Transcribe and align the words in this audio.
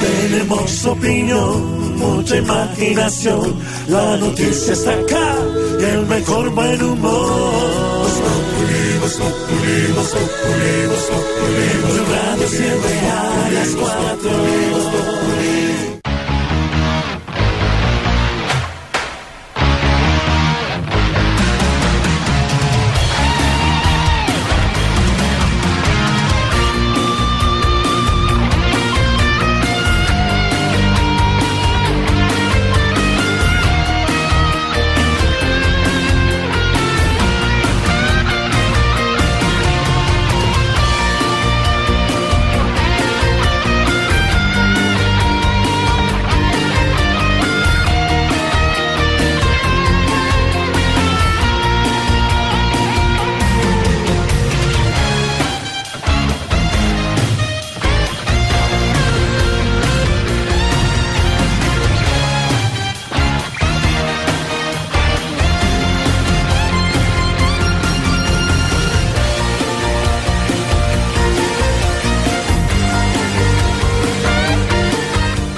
Tenemos 0.00 0.86
opinión, 0.86 1.98
mucha 1.98 2.36
imaginación. 2.36 3.54
La 3.88 4.16
noticia 4.16 4.72
está 4.72 4.92
acá 4.92 5.36
y 5.80 5.84
el 5.84 6.06
mejor 6.06 6.50
buen 6.50 6.82
humor. 6.82 8.06
Tu 11.88 12.04
radio 12.12 12.48
siempre 12.48 12.98
a 13.08 13.50
las 13.52 13.68
cuatro. 13.76 15.15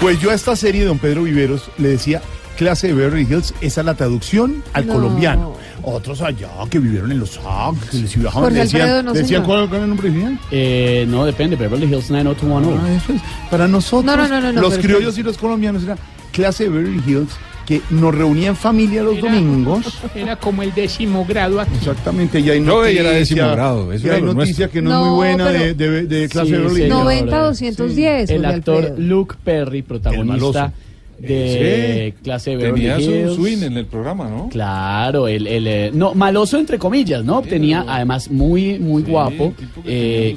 Pues 0.08 0.22
yo 0.22 0.30
a 0.30 0.34
esta 0.34 0.56
serie 0.56 0.80
de 0.80 0.86
Don 0.86 0.98
Pedro 0.98 1.24
Viveros 1.24 1.70
le 1.76 1.90
decía 1.90 2.22
clase 2.56 2.86
de 2.86 2.94
Beverly 2.94 3.26
Hills, 3.30 3.52
esa 3.60 3.82
es 3.82 3.84
la 3.84 3.92
traducción 3.92 4.64
al 4.72 4.86
No. 4.86 4.94
colombiano. 4.94 5.54
Otros 5.82 6.22
allá 6.22 6.48
que 6.70 6.78
vivieron 6.78 7.12
en 7.12 7.18
Los 7.20 7.38
Ángeles 7.46 8.16
y 8.16 8.20
viajaban, 8.20 8.44
Jorge 8.44 8.60
decían, 8.60 8.82
Alfredo, 8.84 9.02
no, 9.02 9.12
decían 9.12 9.44
cuál 9.44 9.64
era 9.64 9.82
el 9.82 9.88
nombre 9.90 10.08
original. 10.08 10.40
Eh, 10.50 11.04
no, 11.10 11.26
depende. 11.26 11.56
Beverly 11.56 11.84
Hills 11.84 12.10
90210. 12.10 12.80
Ah, 12.82 12.94
eso 13.04 13.12
es. 13.12 13.50
Para 13.50 13.68
nosotros, 13.68 14.06
No, 14.06 14.16
no, 14.16 14.26
no, 14.26 14.40
no, 14.40 14.50
no, 14.50 14.60
los 14.62 14.78
criollos 14.78 15.18
y 15.18 15.22
los 15.22 15.36
colombianos 15.36 15.82
era 15.82 15.98
clase 16.32 16.64
de 16.64 16.70
Beverly 16.70 17.02
Hills 17.06 17.28
que 17.68 17.82
nos 17.90 18.14
reunía 18.14 18.48
en 18.48 18.56
familia 18.56 19.02
los 19.02 19.20
domingos. 19.20 20.00
Era 20.14 20.36
como 20.36 20.62
el 20.62 20.72
décimo 20.72 21.26
grado 21.26 21.60
aquí. 21.60 21.74
Exactamente, 21.76 22.40
y 22.40 22.48
hay 22.48 22.60
No, 22.60 22.76
noticia, 22.78 22.90
ella 22.92 23.00
era 23.10 23.10
décimo 23.18 23.50
grado, 23.50 23.92
eso 23.92 24.06
y 24.06 24.08
era 24.08 24.16
hay 24.16 24.22
noticia 24.22 24.44
nuestro. 24.66 24.70
que 24.70 24.80
no, 24.82 24.90
es 24.90 24.94
No, 24.96 25.04
muy 25.04 25.14
buena 25.16 25.44
pero- 25.48 25.58
de, 25.58 25.74
de- 25.74 26.02
de 26.06 26.28
clase 26.30 26.46
Sí, 26.46 26.52
de 26.52 26.58
Beverly 26.58 26.82
señor. 26.84 26.96
Hills. 26.98 27.04
90 27.04 27.38
210. 27.42 28.30
El 28.30 28.44
actor 28.46 28.76
Alfredo. 28.76 28.96
Luke 28.98 29.34
Perry, 29.44 29.82
protagonista 29.82 30.32
maloso. 30.32 30.72
De 31.18 32.14
clase 32.22 32.50
de 32.50 32.56
Beverly 32.56 32.80
Tenía 32.82 33.00
su 33.00 33.10
Hills. 33.10 33.34
swing 33.34 33.62
en 33.64 33.76
el 33.76 33.86
programa, 33.86 34.28
¿no? 34.28 34.48
Claro, 34.48 35.26
el, 35.28 35.46
el, 35.46 35.66
eh, 35.66 35.90
no, 35.92 36.14
maloso 36.14 36.58
entre 36.58 36.78
comillas, 36.78 37.24
¿no? 37.24 37.42
Tenía 37.42 37.84
además 37.88 38.30
muy, 38.30 38.78
muy 38.78 39.02
Sí, 39.04 39.10
guapo. 39.10 39.52
Eh, 39.84 40.36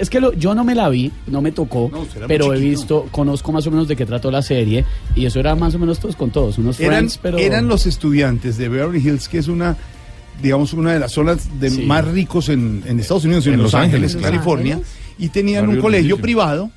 es 0.00 0.08
que 0.10 0.20
lo- 0.20 0.32
yo 0.34 0.54
no 0.54 0.62
me 0.64 0.74
la 0.74 0.88
vi, 0.88 1.10
no 1.26 1.42
me 1.42 1.52
tocó, 1.52 1.90
No, 1.92 2.06
pero 2.28 2.54
he 2.54 2.60
visto, 2.60 3.06
conozco 3.10 3.50
más 3.52 3.66
o 3.66 3.70
menos 3.70 3.88
de 3.88 3.96
qué 3.96 4.06
trató 4.06 4.30
la 4.30 4.42
serie 4.42 4.84
y 5.16 5.26
eso 5.26 5.40
era 5.40 5.54
más 5.56 5.74
o 5.74 5.78
menos 5.78 5.98
todos 5.98 6.14
con 6.16 6.30
todos, 6.30 6.58
unos 6.58 6.78
eran, 6.80 6.92
friends, 6.98 7.18
pero 7.20 7.38
eran 7.38 7.66
los 7.68 7.86
estudiantes 7.86 8.56
de 8.56 8.68
Beverly 8.68 8.98
Hills, 9.00 9.28
que 9.28 9.38
es 9.38 9.48
una, 9.48 9.76
digamos, 10.42 10.72
una 10.72 10.92
de 10.92 11.00
las 11.00 11.12
zonas 11.12 11.48
de 11.60 11.70
Sí. 11.70 11.82
más 11.82 12.06
ricos 12.06 12.48
en, 12.48 12.82
en 12.86 13.00
Estados 13.00 13.24
Unidos, 13.24 13.46
en, 13.46 13.54
En 13.54 13.58
Los 13.62 13.72
Los 13.72 13.80
Ángeles, 13.82 14.14
Ángeles, 14.14 14.30
California, 14.30 14.80
y 15.18 15.28
tenían 15.28 15.68
un 15.68 15.76
colegio 15.80 16.18
privado. 16.18 16.70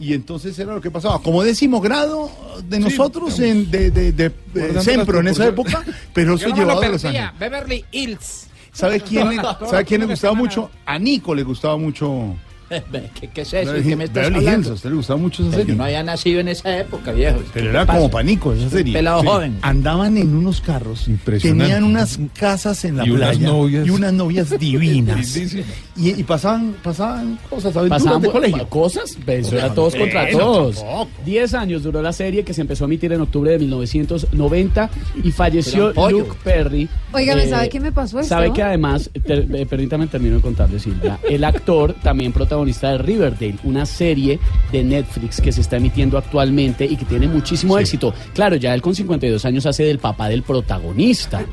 Y 0.00 0.14
entonces 0.14 0.56
era 0.58 0.74
lo 0.74 0.80
que 0.80 0.90
pasaba, 0.92 1.20
como 1.20 1.42
décimo 1.42 1.80
grado 1.80 2.30
de 2.68 2.78
nosotros 2.78 3.38
en, 3.40 3.68
de, 3.70 3.90
de, 3.90 4.12
de, 4.12 4.32
Sempro 4.80 5.18
en 5.20 5.28
esa 5.28 5.46
época, 5.48 5.82
pero 6.12 6.34
eso 6.36 6.48
llevado 6.54 6.80
a 6.82 6.88
Los 6.88 7.04
Ángeles. 7.04 7.30
Beverly 7.38 7.84
Hills. 7.90 8.46
¿Sabe 8.72 9.00
quién, 9.00 9.28
le- 9.30 9.36
¿sabe 9.68 9.84
quién 9.84 10.02
le 10.02 10.06
gustaba 10.06 10.34
mucho? 10.34 10.70
A 10.86 10.98
Nico 11.00 11.34
le 11.34 11.42
gustaba 11.42 11.76
mucho. 11.76 12.36
¿Qué, 13.20 13.28
qué 13.28 13.40
es 13.42 13.52
eso? 13.52 13.66
Beverly 13.72 13.88
¿Qué 13.88 13.96
me 13.96 14.04
estás 14.04 14.26
Hills, 14.26 14.36
hablando? 14.36 14.70
a 14.70 14.72
usted 14.74 14.90
le 14.90 14.96
gustaba 14.96 15.20
mucho 15.20 15.42
esa 15.42 15.50
Pero 15.50 15.60
serie. 15.62 15.74
Yo 15.74 15.78
no 15.78 15.84
había 15.84 16.02
nacido 16.02 16.40
en 16.40 16.48
esa 16.48 16.78
época, 16.78 17.12
viejo. 17.12 17.38
Pero 17.54 17.70
era 17.70 17.86
¿Qué 17.86 17.92
como 17.92 18.10
panico 18.10 18.52
esa 18.52 18.68
serie. 18.70 18.92
pelado 18.92 19.22
joven. 19.22 19.58
Andaban 19.62 20.16
en 20.18 20.34
unos 20.36 20.60
carros, 20.60 21.08
Impresionante. 21.08 21.64
tenían 21.64 21.84
unas 21.84 22.18
casas 22.38 22.84
en 22.84 22.96
la 22.98 23.06
Y 23.06 23.10
unas 23.10 23.30
playa 23.36 23.46
novias. 23.48 23.86
y 23.86 23.90
unas 23.90 24.12
novias 24.12 24.50
divinas. 24.58 25.16
Lindísimas. 25.34 25.66
y, 25.96 26.10
y 26.20 26.24
pasaban, 26.24 26.74
pasaban 26.82 27.38
cosas, 27.48 27.76
aventuras 27.76 28.02
Pasaban 28.02 28.22
de 28.22 28.30
colegio. 28.30 28.68
cosas, 28.68 29.16
pues, 29.24 29.46
eso 29.46 29.56
era 29.56 29.72
todos 29.74 29.94
contra 29.94 30.22
bueno, 30.24 30.38
todos. 30.38 30.76
tampoco. 30.76 31.08
Diez 31.24 31.54
años 31.54 31.82
duró 31.82 32.02
la 32.02 32.12
serie 32.12 32.44
que 32.44 32.52
se 32.54 32.60
empezó 32.60 32.84
a 32.84 32.86
emitir 32.86 33.12
en 33.12 33.20
octubre 33.20 33.52
de 33.52 33.58
1990 33.58 34.90
y 35.24 35.30
falleció. 35.32 35.92
Luke 36.10 36.36
Perry. 36.44 36.88
Óigame, 37.12 37.44
Eh, 37.44 37.50
¿sabe 37.50 37.68
qué 37.68 37.80
me 37.80 37.92
pasó 37.92 38.20
esto? 38.20 38.28
Sabe 38.34 38.52
que 38.52 38.62
además, 38.62 39.10
ter- 39.26 39.46
eh, 39.54 39.66
permítame 39.66 40.06
termino 40.06 40.36
de 40.36 40.42
contarle, 40.42 40.78
Silvia, 40.78 41.18
el 41.28 41.44
actor 41.44 41.94
también 42.02 42.32
protagonista 42.58 42.90
de 42.92 42.98
Riverdale, 42.98 43.58
una 43.62 43.86
serie 43.86 44.40
de 44.72 44.82
Netflix 44.82 45.40
que 45.40 45.52
se 45.52 45.60
está 45.60 45.76
emitiendo 45.76 46.18
actualmente 46.18 46.84
y 46.84 46.96
que 46.96 47.04
tiene 47.04 47.28
muchísimo 47.28 47.78
éxito. 47.78 48.12
Claro, 48.34 48.56
ya 48.56 48.74
él 48.74 48.82
con 48.82 48.94
52 48.94 49.44
años 49.44 49.64
hace 49.66 49.84
del 49.84 49.98
papá 49.98 50.28
del 50.28 50.42
protagonista. 50.42 51.44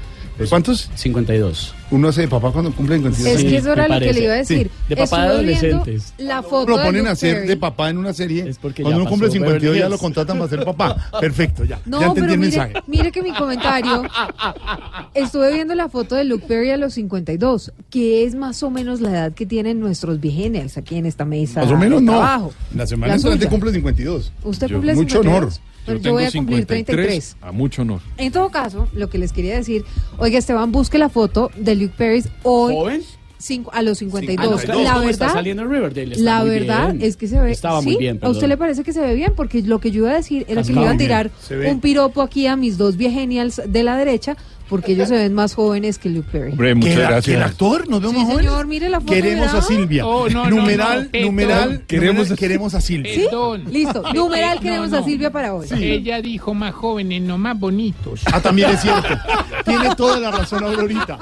¿Cuántos? 0.49 0.89
52. 0.95 1.75
Uno 1.91 2.07
hace 2.07 2.21
de 2.21 2.27
papá 2.27 2.51
cuando 2.51 2.71
cumple 2.71 2.95
52 2.97 3.27
Es 3.35 3.41
Sí, 3.41 3.47
que 3.47 3.57
eso 3.57 3.73
era 3.73 3.87
lo 3.87 3.99
que 3.99 4.11
le 4.13 4.23
iba 4.23 4.33
a 4.33 4.37
decir. 4.37 4.71
Sí, 4.73 4.79
de 4.89 4.95
papá 4.97 5.21
de 5.23 5.27
adolescentes. 5.29 6.13
La 6.17 6.41
foto 6.41 6.71
Lo 6.71 6.81
ponen 6.83 7.05
a 7.07 7.11
hacer 7.11 7.35
Perry. 7.35 7.47
de 7.47 7.57
papá 7.57 7.89
en 7.91 7.97
una 7.99 8.11
serie. 8.13 8.49
Es 8.49 8.57
porque 8.57 8.81
Cuando 8.81 9.01
uno 9.01 9.09
cumple 9.09 9.27
pasó 9.27 9.33
52 9.33 9.61
Beverly 9.61 9.79
ya 9.79 9.89
lo 9.89 9.97
contratan 9.99 10.37
para 10.39 10.49
ser 10.49 10.65
papá. 10.65 10.95
Perfecto, 11.21 11.63
ya. 11.63 11.79
No, 11.85 11.99
ya 12.01 12.07
entendí 12.07 12.21
pero 12.21 12.33
el 12.33 12.39
mire, 12.39 12.57
mensaje. 12.57 12.83
mire 12.87 13.11
que 13.11 13.21
mi 13.21 13.33
comentario. 13.33 14.03
Estuve 15.13 15.53
viendo 15.53 15.75
la 15.75 15.89
foto 15.89 16.15
de 16.15 16.23
Luke 16.23 16.45
Perry 16.47 16.71
a 16.71 16.77
los 16.77 16.93
52, 16.95 17.71
que 17.89 18.23
es 18.25 18.35
más 18.35 18.61
o 18.63 18.69
menos 18.69 19.01
la 19.01 19.11
edad 19.11 19.33
que 19.33 19.45
tienen 19.45 19.79
nuestros 19.79 20.19
vigenials 20.19 20.77
aquí 20.77 20.95
en 20.97 21.05
esta 21.05 21.25
mesa. 21.25 21.61
Más 21.61 21.71
o 21.71 21.77
menos 21.77 21.99
de 21.99 22.05
no. 22.05 22.11
trabajo. 22.13 22.53
La 22.73 22.85
semana 22.87 23.13
La 23.13 23.15
entrante 23.17 23.47
cumple 23.47 23.71
52. 23.71 24.31
Usted 24.43 24.67
Yo- 24.67 24.75
cumple 24.77 24.95
mucho 24.95 25.17
52. 25.21 25.37
honor. 25.43 25.53
Pero 25.85 25.99
Yo 25.99 26.03
yo 26.05 26.11
voy 26.13 26.23
a 26.23 26.31
cumplir 26.31 26.57
53, 26.61 26.85
33. 26.87 27.37
a 27.43 27.51
mucho 27.51 27.83
honor. 27.83 27.99
En 28.17 28.31
todo 28.31 28.49
caso, 28.49 28.87
lo 28.93 29.07
que 29.07 29.19
les 29.19 29.31
quería 29.31 29.55
decir, 29.55 29.85
oiga 30.17 30.39
Esteban, 30.39 30.71
busque 30.71 30.97
la 30.97 31.09
foto 31.09 31.51
de 31.55 31.75
Luke 31.85 31.95
Perry 31.97 32.23
hoy 32.43 32.73
¿Joven? 32.73 33.01
cinco- 33.37 33.71
a 33.73 33.81
los 33.81 33.97
52. 33.99 34.45
Ah, 34.47 34.49
no, 34.55 34.57
claro, 34.63 34.81
la 34.83 34.93
¿cómo 34.95 35.09
está 35.09 35.25
verdad, 35.25 35.35
saliendo 35.39 35.63
en 35.63 35.69
Riverdale? 35.71 36.11
Está 36.15 36.23
la 36.23 36.39
muy 36.41 36.49
verdad 36.49 36.93
bien. 36.93 37.07
es 37.07 37.15
que 37.17 37.27
se 37.27 37.39
ve. 37.39 37.51
Estaba 37.51 37.79
¿sí? 37.81 37.85
muy 37.89 37.97
bien, 37.97 38.19
¿A 38.21 38.29
usted 38.29 38.41
perdón. 38.41 38.49
le 38.49 38.57
parece 38.57 38.83
que 38.83 38.93
se 38.93 39.01
ve 39.01 39.13
bien? 39.13 39.33
Porque 39.35 39.61
lo 39.61 39.79
que 39.79 39.91
yo 39.91 40.01
iba 40.03 40.11
a 40.11 40.15
decir 40.15 40.45
era 40.47 40.55
que 40.63 40.69
Está 40.69 40.73
le 40.73 40.81
iba 40.81 40.91
a 40.91 40.97
tirar 40.97 41.31
un 41.69 41.79
piropo 41.79 42.21
aquí 42.21 42.47
a 42.47 42.55
mis 42.55 42.77
dos 42.77 42.97
viegenials 42.97 43.61
de 43.67 43.83
la 43.83 43.97
derecha, 43.97 44.35
porque 44.69 44.93
ellos 44.93 45.07
se 45.09 45.15
ven 45.15 45.33
más 45.33 45.53
jóvenes 45.55 45.97
que 45.99 46.09
Luke 46.09 46.27
Perry. 46.31 46.51
Hombre, 46.51 46.69
¿Que, 46.69 46.75
muchas 46.75 46.95
la- 46.95 47.01
que 47.05 47.11
gracias. 47.13 47.35
el 47.37 47.43
actor 47.43 47.87
nos 47.89 47.99
vemos 48.01 48.13
Sí, 48.13 48.17
más 48.19 48.27
jóvenes? 48.31 48.51
señor, 48.51 48.67
mire 48.67 48.89
la 48.89 48.99
foto, 48.99 49.13
Queremos 49.13 49.45
¿verdad? 49.45 49.57
a 49.57 49.61
Silvia. 49.61 50.07
Oh, 50.07 50.29
no, 50.29 50.43
no, 50.43 50.49
numeral, 50.55 51.03
no, 51.05 51.09
perdón. 51.11 51.27
numeral, 51.27 51.83
Queremos- 51.87 52.15
numeral, 52.15 52.37
queremos 52.37 52.73
a 52.73 52.81
Silvia. 52.81 53.13
¿Sí? 53.13 53.21
Perdón. 53.25 53.63
Listo. 53.71 54.03
Eh, 54.07 54.13
Numeral 54.13 54.57
eh, 54.57 54.61
queremos 54.61 54.89
no, 54.91 54.97
a 54.97 54.99
no. 55.01 55.05
Silvia 55.05 55.31
para 55.31 55.53
hoy. 55.53 55.67
Ella 55.79 56.21
dijo 56.21 56.53
más 56.53 56.73
jóvenes, 56.73 57.21
no 57.21 57.37
más 57.37 57.59
bonitos. 57.59 58.21
Ah, 58.31 58.41
también 58.41 58.69
es 58.71 58.81
cierto. 58.81 59.07
Tiene 59.65 59.95
toda 59.95 60.19
la 60.19 60.31
razón 60.31 60.63
Aurorita. 60.63 61.17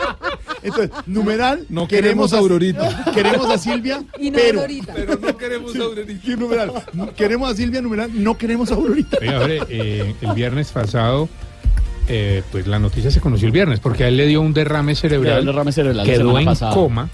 Entonces, 0.62 0.92
numeral, 1.08 1.66
No 1.70 1.88
queremos 1.88 2.32
a 2.34 2.38
Aurorita. 2.38 3.12
Queremos 3.14 3.50
a 3.50 3.58
Silvia, 3.58 4.04
Y 4.20 4.32
no 4.32 4.38
pero... 4.38 4.62
ahorita. 4.62 4.94
Pero 4.94 5.18
no 5.20 5.38
queremos 5.38 5.76
a 5.76 5.80
Aurorita. 5.84 7.14
Queremos 7.16 7.52
a 7.52 7.56
Silvia, 7.56 7.82
numeral, 7.82 8.12
no 8.14 8.38
queremos 8.38 8.72
a 8.72 8.76
Aurorita. 8.76 9.18
Oiga, 9.22 9.40
hombre, 9.40 9.60
eh, 9.70 10.16
el 10.22 10.32
viernes 10.34 10.72
pasado 10.72 11.28
eh, 12.08 12.44
pues 12.52 12.68
la 12.68 12.80
noticia 12.80 13.12
se 13.12 13.20
conoció 13.20 13.48
el 13.48 13.52
viernes, 13.52 13.80
porque 13.80 14.04
a 14.06 14.08
él 14.08 14.18
le 14.18 14.28
dio 14.28 14.42
un 14.42 14.54
derrame 14.54 14.96
cerebral, 14.96 15.40
El 15.40 15.46
derrame 15.46 15.72
cerebral 15.72 15.98
la 15.98 16.04
quedó 16.04 16.38
en 16.40 16.46
pasada. 16.46 16.74
coma, 16.74 17.10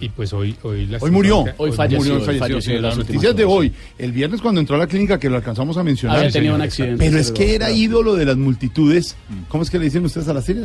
y 0.00 0.08
pues 0.10 0.32
hoy... 0.32 0.54
Hoy, 0.62 0.88
Hoy 1.00 1.10
murió. 1.10 1.44
Hoy 1.56 1.72
falleció, 1.72 1.98
murió, 1.98 2.14
hoy 2.16 2.20
falleció, 2.20 2.40
falleció 2.40 2.60
sí, 2.60 2.72
en 2.76 2.82
las 2.82 2.98
noticias 2.98 3.34
de 3.34 3.44
hoy. 3.44 3.72
El 3.98 4.12
viernes 4.12 4.40
cuando 4.40 4.60
entró 4.60 4.76
a 4.76 4.78
la 4.78 4.86
clínica, 4.86 5.18
que 5.18 5.30
lo 5.30 5.36
alcanzamos 5.36 5.76
a 5.76 5.82
mencionar. 5.82 6.18
Había 6.18 6.30
tenido 6.30 6.52
señor, 6.52 6.60
un 6.60 6.62
accidente. 6.66 7.04
Pero 7.04 7.18
es 7.18 7.32
que 7.32 7.54
era 7.54 7.70
ídolo 7.70 8.14
de 8.14 8.26
las 8.26 8.36
multitudes. 8.36 9.16
¿Cómo 9.48 9.62
es 9.62 9.70
que 9.70 9.78
le 9.78 9.84
dicen 9.84 10.04
ustedes 10.04 10.28
a 10.28 10.34
la 10.34 10.42
serie? 10.42 10.64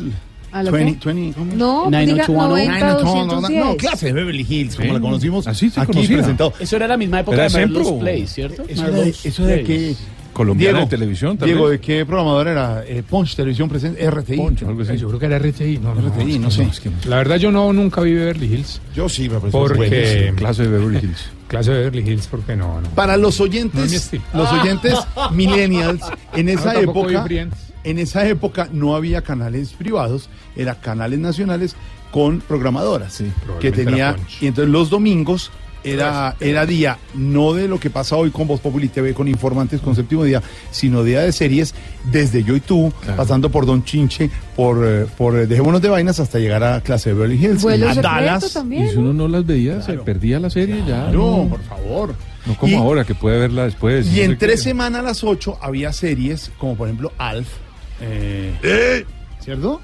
¿A 0.52 0.64
la 0.64 0.72
20, 0.72 1.00
qué? 1.00 1.14
20, 1.14 1.38
¿cómo? 1.38 1.56
No, 1.56 1.90
diga 2.00 2.26
oh 2.30 2.32
oh. 2.34 2.48
90, 2.48 2.80
No, 2.80 2.86
no, 2.86 2.94
no, 2.94 3.26
210. 3.26 3.66
no, 3.66 3.78
clase 3.78 4.06
de 4.08 4.14
Beverly 4.14 4.46
Hills, 4.48 4.76
como 4.78 4.94
la 4.94 5.00
conocimos 5.02 5.48
Así 5.48 5.70
se 5.70 5.80
aquí 5.82 5.92
conocía. 5.92 6.18
presentado. 6.18 6.54
Eso 6.60 6.76
era 6.78 6.88
la 6.88 6.98
misma 6.98 7.20
época 7.20 7.46
¿Era 7.46 7.50
de? 7.50 8.00
Play, 8.00 8.28
¿cierto? 8.28 8.64
Eso 8.68 8.84
era 8.84 8.92
de, 8.92 9.64
Merluz 9.64 9.98
Colombiana 10.36 10.80
Diego, 10.80 10.90
de 10.90 10.98
televisión 10.98 11.38
también. 11.38 11.58
Diego, 11.58 11.70
¿de 11.70 11.80
qué 11.80 12.06
programador 12.06 12.50
era? 12.50 12.84
Eh, 12.86 13.04
Punch 13.10 13.38
Televisión 13.38 13.70
Presente, 13.70 14.12
RTI. 14.12 14.36
Poncho, 14.36 14.68
algo 14.68 14.82
así. 14.82 14.98
Yo 14.98 15.08
creo 15.08 15.20
que 15.20 15.26
era 15.28 15.40
RTI, 15.40 15.78
no, 15.78 15.96
no, 15.96 16.10
RTI, 16.10 16.40
no 16.40 16.50
que 16.50 16.54
sé. 16.56 16.64
es 16.64 16.80
que 16.82 16.92
La 17.08 17.16
verdad 17.16 17.38
yo 17.38 17.54
no 17.54 17.72
nunca 17.72 18.02
vi 18.02 18.14
Beverly 18.14 18.54
Hills, 18.54 18.82
Yo 18.94 19.08
sí, 19.08 19.30
me 19.30 19.40
pareció 19.40 19.60
porque... 19.62 20.34
Clase 20.36 20.64
de 20.64 20.70
Beverly 20.70 21.00
Hills. 21.00 21.30
Clase 21.48 21.72
de 21.72 21.78
Beverly 21.78 22.12
Hills, 22.12 22.28
porque 22.28 22.58
no, 22.58 22.82
no. 22.82 22.90
Para 22.90 23.16
los 23.16 23.40
oyentes, 23.40 24.12
los 24.34 24.52
oyentes 24.52 25.00
millennials, 25.32 26.02
en 26.34 26.50
esa 26.50 26.78
época, 26.82 27.26
en 27.86 28.00
esa 28.00 28.28
época 28.28 28.68
no 28.74 28.94
había 28.94 29.22
canales 29.22 29.72
privados, 29.72 30.30
era 30.58 30.76
canales 30.76 31.20
nacionales 31.20 31.78
con 32.12 32.40
programadoras 32.42 33.14
Sí, 33.14 33.32
que 33.60 33.72
tenía 33.72 34.16
y 34.40 34.48
entonces 34.48 34.72
los 34.72 34.90
domingos 34.90 35.52
era 35.86 36.36
era 36.40 36.66
día 36.66 36.98
no 37.14 37.54
de 37.54 37.68
lo 37.68 37.80
que 37.80 37.90
pasa 37.90 38.16
hoy 38.16 38.32
con 38.32 38.48
Voz 38.48 38.60
Populi 38.60 38.88
TV 38.90 39.14
con 39.14 39.28
informantes 39.28 39.82
con 39.82 39.96
séptimo 39.96 40.24
día, 40.24 40.42
sino 40.72 41.04
día 41.04 41.22
de 41.22 41.32
series 41.32 41.74
desde 42.12 42.44
yo 42.44 42.56
y 42.56 42.60
tú, 42.60 42.92
Claro. 43.02 43.18
pasando 43.18 43.50
por 43.50 43.66
Don 43.66 43.84
Chinche, 43.84 44.30
por 44.56 44.86
eh, 44.86 45.06
por 45.18 45.38
eh, 45.38 45.48
Dejémonos 45.48 45.82
de 45.82 45.90
vainas 45.90 46.20
hasta 46.20 46.40
llegar 46.40 46.64
a 46.64 46.82
clase 46.82 47.10
de 47.10 47.16
Beverly 47.16 47.46
Hills, 47.46 47.66
a 47.66 48.02
Dallas. 48.02 48.54
también. 48.54 48.86
Y 48.86 48.90
si 48.90 48.98
uno 48.98 49.14
no 49.14 49.28
las 49.28 49.46
veía, 49.46 49.82
se 49.82 49.94
perdía 50.00 50.40
la 50.40 50.50
serie 50.50 50.84
ya. 50.88 51.10
No, 51.12 51.48
por 51.50 51.62
favor. 51.64 52.16
no 52.46 52.56
como 52.58 52.74
Y- 52.74 52.76
ahora, 52.76 53.04
que 53.06 53.16
puede 53.16 53.40
verla 53.40 53.64
después. 53.66 54.08
Y 54.08 54.18
no 54.18 54.24
en 54.24 54.38
tres 54.38 54.62
semanas 54.64 55.00
a 55.02 55.04
las 55.04 55.24
8 55.24 55.58
había 55.62 55.92
series 55.94 56.52
como 56.58 56.76
por 56.76 56.88
ejemplo 56.88 57.12
Alf. 57.18 57.48
eh, 58.02 59.06
¿Cierto? 59.40 59.80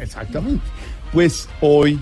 Exactamente. 0.00 0.60
Pues 1.12 1.48
hoy, 1.60 1.98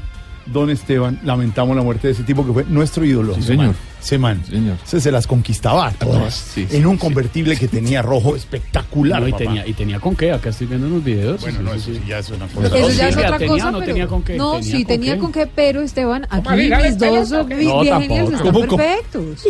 don 0.47 0.71
Esteban, 0.71 1.19
lamentamos 1.25 1.77
la 1.77 1.83
muerte 1.83 2.09
de 2.09 2.15
ese 2.15 2.23
tipo 2.23 2.45
que 2.47 2.53
fue 2.53 2.65
nuestro 2.65 3.05
ídolo. 3.05 3.35
Sí, 3.35 3.43
señor. 3.43 3.75
Semán. 4.01 4.43
Sí, 4.45 4.53
señor. 4.53 4.77
Se, 4.85 5.01
se 5.01 5.13
las 5.13 5.27
conquistaba 5.27 5.89
a 5.89 5.93
todas. 5.93 6.35
Sí, 6.35 6.67
en 6.71 6.87
un 6.87 6.97
convertible 6.97 7.57
que 7.57 7.69
tenía 7.69 8.03
rojo 8.03 8.35
espectacular. 8.37 9.21
No, 9.21 9.29
y, 9.29 9.33
papá. 9.33 9.45
tenía, 9.45 9.67
y 9.67 9.73
tenía 9.75 10.01
con 10.01 10.17
qué, 10.17 10.33
acá 10.33 10.49
estoy 10.51 10.67
viendo 10.67 10.87
unos 10.87 11.05
videos. 11.05 11.41
Bueno, 11.41 11.59
sí, 11.59 11.65
no, 11.65 11.79
sí, 11.79 11.91
eso 11.93 12.01
ya 12.09 12.19
es 12.19 12.31
una 12.31 12.47
cosa. 12.49 12.67
Eso 12.79 12.89
ya 12.91 13.09
es 13.09 13.17
otra 13.17 13.39
¿tenía 13.39 13.47
o 13.53 13.57
cosa, 13.57 13.71
no 13.71 13.79
pero... 13.79 13.87
tenía 13.93 14.07
con 14.07 14.23
qué? 14.23 14.37
No, 14.37 14.53
¿Tenía 14.53 14.65
sí, 14.65 14.73
con 14.73 14.87
tenía 14.87 15.15
qué? 15.15 15.19
con 15.21 15.33
qué, 15.33 15.47
pero 15.47 15.83
Esteban, 15.83 16.27
aquí 16.31 16.51
mis 16.57 16.99
dos 16.99 17.31
No, 17.31 17.45
vi- 17.45 17.67
tampoco. 17.67 17.81
viejenials 17.83 18.33
están 18.33 18.53
perfectos. 18.55 19.45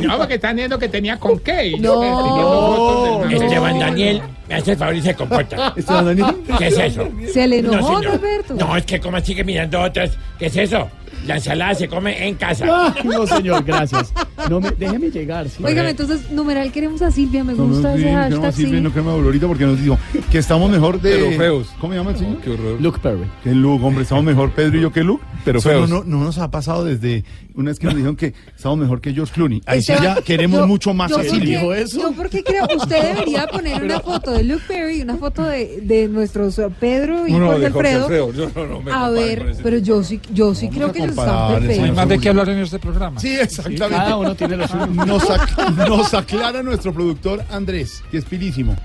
No, 0.02 0.18
porque 0.18 0.34
están 0.34 0.56
viendo 0.56 0.78
que 0.78 0.88
tenía 0.88 1.18
con 1.18 1.38
qué. 1.38 1.74
No. 1.78 3.24
Esteban 3.30 3.78
Daniel, 3.78 4.22
me 4.48 4.54
hace 4.56 4.72
el 4.72 4.76
favor 4.78 4.94
y 4.96 5.02
se 5.02 5.14
comporta. 5.14 5.74
Esteban 5.76 6.04
Daniel. 6.06 6.36
¿Qué 6.58 6.66
es 6.68 6.78
eso? 6.78 7.08
Se 7.32 7.46
le 7.46 7.62
No, 7.62 7.72
enojó, 7.74 7.98
señor. 7.98 8.14
Alberto. 8.14 8.54
No, 8.54 8.76
es 8.76 8.84
que 8.84 9.00
como 9.00 9.20
sigue 9.20 9.44
mirando 9.44 9.80
otras. 9.80 10.10
¿Qué 10.38 10.46
es 10.46 10.56
eso? 10.56 10.88
La 11.30 11.36
ensalada 11.36 11.74
se 11.76 11.86
come 11.88 12.26
en 12.26 12.34
casa. 12.34 12.66
Ay, 12.96 13.04
no, 13.04 13.24
señor, 13.26 13.62
gracias. 13.64 14.12
No 14.48 14.60
me, 14.60 14.70
déjeme 14.72 15.10
llegar. 15.10 15.48
sí. 15.48 15.62
Óigame, 15.62 15.90
entonces, 15.90 16.28
numeral, 16.32 16.72
queremos 16.72 17.00
a 17.02 17.10
Silvia, 17.12 17.44
me 17.44 17.52
No, 17.54 17.66
gusta 17.68 17.90
no, 17.90 17.94
sí, 17.94 18.00
ese 18.00 18.08
queremos 18.10 18.30
hashtag, 18.34 18.52
Silvia, 18.54 18.78
sí. 18.78 18.82
no 18.82 18.90
queremos 18.90 19.12
Aurorita 19.14 19.46
porque 19.46 19.64
nos 19.66 19.80
dijo 19.80 19.98
que 20.30 20.38
estamos 20.38 20.70
mejor 20.70 21.00
de... 21.00 21.10
Pero 21.12 21.30
feos. 21.38 21.68
¿Cómo 21.80 21.92
se 21.92 21.98
llama 22.00 22.10
el 22.10 22.16
señor? 22.18 22.40
Qué 22.40 22.50
horror. 22.50 22.80
Luke 22.80 22.98
Perry. 23.00 23.24
Que 23.44 23.54
Luke, 23.54 23.84
hombre, 23.84 24.02
estamos 24.02 24.24
mejor 24.24 24.50
Pedro 24.52 24.78
y 24.78 24.82
yo 24.82 24.92
que 24.92 25.04
Luke. 25.04 25.24
Pero 25.44 25.60
feos. 25.60 25.88
No, 25.88 25.98
no, 26.00 26.04
no 26.18 26.24
nos 26.24 26.38
ha 26.38 26.50
pasado 26.50 26.84
desde 26.84 27.24
una 27.54 27.70
vez 27.70 27.78
que 27.78 27.86
nos 27.86 27.94
dijeron 27.94 28.16
que 28.16 28.34
estamos 28.56 28.78
mejor 28.78 29.00
que 29.00 29.12
George 29.12 29.32
Clooney. 29.34 29.62
Ahí 29.66 29.82
sí 29.82 29.92
ya 30.02 30.16
queremos 30.22 30.60
yo- 30.60 30.66
mucho 30.66 30.94
más 30.94 31.12
a 31.12 31.22
Silvia. 31.22 31.58
dijo 31.60 31.74
eso? 31.74 32.00
Yo 32.00 32.12
porque 32.12 32.42
creo, 32.42 32.66
usted 32.76 33.02
debería 33.14 33.46
poner 33.46 33.82
una 33.84 34.00
foto 34.00 34.32
de 34.32 34.42
Luke 34.44 34.62
Perry 34.66 34.98
y 34.98 35.02
una 35.02 35.16
foto 35.16 35.44
de, 35.44 35.80
de 35.82 36.08
nuestros 36.08 36.58
uh, 36.58 36.70
Pedro 36.80 37.26
y 37.28 37.32
No, 37.32 37.38
no, 37.40 37.46
Jorge 37.48 37.60
de 37.64 37.70
Jorge 37.70 37.92
Alfredo. 37.94 38.26
Alfredo. 38.26 38.32
Yo 38.32 38.50
no, 38.54 38.66
no 38.74 38.80
me 38.82 38.92
A 38.92 39.08
ver, 39.10 39.54
pero 39.62 39.78
yo 39.78 40.02
sí, 40.02 40.20
yo 40.32 40.54
sí 40.54 40.68
creo 40.68 40.92
que 40.92 41.02
Hay 41.28 41.92
más 41.92 42.08
de 42.08 42.18
qué 42.18 42.28
hablar 42.30 42.48
en 42.48 42.58
este 42.58 42.78
programa. 42.78 43.20
Sí, 43.20 43.28
exactamente. 43.34 43.88
Cada 43.88 44.16
uno 44.16 44.34
tiene 44.34 44.56
lo 44.56 44.66
suyo. 44.68 44.86
Nos, 44.86 45.24
ac- 45.28 45.88
nos 45.88 46.14
aclara 46.14 46.62
nuestro 46.62 46.92
productor 46.92 47.42
Andrés, 47.50 48.02
que 48.10 48.18
es 48.18 48.24
pilísimo. 48.24 48.76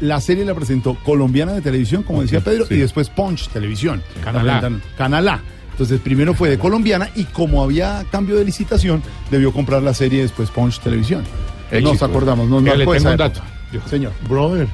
La 0.00 0.20
serie 0.20 0.44
la 0.44 0.54
presentó 0.54 0.94
colombiana 1.04 1.52
de 1.54 1.62
televisión, 1.62 2.02
como 2.02 2.20
decía 2.22 2.40
Pedro, 2.40 2.66
sí. 2.66 2.74
y 2.74 2.78
después 2.78 3.08
Punch 3.08 3.48
Televisión. 3.48 4.02
Canal 4.22 4.46
La 4.46 4.56
A. 4.58 4.60
presentan- 4.60 4.82
Canal 4.98 5.28
A. 5.28 5.40
Entonces, 5.72 6.00
primero 6.00 6.32
fue 6.34 6.48
de 6.50 6.58
colombiana 6.58 7.08
y 7.14 7.24
como 7.24 7.62
había 7.62 8.04
cambio 8.10 8.36
de 8.36 8.44
licitación, 8.44 9.02
debió 9.30 9.52
comprar 9.52 9.82
la 9.82 9.92
serie 9.94 10.22
después 10.22 10.50
Punch 10.50 10.80
Televisión. 10.80 11.22
Éxito. 11.70 11.92
Nos 11.92 12.02
acordamos, 12.02 12.48
nos 12.48 12.62
Mira, 12.62 12.76
le 12.76 12.84
marcó 12.86 12.92
tengo 12.98 13.08
esa 13.08 13.10
un 13.12 13.16
dato. 13.32 13.40
Yo- 13.72 13.80
Señor, 13.88 14.12
brother. 14.28 14.68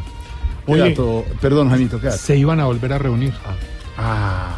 ¿Qué 0.67 0.73
Oye. 0.73 0.91
dato? 0.91 1.25
Perdón, 1.41 1.71
Jaimito, 1.71 2.01
¿qué 2.01 2.07
dato? 2.09 2.19
Se 2.19 2.37
iban 2.37 2.61
a 2.61 2.67
volver 2.67 2.93
a 2.93 2.99
reunir. 2.99 3.33
Ah. 3.99 4.55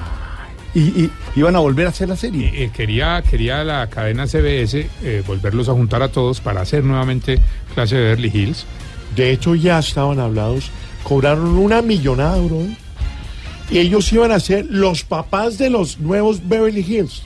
Y, 0.75 0.81
y 0.81 1.11
iban 1.37 1.55
a 1.55 1.61
volver 1.61 1.87
a 1.87 1.91
hacer 1.91 2.09
la 2.09 2.17
serie. 2.17 2.51
Eh, 2.53 2.71
quería, 2.75 3.23
quería 3.23 3.63
la 3.63 3.89
cadena 3.89 4.27
CBS 4.27 4.89
eh, 5.03 5.23
volverlos 5.27 5.69
a 5.69 5.73
juntar 5.73 6.03
a 6.03 6.09
todos 6.09 6.41
para 6.41 6.63
hacer 6.63 6.83
nuevamente 6.83 7.39
clase 7.75 7.97
de 7.97 8.03
Beverly 8.03 8.31
Hills. 8.35 8.67
De 9.15 9.31
hecho, 9.31 9.55
ya 9.55 9.79
estaban 9.79 10.19
hablados. 10.19 10.71
Cobraron 11.05 11.57
una 11.59 11.83
millonada, 11.83 12.39
bro. 12.39 12.63
Y 13.71 13.79
ellos 13.79 14.13
iban 14.13 14.33
a 14.33 14.41
ser 14.41 14.67
los 14.69 15.05
papás 15.05 15.59
de 15.59 15.71
los 15.71 15.99
nuevos 16.01 16.47
Beverly 16.49 16.81
Hills. 16.81 17.23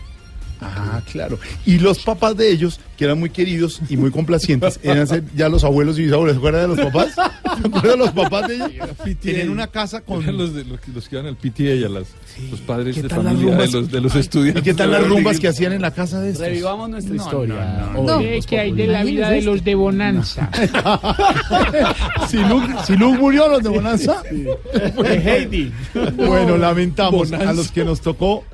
Ah, 0.60 1.00
claro. 1.10 1.38
Y 1.64 1.78
los 1.78 2.00
papás 2.00 2.36
de 2.36 2.50
ellos, 2.50 2.80
que 2.96 3.04
eran 3.04 3.18
muy 3.18 3.30
queridos 3.30 3.80
y 3.88 3.96
muy 3.96 4.10
complacientes, 4.10 4.80
eran 4.82 5.06
ser 5.06 5.24
ya 5.34 5.48
los 5.48 5.64
abuelos 5.64 5.98
y 5.98 6.02
bisabuelos. 6.02 6.34
¿Se 6.34 6.38
acuerdan 6.38 6.70
de 6.70 6.76
los 6.76 6.92
papás? 6.92 7.14
¿Se 7.60 7.66
acuerdan 7.66 7.90
de 7.90 7.96
los 7.96 8.10
papás 8.10 8.48
de 8.48 8.54
ellos? 8.56 8.88
Tienen 9.20 9.50
una 9.50 9.66
casa 9.66 10.00
con... 10.00 10.24
Los, 10.36 10.54
de, 10.54 10.64
los, 10.64 10.80
que- 10.80 10.92
los 10.92 11.08
que 11.08 11.16
iban 11.16 11.26
al 11.26 11.36
PTA 11.36 11.62
y 11.62 11.84
a 11.84 11.88
las, 11.88 12.08
los 12.50 12.60
padres 12.60 12.94
¿Qué 12.96 13.02
de 13.02 13.08
familia 13.08 13.54
de 13.56 13.68
los, 13.68 13.90
de 13.90 14.00
los 14.00 14.14
estudiantes. 14.14 14.62
¿Y 14.62 14.64
qué 14.64 14.74
tal 14.74 14.90
las 14.92 15.06
rumbas 15.06 15.38
que 15.40 15.48
hacían 15.48 15.72
en 15.72 15.82
la 15.82 15.90
casa 15.92 16.20
de 16.20 16.30
estos? 16.30 16.46
Revivamos 16.46 16.90
nuestra 16.90 17.14
No, 17.14 17.22
historia. 17.22 17.90
no, 17.94 18.18
¿Qué, 18.20 18.40
qué 18.48 18.58
hay 18.60 18.72
de 18.72 18.86
la 18.86 19.04
vida 19.04 19.30
de 19.30 19.42
los 19.42 19.64
de 19.64 19.74
Bonanza? 19.74 20.50
si, 22.28 22.36
Luke, 22.38 22.66
si 22.86 22.96
Luke 22.96 23.18
murió, 23.18 23.48
los 23.48 23.62
de 23.62 23.68
Bonanza. 23.68 24.22
De 24.30 25.14
Heidi. 25.24 25.72
Bueno, 26.16 26.56
lamentamos 26.56 27.30
Bonanza. 27.30 27.50
a 27.50 27.52
los 27.52 27.70
que 27.72 27.84
nos 27.84 28.00
tocó 28.00 28.44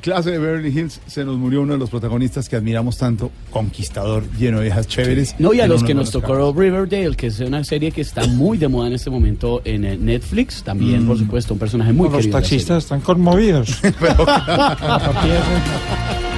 clase 0.00 0.30
de 0.30 0.38
Beverly 0.38 0.68
Hills. 0.68 1.00
Se 1.06 1.24
nos 1.24 1.36
murió 1.36 1.62
uno 1.62 1.74
de 1.74 1.78
los 1.78 1.90
protagonistas 1.90 2.48
que 2.48 2.56
admiramos 2.56 2.98
tanto, 2.98 3.30
conquistador, 3.50 4.24
lleno 4.38 4.58
de 4.58 4.64
viejas 4.64 4.86
chéveres. 4.86 5.34
No, 5.38 5.52
y 5.52 5.60
a 5.60 5.66
los 5.66 5.84
que 5.84 5.94
nos 5.94 6.10
tocó 6.10 6.52
Riverdale, 6.52 7.16
que 7.16 7.28
es 7.28 7.40
una 7.40 7.64
serie 7.64 7.92
que 7.92 8.00
está 8.00 8.26
muy 8.26 8.58
de 8.58 8.68
moda 8.68 8.88
en 8.88 8.94
este 8.94 9.10
momento 9.10 9.62
en 9.64 9.84
eh, 9.84 9.96
Netflix. 9.96 10.62
También, 10.62 11.06
por 11.06 11.18
supuesto, 11.18 11.54
un 11.54 11.60
personaje 11.60 11.92
muy 11.92 12.08
Los 12.08 12.18
querido. 12.18 12.38
taxistas 12.38 12.84
están 12.84 13.00
conmovidos. 13.00 13.80
Y 15.24 16.37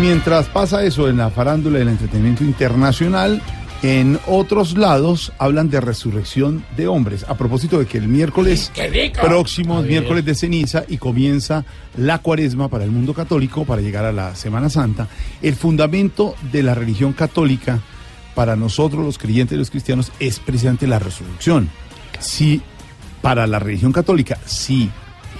mientras 0.00 0.48
pasa 0.48 0.82
eso 0.82 1.08
en 1.08 1.18
la 1.18 1.30
farándula 1.30 1.78
del 1.78 1.88
entretenimiento 1.88 2.42
internacional, 2.42 3.42
en 3.82 4.18
otros 4.26 4.76
lados 4.76 5.32
hablan 5.38 5.68
de 5.68 5.80
resurrección 5.80 6.64
de 6.76 6.88
hombres. 6.88 7.26
A 7.28 7.36
propósito 7.36 7.78
de 7.78 7.86
que 7.86 7.98
el 7.98 8.08
miércoles 8.08 8.72
próximo, 9.20 9.82
miércoles 9.82 10.24
de 10.24 10.34
ceniza, 10.34 10.84
y 10.88 10.96
comienza 10.96 11.64
la 11.96 12.18
cuaresma 12.18 12.68
para 12.68 12.84
el 12.84 12.90
mundo 12.90 13.12
católico, 13.12 13.64
para 13.64 13.82
llegar 13.82 14.06
a 14.06 14.12
la 14.12 14.34
Semana 14.34 14.70
Santa, 14.70 15.06
el 15.42 15.54
fundamento 15.54 16.34
de 16.50 16.62
la 16.62 16.74
religión 16.74 17.12
católica 17.12 17.80
para 18.34 18.56
nosotros 18.56 19.04
los 19.04 19.18
creyentes 19.18 19.56
y 19.56 19.58
los 19.58 19.70
cristianos 19.70 20.12
es 20.18 20.38
precisamente 20.38 20.86
la 20.86 20.98
resurrección. 20.98 21.68
Si 22.20 22.62
para 23.20 23.46
la 23.46 23.58
religión 23.58 23.92
católica, 23.92 24.38
si 24.46 24.88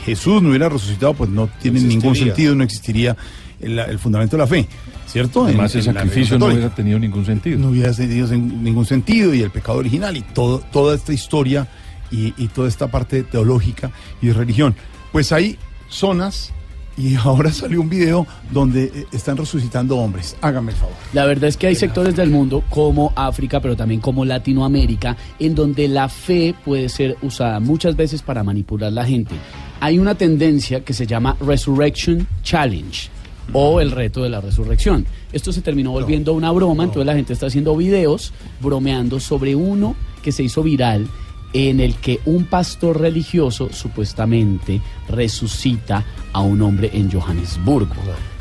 Jesús 0.05 0.43
no 0.43 0.51
hubiera 0.51 0.69
resucitado, 0.69 1.15
pues 1.15 1.31
no 1.31 1.49
tiene 1.63 1.81
ningún 1.81 2.15
sentido, 2.15 2.55
no 2.55 2.65
existiría 2.65 3.17
el, 3.61 3.79
el 3.79 3.99
fundamento 3.99 4.37
de 4.37 4.43
la 4.43 4.47
fe, 4.47 4.67
¿cierto? 5.07 5.45
Además, 5.45 5.75
En- 5.75 5.81
el 5.83 5.89
en 5.89 5.95
sacrificio 5.95 6.39
no 6.39 6.47
hubiera 6.47 6.75
tenido 6.75 6.99
ningún 6.99 7.25
sentido. 7.27 7.59
no 7.59 7.69
hubiera 7.69 7.93
tenido 7.93 8.29
ningún 8.29 8.87
sentido 8.87 9.35
y 9.35 9.43
el 9.43 9.51
pecado 9.51 9.79
original 9.79 10.17
y 10.17 10.23
todo, 10.23 10.61
toda 10.73 10.95
esta 10.95 11.13
historia 11.13 11.69
y, 12.11 12.35
y 12.37 12.49
toda 12.49 12.69
esta 12.69 12.89
parte 12.89 13.23
teológica 13.23 13.91
y 14.23 14.29
de 14.29 14.33
religión. 14.35 14.75
Pues 15.13 15.33
hay 15.33 15.59
zonas 15.89 16.53
y 16.97 17.15
ahora 17.25 17.51
salió 17.53 17.81
un 17.81 17.89
video 17.89 18.27
donde 18.51 18.85
eh, 18.85 19.07
están 19.13 19.37
resucitando 19.37 19.97
hombres. 19.97 20.37
Hágame 20.43 20.73
el 20.73 20.77
favor. 20.79 20.95
La 21.13 21.25
verdad 21.25 21.49
es 21.49 21.57
que 21.57 21.67
hay 21.69 21.75
sectores 21.75 22.15
del 22.17 22.31
mundo 22.31 22.63
como 22.69 23.13
África, 23.17 23.61
pero 23.61 23.77
también 23.77 24.01
como 24.01 24.25
Latinoamérica, 24.25 25.17
en 25.39 25.55
donde 25.55 25.89
la 25.89 26.09
fe 26.09 26.55
puede 26.65 26.89
ser 26.89 27.17
usada 27.23 27.59
muchas 27.61 27.97
veces 27.97 28.23
para 28.23 28.43
manipular 28.45 28.93
la 28.93 29.05
gente. 29.05 29.35
Hay 29.81 29.99
una 29.99 30.15
tendencia 30.15 30.81
que 30.85 30.93
se 30.93 31.07
llama 31.07 31.37
Resurrection 31.41 32.27
Challenge 32.43 33.09
o 33.53 33.81
el 33.81 33.91
reto 33.91 34.23
de 34.23 34.31
la 34.31 34.41
resurrección. 34.41 35.07
Esto 35.33 35.53
se 35.53 35.63
terminó 35.63 35.93
volviendo 35.93 36.33
una 36.33 36.51
broma, 36.53 36.85
entonces 36.85 37.07
la 37.07 37.15
gente 37.15 37.33
está 37.33 37.47
haciendo 37.47 37.77
videos 37.77 38.33
bromeando 38.61 39.21
sobre 39.21 39.55
uno 39.55 39.95
que 40.23 40.33
se 40.33 40.43
hizo 40.43 40.63
viral 40.63 41.07
en 41.53 41.81
el 41.81 41.97
que 41.97 42.21
un 42.27 42.45
pastor 42.45 43.01
religioso 43.01 43.71
supuestamente 43.73 44.81
resucita 45.09 46.05
a 46.33 46.41
un 46.41 46.63
hombre 46.63 46.91
en 46.93 47.11
Johannesburgo. 47.11 47.95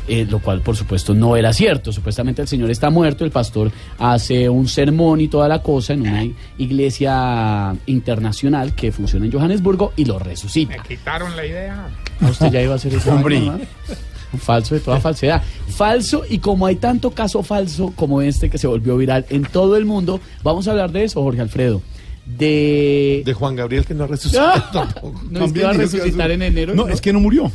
eh, 0.08 0.26
lo 0.28 0.40
cual 0.40 0.60
por 0.60 0.76
supuesto 0.76 1.14
no 1.14 1.36
era 1.36 1.52
cierto. 1.52 1.92
Supuestamente 1.92 2.42
el 2.42 2.48
señor 2.48 2.70
está 2.70 2.90
muerto, 2.90 3.24
el 3.24 3.30
pastor 3.30 3.70
hace 3.98 4.48
un 4.48 4.66
sermón 4.66 5.20
y 5.20 5.28
toda 5.28 5.46
la 5.48 5.62
cosa 5.62 5.92
en 5.92 6.02
una 6.02 6.24
iglesia 6.58 7.76
internacional 7.86 8.74
que 8.74 8.90
funciona 8.92 9.26
en 9.26 9.32
Johannesburgo 9.32 9.92
y 9.96 10.04
lo 10.04 10.18
resucita. 10.18 10.76
Me 10.76 10.82
quitaron 10.88 11.36
la 11.36 11.46
idea. 11.46 11.88
Ah, 12.20 12.28
Usted 12.28 12.50
ya 12.50 12.62
iba 12.62 12.72
a 12.72 12.76
hacer 12.76 12.94
eso. 12.94 13.10
Hombre. 13.12 13.40
Falso 14.38 14.74
de 14.74 14.80
toda 14.80 15.00
falsedad. 15.00 15.42
Falso 15.68 16.22
y 16.28 16.38
como 16.38 16.66
hay 16.66 16.76
tanto 16.76 17.10
caso 17.12 17.42
falso 17.42 17.92
como 17.96 18.20
este 18.22 18.50
que 18.50 18.58
se 18.58 18.66
volvió 18.66 18.96
viral 18.96 19.26
en 19.30 19.42
todo 19.42 19.76
el 19.76 19.84
mundo, 19.84 20.20
vamos 20.42 20.68
a 20.68 20.72
hablar 20.72 20.92
de 20.92 21.04
eso, 21.04 21.22
Jorge 21.22 21.40
Alfredo. 21.40 21.82
De... 22.26 23.22
De 23.24 23.34
Juan 23.34 23.56
Gabriel 23.56 23.84
que 23.84 23.94
no 23.94 24.06
resucitó 24.06 24.40
Ah, 24.42 24.70
tampoco. 24.72 25.20
no 25.30 25.44
es 25.46 25.52
que 25.52 25.62
va 25.64 25.70
a 25.70 25.72
resucitar 25.72 26.30
en 26.30 26.42
enero. 26.42 26.74
No, 26.74 26.86
es 26.88 27.00
que 27.00 27.12
no 27.12 27.18
murió. 27.20 27.50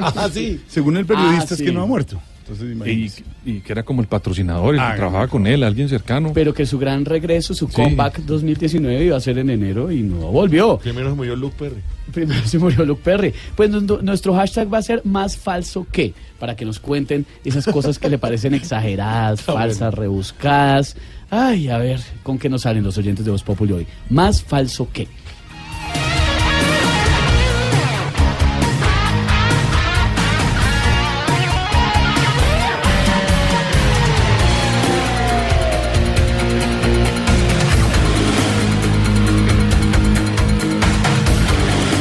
Ah, 0.00 0.28
sí. 0.32 0.60
Según 0.68 0.96
el 0.96 1.04
periodista 1.04 1.48
Ah, 1.50 1.54
es 1.54 1.62
que 1.62 1.72
no 1.72 1.82
ha 1.82 1.86
muerto. 1.86 2.18
Entonces, 2.46 3.22
Y, 3.46 3.60
que 3.60 3.72
era 3.72 3.82
como 3.84 4.02
el 4.02 4.06
patrocinador, 4.06 4.74
el 4.74 4.80
Ah, 4.80 4.90
que 4.92 4.96
trabajaba 4.98 5.28
con 5.28 5.46
él, 5.46 5.62
alguien 5.62 5.88
cercano. 5.88 6.32
Pero 6.34 6.52
que 6.52 6.66
su 6.66 6.78
gran 6.78 7.04
regreso, 7.06 7.54
su 7.54 7.66
Sí. 7.68 7.72
comeback 7.74 8.18
2019 8.20 9.04
iba 9.06 9.16
a 9.16 9.20
ser 9.20 9.38
en 9.38 9.48
enero 9.48 9.90
y 9.90 10.02
no 10.02 10.30
volvió. 10.30 10.76
Primero 10.78 11.08
se 11.10 11.16
murió 11.16 11.36
Luke 11.36 11.56
Perry. 11.58 11.80
Primero 12.12 12.40
se 12.46 12.58
murió 12.58 12.84
Luke 12.84 13.00
Perry. 13.02 13.32
Pues 13.56 13.70
nu- 13.70 14.00
nuestro 14.02 14.34
hashtag 14.34 14.72
va 14.72 14.78
a 14.78 14.82
ser 14.82 15.00
más 15.04 15.38
falso 15.38 15.86
que, 15.90 16.12
para 16.38 16.54
que 16.54 16.66
nos 16.66 16.80
cuenten 16.80 17.24
esas 17.44 17.64
cosas 17.66 17.98
que 17.98 18.10
le 18.10 18.18
parecen 18.18 18.52
exageradas, 18.54 19.40
falsas, 19.40 19.94
rebuscadas. 19.94 20.96
Ay, 21.30 21.68
a 21.68 21.78
ver, 21.78 22.00
¿con 22.22 22.38
qué 22.38 22.48
nos 22.50 22.62
salen 22.62 22.84
los 22.84 22.98
oyentes 22.98 23.24
de 23.24 23.30
Voz 23.30 23.42
Populi 23.42 23.72
hoy? 23.72 23.86
Más 24.10 24.42
falso 24.42 24.86
que. 24.92 25.08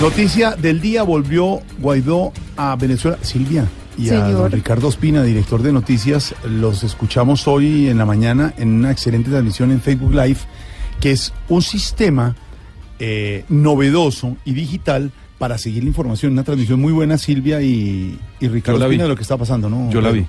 Noticia 0.04 0.58
del 0.58 0.82
día, 0.82 1.02
volvió 1.04 1.62
Guaidó 1.80 2.34
a 2.58 2.76
Venezuela. 2.76 3.18
Silvia 3.22 3.70
y 3.98 4.10
a 4.10 4.26
Señor. 4.26 4.34
don 4.34 4.52
Ricardo 4.52 4.90
Ospina, 4.90 5.24
director 5.24 5.64
de 5.64 5.72
noticias, 5.72 6.36
los 6.44 6.84
escuchamos 6.84 7.48
hoy 7.48 7.88
en 7.88 7.98
la 8.00 8.06
mañana 8.06 8.54
en 8.58 8.68
una 8.68 8.92
excelente 8.92 9.30
transmisión 9.30 9.72
en 9.72 9.80
Facebook 9.80 10.12
Live, 10.12 10.40
que 11.00 11.12
es 11.12 11.34
un 11.48 11.62
sistema 11.62 12.36
eh, 13.00 13.46
novedoso 13.48 14.36
y 14.44 14.52
digital 14.52 15.14
para 15.38 15.58
seguir 15.58 15.84
la 15.84 15.88
información. 15.88 16.34
Una 16.34 16.44
transmisión 16.44 16.82
muy 16.82 16.92
buena, 16.92 17.18
Silvia 17.18 17.62
y, 17.62 18.20
y 18.42 18.48
Ricardo 18.50 18.80
Yo 18.80 18.84
la 18.84 18.88
vi. 18.90 18.96
Ospina, 18.96 19.04
de 19.04 19.10
lo 19.10 19.16
que 19.16 19.22
está 19.22 19.38
pasando, 19.38 19.70
¿no? 19.70 19.90
Yo 19.90 20.02
la 20.02 20.12
vi? 20.12 20.26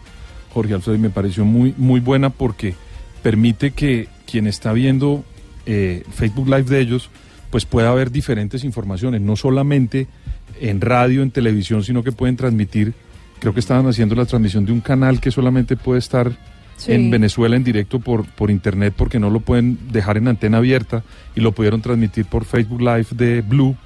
Jorge 0.52 0.75
Alfredo, 0.75 0.95
y 0.95 1.00
me 1.00 1.11
pareció 1.11 1.45
muy, 1.45 1.75
muy 1.76 1.99
buena 1.99 2.31
porque 2.31 2.76
permite 3.25 3.73
que 3.73 4.07
quien 4.31 4.47
está 4.47 4.73
viendo 4.73 5.25
eh, 5.66 6.04
Facebook 6.14 6.47
Live 6.47 6.71
de 6.71 6.81
ellos, 6.81 7.11
pues 7.55 7.67
pueda 7.67 7.95
ver 7.95 8.11
diferentes 8.11 8.65
informaciones, 8.65 9.21
no 9.21 9.37
solamente 9.37 10.09
en 10.61 10.81
radio, 10.81 11.23
en 11.23 11.31
televisión, 11.31 11.85
sino 11.85 12.03
que 12.03 12.11
pueden 12.11 12.35
transmitir, 12.35 12.95
creo 13.39 13.55
que 13.55 13.61
estaban 13.61 13.87
haciendo 13.87 14.17
la 14.17 14.25
transmisión 14.25 14.67
de 14.67 14.73
un 14.73 14.81
canal 14.81 15.21
que 15.21 15.31
solamente 15.31 15.77
puede 15.77 16.01
estar 16.01 16.33
Sí. 16.77 16.91
en 16.91 17.13
Venezuela 17.13 17.55
en 17.55 17.63
directo 17.63 18.01
por, 18.01 18.27
por 18.27 18.51
internet 18.51 18.93
porque 18.97 19.21
no 19.21 19.31
lo 19.31 19.39
pueden 19.39 19.79
dejar 19.93 20.17
en 20.17 20.27
antena 20.27 20.57
abierta 20.57 21.05
y 21.37 21.43
lo 21.43 21.53
pudieron 21.53 21.81
transmitir 21.81 22.25
por 22.27 22.45
Facebook 22.45 22.81
Live 22.81 23.07
de 23.13 23.41
Blue 23.43 23.77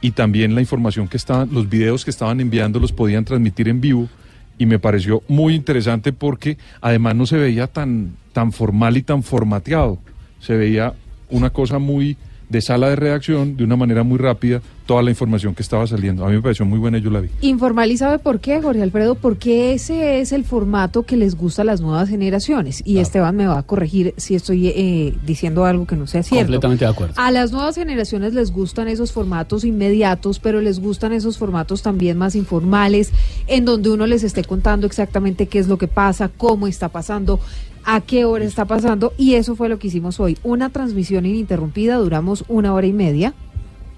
y 0.00 0.12
también 0.12 0.54
la 0.54 0.60
información 0.60 1.08
que 1.08 1.16
estaban, 1.16 1.48
los 1.50 1.68
videos 1.68 2.04
que 2.04 2.12
estaban 2.12 2.40
enviando 2.40 2.78
los 2.78 2.92
podían 2.92 3.24
transmitir 3.24 3.68
en 3.68 3.80
vivo 3.80 4.08
y 4.56 4.66
me 4.66 4.78
pareció 4.78 5.24
muy 5.26 5.56
interesante 5.56 6.12
porque 6.12 6.58
además 6.80 7.16
no 7.16 7.26
se 7.26 7.38
veía 7.38 7.66
tan, 7.66 8.12
tan 8.32 8.52
formal 8.52 8.96
y 8.96 9.02
tan 9.02 9.24
formateado, 9.24 9.98
se 10.38 10.56
veía 10.56 10.94
una 11.28 11.50
cosa 11.50 11.80
muy 11.80 12.16
de 12.48 12.60
sala 12.60 12.90
de 12.90 12.96
redacción, 12.96 13.56
de 13.56 13.64
una 13.64 13.76
manera 13.76 14.02
muy 14.02 14.18
rápida, 14.18 14.60
toda 14.86 15.02
la 15.02 15.10
información 15.10 15.54
que 15.54 15.62
estaba 15.62 15.86
saliendo. 15.86 16.24
A 16.24 16.28
mí 16.28 16.36
me 16.36 16.42
pareció 16.42 16.64
muy 16.64 16.78
buena, 16.78 16.98
yo 16.98 17.10
la 17.10 17.20
vi. 17.20 17.28
Informal 17.40 17.90
y 17.90 17.96
sabe 17.98 18.18
por 18.18 18.40
qué, 18.40 18.62
Jorge 18.62 18.82
Alfredo, 18.82 19.16
porque 19.16 19.74
ese 19.74 20.20
es 20.20 20.32
el 20.32 20.44
formato 20.44 21.02
que 21.02 21.16
les 21.16 21.36
gusta 21.36 21.62
a 21.62 21.64
las 21.64 21.80
nuevas 21.80 22.08
generaciones. 22.08 22.82
Y 22.86 22.98
Esteban 22.98 23.36
me 23.36 23.46
va 23.46 23.58
a 23.58 23.62
corregir 23.64 24.14
si 24.16 24.34
estoy 24.34 24.68
eh, 24.68 25.14
diciendo 25.26 25.64
algo 25.64 25.86
que 25.86 25.96
no 25.96 26.06
sea 26.06 26.22
cierto. 26.22 26.46
Completamente 26.46 26.84
de 26.84 26.90
acuerdo. 26.90 27.14
A 27.16 27.30
las 27.30 27.52
nuevas 27.52 27.74
generaciones 27.74 28.32
les 28.32 28.52
gustan 28.52 28.88
esos 28.88 29.12
formatos 29.12 29.64
inmediatos, 29.64 30.38
pero 30.38 30.60
les 30.60 30.78
gustan 30.78 31.12
esos 31.12 31.36
formatos 31.36 31.82
también 31.82 32.16
más 32.16 32.36
informales, 32.36 33.10
en 33.48 33.64
donde 33.64 33.90
uno 33.90 34.06
les 34.06 34.22
esté 34.22 34.44
contando 34.44 34.86
exactamente 34.86 35.46
qué 35.46 35.58
es 35.58 35.66
lo 35.66 35.78
que 35.78 35.88
pasa, 35.88 36.30
cómo 36.36 36.68
está 36.68 36.88
pasando, 36.88 37.40
a 37.84 38.00
qué 38.00 38.24
hora 38.24 38.44
está 38.44 38.64
pasando. 38.64 39.12
Y 39.18 39.34
eso 39.34 39.56
fue 39.56 39.68
lo 39.68 39.78
que 39.78 39.88
hicimos 39.88 40.20
hoy. 40.20 40.38
Una 40.44 40.70
transmisión 40.70 41.26
ininterrumpida, 41.26 41.96
duramos 41.96 42.44
una 42.48 42.72
hora 42.72 42.86
y 42.86 42.92
media 42.92 43.34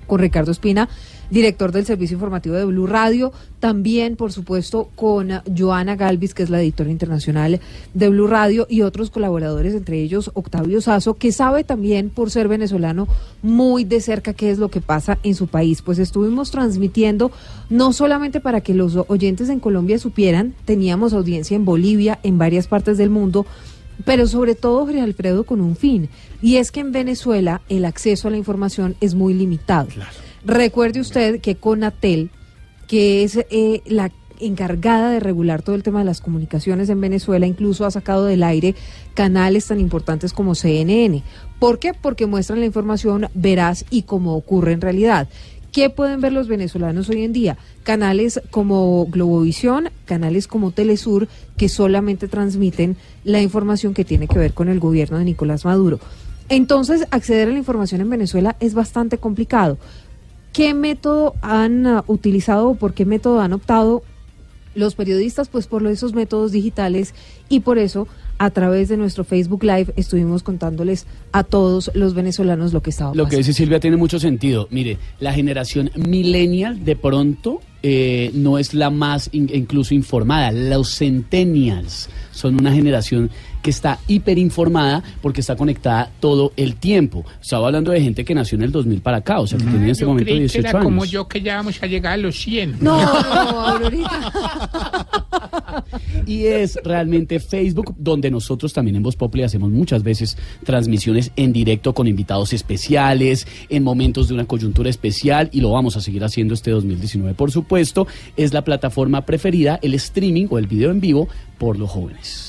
con 0.08 0.18
Ricardo 0.18 0.50
Espina, 0.50 0.88
director 1.30 1.70
del 1.70 1.86
servicio 1.86 2.14
informativo 2.14 2.56
de 2.56 2.64
Blue 2.64 2.88
Radio, 2.88 3.32
también, 3.60 4.16
por 4.16 4.32
supuesto, 4.32 4.88
con 4.96 5.30
Joana 5.56 5.94
Galvis, 5.94 6.34
que 6.34 6.42
es 6.42 6.50
la 6.50 6.60
editora 6.60 6.90
internacional 6.90 7.60
de 7.94 8.08
Blue 8.08 8.26
Radio, 8.26 8.66
y 8.68 8.82
otros 8.82 9.10
colaboradores, 9.10 9.74
entre 9.74 10.00
ellos 10.00 10.30
Octavio 10.34 10.80
Sazo, 10.80 11.14
que 11.14 11.30
sabe 11.30 11.64
también, 11.64 12.10
por 12.10 12.30
ser 12.30 12.48
venezolano, 12.48 13.06
muy 13.42 13.84
de 13.84 14.00
cerca 14.00 14.32
qué 14.32 14.50
es 14.50 14.58
lo 14.58 14.70
que 14.70 14.80
pasa 14.80 15.18
en 15.22 15.34
su 15.34 15.46
país. 15.46 15.82
Pues 15.82 15.98
estuvimos 15.98 16.50
transmitiendo, 16.50 17.30
no 17.68 17.92
solamente 17.92 18.40
para 18.40 18.62
que 18.62 18.74
los 18.74 18.96
oyentes 19.08 19.48
en 19.50 19.60
Colombia 19.60 19.98
supieran, 19.98 20.54
teníamos 20.64 21.12
audiencia 21.12 21.54
en 21.54 21.64
Bolivia, 21.64 22.18
en 22.22 22.38
varias 22.38 22.66
partes 22.66 22.96
del 22.96 23.10
mundo, 23.10 23.46
pero 24.04 24.26
sobre 24.26 24.54
todo, 24.54 24.84
Jorge 24.84 25.00
Alfredo, 25.00 25.44
con 25.44 25.60
un 25.60 25.76
fin. 25.76 26.08
Y 26.40 26.56
es 26.56 26.70
que 26.70 26.80
en 26.80 26.92
Venezuela 26.92 27.62
el 27.68 27.84
acceso 27.84 28.28
a 28.28 28.30
la 28.30 28.36
información 28.36 28.96
es 29.00 29.14
muy 29.14 29.34
limitado. 29.34 29.88
Recuerde 30.44 31.00
usted 31.00 31.40
que 31.40 31.56
Conatel, 31.56 32.30
que 32.86 33.24
es 33.24 33.36
eh, 33.36 33.82
la 33.86 34.10
encargada 34.40 35.10
de 35.10 35.20
regular 35.20 35.62
todo 35.62 35.74
el 35.74 35.82
tema 35.82 36.00
de 36.00 36.04
las 36.04 36.20
comunicaciones 36.20 36.88
en 36.88 37.00
Venezuela, 37.00 37.46
incluso 37.46 37.84
ha 37.84 37.90
sacado 37.90 38.24
del 38.24 38.42
aire 38.42 38.74
canales 39.14 39.66
tan 39.66 39.80
importantes 39.80 40.32
como 40.32 40.54
CNN. 40.54 41.22
¿Por 41.58 41.78
qué? 41.78 41.92
Porque 41.92 42.26
muestran 42.26 42.60
la 42.60 42.66
información 42.66 43.28
veraz 43.34 43.84
y 43.90 44.02
como 44.02 44.34
ocurre 44.34 44.72
en 44.72 44.80
realidad. 44.80 45.28
¿Qué 45.72 45.90
pueden 45.90 46.20
ver 46.20 46.32
los 46.32 46.48
venezolanos 46.48 47.08
hoy 47.10 47.24
en 47.24 47.32
día? 47.32 47.58
Canales 47.82 48.40
como 48.50 49.06
Globovisión, 49.06 49.90
canales 50.06 50.46
como 50.46 50.70
Telesur, 50.70 51.28
que 51.56 51.68
solamente 51.68 52.26
transmiten 52.26 52.96
la 53.24 53.42
información 53.42 53.92
que 53.92 54.04
tiene 54.04 54.28
que 54.28 54.38
ver 54.38 54.54
con 54.54 54.68
el 54.68 54.80
gobierno 54.80 55.18
de 55.18 55.24
Nicolás 55.24 55.64
Maduro. 55.64 56.00
Entonces, 56.48 57.06
acceder 57.10 57.48
a 57.48 57.52
la 57.52 57.58
información 57.58 58.00
en 58.00 58.08
Venezuela 58.08 58.56
es 58.60 58.72
bastante 58.72 59.18
complicado. 59.18 59.76
¿Qué 60.54 60.72
método 60.72 61.34
han 61.42 61.86
ah, 61.86 62.04
utilizado 62.06 62.70
o 62.70 62.74
por 62.74 62.94
qué 62.94 63.04
método 63.04 63.40
han 63.40 63.52
optado 63.52 64.02
los 64.74 64.94
periodistas? 64.94 65.48
Pues 65.48 65.66
por 65.66 65.86
esos 65.86 66.14
métodos 66.14 66.52
digitales 66.52 67.14
y 67.48 67.60
por 67.60 67.78
eso 67.78 68.06
a 68.40 68.50
través 68.50 68.88
de 68.88 68.96
nuestro 68.96 69.24
Facebook 69.24 69.64
Live 69.64 69.92
estuvimos 69.96 70.42
contándoles 70.44 71.06
a 71.32 71.42
todos 71.42 71.90
los 71.94 72.14
venezolanos 72.14 72.72
lo 72.72 72.82
que 72.82 72.90
estaba 72.90 73.10
Lo 73.10 73.24
que 73.24 73.30
pasando. 73.30 73.38
dice 73.38 73.52
Silvia 73.52 73.80
tiene 73.80 73.96
mucho 73.96 74.20
sentido. 74.20 74.68
Mire, 74.70 74.96
la 75.18 75.32
generación 75.32 75.90
millennial 75.96 76.84
de 76.84 76.94
pronto 76.94 77.60
eh, 77.82 78.30
no 78.34 78.58
es 78.58 78.74
la 78.74 78.90
más 78.90 79.28
in- 79.32 79.50
incluso 79.52 79.92
informada. 79.94 80.52
Los 80.52 80.96
centennials 80.98 82.08
son 82.32 82.60
una 82.60 82.72
generación 82.72 83.30
que 83.62 83.70
está 83.70 83.98
hiperinformada 84.08 85.02
porque 85.20 85.40
está 85.40 85.56
conectada 85.56 86.10
todo 86.20 86.52
el 86.56 86.76
tiempo. 86.76 87.24
Estaba 87.40 87.66
hablando 87.66 87.92
de 87.92 88.00
gente 88.00 88.24
que 88.24 88.34
nació 88.34 88.56
en 88.56 88.62
el 88.62 88.72
2000 88.72 89.00
para 89.00 89.18
acá, 89.18 89.40
o 89.40 89.46
sea, 89.46 89.58
que 89.58 89.64
tenía 89.64 89.84
en 89.84 89.90
este 89.90 90.02
Yo 90.02 90.08
momento 90.08 90.26
creí 90.26 90.38
que 90.38 90.42
18 90.42 90.68
era 90.68 90.80
como 90.80 91.04
yo 91.04 91.28
que 91.28 91.40
ya 91.40 91.56
vamos 91.56 91.82
a 91.82 91.86
llegar 91.86 92.14
a 92.14 92.16
los 92.16 92.36
100. 92.38 92.78
No, 92.80 93.00
no, 93.00 93.60
Aurorita. 93.66 95.06
y 96.26 96.44
es 96.46 96.78
realmente 96.84 97.40
Facebook, 97.40 97.94
donde 97.98 98.30
nosotros 98.30 98.72
también 98.72 98.96
en 98.96 99.02
Voz 99.02 99.16
Populi 99.16 99.42
hacemos 99.42 99.70
muchas 99.70 100.02
veces 100.02 100.36
transmisiones 100.64 101.32
en 101.36 101.52
directo 101.52 101.94
con 101.94 102.06
invitados 102.06 102.52
especiales, 102.52 103.46
en 103.68 103.82
momentos 103.82 104.28
de 104.28 104.34
una 104.34 104.44
coyuntura 104.44 104.90
especial, 104.90 105.50
y 105.52 105.60
lo 105.60 105.72
vamos 105.72 105.96
a 105.96 106.00
seguir 106.00 106.24
haciendo 106.24 106.54
este 106.54 106.70
2019, 106.70 107.34
por 107.34 107.50
supuesto. 107.50 108.06
Es 108.36 108.52
la 108.52 108.62
plataforma 108.62 109.24
preferida, 109.26 109.78
el 109.82 109.94
streaming 109.94 110.46
o 110.50 110.58
el 110.58 110.66
video 110.66 110.90
en 110.90 111.00
vivo 111.00 111.28
por 111.58 111.78
los 111.78 111.90
jóvenes. 111.90 112.47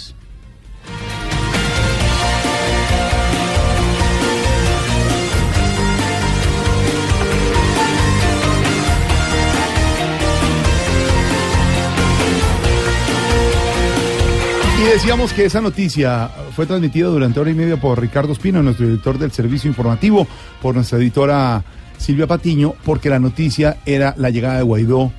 Decíamos 15.00 15.32
que 15.32 15.46
esa 15.46 15.62
noticia 15.62 16.28
fue 16.54 16.66
transmitida 16.66 17.08
durante 17.08 17.40
hora 17.40 17.50
y 17.50 17.54
media 17.54 17.80
por 17.80 18.02
Ricardo 18.02 18.34
Espino, 18.34 18.62
nuestro 18.62 18.86
director 18.86 19.18
del 19.18 19.32
servicio 19.32 19.70
informativo, 19.70 20.28
por 20.62 20.76
nuestra 20.76 20.98
editora 20.98 21.64
Silvia 21.98 22.28
Patiño, 22.28 22.74
porque 22.84 23.10
la 23.10 23.18
noticia 23.18 23.78
era 23.86 24.14
la 24.18 24.30
llegada 24.30 24.58
de 24.58 24.64
Guaidó 24.64 25.10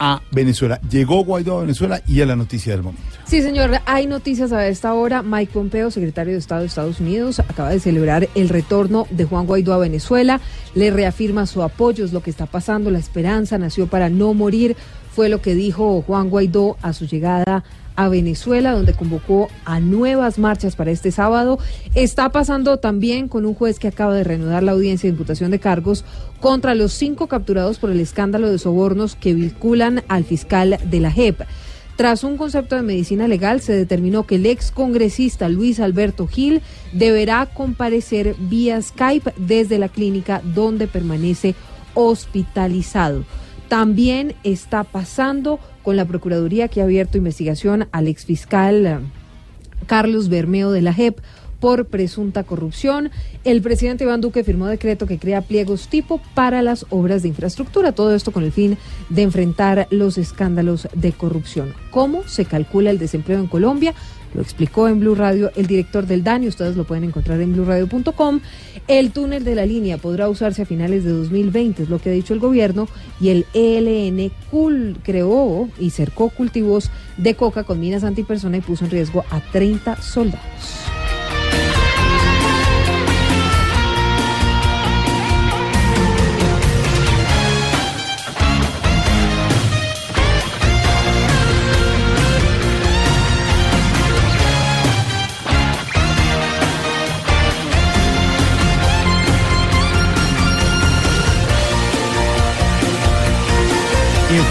a 0.00 0.20
Venezuela. 0.32 0.80
Llegó 0.90 1.24
Guaidó 1.24 1.58
a 1.58 1.60
Venezuela 1.60 2.02
y 2.04 2.20
es 2.20 2.26
la 2.26 2.34
noticia 2.34 2.72
del 2.72 2.82
momento. 2.82 3.04
Sí, 3.24 3.42
señor, 3.42 3.80
hay 3.86 4.08
noticias 4.08 4.50
a 4.50 4.66
esta 4.66 4.92
hora. 4.92 5.22
Mike 5.22 5.52
Pompeo, 5.52 5.92
secretario 5.92 6.32
de 6.32 6.40
Estado 6.40 6.62
de 6.62 6.66
Estados 6.66 6.98
Unidos, 6.98 7.38
acaba 7.38 7.70
de 7.70 7.78
celebrar 7.78 8.28
el 8.34 8.48
retorno 8.48 9.06
de 9.10 9.24
Juan 9.24 9.46
Guaidó 9.46 9.72
a 9.72 9.78
Venezuela. 9.78 10.40
Le 10.74 10.90
reafirma 10.90 11.46
su 11.46 11.62
apoyo, 11.62 12.04
es 12.04 12.12
lo 12.12 12.24
que 12.24 12.30
está 12.30 12.46
pasando. 12.46 12.90
La 12.90 12.98
esperanza 12.98 13.56
nació 13.56 13.86
para 13.86 14.08
no 14.08 14.34
morir, 14.34 14.76
fue 15.14 15.28
lo 15.28 15.40
que 15.40 15.54
dijo 15.54 16.02
Juan 16.02 16.28
Guaidó 16.28 16.76
a 16.82 16.92
su 16.92 17.06
llegada 17.06 17.62
Venezuela, 17.96 18.72
donde 18.72 18.94
convocó 18.94 19.48
a 19.64 19.80
nuevas 19.80 20.38
marchas 20.38 20.76
para 20.76 20.90
este 20.90 21.10
sábado. 21.10 21.58
Está 21.94 22.30
pasando 22.30 22.78
también 22.78 23.28
con 23.28 23.46
un 23.46 23.54
juez 23.54 23.78
que 23.78 23.88
acaba 23.88 24.14
de 24.14 24.24
reanudar 24.24 24.62
la 24.62 24.72
audiencia 24.72 25.08
de 25.08 25.12
imputación 25.12 25.50
de 25.50 25.58
cargos 25.58 26.04
contra 26.40 26.74
los 26.74 26.92
cinco 26.92 27.26
capturados 27.26 27.78
por 27.78 27.90
el 27.90 28.00
escándalo 28.00 28.50
de 28.50 28.58
sobornos 28.58 29.16
que 29.16 29.34
vinculan 29.34 30.02
al 30.08 30.24
fiscal 30.24 30.78
de 30.84 31.00
la 31.00 31.10
JEP. 31.10 31.42
Tras 31.96 32.24
un 32.24 32.36
concepto 32.36 32.74
de 32.74 32.82
medicina 32.82 33.28
legal, 33.28 33.60
se 33.60 33.74
determinó 33.74 34.26
que 34.26 34.36
el 34.36 34.46
ex 34.46 34.70
congresista 34.70 35.48
Luis 35.48 35.78
Alberto 35.78 36.26
Gil 36.26 36.62
deberá 36.92 37.46
comparecer 37.46 38.34
vía 38.38 38.80
Skype 38.80 39.34
desde 39.36 39.78
la 39.78 39.88
clínica 39.88 40.40
donde 40.54 40.86
permanece 40.86 41.54
hospitalizado. 41.94 43.24
También 43.72 44.34
está 44.44 44.84
pasando 44.84 45.58
con 45.82 45.96
la 45.96 46.04
Procuraduría 46.04 46.68
que 46.68 46.82
ha 46.82 46.84
abierto 46.84 47.16
investigación 47.16 47.88
al 47.90 48.06
exfiscal 48.06 48.86
eh, 48.86 48.98
Carlos 49.86 50.28
Bermeo 50.28 50.72
de 50.72 50.82
la 50.82 50.92
JEP 50.92 51.18
por 51.58 51.86
presunta 51.86 52.42
corrupción. 52.42 53.10
El 53.44 53.62
presidente 53.62 54.04
Iván 54.04 54.20
Duque 54.20 54.44
firmó 54.44 54.66
decreto 54.66 55.06
que 55.06 55.18
crea 55.18 55.40
pliegos 55.40 55.88
tipo 55.88 56.20
para 56.34 56.60
las 56.60 56.84
obras 56.90 57.22
de 57.22 57.28
infraestructura. 57.28 57.92
Todo 57.92 58.14
esto 58.14 58.30
con 58.30 58.44
el 58.44 58.52
fin 58.52 58.76
de 59.08 59.22
enfrentar 59.22 59.86
los 59.88 60.18
escándalos 60.18 60.86
de 60.94 61.12
corrupción. 61.12 61.72
¿Cómo 61.90 62.28
se 62.28 62.44
calcula 62.44 62.90
el 62.90 62.98
desempleo 62.98 63.38
en 63.38 63.46
Colombia? 63.46 63.94
Lo 64.34 64.40
explicó 64.40 64.88
en 64.88 65.00
Blue 65.00 65.14
Radio 65.14 65.50
el 65.56 65.66
director 65.66 66.06
del 66.06 66.24
DANI, 66.24 66.48
ustedes 66.48 66.76
lo 66.76 66.84
pueden 66.84 67.04
encontrar 67.04 67.40
en 67.40 67.52
blueradio.com. 67.52 68.40
El 68.88 69.12
túnel 69.12 69.44
de 69.44 69.54
la 69.54 69.66
línea 69.66 69.98
podrá 69.98 70.28
usarse 70.28 70.62
a 70.62 70.66
finales 70.66 71.04
de 71.04 71.10
2020, 71.10 71.84
es 71.84 71.88
lo 71.88 71.98
que 71.98 72.10
ha 72.10 72.12
dicho 72.12 72.34
el 72.34 72.40
gobierno, 72.40 72.88
y 73.20 73.28
el 73.28 73.46
ELN 73.52 74.32
creó 75.02 75.68
y 75.78 75.90
cercó 75.90 76.30
cultivos 76.30 76.90
de 77.16 77.34
coca 77.34 77.64
con 77.64 77.80
minas 77.80 78.04
antipersona 78.04 78.56
y 78.56 78.60
puso 78.62 78.84
en 78.84 78.90
riesgo 78.90 79.24
a 79.30 79.40
30 79.40 80.00
soldados. 80.00 81.01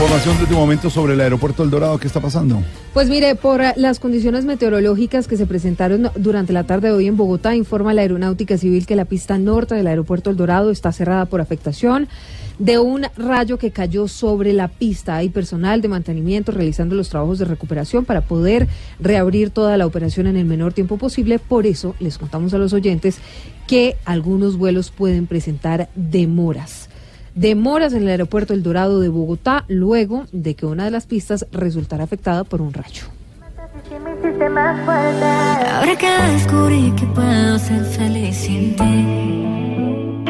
Información 0.02 0.38
de 0.38 0.44
este 0.46 0.56
momento 0.56 0.90
sobre 0.90 1.14
el 1.14 1.22
aeropuerto 1.22 1.62
El 1.62 1.70
Dorado, 1.70 2.00
¿qué 2.00 2.08
está 2.08 2.20
pasando? 2.20 2.64
Pues 2.92 3.08
mire, 3.08 3.36
por 3.36 3.62
eh, 3.62 3.74
las 3.76 4.00
condiciones 4.00 4.46
meteorológicas 4.46 5.28
que 5.28 5.38
se 5.38 5.46
presentaron 5.46 6.10
durante 6.16 6.54
la 6.54 6.64
tarde 6.64 6.88
de 6.88 6.96
hoy 6.96 7.06
en 7.06 7.18
Bogotá, 7.18 7.56
informa 7.56 7.94
la 7.94 8.02
Aeronáutica 8.02 8.58
Civil 8.58 8.88
que 8.88 8.96
la 8.96 9.06
pista 9.06 9.38
norte 9.38 9.76
del 9.76 9.86
aeropuerto 9.86 10.32
El 10.32 10.38
Dorado 10.38 10.72
está 10.72 10.92
cerrada 10.92 11.28
por 11.28 11.40
afectación 11.40 12.08
de 12.58 12.80
un 12.80 13.06
rayo 13.16 13.60
que 13.60 13.70
cayó 13.70 14.08
sobre 14.08 14.54
la 14.54 14.70
pista. 14.70 15.18
Hay 15.18 15.30
personal 15.30 15.82
de 15.82 15.88
mantenimiento 15.90 16.52
realizando 16.52 16.96
los 16.96 17.10
trabajos 17.10 17.38
de 17.38 17.46
recuperación 17.46 18.04
para 18.04 18.22
poder 18.22 18.68
reabrir 19.00 19.52
toda 19.52 19.78
la 19.78 19.86
operación 19.86 20.26
en 20.26 20.36
el 20.36 20.46
menor 20.46 20.74
tiempo 20.74 20.98
posible. 20.98 21.38
Por 21.38 21.68
eso 21.68 21.94
les 22.00 22.18
contamos 22.18 22.56
a 22.56 22.58
los 22.58 22.74
oyentes 22.74 23.20
que 23.68 23.98
algunos 24.06 24.58
vuelos 24.58 24.90
pueden 24.90 25.28
presentar 25.28 25.90
demoras 25.94 26.90
demoras 27.36 27.94
en 27.94 28.04
el 28.04 28.10
aeropuerto 28.10 28.54
El 28.54 28.64
Dorado 28.64 29.00
de 29.00 29.10
Bogotá 29.10 29.66
luego 29.68 30.26
de 30.32 30.56
que 30.56 30.66
una 30.66 30.86
de 30.86 30.92
las 30.92 31.06
pistas 31.06 31.46
resultara 31.52 32.04
afectada 32.04 32.44
por 32.44 32.62
un 32.62 32.74
rayo. 32.74 33.04
Ahora 35.74 35.96
que 35.98 36.10
descubrí 36.34 36.92
que 36.98 37.06
puedo 37.08 37.60
ser 37.60 37.84
feliz 37.86 38.36
sin 38.36 38.76
ti, 38.76 40.24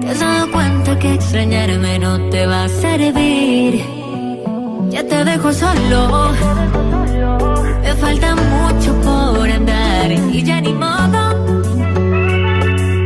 te 0.00 0.08
has 0.08 0.20
dado 0.20 0.50
cuenta 0.52 0.98
que 0.98 1.14
extrañarme 1.14 1.98
no 1.98 2.30
te 2.30 2.46
va 2.46 2.64
a 2.64 2.68
servir. 2.68 3.82
Ya 4.90 5.02
te 5.06 5.24
dejo 5.24 5.52
solo, 5.52 6.32
me 7.82 7.94
falta 7.94 8.36
mucho 8.36 8.94
por 9.02 9.50
andar 9.50 10.12
y 10.12 10.42
ya 10.42 10.60
ni 10.60 10.72
modo. 10.72 11.44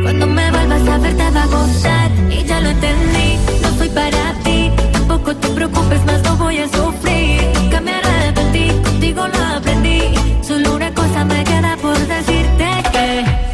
Cuando 0.03 0.27
me 0.27 0.51
vuelvas 0.51 0.87
a 0.87 0.97
ver 0.99 1.15
te 1.15 1.31
va 1.31 1.43
a 1.43 1.47
gustar 1.47 2.11
y 2.29 2.43
ya 2.43 2.61
lo 2.61 2.69
entendí. 2.69 3.18
Para 3.99 4.33
ti, 4.45 4.71
tampoco 4.93 5.35
te 5.35 5.49
preocupes 5.49 6.05
más, 6.05 6.23
no 6.23 6.37
voy 6.37 6.57
a 6.59 6.67
sufrir. 6.69 7.41
Que 7.69 7.81
me 7.81 7.91
arrepentí, 7.91 8.69
contigo 8.81 9.27
lo 9.27 9.45
aprendí. 9.57 10.01
Solo 10.41 10.75
una 10.77 10.93
cosa 10.93 11.25
me 11.25 11.43
queda 11.43 11.75
por 11.81 11.97
decirte 11.97 12.67
que 12.93 13.07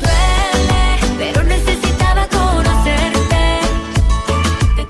duele, 0.03 0.83
pero 1.17 1.43
necesitaba 1.43 2.27
conocerte. 2.27 3.41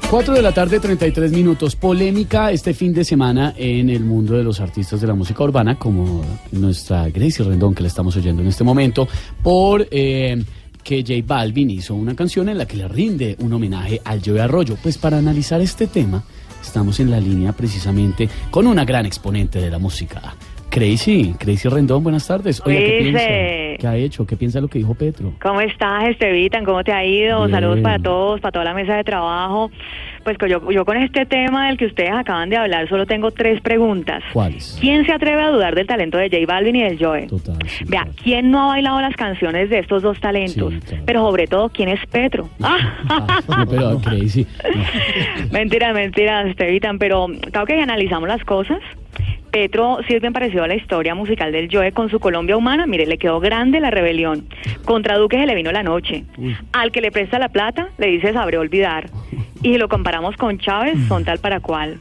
4 0.10 0.34
de 0.34 0.42
la 0.42 0.52
tarde, 0.52 0.82
33 0.82 1.32
minutos. 1.32 1.78
Polémica 1.78 2.52
este 2.52 2.74
fin 2.74 2.94
de 2.94 3.06
semana 3.06 3.54
en 3.56 3.90
el 3.90 4.04
mundo 4.04 4.34
de 4.38 4.44
los 4.44 4.60
artistas 4.60 5.00
de 5.00 5.08
la 5.08 5.16
música 5.16 5.42
urbana, 5.42 5.80
como 5.80 6.22
nuestra 6.52 7.08
Gracie 7.10 7.46
Rendón, 7.46 7.74
que 7.74 7.82
la 7.82 7.88
estamos 7.88 8.18
oyendo 8.18 8.42
en 8.42 8.50
este 8.50 8.66
momento, 8.66 9.08
por 9.42 9.88
eh, 9.90 10.44
que 10.86 11.02
J 11.02 11.26
Balvin 11.26 11.72
hizo 11.72 11.96
una 11.96 12.16
canción 12.16 12.48
en 12.48 12.60
la 12.60 12.68
que 12.68 12.78
le 12.78 12.88
rinde 12.88 13.36
un 13.40 13.52
homenaje 13.52 14.00
al 14.06 14.22
Joe 14.24 14.40
Arroyo. 14.40 14.78
Pues 14.82 15.00
para 15.00 15.18
analizar 15.18 15.60
este 15.60 15.88
tema, 15.88 16.24
estamos 16.62 17.00
en 17.00 17.10
la 17.10 17.20
línea 17.20 17.54
precisamente 17.54 18.30
con 18.52 18.68
una 18.68 18.86
gran 18.86 19.08
exponente 19.08 19.60
de 19.60 19.72
la 19.72 19.80
música. 19.80 20.36
Crazy, 20.70 21.34
Crazy 21.40 21.70
Rendón, 21.70 22.04
buenas 22.04 22.28
tardes. 22.28 22.62
Oiga, 22.66 22.80
¿qué 22.80 22.98
piensa? 23.02 23.26
¿Qué 23.80 23.88
ha 23.88 23.96
hecho? 23.96 24.28
¿Qué 24.28 24.36
piensa 24.38 24.62
lo 24.62 24.68
que 24.68 24.78
dijo 24.78 24.94
Petro? 24.94 25.34
¿Cómo 25.42 25.62
estás, 25.62 26.10
Estevitan? 26.10 26.64
¿Cómo 26.66 26.84
te 26.84 26.92
ha 26.92 27.04
ido? 27.04 27.40
Bien. 27.40 27.52
Saludos 27.52 27.80
para 27.80 27.98
todos, 27.98 28.42
para 28.42 28.52
toda 28.52 28.66
la 28.66 28.74
mesa 28.74 28.96
de 28.96 29.04
trabajo. 29.04 29.72
Pues 30.26 30.38
que 30.40 30.50
yo, 30.50 30.72
yo 30.72 30.84
con 30.86 30.98
este 30.98 31.26
tema 31.28 31.68
del 31.68 31.78
que 31.78 31.86
ustedes 31.86 32.10
acaban 32.12 32.50
de 32.50 32.58
hablar 32.58 32.90
solo 32.90 33.06
tengo 33.06 33.30
tres 33.30 33.62
preguntas. 33.62 34.24
¿Cuáles? 34.34 34.76
¿Quién 34.82 35.06
se 35.06 35.14
atreve 35.14 35.40
a 35.44 35.50
dudar 35.52 35.76
del 35.76 35.86
talento 35.86 36.18
de 36.18 36.30
J 36.32 36.46
Balvin 36.52 36.76
y 36.78 36.82
del 36.82 36.98
Joe? 37.00 37.28
Total. 37.28 37.56
sí, 37.68 37.86
Vea, 37.88 38.08
¿quién 38.24 38.50
no 38.50 38.64
ha 38.64 38.68
bailado 38.74 39.00
las 39.02 39.16
canciones 39.16 39.70
de 39.70 39.78
estos 39.80 40.02
dos 40.02 40.20
talentos? 40.20 40.74
Sí, 40.74 40.80
claro. 40.82 41.04
Pero 41.06 41.20
sobre 41.22 41.46
todo, 41.46 41.70
¿quién 41.70 41.90
es 41.90 42.00
Petro? 42.08 42.50
Ah, 42.60 43.40
no, 43.48 43.68
pero 43.70 44.00
Crazy. 44.04 44.48
no. 44.64 45.52
Mentiras, 45.52 45.94
mentiras, 45.94 46.48
Estevitan, 46.48 46.98
pero 46.98 47.28
claro 47.52 47.68
que 47.68 47.80
analizamos 47.80 48.28
las 48.28 48.44
cosas, 48.44 48.80
Petro 49.52 50.00
sí 50.08 50.14
es 50.14 50.22
bien 50.22 50.34
parecido 50.34 50.64
a 50.64 50.68
la 50.68 50.76
historia 50.76 51.16
musical 51.16 51.52
del 51.52 51.70
Joe 51.72 51.92
con 51.94 52.10
su 52.10 52.20
Colombia 52.20 52.58
humana. 52.58 52.86
Mire, 52.86 53.06
le 53.06 53.18
quedó 53.18 53.40
grande 53.40 53.80
la 53.80 53.90
rebelión. 53.90 54.48
Contra 54.84 55.18
Duque 55.18 55.38
se 55.38 55.46
le 55.46 55.56
vino 55.56 55.72
la 55.72 55.82
noche. 55.82 56.26
Al 56.74 56.92
que 56.92 57.00
le 57.02 57.12
presta 57.12 57.40
la 57.40 57.50
plata, 57.50 57.90
le 57.98 58.08
dice 58.08 58.34
sabré 58.34 58.58
olvidar. 58.58 59.10
Y 59.62 59.72
si 59.72 59.78
lo 59.78 59.88
comparamos 59.88 60.36
con 60.36 60.60
Chávez, 60.60 60.98
son 61.08 61.24
tal 61.24 61.40
para 61.40 61.60
cual. 61.60 62.00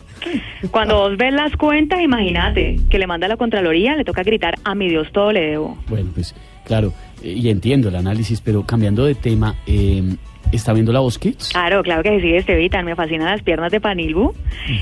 Cuando 0.70 0.96
vos 0.96 1.16
ves 1.16 1.33
las 1.33 1.57
cuentas, 1.57 2.00
imagínate 2.00 2.81
que 2.90 2.98
le 2.98 3.07
manda 3.07 3.27
a 3.27 3.29
la 3.29 3.37
Contraloría, 3.37 3.94
le 3.96 4.05
toca 4.05 4.22
gritar 4.22 4.57
a 4.64 4.74
mi 4.74 4.88
Dios 4.88 5.12
todo 5.12 5.33
le 5.33 5.40
debo. 5.50 5.79
Bueno, 5.88 6.11
pues 6.12 6.35
claro, 6.64 6.92
eh, 7.22 7.33
y 7.33 7.48
entiendo 7.50 7.88
el 7.88 7.96
análisis, 7.96 8.40
pero 8.40 8.64
cambiando 8.64 9.05
de 9.05 9.14
tema, 9.14 9.55
eh, 9.66 10.03
¿está 10.54 10.72
viendo 10.72 10.92
la 10.92 11.00
voz 11.00 11.18
Kids? 11.18 11.50
Claro, 11.52 11.82
claro 11.82 12.02
que 12.02 12.20
sí, 12.20 12.34
Estevitan. 12.34 12.84
Me 12.84 12.94
fascinan 12.96 13.26
las 13.30 13.42
piernas 13.42 13.70
de 13.72 13.80
Panilbu, 13.80 14.32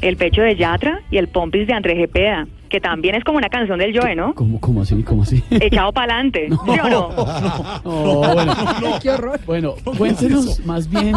el 0.01 0.17
pecho 0.17 0.43
de 0.43 0.57
Yatra 0.57 1.01
y 1.11 1.19
el 1.19 1.29
pompis 1.29 1.67
de 1.67 1.73
André 1.75 1.97
Gepeda. 1.97 2.47
que 2.69 2.81
también 2.81 3.15
es 3.15 3.23
como 3.23 3.37
una 3.37 3.51
canción 3.51 3.79
del 3.79 3.95
Joe, 3.99 4.15
¿no? 4.17 4.33
¿Cómo, 4.35 4.59
cómo 4.59 4.81
así? 4.81 5.03
¿Cómo 5.03 5.25
así? 5.25 5.43
Echado 5.51 5.93
para 5.93 6.15
adelante, 6.15 6.49
¿sí 6.49 6.81
o 6.83 6.89
no? 6.89 7.09
Oh, 7.85 8.21
bueno, 8.35 8.55
Qué 9.03 9.11
horror. 9.11 9.41
bueno, 9.45 9.75
cuéntenos 9.99 10.65
más 10.65 10.89
bien 10.89 11.15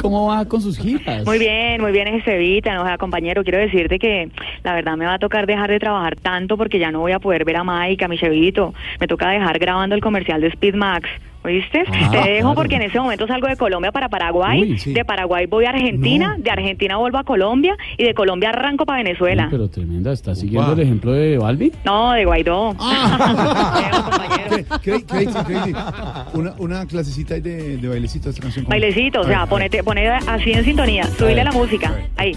cómo 0.00 0.26
va 0.26 0.44
con 0.46 0.60
sus 0.60 0.76
giras. 0.78 1.24
Muy 1.24 1.38
bien, 1.38 1.80
muy 1.80 1.92
bien, 1.92 2.08
Estevita. 2.08 2.80
O 2.80 2.84
sea, 2.84 2.98
compañero, 2.98 3.42
quiero 3.44 3.58
decirte 3.58 3.98
que 4.00 4.28
la 4.64 4.74
verdad 4.74 4.96
me 4.96 5.04
va 5.06 5.14
a 5.14 5.18
tocar 5.18 5.46
dejar 5.46 5.70
de 5.70 5.78
trabajar 5.78 6.16
tanto 6.16 6.56
porque 6.56 6.78
ya 6.80 6.90
no 6.90 7.00
voy 7.00 7.12
a 7.12 7.18
poder 7.20 7.44
ver 7.44 7.56
a 7.58 7.64
Mike, 7.64 8.04
a 8.04 8.08
mi 8.08 8.18
chevito. 8.18 8.74
Me 8.98 9.06
toca 9.06 9.28
dejar 9.30 9.58
grabando 9.60 9.94
el 9.94 10.00
comercial 10.00 10.40
de 10.40 10.48
Speed 10.48 10.74
Max. 10.74 11.08
¿Oíste? 11.44 11.84
Ah, 11.86 12.10
Te 12.10 12.16
dejo 12.18 12.40
claro. 12.40 12.54
porque 12.56 12.74
en 12.76 12.82
ese 12.82 12.98
momento 12.98 13.26
salgo 13.26 13.46
de 13.46 13.56
Colombia 13.56 13.92
para 13.92 14.08
Paraguay, 14.08 14.60
Uy, 14.62 14.78
sí. 14.78 14.92
de 14.92 15.04
Paraguay 15.04 15.46
voy 15.46 15.64
a 15.66 15.70
Argentina, 15.70 16.34
de 16.38 16.50
Argentina 16.50 16.96
vuelvo 16.96 17.18
a 17.18 17.24
Colombia 17.24 17.76
y 17.96 18.04
de 18.04 18.12
Colombia 18.12 18.50
arranco 18.50 18.84
para 18.84 19.02
Venezuela. 19.02 19.44
Uy, 19.44 19.50
pero 19.52 19.68
tremenda, 19.70 20.12
¿está 20.12 20.34
siguiendo 20.34 20.72
el 20.72 20.80
ejemplo 20.80 21.12
de 21.12 21.38
Balbi? 21.38 21.72
No, 21.84 22.12
de 22.12 22.24
Guaidó. 22.24 22.74
Crazy, 24.82 25.04
crazy, 25.04 25.38
crazy. 25.46 25.72
Una, 26.34 26.54
una 26.58 26.86
clasecita 26.86 27.34
ahí 27.34 27.40
de, 27.40 27.76
de 27.76 27.88
bailecito 27.88 28.24
de 28.24 28.30
esta 28.30 28.42
canción. 28.42 28.66
Bailecito, 28.68 29.20
o 29.20 29.24
sea, 29.24 29.46
ponete, 29.46 29.82
ponete 29.82 30.08
así 30.08 30.52
en 30.52 30.64
sintonía, 30.64 31.04
subile 31.04 31.44
la 31.44 31.52
música, 31.52 31.94
ahí. 32.16 32.36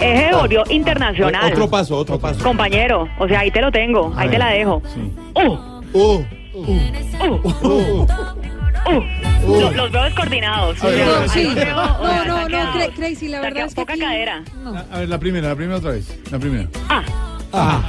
Es 0.00 0.28
el 0.28 0.34
volvió 0.34 0.64
internacional. 0.70 1.52
Otro 1.52 1.68
paso, 1.68 1.96
otro 1.96 2.18
paso. 2.18 2.42
Compañero, 2.42 3.08
o 3.18 3.28
sea, 3.28 3.40
ahí 3.40 3.50
te 3.50 3.60
lo 3.60 3.70
tengo, 3.72 4.12
ahí 4.16 4.28
te 4.28 4.38
la 4.38 4.48
dejo. 4.50 4.82
Uh, 5.34 5.70
Uh, 5.92 6.24
uh, 6.54 7.40
uh. 7.64 8.06
Lo- 9.48 9.70
Los 9.72 9.90
veo 9.92 10.04
descoordinados. 10.04 10.82
No, 10.82 11.28
sí. 11.28 11.48
No, 11.54 12.24
no, 12.24 12.48
Cra- 12.48 12.94
Crazy, 12.94 13.28
la 13.28 13.40
verdad 13.40 13.64
es 13.64 13.74
que 13.74 13.80
poca 13.80 13.92
aquí- 13.94 14.02
cadera. 14.02 14.42
No. 14.62 14.76
A 14.76 14.98
ver, 15.00 15.08
la 15.08 15.18
primera, 15.18 15.48
la 15.48 15.56
primera 15.56 15.78
otra 15.78 15.90
vez. 15.92 16.16
La 16.30 16.38
primera. 16.38 16.68
Ah, 16.88 17.02
ah, 17.52 17.82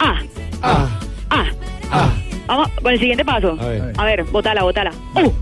ah, 0.00 0.18
ah, 0.62 0.88
ah, 1.30 1.44
ah. 1.90 2.10
Vamos 2.46 2.70
con 2.82 2.92
el 2.92 2.98
siguiente 2.98 3.24
paso. 3.24 3.56
A 3.60 3.66
ver. 3.66 3.92
A 3.96 4.04
ver, 4.04 4.24
bótala, 4.24 4.62
bótala. 4.62 4.92
Uh, 5.14 5.32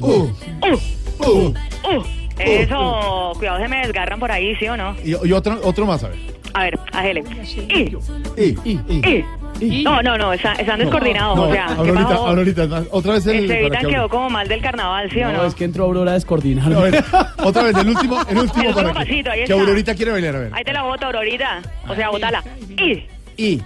Uh, 0.00 0.28
uh, 0.62 0.78
uh. 1.20 1.54
uh. 1.96 2.04
Eso, 2.38 3.32
cuidado, 3.36 3.58
se 3.60 3.68
me 3.68 3.78
desgarran 3.78 4.18
por 4.18 4.30
ahí, 4.32 4.54
¿sí 4.56 4.66
o 4.68 4.76
no? 4.76 4.94
Y, 5.04 5.10
y 5.26 5.32
otro, 5.32 5.58
otro 5.62 5.86
más, 5.86 6.02
a 6.04 6.08
ver. 6.08 6.18
A 6.54 6.62
ver, 6.64 6.78
Ángele. 6.92 7.24
Y, 7.56 7.96
Y, 8.40 8.58
y, 8.64 9.24
y. 9.60 9.82
No, 9.84 10.02
no, 10.02 10.16
no, 10.18 10.32
está- 10.32 10.52
están 10.54 10.78
descoordinados, 10.78 11.36
No, 11.36 11.44
o 11.48 11.52
sea, 11.52 11.66
¿qué 11.66 11.72
Aurorita, 11.74 12.08
pasó? 12.08 12.26
Aurorita, 12.26 12.82
otra 12.90 13.12
vez 13.14 13.26
el. 13.26 13.50
Este 13.50 13.70
que 13.78 13.86
quedó 13.88 14.08
como 14.08 14.30
mal 14.30 14.46
del 14.48 14.60
carnaval, 14.60 15.10
¿sí 15.10 15.20
o 15.22 15.30
no? 15.32 15.38
No, 15.38 15.44
es 15.46 15.54
que 15.54 15.64
entró 15.64 15.84
Aurora 15.84 16.12
a 16.12 16.14
descoordinar. 16.14 16.68
No, 16.68 16.78
a 16.80 16.82
ver, 16.82 17.04
otra 17.42 17.62
vez, 17.64 17.76
el 17.76 17.88
último, 17.88 18.20
el 18.28 18.38
último 18.42 18.68
El 18.68 18.74
para 18.74 18.88
último 18.88 18.88
que, 18.88 18.94
pasito, 18.94 19.30
ahí 19.30 19.38
que 19.38 19.42
está. 19.44 19.54
Aurorita 19.54 19.94
quiere 19.94 20.12
bailar, 20.12 20.36
a 20.36 20.38
ver. 20.40 20.50
Ahí 20.54 20.64
te 20.64 20.72
la 20.72 20.82
boto, 20.82 21.06
Aurorita. 21.06 21.60
O 21.88 21.94
sea, 21.94 22.10
botala. 22.10 22.42
Y, 22.78 23.04
Y, 23.36 23.62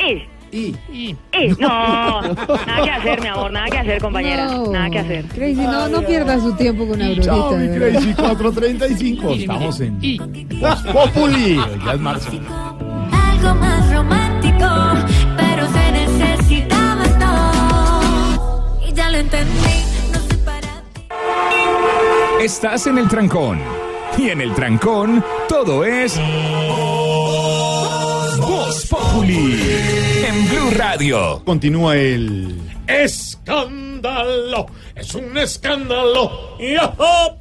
y, 0.00 0.22
y. 0.52 0.76
y. 0.92 1.16
No, 1.58 2.22
nada 2.22 2.84
que 2.84 2.90
hacer, 2.90 3.20
mi 3.20 3.28
amor, 3.28 3.52
nada 3.52 3.66
que 3.66 3.78
hacer, 3.78 4.00
compañera. 4.00 4.46
No. 4.46 4.72
Nada 4.72 4.90
que 4.90 4.98
hacer. 4.98 5.24
Crazy, 5.26 5.60
no, 5.60 5.88
no 5.88 6.02
pierda 6.02 6.40
su 6.40 6.52
tiempo 6.54 6.86
con 6.86 7.00
Aurorita. 7.00 7.24
Chao, 7.24 7.56
mi. 7.56 7.68
Crazy 7.68 8.14
435. 8.14 9.30
Estamos 9.32 9.80
en 9.80 9.98
Voz 10.60 10.82
Populi. 10.82 11.60
Ya 11.84 11.92
es 11.92 12.00
marzo. 12.00 12.30
Algo 12.30 13.54
más 13.54 13.92
romántico, 13.94 14.68
pero 15.36 15.66
se 15.68 15.92
necesitaba 15.92 17.04
todo. 17.18 18.88
Y 18.88 18.92
ya 18.92 19.10
lo 19.10 19.18
entendí, 19.18 19.84
no 20.12 20.18
sé 20.20 20.36
para 20.44 20.82
Estás 22.40 22.86
en 22.86 22.98
el 22.98 23.08
trancón. 23.08 23.60
Y 24.16 24.30
en 24.30 24.40
el 24.40 24.52
trancón, 24.54 25.24
todo 25.48 25.84
es. 25.84 26.18
Voz 28.78 28.86
Populi. 28.86 29.60
En 30.24 30.48
Blue 30.48 30.70
Radio. 30.76 31.42
Continúa 31.44 31.96
el. 31.96 32.60
Escándalo, 32.86 34.66
es 34.94 35.14
un 35.16 35.36
escándalo. 35.36 36.56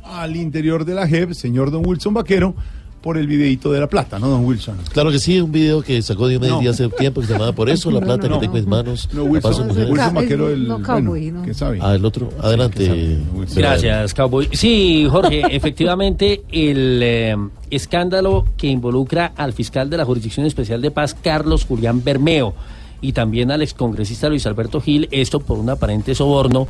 Al 0.03 0.35
interior 0.35 0.83
de 0.83 0.95
la 0.95 1.07
JEP, 1.07 1.33
señor 1.33 1.69
Don 1.69 1.85
Wilson 1.85 2.15
Vaquero, 2.15 2.55
por 3.01 3.17
el 3.17 3.27
videito 3.27 3.71
de 3.71 3.79
la 3.79 3.87
plata, 3.87 4.19
¿no, 4.19 4.27
Don 4.27 4.43
Wilson? 4.45 4.77
Claro 4.91 5.11
que 5.11 5.19
sí, 5.19 5.39
un 5.39 5.51
video 5.51 5.81
que 5.81 6.01
sacó 6.01 6.27
Diomedes 6.27 6.53
No. 6.53 6.59
Díaz 6.59 6.75
hace 6.75 6.89
tiempo 6.89 7.21
que 7.21 7.27
se 7.27 7.33
llamaba 7.33 7.51
Por 7.53 7.69
eso, 7.69 7.89
la 7.91 7.99
No, 7.99 8.05
plata 8.05 8.27
no, 8.27 8.35
que 8.35 8.45
tengo 8.47 8.57
en 8.57 8.63
mis 8.63 8.67
manos. 8.69 9.09
No, 9.13 9.23
Wilson. 9.23 9.51
Wilson 9.51 9.69
es- 9.71 9.77
el. 9.77 10.67
no, 10.67 10.79
bueno, 10.79 10.85
cowboy, 10.85 11.31
¿no? 11.31 11.43
¿Qué 11.43 11.53
sabe? 11.53 11.79
Ah, 11.81 11.95
el 11.95 12.03
otro. 12.03 12.29
Adelante. 12.41 12.79
¿Qué 12.79 12.85
sabe, 12.87 13.17
Wilson? 13.33 13.57
Gracias, 13.57 14.13
Cowboy. 14.13 14.49
Sí, 14.51 15.07
Jorge, 15.09 15.43
efectivamente, 15.55 16.43
el 16.51 16.99
eh, 17.03 17.35
escándalo 17.69 18.45
que 18.57 18.67
involucra 18.67 19.33
al 19.35 19.53
fiscal 19.53 19.89
de 19.89 19.97
la 19.97 20.05
Jurisdicción 20.05 20.45
Especial 20.45 20.81
de 20.81 20.91
Paz, 20.91 21.15
Carlos 21.21 21.65
Julián 21.65 22.03
Bermeo, 22.03 22.53
y 22.99 23.13
también 23.13 23.51
al 23.51 23.61
excongresista 23.61 24.27
Luis 24.27 24.47
Alberto 24.47 24.81
Gil, 24.81 25.07
esto 25.11 25.39
por 25.39 25.59
un 25.59 25.69
aparente 25.69 26.15
soborno 26.15 26.67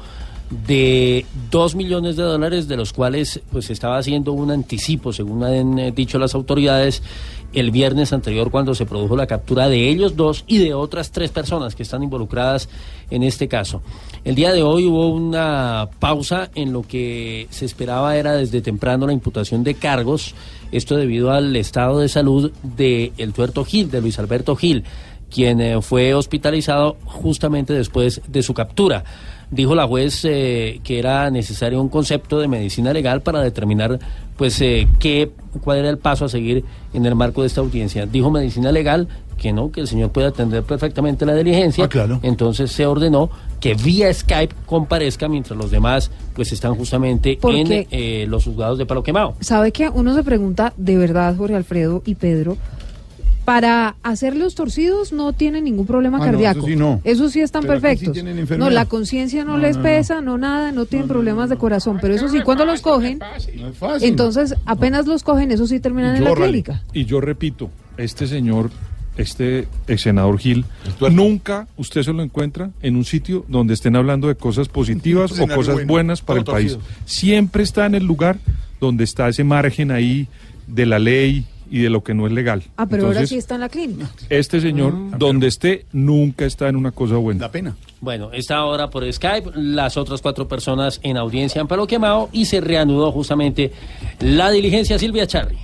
de 0.49 1.25
dos 1.51 1.75
millones 1.75 2.15
de 2.15 2.23
dólares, 2.23 2.67
de 2.67 2.77
los 2.77 2.93
cuales 2.93 3.41
pues 3.51 3.69
estaba 3.69 3.97
haciendo 3.97 4.31
un 4.31 4.51
anticipo, 4.51 5.11
según 5.11 5.43
han 5.43 5.79
eh, 5.79 5.91
dicho 5.91 6.19
las 6.19 6.35
autoridades, 6.35 7.03
el 7.53 7.71
viernes 7.71 8.13
anterior 8.13 8.51
cuando 8.51 8.75
se 8.75 8.85
produjo 8.85 9.15
la 9.15 9.25
captura 9.25 9.69
de 9.69 9.89
ellos 9.89 10.15
dos 10.15 10.43
y 10.47 10.57
de 10.57 10.73
otras 10.73 11.11
tres 11.11 11.31
personas 11.31 11.75
que 11.75 11.83
están 11.83 12.03
involucradas 12.03 12.69
en 13.09 13.23
este 13.23 13.47
caso. 13.47 13.81
El 14.23 14.35
día 14.35 14.51
de 14.51 14.63
hoy 14.63 14.85
hubo 14.85 15.09
una 15.09 15.89
pausa 15.99 16.49
en 16.55 16.73
lo 16.73 16.83
que 16.83 17.47
se 17.49 17.65
esperaba 17.65 18.17
era 18.17 18.33
desde 18.33 18.61
temprano 18.61 19.07
la 19.07 19.13
imputación 19.13 19.63
de 19.63 19.75
cargos, 19.75 20.35
esto 20.71 20.97
debido 20.97 21.31
al 21.31 21.55
estado 21.55 21.99
de 21.99 22.09
salud 22.09 22.51
de 22.63 23.13
el 23.17 23.33
tuerto 23.33 23.63
Gil, 23.63 23.89
de 23.89 24.01
Luis 24.01 24.19
Alberto 24.19 24.55
Gil, 24.55 24.83
quien 25.29 25.61
eh, 25.61 25.81
fue 25.81 26.13
hospitalizado 26.13 26.97
justamente 27.05 27.73
después 27.73 28.21
de 28.27 28.43
su 28.43 28.53
captura. 28.53 29.03
Dijo 29.49 29.75
la 29.75 29.87
juez 29.87 30.25
eh, 30.25 30.81
que 30.83 30.99
era 30.99 31.29
necesario 31.29 31.81
un 31.81 31.89
concepto 31.89 32.39
de 32.39 32.47
medicina 32.47 32.91
legal 32.91 33.21
para 33.21 33.41
determinar 33.41 33.97
pues 34.35 34.59
eh, 34.61 34.87
qué, 34.99 35.31
cuál 35.63 35.79
era 35.79 35.89
el 35.89 35.97
paso 35.97 36.25
a 36.25 36.29
seguir 36.29 36.65
en 36.93 37.05
el 37.05 37.15
marco 37.15 37.41
de 37.41 37.47
esta 37.47 37.61
audiencia. 37.61 38.05
Dijo 38.05 38.29
medicina 38.29 38.71
legal 38.71 39.07
que 39.37 39.53
no, 39.53 39.71
que 39.71 39.81
el 39.81 39.87
señor 39.87 40.11
puede 40.11 40.27
atender 40.27 40.63
perfectamente 40.63 41.25
la 41.25 41.35
diligencia. 41.35 41.85
Ah, 41.85 41.89
claro. 41.89 42.19
Entonces 42.23 42.71
se 42.71 42.85
ordenó 42.85 43.29
que 43.59 43.75
vía 43.75 44.13
Skype 44.13 44.53
comparezca 44.65 45.27
mientras 45.27 45.57
los 45.57 45.71
demás 45.71 46.11
pues 46.33 46.51
están 46.51 46.75
justamente 46.75 47.37
¿Por 47.39 47.55
en 47.55 47.87
eh, 47.89 48.25
los 48.27 48.43
juzgados 48.43 48.77
de 48.77 48.85
Palo 48.85 49.03
Quemado. 49.03 49.35
¿Sabe 49.39 49.71
que 49.71 49.89
uno 49.89 50.13
se 50.13 50.23
pregunta, 50.23 50.73
de 50.77 50.97
verdad, 50.97 51.35
Jorge 51.37 51.55
Alfredo 51.55 52.03
y 52.05 52.15
Pedro, 52.15 52.57
para 53.47 53.95
hacer 54.03 54.35
los 54.35 54.55
torcidos 54.55 55.13
no 55.13 55.31
tienen 55.31 55.63
ningún 55.63 55.85
problema 55.85 56.17
Ah, 56.17 56.19
no, 56.19 56.25
cardíaco? 56.33 56.59
eso 56.59 56.67
sí 56.67 56.75
no. 56.75 56.99
Eso 57.05 57.29
sí 57.29 57.39
están 57.39 57.61
Pero 57.61 57.75
aquí 57.75 58.05
sí 58.05 58.11
perfectos. 58.11 58.57
no, 58.57 58.69
la 58.69 58.83
conciencia 58.87 59.45
no, 59.45 59.53
No, 59.53 59.59
les 59.59 59.77
pesa, 59.77 60.19
no 60.19 60.37
nada, 60.37 60.73
no 60.73 60.85
tienen 60.85 61.07
problemas 61.07 61.49
de 61.49 61.55
corazón. 61.55 61.97
Pero 62.01 62.13
eso 62.13 62.27
sí, 62.27 62.41
cuando 62.41 62.65
los 62.65 62.81
cogen, 62.81 63.19
No 63.19 63.67
es 63.69 63.77
fácil. 63.77 64.09
entonces 64.09 64.53
apenas 64.65 65.07
los 65.07 65.23
cogen, 65.23 65.49
eso 65.51 65.65
sí 65.65 65.79
terminan 65.79 66.17
en 66.17 66.25
la 66.25 66.33
clínica. 66.33 66.83
Y 66.91 67.05
yo 67.05 67.21
repito, 67.21 67.69
este 67.95 68.27
señor, 68.27 68.69
este 69.15 69.69
ex 69.87 70.01
senador 70.01 70.39
Gil, 70.39 70.65
nunca 71.09 71.69
usted 71.77 72.03
se 72.03 72.11
lo 72.11 72.23
encuentra 72.23 72.71
en 72.81 72.97
un 72.97 73.05
sitio 73.05 73.45
donde 73.47 73.75
estén 73.75 73.95
hablando 73.95 74.27
de 74.27 74.35
cosas 74.35 74.67
positivas 74.67 75.31
o 75.39 75.47
cosas 75.47 75.75
bueno, 75.75 75.87
buenas 75.87 76.21
para 76.21 76.39
el 76.39 76.45
país. 76.45 76.77
Siempre 77.05 77.63
está 77.63 77.85
en 77.85 77.95
el 77.95 78.03
lugar 78.03 78.39
donde 78.81 79.05
está 79.05 79.29
ese 79.29 79.45
margen 79.45 79.91
ahí 79.91 80.27
de 80.67 80.85
la 80.85 80.99
ley 80.99 81.45
y 81.69 81.79
de 81.79 81.89
lo 81.89 82.03
que 82.03 82.13
no 82.13 82.25
es 82.27 82.33
legal. 82.33 82.63
Ah, 82.77 82.85
pero 82.85 83.07
ahora 83.07 83.25
sí 83.25 83.37
está 83.37 83.55
en 83.55 83.61
la 83.61 83.69
clínica. 83.69 84.09
Este 84.29 84.61
señor, 84.61 85.17
donde 85.17 85.47
esté, 85.47 85.85
nunca 85.91 86.45
está 86.45 86.69
en 86.69 86.75
una 86.75 86.91
cosa 86.91 87.15
buena. 87.15 87.41
Da 87.41 87.51
pena. 87.51 87.75
Bueno, 87.99 88.31
está 88.31 88.57
ahora 88.57 88.89
por 88.89 89.11
Skype, 89.11 89.51
las 89.55 89.97
otras 89.97 90.21
cuatro 90.21 90.47
personas 90.47 90.99
en 91.03 91.17
audiencia 91.17 91.61
en 91.61 91.67
Palo 91.67 91.87
Quemado 91.87 92.29
y 92.31 92.45
se 92.45 92.61
reanudó 92.61 93.11
justamente 93.11 93.71
la 94.19 94.51
diligencia 94.51 94.99
Silvia 94.99 95.25
Charri. 95.25 95.57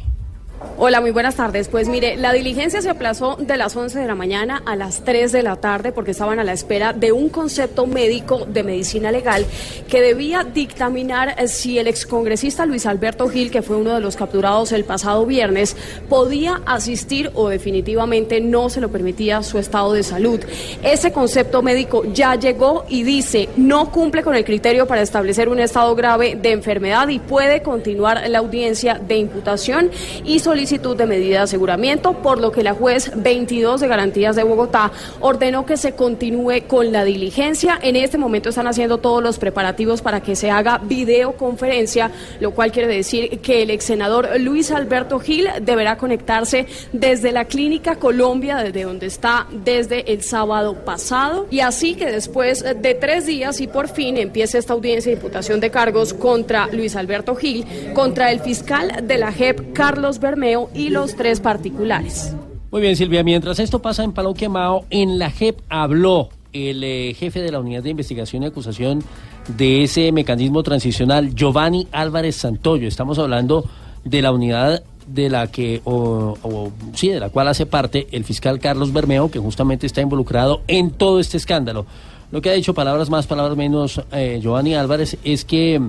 Hola, 0.76 1.02
muy 1.02 1.12
buenas 1.12 1.36
tardes. 1.36 1.68
Pues 1.68 1.88
mire, 1.88 2.18
la 2.18 2.34
diligencia 2.34 2.82
se 2.82 2.90
aplazó 2.90 3.36
de 3.36 3.58
las 3.58 3.76
11 3.76 4.00
de 4.00 4.08
la 4.08 4.16
mañana 4.16 4.64
a 4.66 4.76
las 4.76 5.04
3 5.04 5.32
de 5.32 5.44
la 5.44 5.56
tarde 5.58 5.92
porque 5.92 6.12
estaban 6.12 6.40
a 6.40 6.44
la 6.44 6.52
espera 6.52 6.94
de 6.94 7.12
un 7.12 7.30
concepto 7.30 7.86
médico 7.86 8.48
de 8.48 8.64
medicina 8.64 9.12
legal 9.12 9.46
que 9.88 10.02
debía 10.02 10.44
dictaminar 10.44 11.36
eh, 11.38 11.48
si 11.48 11.78
el 11.78 11.86
excongresista 11.86 12.66
Luis 12.66 12.88
Alberto 12.88 13.30
Gil, 13.30 13.52
que 13.52 13.62
fue 13.62 13.78
uno 13.78 13.94
de 13.94 14.00
los 14.00 14.16
capturados 14.16 14.72
el 14.72 14.84
pasado 14.84 15.28
viernes, 15.28 15.78
podía 16.10 16.60
asistir 16.66 17.30
o 17.36 17.50
definitivamente 17.50 18.42
no 18.42 18.68
se 18.72 18.82
lo 18.82 18.90
permitía 18.90 19.44
su 19.44 19.60
estado 19.60 19.94
de 19.94 20.02
salud. 20.02 20.40
Ese 20.82 21.12
concepto 21.12 21.62
médico 21.62 22.04
ya 22.12 22.34
llegó 22.34 22.86
y 22.90 23.04
dice 23.04 23.48
no 23.58 23.92
cumple 23.92 24.24
con 24.24 24.34
el 24.34 24.44
criterio 24.44 24.88
para 24.88 25.04
establecer 25.04 25.50
un 25.50 25.60
estado 25.60 25.94
grave 25.94 26.36
de 26.36 26.52
enfermedad 26.52 27.10
y 27.10 27.20
puede 27.20 27.62
continuar 27.62 28.28
la 28.28 28.40
audiencia 28.40 28.96
de 28.96 29.18
imputación 29.18 29.92
y 30.26 30.40
solicitar 30.40 30.63
solicitud 30.64 30.96
de 30.96 31.06
medida 31.06 31.40
de 31.40 31.44
aseguramiento, 31.44 32.14
por 32.14 32.40
lo 32.40 32.50
que 32.54 32.64
la 32.64 32.74
juez 32.74 33.12
22 33.18 33.82
de 33.82 33.88
Garantías 33.90 34.38
de 34.38 34.44
Bogotá 34.44 34.94
ordenó 35.20 35.66
que 35.66 35.76
se 35.76 35.92
continúe 35.92 36.68
con 36.68 36.94
la 36.94 37.04
diligencia. 37.04 37.78
En 37.82 37.98
este 37.98 38.18
momento 38.18 38.48
están 38.48 38.68
haciendo 38.68 39.00
todos 39.00 39.22
los 39.22 39.40
preparativos 39.40 40.02
para 40.02 40.22
que 40.22 40.38
se 40.38 40.50
haga 40.50 40.78
videoconferencia, 40.78 42.12
lo 42.40 42.52
cual 42.52 42.72
quiere 42.72 42.88
decir 42.88 43.42
que 43.42 43.64
el 43.64 43.72
ex 43.72 43.84
senador 43.84 44.40
Luis 44.40 44.72
Alberto 44.72 45.20
Gil 45.20 45.50
deberá 45.62 45.98
conectarse 45.98 46.66
desde 46.94 47.34
la 47.34 47.44
Clínica 47.44 47.98
Colombia, 47.98 48.56
desde 48.56 48.84
donde 48.84 49.08
está 49.08 49.48
desde 49.52 50.14
el 50.14 50.24
sábado 50.24 50.76
pasado, 50.86 51.46
y 51.52 51.60
así 51.60 51.96
que 51.96 52.06
después 52.06 52.64
de 52.64 52.94
tres 52.94 53.26
días 53.26 53.60
y 53.60 53.68
por 53.68 53.90
fin 53.90 54.16
empiece 54.16 54.60
esta 54.60 54.72
audiencia 54.72 55.10
de 55.10 55.18
imputación 55.18 55.60
de 55.60 55.72
cargos 55.72 56.14
contra 56.14 56.68
Luis 56.68 56.96
Alberto 56.96 57.36
Gil, 57.36 57.66
contra 57.94 58.32
el 58.32 58.40
fiscal 58.40 59.06
de 59.06 59.18
la 59.18 59.34
JEP, 59.34 59.74
Carlos 59.74 60.20
Bermeo, 60.20 60.53
y 60.74 60.90
los 60.90 61.16
tres 61.16 61.40
particulares. 61.40 62.36
Muy 62.72 62.82
bien, 62.82 62.96
Silvia. 62.96 63.24
Mientras 63.24 63.60
esto 63.60 63.82
pasa 63.82 64.04
en 64.04 64.14
Palo 64.14 64.34
Quemado, 64.34 64.86
en 64.90 65.20
la 65.20 65.30
JEP 65.30 65.60
habló 65.70 66.30
el 66.54 66.84
eh, 66.84 67.14
jefe 67.18 67.42
de 67.42 67.52
la 67.52 67.60
Unidad 67.60 67.84
de 67.84 67.90
Investigación 67.90 68.44
y 68.44 68.48
Acusación 68.48 69.04
de 69.48 69.84
ese 69.84 70.12
mecanismo 70.12 70.64
transicional, 70.64 71.36
Giovanni 71.36 71.88
Álvarez 71.92 72.36
Santoyo. 72.38 72.88
Estamos 72.88 73.20
hablando 73.20 73.66
de 74.04 74.22
la 74.22 74.32
unidad 74.32 74.84
de 75.08 75.30
la 75.30 75.48
que, 75.48 75.82
o, 75.84 76.38
o, 76.42 76.72
sí, 76.94 77.10
de 77.10 77.20
la 77.20 77.30
cual 77.30 77.48
hace 77.48 77.66
parte 77.66 78.08
el 78.12 78.24
fiscal 78.24 78.60
Carlos 78.60 78.94
Bermeo, 78.94 79.30
que 79.30 79.40
justamente 79.40 79.86
está 79.86 80.02
involucrado 80.02 80.62
en 80.68 80.92
todo 80.92 81.20
este 81.20 81.38
escándalo. 81.38 81.86
Lo 82.32 82.42
que 82.42 82.50
ha 82.50 82.54
dicho, 82.54 82.74
palabras 82.74 83.10
más, 83.10 83.28
palabras 83.28 83.58
menos, 83.58 84.02
eh, 84.12 84.40
Giovanni 84.42 84.74
Álvarez, 84.76 85.18
es 85.24 85.46
que 85.46 85.80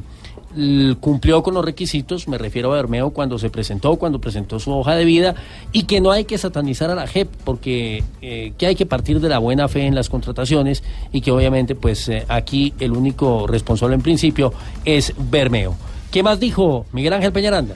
cumplió 1.01 1.43
con 1.43 1.55
los 1.55 1.64
requisitos, 1.64 2.29
me 2.29 2.38
refiero 2.38 2.73
a 2.73 2.77
Bermeo, 2.77 3.11
cuando 3.11 3.38
se 3.38 3.51
presentó, 3.51 3.97
cuando 3.97 4.21
presentó 4.21 4.59
su 4.59 4.73
hoja 4.73 4.95
de 4.95 5.05
vida, 5.05 5.35
y 5.73 5.85
que 5.85 6.01
no 6.01 6.11
hay 6.11 6.25
que 6.25 6.38
satanizar 6.38 6.90
a 6.90 6.95
la 6.95 7.07
JEP, 7.07 7.29
porque 7.45 8.05
eh, 8.23 8.53
que 8.57 8.67
hay 8.67 8.75
que 8.75 8.87
partir 8.87 9.21
de 9.21 9.29
la 9.29 9.38
buena 9.38 9.69
fe 9.69 9.87
en 9.87 9.95
las 9.95 10.09
contrataciones, 10.09 10.83
y 11.12 11.21
que 11.21 11.31
obviamente, 11.31 11.75
pues 11.75 12.09
eh, 12.09 12.25
aquí 12.29 12.75
el 12.79 12.93
único 12.93 13.47
responsable 13.47 13.95
en 13.95 14.03
principio 14.03 14.53
es 14.85 15.12
Bermeo. 15.17 15.75
¿Qué 16.11 16.23
más 16.23 16.38
dijo 16.38 16.87
Miguel 16.93 17.14
Ángel 17.14 17.33
Peñaranda? 17.33 17.75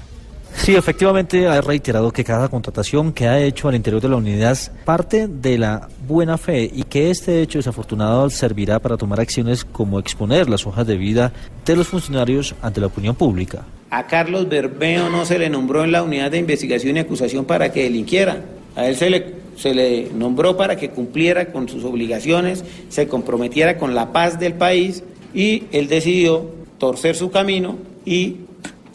Sí, 0.55 0.75
efectivamente 0.75 1.47
ha 1.47 1.61
reiterado 1.61 2.11
que 2.11 2.25
cada 2.25 2.49
contratación 2.49 3.13
que 3.13 3.27
ha 3.27 3.41
hecho 3.41 3.69
al 3.69 3.75
interior 3.75 4.03
de 4.03 4.09
la 4.09 4.17
unidad 4.17 4.59
parte 4.85 5.29
de 5.29 5.59
la 5.59 5.89
buena 6.07 6.37
fe 6.37 6.71
y 6.73 6.83
que 6.83 7.11
este 7.11 7.43
hecho 7.43 7.59
desafortunado 7.59 8.29
servirá 8.31 8.79
para 8.79 8.97
tomar 8.97 9.21
acciones 9.21 9.65
como 9.65 9.99
exponer 9.99 10.49
las 10.49 10.67
hojas 10.67 10.87
de 10.87 10.97
vida 10.97 11.33
de 11.65 11.77
los 11.77 11.89
funcionarios 11.89 12.55
ante 12.61 12.81
la 12.81 12.89
opinión 12.89 13.15
pública. 13.15 13.65
A 13.91 14.07
Carlos 14.07 14.49
Bermeo 14.49 15.09
no 15.09 15.25
se 15.25 15.39
le 15.39 15.49
nombró 15.49 15.85
en 15.85 15.93
la 15.93 16.03
unidad 16.03 16.31
de 16.31 16.39
investigación 16.39 16.97
y 16.97 17.01
acusación 17.01 17.45
para 17.45 17.73
que 17.73 17.85
delinquiera. 17.85 18.45
A 18.77 18.87
él 18.87 18.97
se 18.97 19.09
le, 19.09 19.35
se 19.57 19.75
le 19.75 20.11
nombró 20.15 20.57
para 20.57 20.77
que 20.77 20.91
cumpliera 20.91 21.47
con 21.47 21.69
sus 21.69 21.85
obligaciones, 21.85 22.65
se 22.91 23.09
comprometiera 23.09 23.79
con 23.79 23.95
la 23.95 24.13
paz 24.13 24.39
del 24.39 24.55
país 24.55 25.03
y 25.33 25.65
él 25.73 25.89
decidió 25.89 26.51
torcer 26.77 27.17
su 27.17 27.31
camino 27.31 27.79
y 28.05 28.37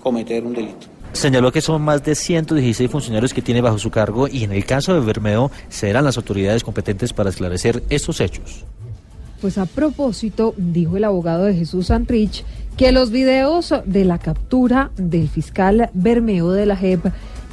cometer 0.02 0.44
un 0.44 0.54
delito. 0.54 0.93
Señaló 1.14 1.52
que 1.52 1.62
son 1.62 1.82
más 1.82 2.04
de 2.04 2.16
116 2.16 2.90
funcionarios 2.90 3.34
que 3.34 3.42
tiene 3.42 3.62
bajo 3.62 3.78
su 3.78 3.90
cargo 3.90 4.28
y 4.28 4.44
en 4.44 4.52
el 4.52 4.66
caso 4.66 4.94
de 4.94 5.00
Bermeo 5.00 5.52
serán 5.70 6.04
las 6.04 6.18
autoridades 6.18 6.64
competentes 6.64 7.14
para 7.14 7.30
esclarecer 7.30 7.84
estos 7.90 8.20
hechos. 8.20 8.66
Pues 9.40 9.58
a 9.58 9.66
propósito, 9.66 10.54
dijo 10.58 10.98
el 10.98 11.04
abogado 11.04 11.46
de 11.46 11.54
Jesús 11.54 11.88
Santrich 11.88 12.44
que 12.78 12.92
los 12.92 13.12
videos 13.12 13.74
de 13.86 14.06
la 14.06 14.18
captura 14.18 14.92
del 14.98 15.30
fiscal 15.30 15.90
Bermeo 15.94 16.52
de 16.52 16.66
la 16.66 16.76
JEP 16.76 17.06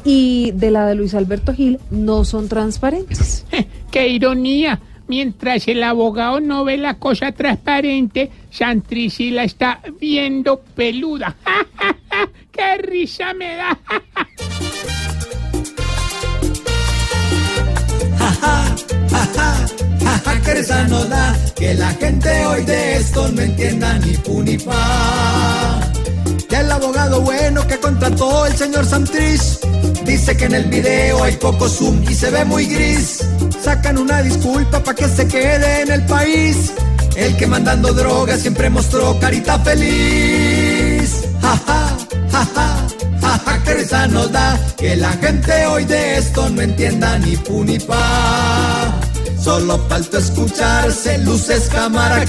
y 0.05 0.53
de 0.53 0.71
la 0.71 0.87
de 0.87 0.95
Luis 0.95 1.15
Alberto 1.15 1.53
Gil 1.53 1.79
no 1.91 2.25
son 2.25 2.49
transparentes. 2.49 3.45
¡Qué 3.91 4.09
ironía! 4.09 4.81
Mientras 5.11 5.67
el 5.67 5.83
abogado 5.83 6.39
no 6.39 6.65
ve 6.65 6.77
la 6.77 6.95
cosa 6.95 7.33
transparente, 7.33 8.31
Santri 8.49 9.11
sí 9.11 9.33
la 9.33 9.43
está 9.43 9.81
viendo 10.01 10.61
peluda. 10.61 11.35
¡Qué 12.53 12.79
risa 12.79 13.35
me 13.35 13.57
da! 13.57 13.77
Que 20.45 20.55
risa 20.55 20.85
nos 20.85 21.09
da 21.09 21.37
que 21.55 21.75
la 21.75 21.91
gente 21.91 22.47
hoy 22.47 22.65
de 22.65 22.97
esto 22.97 23.29
no 23.29 23.43
entienda 23.43 23.99
ni 23.99 24.17
pu 24.17 24.43
pa. 24.65 25.81
Que 26.51 26.57
el 26.57 26.71
abogado 26.73 27.21
bueno 27.21 27.65
que 27.65 27.79
contrató 27.79 28.45
el 28.45 28.57
señor 28.57 28.85
Santrich 28.85 29.61
dice 30.05 30.37
que 30.37 30.47
en 30.47 30.55
el 30.55 30.65
video 30.65 31.23
hay 31.23 31.37
poco 31.37 31.69
zoom 31.69 32.03
y 32.03 32.13
se 32.13 32.29
ve 32.29 32.45
muy 32.45 32.67
gris. 32.67 33.25
Sacan 33.63 33.97
una 33.97 34.21
disculpa 34.21 34.83
para 34.83 34.97
que 34.97 35.09
se 35.09 35.29
quede 35.29 35.83
en 35.83 35.93
el 35.93 36.05
país. 36.07 36.73
El 37.15 37.37
que 37.37 37.47
mandando 37.47 37.93
drogas 37.93 38.41
siempre 38.41 38.69
mostró 38.69 39.17
carita 39.21 39.61
feliz. 39.61 41.23
Jaja, 41.41 41.97
jaja, 42.33 42.87
jaja, 43.21 43.63
que 43.63 43.75
risa 43.75 44.09
nos 44.09 44.33
da 44.33 44.59
que 44.77 44.97
la 44.97 45.13
gente 45.13 45.67
hoy 45.67 45.85
de 45.85 46.19
esto 46.19 46.51
no 46.51 46.63
entienda 46.63 47.17
ni 47.21 47.37
pu 47.37 47.63
ni 47.63 47.79
pa. 47.79 49.01
Solo 49.43 49.79
falta 49.89 50.19
escucharse 50.19 51.17
luces, 51.19 51.69
cámara, 51.73 52.25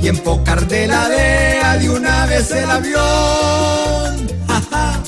y 0.00 0.06
enfocar 0.06 0.66
de 0.68 0.86
la 0.86 1.08
DEA 1.08 1.78
de 1.78 1.90
una 1.90 2.26
vez 2.26 2.50
el 2.52 2.70
avión. 2.70 4.28
Ja. 4.70 5.02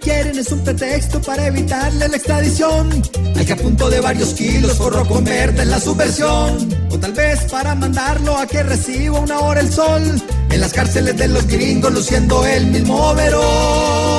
Quieren 0.00 0.38
es 0.38 0.50
un 0.50 0.64
pretexto 0.64 1.20
para 1.20 1.46
evitarle 1.46 2.08
la 2.08 2.16
extradición. 2.16 3.02
Hay 3.36 3.44
que 3.44 3.52
a 3.52 3.56
punto 3.56 3.90
de 3.90 4.00
varios 4.00 4.32
kilos 4.34 4.78
forro 4.78 5.06
convierte 5.06 5.62
en 5.62 5.70
la 5.70 5.78
subversión. 5.78 6.74
O 6.90 6.98
tal 6.98 7.12
vez 7.12 7.40
para 7.50 7.74
mandarlo 7.74 8.36
a 8.38 8.46
que 8.46 8.62
reciba 8.62 9.20
una 9.20 9.38
hora 9.40 9.60
el 9.60 9.70
sol. 9.70 10.02
En 10.50 10.60
las 10.60 10.72
cárceles 10.72 11.16
de 11.16 11.28
los 11.28 11.46
gringos 11.46 11.92
luciendo 11.92 12.46
el 12.46 12.66
mismo 12.66 13.10
overol. 13.10 14.10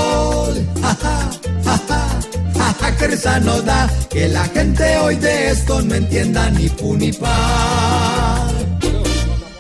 Risa 3.12 3.40
nos 3.40 3.64
da 3.66 3.90
que 4.10 4.28
la 4.30 4.46
gente 4.46 4.98
hoy 5.00 5.16
de 5.16 5.52
esto 5.52 5.82
no 5.82 5.96
entienda 5.96 6.50
ni 6.52 6.70
pu 6.70 6.96
ni 6.96 7.12
pa. 7.12 8.48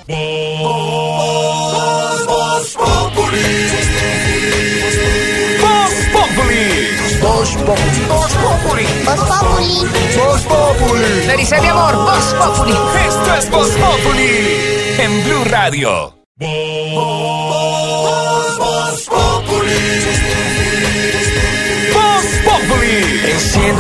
Voz 0.08 0.22
Populi. 2.76 3.42
Voz 5.60 5.94
Populi. 6.14 6.64
Voz 7.22 7.50
Populi. 7.66 8.06
Voz 8.08 8.32
Populi. 8.44 8.88
Voz 10.18 10.42
Populi. 10.44 11.26
Le 11.28 11.36
dice 11.38 11.60
mi 11.62 11.68
amor, 11.68 11.96
Voz 11.96 12.34
Populi. 12.40 12.74
Esto 13.08 13.36
es 13.36 13.50
Voz 13.50 13.70
Populi 13.70 14.30
en 14.98 15.24
Blue 15.24 15.44
Radio. 15.46 16.14
Voz 16.38 17.21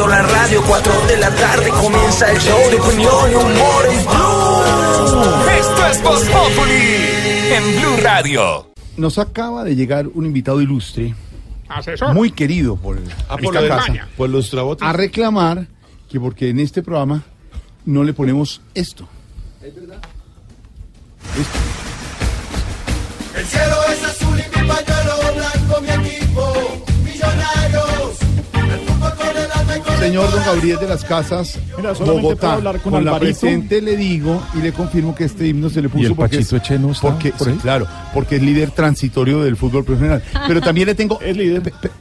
Enciendo 0.02 0.08
la 0.08 0.22
radio, 0.24 0.64
4 0.68 0.94
de 1.08 1.18
la 1.18 1.30
tarde 1.30 1.70
comienza 1.70 2.32
el 2.32 2.40
show 2.40 2.58
de 2.72 2.76
opinión 2.80 3.32
y 3.32 3.36
humor 3.36 3.86
en 3.92 4.06
Blue. 4.06 5.52
Esto 5.60 5.88
es 5.92 6.02
Voz 6.02 6.24
Populi 6.24 7.54
en 7.54 7.80
Blue 7.80 7.98
Radio. 8.02 8.72
Nos 8.98 9.20
acaba 9.20 9.64
de 9.64 9.76
llegar 9.76 10.08
un 10.08 10.26
invitado 10.26 10.60
ilustre, 10.60 11.14
Asesor. 11.70 12.16
muy 12.16 12.32
querido 12.32 12.78
por, 12.78 12.98
Ah, 13.30 13.38
por 13.38 13.54
casa. 13.54 14.08
Por 14.18 14.30
los 14.32 14.50
trabotes. 14.50 14.88
a 14.88 14.92
reclamar 14.92 15.68
que 16.10 16.20
porque 16.20 16.50
en 16.50 16.60
este 16.60 16.82
programa 16.82 17.22
no 17.86 18.04
le 18.04 18.14
ponemos 18.14 18.60
esto. 18.74 19.08
El 23.36 23.46
cielo 23.46 23.76
es 23.94 24.04
azul 24.04 24.40
y 24.40 24.44
mi 24.60 24.68
pañuelo 24.68 25.16
blanco, 25.36 25.82
mi 25.82 25.90
equipo, 26.10 26.54
millonarios. 27.04 27.81
Señor 30.02 30.32
don 30.32 30.44
Gabriel 30.44 30.78
de 30.80 30.88
las 30.88 31.04
Casas, 31.06 31.60
Mira, 31.78 31.92
Bogotá, 31.94 32.40
puedo 32.40 32.52
hablar 32.54 32.80
con 32.82 33.06
la 33.06 33.20
presente 33.20 33.82
le 33.82 33.96
digo 33.96 34.42
y 34.56 34.62
le 34.62 34.74
confirmo 34.74 35.14
que 35.14 35.26
este 35.26 35.48
himno 35.48 35.70
se 35.70 35.82
le 35.82 35.90
puso 35.90 36.04
¿Y 36.04 36.06
el 36.08 36.16
porque 36.16 36.38
Pachito 36.38 36.56
es, 36.58 36.62
Echeno 36.64 36.92
está 36.92 37.10
porque, 37.10 37.32
por 37.32 37.48
sí, 37.48 37.54
ahí? 37.54 37.60
claro, 37.60 37.88
porque 38.14 38.38
es 38.38 38.42
líder 38.42 38.72
transitorio 38.72 39.42
del 39.42 39.56
fútbol 39.56 39.84
profesional. 39.86 40.24
Pero 40.48 40.60
también 40.62 40.88
le 40.88 40.96
tengo 40.96 41.20
Es 41.26 41.38
líder. 41.38 41.62
Pe- 41.62 41.72
pe- 41.82 41.88
Es 41.88 41.94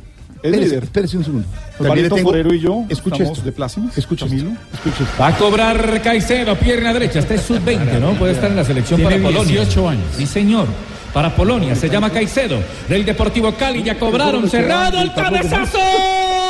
espérese, 0.45 0.65
líder. 0.71 0.83
espérese 0.85 1.17
un 1.19 1.25
segundo. 1.25 1.49
También 1.79 2.09
le 2.09 2.15
tengo 2.15 2.37
y 2.55 2.59
yo 2.61 2.85
Escuche 2.89 3.23
esto. 3.23 3.43
de 3.43 3.53
plácemes. 3.53 3.99
Escuche 3.99 4.25
esto. 4.25 4.37
Camilo. 4.37 4.59
Escuche 4.73 5.05
esto. 5.05 5.17
Va 5.21 5.27
a 5.29 5.37
cobrar 5.37 6.01
Caicedo, 6.03 6.57
pierna 6.57 6.93
derecha. 6.95 7.19
Este 7.19 7.35
es 7.35 7.43
sub-20, 7.43 8.01
¿no? 8.01 8.13
Puede 8.15 8.33
estar 8.33 8.51
en 8.51 8.57
la 8.57 8.65
selección 8.65 8.99
Tiene 9.01 9.17
para 9.17 9.29
Polonia. 9.35 9.61
18 9.61 9.89
años. 9.89 10.05
Sí, 10.17 10.27
señor. 10.27 10.67
Para 11.13 11.35
Polonia. 11.37 11.75
Se 11.75 11.91
llama 11.91 12.09
Caicedo. 12.11 12.59
Del 12.89 13.05
Deportivo 13.05 13.53
Cali. 13.57 13.83
Ya 13.83 13.99
cobraron. 13.99 14.49
Cerrado 14.49 15.03
el 15.03 15.13
cabezazo. 15.13 15.79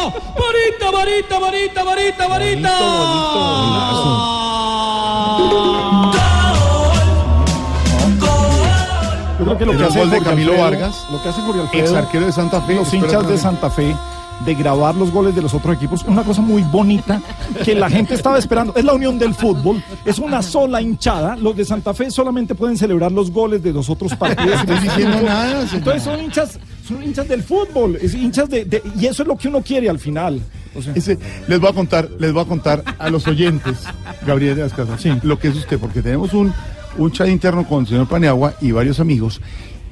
Bonito, 0.08 0.92
bonito, 0.92 1.40
bonito, 1.40 1.84
bonito, 1.84 2.28
bonito. 2.28 2.68
Yo 9.38 9.46
creo 9.46 9.58
que 9.58 9.64
lo 9.66 9.72
El 9.72 9.78
que 9.78 9.84
hace 9.84 9.98
gol 10.00 10.10
de 10.10 10.20
Camilo 10.20 10.52
Alfredo- 10.52 10.62
Vargas, 10.64 11.06
lo 11.10 11.22
que 11.22 11.28
hace 11.30 11.40
Jorge 11.40 11.60
Alfredo, 11.62 11.84
ex 11.86 11.92
arquero 11.94 12.26
de 12.26 12.32
Santa 12.32 12.60
Fe, 12.60 12.74
los 12.74 12.92
hinchas 12.92 13.26
de. 13.26 13.38
Santa 13.38 13.70
Fe 13.70 13.96
de 14.44 14.54
grabar 14.54 14.94
los 14.94 15.10
goles 15.10 15.34
de 15.34 15.42
los 15.42 15.52
otros 15.52 15.76
equipos, 15.76 16.02
una 16.06 16.22
cosa 16.22 16.40
muy 16.40 16.62
bonita 16.62 17.20
que 17.62 17.74
la 17.74 17.90
gente 17.90 18.14
estaba 18.14 18.38
esperando. 18.38 18.74
Es 18.74 18.84
la 18.84 18.94
unión 18.94 19.18
del 19.18 19.34
fútbol, 19.34 19.82
es 20.04 20.18
una 20.18 20.42
sola 20.42 20.80
hinchada. 20.80 21.36
Los 21.36 21.56
de 21.56 21.64
Santa 21.64 21.92
Fe 21.94 22.10
solamente 22.10 22.54
pueden 22.54 22.76
celebrar 22.78 23.12
los 23.12 23.30
goles 23.30 23.62
de 23.62 23.72
los 23.72 23.88
otros 23.90 24.14
partidos. 24.14 24.56
No 24.66 24.74
estoy 24.74 24.88
diciendo 24.88 25.20
nada. 25.22 25.62
Entonces 25.72 26.02
son 26.02 26.20
hinchas, 26.20 26.58
son 26.90 27.02
hinchas 27.02 27.26
del 27.28 27.42
fútbol, 27.42 27.96
es 28.00 28.14
hinchas 28.14 28.48
de, 28.50 28.64
de- 28.64 28.82
y 29.00 29.06
eso 29.06 29.22
es 29.22 29.28
lo 29.28 29.36
que 29.36 29.48
uno 29.48 29.62
quiere 29.62 29.88
al 29.88 29.98
final. 29.98 30.40
O 30.74 30.82
sea, 30.82 30.92
Ese- 30.94 31.18
les 31.48 31.58
voy 31.58 31.70
a 31.70 31.72
contar, 31.72 32.08
les 32.18 32.32
voy 32.32 32.42
a 32.42 32.46
contar 32.46 32.84
a 32.98 33.10
los 33.10 33.26
oyentes, 33.26 33.78
Gabriel 34.26 34.56
de 34.56 34.62
las 34.62 34.72
Casas, 34.72 35.04
lo 35.24 35.38
que 35.38 35.48
es 35.48 35.56
usted, 35.56 35.78
porque 35.78 36.02
tenemos 36.02 36.32
un, 36.34 36.52
un 36.98 37.10
chat 37.12 37.28
interno 37.28 37.66
con 37.66 37.80
el 37.82 37.88
señor 37.88 38.06
Paniagua 38.08 38.54
y 38.60 38.70
varios 38.72 39.00
amigos, 39.00 39.40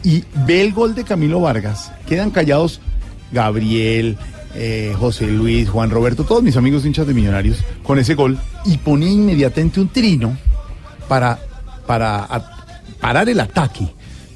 y 0.04 0.22
ve 0.46 0.62
el 0.62 0.72
gol 0.72 0.94
de 0.94 1.02
Camilo 1.04 1.40
Vargas, 1.40 1.90
quedan 2.06 2.30
callados 2.30 2.80
Gabriel, 3.32 4.16
eh, 4.54 4.94
José 4.98 5.26
Luis, 5.26 5.68
Juan 5.68 5.90
Roberto, 5.90 6.24
todos 6.24 6.42
mis 6.42 6.56
amigos 6.56 6.84
hinchas 6.86 7.06
de 7.06 7.14
Millonarios, 7.14 7.58
con 7.82 7.98
ese 7.98 8.14
gol, 8.14 8.38
y 8.64 8.76
ponía 8.78 9.10
inmediatamente 9.10 9.80
un 9.80 9.88
trino 9.88 10.36
para, 11.08 11.38
para 11.86 12.24
a- 12.24 12.50
parar 13.00 13.28
el 13.28 13.38
ataque 13.40 13.86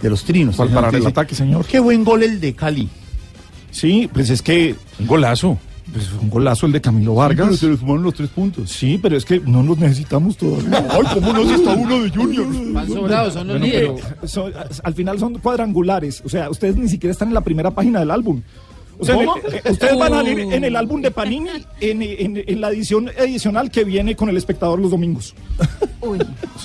de 0.03 0.11
los 0.11 0.25
trinos. 0.25 0.57
¿Cuál 0.57 0.69
Entonces, 0.69 0.91
parar 0.91 1.01
el 1.01 1.07
ataque, 1.07 1.35
señor? 1.35 1.65
Qué 1.65 1.79
buen 1.81 2.05
gol 2.05 2.23
el 2.23 2.41
de 2.41 2.53
Cali. 2.55 2.89
Sí, 3.71 4.09
pues 4.13 4.29
es 4.31 4.43
que. 4.43 4.75
Un 4.99 5.07
golazo. 5.07 5.59
Pues 5.93 6.11
un 6.21 6.31
golazo 6.31 6.65
el 6.67 6.73
de 6.73 6.81
Camilo 6.81 7.15
Vargas. 7.15 7.47
pero 7.49 7.57
se 7.57 7.69
le 7.69 7.77
sumaron 7.77 8.03
los 8.03 8.15
tres 8.15 8.31
puntos. 8.31 8.71
Sí, 8.71 8.99
pero 9.03 9.17
es 9.17 9.25
que 9.25 9.41
no 9.41 9.63
los 9.63 9.77
necesitamos 9.79 10.37
todavía. 10.37 10.87
Ay, 10.91 11.03
¿cómo 11.15 11.33
no 11.33 11.45
si 11.45 11.53
está 11.55 11.73
uno 11.73 12.03
de 12.03 12.11
Junior? 12.11 12.47
Van 12.73 12.89
sobrados, 12.89 13.35
son 13.35 13.49
los 13.49 13.61
líderes. 13.61 14.03
son- 14.25 14.53
al 14.83 14.95
final 14.95 15.19
son 15.19 15.35
cuadrangulares. 15.39 16.23
O 16.25 16.29
sea, 16.29 16.49
ustedes 16.51 16.77
ni 16.77 16.89
siquiera 16.89 17.13
están 17.13 17.29
en 17.29 17.35
la 17.35 17.41
primera 17.43 17.71
página 17.73 17.99
del 18.01 18.11
álbum. 18.11 18.41
O 18.99 19.05
sea, 19.05 19.17
el- 19.19 19.27
¿Cómo? 19.27 19.39
eh, 19.39 19.63
ustedes 19.71 19.99
van 19.99 20.13
a 20.15 20.17
salir 20.19 20.39
en 20.41 20.65
el 20.65 20.77
álbum 20.77 21.03
de 21.03 21.11
Panini 21.11 21.49
en, 21.81 22.01
en- 22.03 22.45
en 22.47 22.61
la 22.61 22.71
edición 22.71 23.11
adicional 23.21 23.71
que 23.71 23.85
viene 23.85 24.15
con 24.17 24.29
el 24.31 24.37
espectador 24.37 24.79
los 24.79 24.91
domingos. 24.93 25.35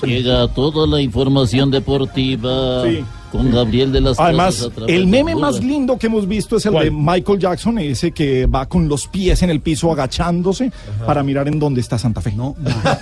Llega 0.04 0.48
toda 0.50 0.86
la 0.88 1.02
información 1.02 1.72
deportiva 1.72 2.84
Sí. 2.86 3.04
Con 3.38 3.52
Gabriel 3.52 3.92
de 3.92 4.02
las 4.02 4.20
Además, 4.20 4.70
el 4.88 5.08
meme 5.08 5.36
más 5.36 5.64
lindo 5.64 5.98
que 5.98 6.08
hemos 6.08 6.28
visto 6.28 6.58
es 6.58 6.66
el 6.66 6.72
¿Cuál? 6.74 6.86
de 6.86 6.92
Michael 6.92 7.40
Jackson, 7.40 7.78
ese 7.78 8.12
que 8.12 8.46
va 8.48 8.66
con 8.66 8.88
los 8.90 9.08
pies 9.08 9.42
en 9.44 9.50
el 9.50 9.60
piso 9.62 9.92
agachándose 9.92 10.72
para 11.06 11.24
mirar 11.24 11.48
en 11.48 11.60
dónde 11.60 11.82
está 11.82 11.98
Santa 11.98 12.22
Fe. 12.22 12.34
No, 12.36 12.56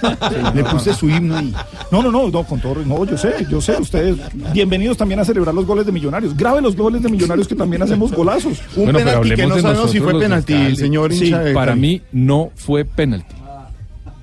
Le 0.53 0.63
puse 0.65 0.93
su 0.93 1.09
himno 1.09 1.37
ahí. 1.37 1.53
No, 1.91 2.01
no, 2.01 2.11
no, 2.11 2.29
no, 2.29 2.43
con 2.43 2.59
todo, 2.59 2.75
no, 2.85 3.05
yo 3.05 3.17
sé, 3.17 3.33
yo 3.49 3.61
sé, 3.61 3.77
ustedes 3.79 4.17
bienvenidos 4.53 4.97
también 4.97 5.19
a 5.19 5.25
celebrar 5.25 5.53
los 5.55 5.65
goles 5.65 5.85
de 5.85 5.91
Millonarios. 5.91 6.35
Grabe 6.35 6.61
los 6.61 6.75
goles 6.75 7.01
de 7.01 7.09
Millonarios 7.09 7.47
que 7.47 7.55
también 7.55 7.81
hacemos 7.81 8.11
golazos. 8.11 8.59
Un 8.75 8.85
Bueno, 8.85 8.99
pero 8.99 9.21
penalti 9.21 9.35
que 9.35 9.47
no 9.47 9.59
sabemos 9.59 9.91
si 9.91 9.99
fue 9.99 10.19
penalti, 10.19 10.53
Cali. 10.53 10.75
señor 10.75 11.13
Sí, 11.13 11.25
hincha 11.25 11.39
de 11.39 11.53
para 11.53 11.71
Cali. 11.71 11.81
mí 11.81 12.01
no 12.11 12.51
fue 12.55 12.83
penalti. 12.85 13.35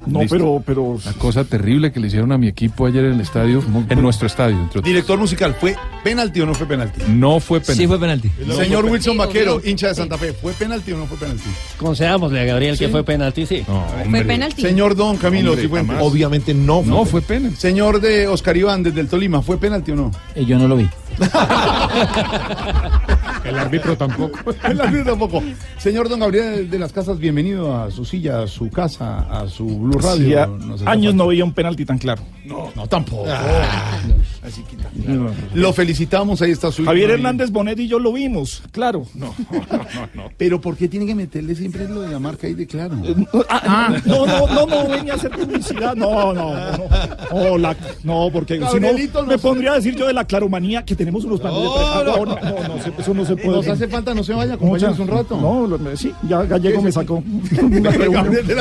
No, 0.07 0.21
Listo. 0.23 0.37
pero, 0.37 0.63
pero. 0.67 0.99
La 1.05 1.13
cosa 1.15 1.45
terrible 1.45 1.93
que 1.93 2.01
le 2.01 2.09
hicieron 2.09 2.33
a 2.33 2.39
mi 2.39 2.49
equipo 2.49 2.87
ayer 2.87 3.05
en 3.05 3.13
el 3.15 3.21
estadio, 3.21 3.63
en 3.89 4.03
nuestro 4.03 4.27
estadio. 4.27 4.57
entre 4.57 4.81
otros. 4.81 4.85
Director 4.85 5.19
musical, 5.19 5.55
¿fue 5.59 5.77
penalti 6.03 6.41
o 6.41 6.47
no 6.47 6.55
fue 6.55 6.67
penalti? 6.67 7.01
No 7.09 7.39
fue 7.41 7.61
penalti. 7.61 7.83
Sí 7.83 7.87
fue 7.87 8.01
penalti. 8.01 8.31
Señor 8.57 8.85
Wilson 8.87 9.17
Vaquero, 9.17 9.61
hincha 9.65 9.89
de 9.89 9.95
Santa 9.95 10.19
Fe, 10.19 10.33
¿fue 10.33 10.53
penalti 10.53 10.93
o 10.93 10.99
no 10.99 11.07
fue 11.07 11.19
penalti? 11.19 11.49
Concedámosle 11.79 12.41
a 12.41 12.45
Gabriel 12.45 12.79
que 12.79 12.89
fue 12.89 13.05
penalti, 13.05 13.47
sí. 13.47 13.65
Hombre. 14.05 14.25
penalti. 14.25 14.63
Señor 14.63 14.97
Don 14.97 15.17
Camilo, 15.17 15.51
Hombre, 15.51 15.63
sí 15.63 15.69
fue 15.69 15.81
jamás. 15.81 15.97
Obviamente 16.01 16.55
no 16.55 16.83
No 16.83 17.05
fue 17.05 17.23
penalti. 17.23 17.57
Señor 17.57 18.01
de 18.01 18.27
Oscar 18.29 18.57
Iván, 18.57 18.83
desde 18.83 19.01
el 19.01 19.09
Tolima, 19.09 19.43
¿fue 19.43 19.59
penalti 19.59 19.93
o 19.93 19.97
no? 19.97 20.11
Eh, 20.35 20.45
yo 20.45 20.59
no 20.59 20.69
lo 20.69 20.77
vi. 20.77 20.89
El 23.45 23.59
árbitro 23.59 23.97
tampoco. 23.97 24.39
El 24.65 24.81
árbitro 24.81 25.05
tampoco. 25.05 25.43
Señor 25.79 26.09
Don 26.09 26.21
Gabriel 26.21 26.71
de 26.71 26.79
las 26.79 26.93
Casas, 26.93 27.19
bienvenido 27.19 27.77
a 27.77 27.91
su 27.91 28.05
silla, 28.05 28.43
a 28.43 28.47
su 28.47 28.71
casa, 28.71 29.21
a 29.31 29.49
su 29.49 29.67
Blue 29.67 29.99
Radio. 29.99 30.47
No 30.47 30.79
sé, 30.79 30.85
años 30.87 31.15
no 31.15 31.27
veía 31.27 31.45
un 31.45 31.53
penalti 31.53 31.85
tan 31.85 31.99
claro. 31.99 32.23
No, 32.45 32.71
no 32.75 32.87
tampoco. 32.87 33.27
Así 34.45 34.63
quita. 34.63 34.91
Lo 35.55 35.73
felicitamos, 35.73 36.43
ahí 36.43 36.51
está 36.51 36.73
su 36.73 36.85
Javier. 36.85 37.11
Hernández 37.13 37.51
Bonet 37.51 37.79
y 37.79 37.87
yo 37.87 37.99
lo 38.01 38.13
vimos, 38.13 38.63
claro. 38.73 39.07
No, 39.15 39.33
no, 39.53 40.09
no. 40.15 40.25
Pero 40.37 40.61
¿por 40.61 40.77
qué 40.77 40.89
tiene 40.89 41.07
que 41.07 41.15
meterle 41.15 41.55
siempre 41.55 41.89
lo 41.89 42.01
de 42.03 42.11
la 42.11 42.19
marca 42.19 42.47
ahí 42.49 42.55
de 42.55 42.67
claro? 42.67 42.97
Ah, 43.49 43.95
no, 44.05 44.27
no, 44.27 44.47
no, 44.49 44.67
no, 44.67 44.89
venía 44.89 45.13
a 45.13 45.17
hacer 45.17 45.31
publicidad. 45.31 45.95
No, 45.95 46.33
no, 46.33 46.55
no. 46.55 46.71
No, 47.33 47.59
la- 47.59 47.77
no, 48.03 48.31
porque 48.33 48.61
si 48.73 48.81
no, 48.81 49.27
me 49.27 49.39
pondría 49.39 49.73
a 49.73 49.75
decir 49.77 49.95
yo 49.95 50.07
de 50.09 50.13
la 50.13 50.25
claromanía 50.25 50.85
que 50.85 50.97
tenemos 50.97 51.25
unos 51.25 51.41
planes 51.41 51.61
de 51.63 51.69
pre- 51.69 51.79
Ah, 51.85 52.03
no, 52.05 52.25
no, 52.25 52.35
no, 52.35 52.69
no, 52.77 52.83
se- 52.83 52.93
eso 53.01 53.15
no 53.15 53.25
se 53.25 53.37
puede. 53.37 53.57
Nos 53.59 53.69
hace 53.69 53.87
falta, 53.89 54.13
no 54.15 54.25
se 54.25 54.33
vaya, 54.35 54.55
acompáñanos 54.55 54.99
un 54.99 55.09
rato. 55.09 55.41
No, 55.41 55.67
lo- 55.69 55.97
sí, 55.97 56.13
ya 56.29 56.43
Gallego 56.43 56.83
me 56.83 56.91
sacó. 56.91 57.23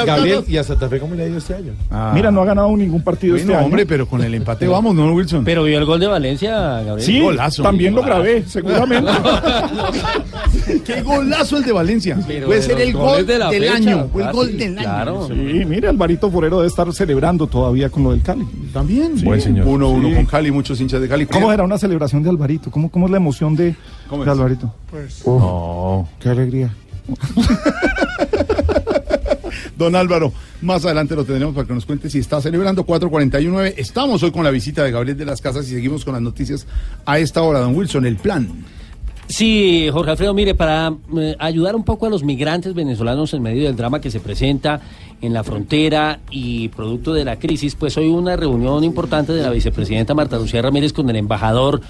Gabriel. 0.06 0.44
¿y 0.48 0.58
a 0.58 0.64
Santa 0.64 0.88
Fe 0.90 1.00
cómo 1.00 1.16
le 1.16 1.24
ha 1.24 1.28
ido 1.28 1.38
este 1.38 1.56
año? 1.56 1.74
Ah. 1.90 2.12
Mira, 2.14 2.30
no 2.32 2.42
ha 2.42 2.46
ganado 2.46 2.76
ningún 2.78 3.02
partido 3.04 3.34
Bueno, 3.34 3.44
este 3.46 3.56
año. 3.56 3.66
hombre, 3.66 3.86
pero 3.86 4.08
con 4.08 4.22
el 4.24 4.34
empate 4.36 4.68
vamos, 4.68 4.94
¿no, 4.96 5.12
Wilson? 5.14 5.44
Pero 5.44 5.64
vio 5.72 5.80
el 5.80 5.86
gol 5.86 6.00
de 6.02 6.08
Valencia, 6.08 6.52
Gabriel. 6.84 7.02
Sí, 7.02 7.20
Golazo. 7.22 7.64
también 7.64 7.96
lo 7.96 8.04
grabé, 8.04 8.44
seguramente. 8.46 9.10
¡Qué 10.86 11.02
golazo 11.02 11.58
el 11.58 11.64
de 11.64 11.72
Valencia! 11.72 12.20
Pero 12.28 12.48
Puede 12.48 12.60
de 12.60 12.66
ser 12.66 12.82
el 12.82 12.94
gol 12.94 13.26
de 13.26 13.38
del 13.40 13.50
fecha, 13.50 13.74
año. 13.76 14.08
Fue 14.12 14.24
el 14.24 14.32
gol 14.34 14.58
del 14.58 14.76
claro. 14.76 15.26
año. 15.26 15.28
Sí, 15.34 15.66
mire, 15.66 15.88
Alvarito 15.88 16.30
Forero 16.30 16.58
debe 16.58 16.68
estar 16.68 16.92
celebrando 16.94 17.48
todavía 17.48 17.90
con 17.90 18.04
lo 18.04 18.12
del 18.12 18.22
Cali. 18.22 18.46
También. 18.74 19.18
Sí. 19.18 19.24
Buen 19.26 19.40
señor. 19.42 19.66
Uno, 19.68 19.90
uno 19.90 20.10
Sí. 20.10 20.16
con 20.16 20.26
Cali, 20.26 20.52
muchos 20.52 20.80
hinchas 20.82 21.00
de 21.02 21.08
Cali. 21.08 21.26
¿Cómo 21.26 21.52
era 21.54 21.64
una 21.64 21.78
celebración 21.78 22.22
de 22.24 22.30
Alvarito? 22.30 22.70
¿Cómo, 22.70 22.90
cómo 22.92 23.06
es 23.06 23.12
la 23.12 23.18
emoción 23.18 23.56
de, 23.56 23.76
¿Cómo 24.10 24.24
de 24.26 24.32
es? 24.32 24.38
Alvarito? 24.38 24.74
Pues, 24.90 25.24
No. 25.26 26.08
qué 26.20 26.30
alegría. 26.30 26.74
Don 29.82 29.96
Álvaro, 29.96 30.32
más 30.62 30.86
adelante 30.86 31.16
lo 31.16 31.26
tendremos 31.26 31.56
para 31.56 31.66
que 31.66 31.74
nos 31.74 31.88
cuente 31.88 32.08
si 32.08 32.20
está 32.20 32.40
celebrando 32.40 32.86
441.9. 32.86 33.74
Estamos 33.78 34.22
hoy 34.22 34.30
con 34.30 34.44
la 34.44 34.52
visita 34.52 34.84
de 34.84 34.92
Gabriel 34.92 35.18
de 35.18 35.26
las 35.26 35.42
Casas 35.42 35.66
y 35.68 35.72
seguimos 35.72 36.06
con 36.06 36.14
las 36.14 36.22
noticias 36.22 36.68
a 37.04 37.18
esta 37.18 37.42
hora. 37.42 37.62
Don 37.62 37.76
Wilson, 37.76 38.06
el 38.06 38.18
plan. 38.18 38.48
Sí, 39.26 39.90
Jorge 39.92 40.12
Alfredo, 40.12 40.36
mire, 40.36 40.54
para 40.54 40.94
eh, 41.18 41.36
ayudar 41.40 41.76
un 41.76 41.84
poco 41.84 42.06
a 42.06 42.12
los 42.12 42.24
migrantes 42.24 42.76
venezolanos 42.76 43.34
en 43.34 43.42
medio 43.42 43.64
del 43.64 43.76
drama 43.76 44.00
que 44.00 44.12
se 44.12 44.20
presenta 44.20 44.82
en 45.20 45.34
la 45.34 45.44
frontera 45.44 46.20
y 46.30 46.68
producto 46.70 47.14
de 47.14 47.26
la 47.26 47.40
crisis, 47.40 47.74
pues 47.74 47.98
hoy 47.98 48.10
una 48.10 48.36
reunión 48.36 48.84
importante 48.84 49.34
de 49.34 49.42
la 49.42 49.50
vicepresidenta 49.50 50.14
Marta 50.14 50.38
Lucía 50.38 50.62
Ramírez 50.62 50.94
con 50.94 51.10
el 51.10 51.16
embajador 51.16 51.82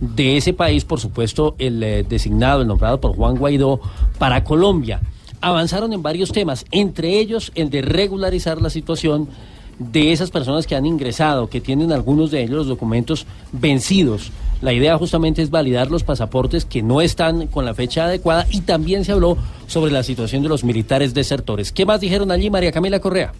de 0.00 0.36
ese 0.36 0.52
país, 0.52 0.84
por 0.84 1.00
supuesto, 1.00 1.54
el 1.58 1.82
eh, 1.82 2.04
designado, 2.06 2.60
el 2.60 2.68
nombrado 2.68 3.00
por 3.00 3.16
Juan 3.16 3.36
Guaidó 3.36 3.80
para 4.18 4.44
Colombia. 4.44 5.00
Avanzaron 5.40 5.92
en 5.92 6.02
varios 6.02 6.32
temas, 6.32 6.64
entre 6.70 7.18
ellos 7.18 7.52
el 7.54 7.70
de 7.70 7.82
regularizar 7.82 8.60
la 8.60 8.70
situación 8.70 9.28
de 9.78 10.12
esas 10.12 10.30
personas 10.30 10.66
que 10.66 10.74
han 10.74 10.86
ingresado, 10.86 11.48
que 11.48 11.60
tienen 11.60 11.92
algunos 11.92 12.30
de 12.30 12.42
ellos 12.42 12.56
los 12.56 12.66
documentos 12.66 13.26
vencidos. 13.52 14.32
La 14.60 14.72
idea 14.72 14.98
justamente 14.98 15.40
es 15.40 15.50
validar 15.50 15.90
los 15.90 16.02
pasaportes 16.02 16.64
que 16.64 16.82
no 16.82 17.00
están 17.00 17.46
con 17.46 17.64
la 17.64 17.74
fecha 17.74 18.06
adecuada 18.06 18.46
y 18.50 18.62
también 18.62 19.04
se 19.04 19.12
habló 19.12 19.36
sobre 19.68 19.92
la 19.92 20.02
situación 20.02 20.42
de 20.42 20.48
los 20.48 20.64
militares 20.64 21.14
desertores. 21.14 21.70
¿Qué 21.70 21.86
más 21.86 22.00
dijeron 22.00 22.32
allí, 22.32 22.50
María 22.50 22.72
Camila 22.72 22.98
Correa? 22.98 23.32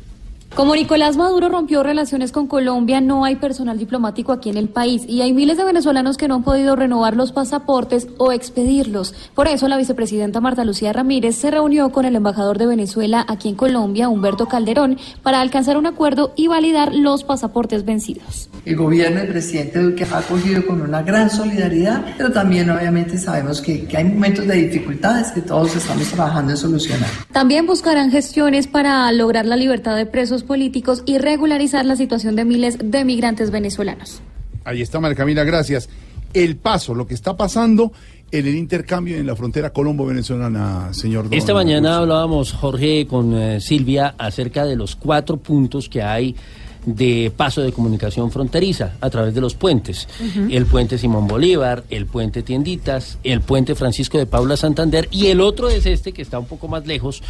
Como 0.55 0.75
Nicolás 0.75 1.17
Maduro 1.17 1.49
rompió 1.49 1.85
relaciones 1.85 2.33
con 2.33 2.49
Colombia, 2.49 3.01
no 3.01 3.25
hay 3.25 3.37
personal 3.37 3.79
diplomático 3.79 4.33
aquí 4.33 4.51
en 4.51 4.57
el 4.57 4.69
país 4.69 5.05
y 5.07 5.21
hay 5.21 5.33
miles 5.33 5.57
de 5.57 5.65
venezolanos 5.65 6.17
que 6.17 6.27
no 6.27 6.37
han 6.37 6.43
podido 6.43 6.75
renovar 6.75 7.15
los 7.15 7.31
pasaportes 7.31 8.09
o 8.19 8.33
expedirlos. 8.33 9.15
Por 9.35 9.47
eso 9.47 9.69
la 9.69 9.77
vicepresidenta 9.77 10.41
Marta 10.41 10.65
Lucía 10.65 10.93
Ramírez 10.93 11.37
se 11.37 11.53
reunió 11.53 11.93
con 11.93 12.07
el 12.07 12.17
embajador 12.17 12.59
de 12.59 12.67
Venezuela 12.67 13.25
aquí 13.29 13.51
en 13.51 13.55
Colombia, 13.55 14.09
Humberto 14.09 14.47
Calderón, 14.47 14.99
para 15.23 15.41
alcanzar 15.41 15.77
un 15.77 15.87
acuerdo 15.87 16.33
y 16.35 16.49
validar 16.49 16.93
los 16.93 17.23
pasaportes 17.23 17.85
vencidos. 17.85 18.48
El 18.69 18.77
gobierno 18.77 19.21
del 19.21 19.29
presidente 19.31 19.79
Duque 19.79 20.05
ha 20.13 20.19
acogido 20.19 20.67
con 20.67 20.83
una 20.83 21.01
gran 21.01 21.31
solidaridad, 21.31 22.05
pero 22.19 22.31
también 22.31 22.69
obviamente 22.69 23.17
sabemos 23.17 23.63
que, 23.63 23.87
que 23.87 23.97
hay 23.97 24.05
momentos 24.05 24.47
de 24.47 24.57
dificultades 24.57 25.33
que 25.33 25.41
todos 25.41 25.75
estamos 25.75 26.07
trabajando 26.09 26.51
en 26.51 26.59
solucionar. 26.59 27.09
También 27.33 27.65
buscarán 27.65 28.11
gestiones 28.11 28.67
para 28.67 29.11
lograr 29.13 29.47
la 29.47 29.57
libertad 29.57 29.97
de 29.97 30.05
presos 30.05 30.43
políticos 30.43 31.03
y 31.07 31.17
regularizar 31.17 31.87
la 31.87 31.97
situación 31.97 32.37
de 32.37 32.45
miles 32.45 32.77
de 32.85 33.07
migrantes 33.07 33.51
venezolanos. 33.51 34.21
Ahí 34.65 34.83
está, 34.83 35.01
María 35.01 35.17
Camila, 35.17 35.45
gracias. 35.45 35.89
El 36.35 36.59
paso, 36.59 36.95
lo 36.95 37.07
que 37.07 37.15
está 37.15 37.39
pasando 37.39 37.93
en 38.31 38.47
el 38.47 38.55
intercambio 38.55 39.17
en 39.17 39.27
la 39.27 39.35
frontera 39.35 39.71
colombo-venezolana, 39.73 40.93
señor 40.93 41.25
Don 41.25 41.33
Esta 41.33 41.55
mañana 41.55 41.89
Wilson. 41.89 42.03
hablábamos, 42.03 42.53
Jorge, 42.53 43.07
con 43.07 43.33
eh, 43.35 43.63
Silvia 43.63 44.15
acerca 44.19 44.67
de 44.67 44.77
los 44.77 44.95
cuatro 44.95 45.39
puntos 45.39 45.89
que 45.89 46.03
hay 46.03 46.37
de 46.87 47.33
paso 47.37 47.61
de 47.63 47.73
comunicación 47.73 48.31
fronteriza 48.31 48.95
a 49.01 49.11
través 49.11 49.35
de 49.35 49.41
los 49.41 49.55
puentes. 49.55 50.09
El 50.51 50.67
puente 50.67 50.99
Simón 50.99 51.27
Bolívar, 51.27 51.85
el 51.91 52.07
puente 52.07 52.43
Tienditas, 52.43 53.19
el 53.25 53.41
puente 53.41 53.75
Francisco 53.75 54.19
de 54.19 54.27
Paula 54.27 54.57
Santander 54.57 55.09
y 55.11 55.27
el 55.27 55.41
otro 55.41 55.69
es 55.69 55.87
este 55.87 56.13
que 56.13 56.23
está 56.23 56.39
un 56.39 56.47
poco 56.47 56.69
más 56.69 56.87
lejos 56.87 57.23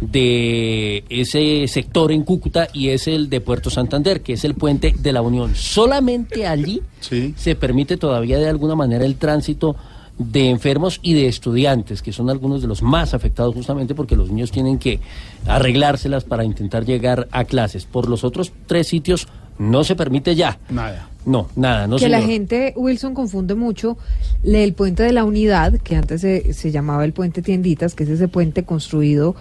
de 0.00 1.04
ese 1.08 1.66
sector 1.68 2.12
en 2.12 2.22
Cúcuta 2.22 2.68
y 2.72 2.88
es 2.88 3.06
el 3.08 3.30
de 3.30 3.40
Puerto 3.40 3.70
Santander, 3.70 4.20
que 4.20 4.34
es 4.34 4.44
el 4.44 4.54
puente 4.54 4.94
de 4.98 5.12
la 5.12 5.22
Unión. 5.22 5.54
Solamente 5.54 6.46
allí 6.46 6.82
se 7.00 7.54
permite 7.54 7.96
todavía 7.96 8.38
de 8.38 8.48
alguna 8.48 8.74
manera 8.74 9.04
el 9.04 9.16
tránsito 9.16 9.76
de 10.18 10.48
enfermos 10.48 10.98
y 11.02 11.12
de 11.14 11.26
estudiantes, 11.28 12.00
que 12.02 12.12
son 12.12 12.30
algunos 12.30 12.62
de 12.62 12.68
los 12.68 12.82
más 12.82 13.12
afectados 13.14 13.54
justamente 13.54 13.94
porque 13.94 14.16
los 14.16 14.30
niños 14.30 14.50
tienen 14.50 14.78
que 14.78 14.98
arreglárselas 15.46 16.24
para 16.24 16.44
intentar 16.44 16.84
llegar 16.84 17.28
a 17.30 17.44
clases. 17.44 17.84
Por 17.84 18.08
los 18.08 18.24
otros 18.24 18.52
tres 18.66 18.88
sitios 18.88 19.28
no 19.58 19.84
se 19.84 19.94
permite 19.96 20.34
ya. 20.34 20.58
Nada. 20.70 21.10
No, 21.24 21.48
nada, 21.56 21.86
no 21.88 21.96
que 21.96 22.08
la 22.08 22.22
gente, 22.22 22.72
Wilson, 22.76 23.12
confunde 23.12 23.54
mucho 23.56 23.98
le- 24.44 24.62
el 24.62 24.74
puente 24.74 25.02
de 25.02 25.12
la 25.12 25.24
unidad, 25.24 25.74
que 25.80 25.96
antes 25.96 26.20
se, 26.20 26.52
se 26.54 26.70
llamaba 26.70 27.04
el 27.04 27.12
puente 27.12 27.42
Tienditas, 27.42 27.94
que 27.96 28.04
es 28.04 28.10
ese 28.10 28.28
puente 28.28 28.62
construido 28.62 29.34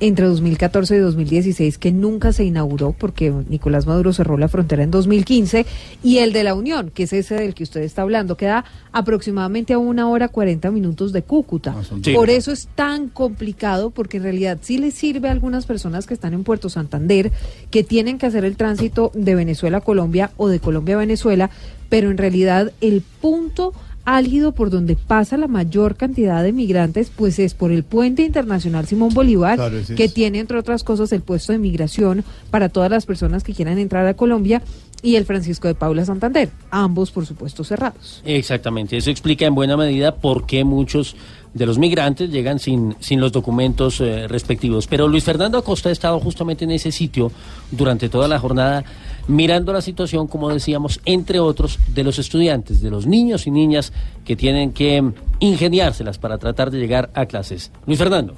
entre 0.00 0.26
2014 0.26 0.96
y 0.96 0.98
2016 0.98 1.78
que 1.78 1.92
nunca 1.92 2.32
se 2.32 2.44
inauguró 2.44 2.94
porque 2.98 3.32
Nicolás 3.48 3.86
Maduro 3.86 4.12
cerró 4.12 4.38
la 4.38 4.48
frontera 4.48 4.82
en 4.82 4.90
2015 4.90 5.66
y 6.02 6.18
el 6.18 6.32
de 6.32 6.42
la 6.42 6.54
Unión, 6.54 6.90
que 6.90 7.04
es 7.04 7.12
ese 7.12 7.34
del 7.36 7.54
que 7.54 7.62
usted 7.62 7.82
está 7.82 8.02
hablando, 8.02 8.36
queda 8.36 8.64
aproximadamente 8.92 9.74
a 9.74 9.78
una 9.78 10.08
hora 10.08 10.28
40 10.28 10.70
minutos 10.70 11.12
de 11.12 11.22
Cúcuta. 11.22 11.74
Sí. 12.02 12.14
Por 12.14 12.30
eso 12.30 12.50
es 12.50 12.68
tan 12.74 13.08
complicado 13.08 13.90
porque 13.90 14.16
en 14.16 14.24
realidad 14.24 14.58
sí 14.62 14.78
le 14.78 14.90
sirve 14.90 15.28
a 15.28 15.32
algunas 15.32 15.66
personas 15.66 16.06
que 16.06 16.14
están 16.14 16.32
en 16.32 16.44
Puerto 16.44 16.68
Santander 16.68 17.30
que 17.70 17.84
tienen 17.84 18.18
que 18.18 18.26
hacer 18.26 18.44
el 18.44 18.56
tránsito 18.56 19.12
de 19.14 19.34
Venezuela 19.34 19.78
a 19.78 19.80
Colombia 19.82 20.30
o 20.36 20.48
de 20.48 20.60
Colombia 20.60 20.96
a 20.96 20.98
Venezuela, 20.98 21.50
pero 21.88 22.10
en 22.10 22.18
realidad 22.18 22.72
el 22.80 23.02
punto 23.20 23.74
álgido 24.04 24.52
por 24.52 24.70
donde 24.70 24.96
pasa 24.96 25.36
la 25.36 25.46
mayor 25.46 25.96
cantidad 25.96 26.42
de 26.42 26.52
migrantes, 26.52 27.10
pues 27.14 27.38
es 27.38 27.54
por 27.54 27.70
el 27.70 27.84
puente 27.84 28.22
internacional 28.22 28.86
Simón 28.86 29.14
Bolívar, 29.14 29.56
Claro, 29.56 29.78
que 29.96 30.08
tiene 30.08 30.38
entre 30.38 30.58
otras 30.58 30.84
cosas 30.84 31.12
el 31.12 31.20
puesto 31.20 31.52
de 31.52 31.58
migración 31.58 32.24
para 32.50 32.68
todas 32.68 32.90
las 32.90 33.06
personas 33.06 33.44
que 33.44 33.54
quieran 33.54 33.78
entrar 33.78 34.06
a 34.06 34.14
Colombia 34.14 34.62
y 35.02 35.16
el 35.16 35.24
Francisco 35.24 35.68
de 35.68 35.74
Paula 35.74 36.04
Santander, 36.04 36.50
ambos 36.70 37.10
por 37.10 37.26
supuesto 37.26 37.64
cerrados. 37.64 38.22
Exactamente, 38.24 38.96
eso 38.96 39.10
explica 39.10 39.46
en 39.46 39.54
buena 39.54 39.76
medida 39.76 40.16
por 40.16 40.46
qué 40.46 40.64
muchos 40.64 41.16
de 41.54 41.66
los 41.66 41.78
migrantes 41.78 42.30
llegan 42.30 42.58
sin, 42.58 42.94
sin 43.00 43.20
los 43.20 43.32
documentos 43.32 44.00
eh, 44.00 44.28
respectivos. 44.28 44.86
Pero 44.86 45.08
Luis 45.08 45.24
Fernando 45.24 45.58
Acosta 45.58 45.88
ha 45.88 45.92
estado 45.92 46.20
justamente 46.20 46.64
en 46.64 46.70
ese 46.70 46.92
sitio 46.92 47.32
durante 47.70 48.08
toda 48.08 48.28
la 48.28 48.38
jornada 48.38 48.84
mirando 49.30 49.72
la 49.72 49.80
situación, 49.80 50.26
como 50.26 50.48
decíamos, 50.50 51.00
entre 51.04 51.40
otros, 51.40 51.78
de 51.94 52.04
los 52.04 52.18
estudiantes, 52.18 52.82
de 52.82 52.90
los 52.90 53.06
niños 53.06 53.46
y 53.46 53.50
niñas 53.50 53.92
que 54.24 54.36
tienen 54.36 54.72
que 54.72 55.12
ingeniárselas 55.38 56.18
para 56.18 56.38
tratar 56.38 56.70
de 56.70 56.78
llegar 56.78 57.10
a 57.14 57.26
clases. 57.26 57.70
Luis 57.86 57.98
Fernando. 57.98 58.34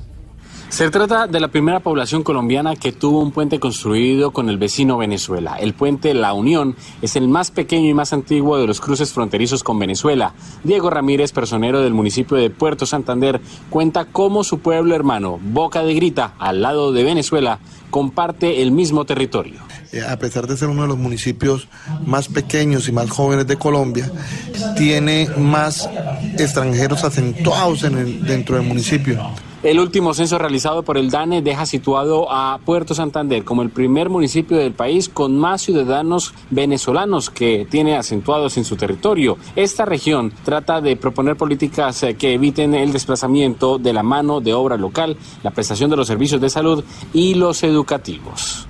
Se 0.72 0.88
trata 0.90 1.26
de 1.26 1.38
la 1.38 1.48
primera 1.48 1.80
población 1.80 2.22
colombiana 2.22 2.76
que 2.76 2.92
tuvo 2.92 3.20
un 3.20 3.30
puente 3.30 3.60
construido 3.60 4.30
con 4.30 4.48
el 4.48 4.56
vecino 4.56 4.96
Venezuela. 4.96 5.56
El 5.60 5.74
puente 5.74 6.14
La 6.14 6.32
Unión 6.32 6.76
es 7.02 7.14
el 7.14 7.28
más 7.28 7.50
pequeño 7.50 7.90
y 7.90 7.94
más 7.94 8.14
antiguo 8.14 8.56
de 8.56 8.66
los 8.66 8.80
cruces 8.80 9.12
fronterizos 9.12 9.62
con 9.62 9.78
Venezuela. 9.78 10.32
Diego 10.64 10.88
Ramírez, 10.88 11.30
personero 11.32 11.82
del 11.82 11.92
municipio 11.92 12.38
de 12.38 12.48
Puerto 12.48 12.86
Santander, 12.86 13.42
cuenta 13.68 14.06
cómo 14.06 14.44
su 14.44 14.60
pueblo 14.60 14.94
hermano, 14.94 15.38
Boca 15.42 15.82
de 15.82 15.92
Grita, 15.92 16.32
al 16.38 16.62
lado 16.62 16.90
de 16.90 17.04
Venezuela, 17.04 17.58
comparte 17.90 18.62
el 18.62 18.72
mismo 18.72 19.04
territorio. 19.04 19.60
Eh, 19.92 20.02
a 20.02 20.18
pesar 20.18 20.46
de 20.46 20.56
ser 20.56 20.68
uno 20.68 20.82
de 20.82 20.88
los 20.88 20.96
municipios 20.96 21.68
más 22.06 22.26
pequeños 22.28 22.88
y 22.88 22.92
más 22.92 23.10
jóvenes 23.10 23.46
de 23.46 23.56
Colombia, 23.56 24.10
tiene 24.74 25.28
más 25.36 25.88
extranjeros 26.38 27.04
acentuados 27.04 27.82
dentro 27.82 28.56
del 28.56 28.66
municipio. 28.66 29.20
El 29.62 29.78
último 29.78 30.12
censo 30.12 30.38
realizado 30.38 30.82
por 30.82 30.96
el 30.98 31.10
DANE 31.10 31.40
deja 31.40 31.66
situado 31.66 32.26
a 32.32 32.58
Puerto 32.64 32.94
Santander 32.94 33.44
como 33.44 33.62
el 33.62 33.70
primer 33.70 34.08
municipio 34.08 34.56
del 34.56 34.72
país 34.72 35.08
con 35.08 35.38
más 35.38 35.62
ciudadanos 35.62 36.34
venezolanos 36.50 37.30
que 37.30 37.66
tiene 37.70 37.94
acentuados 37.94 38.56
en 38.56 38.64
su 38.64 38.76
territorio. 38.76 39.36
Esta 39.54 39.84
región 39.84 40.32
trata 40.42 40.80
de 40.80 40.96
proponer 40.96 41.36
políticas 41.36 42.02
eh, 42.02 42.14
que 42.14 42.32
eviten 42.32 42.74
el 42.74 42.92
desplazamiento 42.92 43.78
de 43.78 43.92
la 43.92 44.02
mano 44.02 44.40
de 44.40 44.52
obra 44.52 44.76
local, 44.76 45.16
la 45.44 45.52
prestación 45.52 45.90
de 45.90 45.96
los 45.96 46.08
servicios 46.08 46.40
de 46.40 46.50
salud 46.50 46.82
y 47.12 47.34
los 47.34 47.62
educativos. 47.62 48.66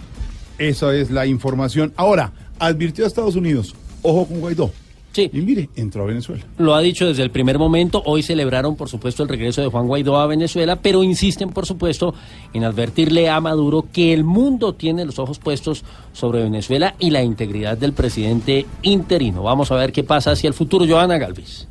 Esa 0.63 0.95
es 0.95 1.11
la 1.11 1.27
información. 1.27 1.93
Ahora, 1.97 2.33
advirtió 2.61 3.05
a 3.05 3.09
Estados 3.09 3.35
Unidos, 3.35 3.75
ojo 4.03 4.27
con 4.27 4.39
Guaidó. 4.39 4.71
Sí. 5.11 5.29
Y 5.33 5.41
mire, 5.41 5.69
entró 5.75 6.05
a 6.05 6.07
Venezuela. 6.07 6.45
Lo 6.57 6.77
ha 6.77 6.81
dicho 6.81 7.05
desde 7.05 7.25
el 7.25 7.33
primer 7.33 7.59
momento. 7.59 8.01
Hoy 8.07 8.23
celebraron, 8.23 8.77
por 8.77 8.89
supuesto, 8.89 9.25
el 9.25 9.29
regreso 9.29 9.61
de 9.61 9.67
Juan 9.67 9.89
Guaidó 9.89 10.17
a 10.19 10.27
Venezuela, 10.29 10.77
pero 10.77 11.03
insisten, 11.03 11.51
por 11.51 11.67
supuesto, 11.67 12.15
en 12.55 12.63
advertirle 12.63 13.29
a 13.29 13.41
Maduro 13.41 13.87
que 13.93 14.13
el 14.13 14.23
mundo 14.23 14.75
tiene 14.75 15.05
los 15.05 15.19
ojos 15.19 15.41
puestos 15.41 15.85
sobre 16.13 16.45
Venezuela 16.45 16.95
y 17.01 17.11
la 17.11 17.25
integridad 17.25 17.77
del 17.77 17.93
presidente 17.93 18.65
interino. 18.83 19.43
Vamos 19.43 19.73
a 19.73 19.75
ver 19.75 19.91
qué 19.91 20.05
pasa 20.05 20.31
hacia 20.31 20.47
el 20.47 20.55
futuro. 20.55 20.87
Joana 20.89 21.19
Galvis. 21.19 21.67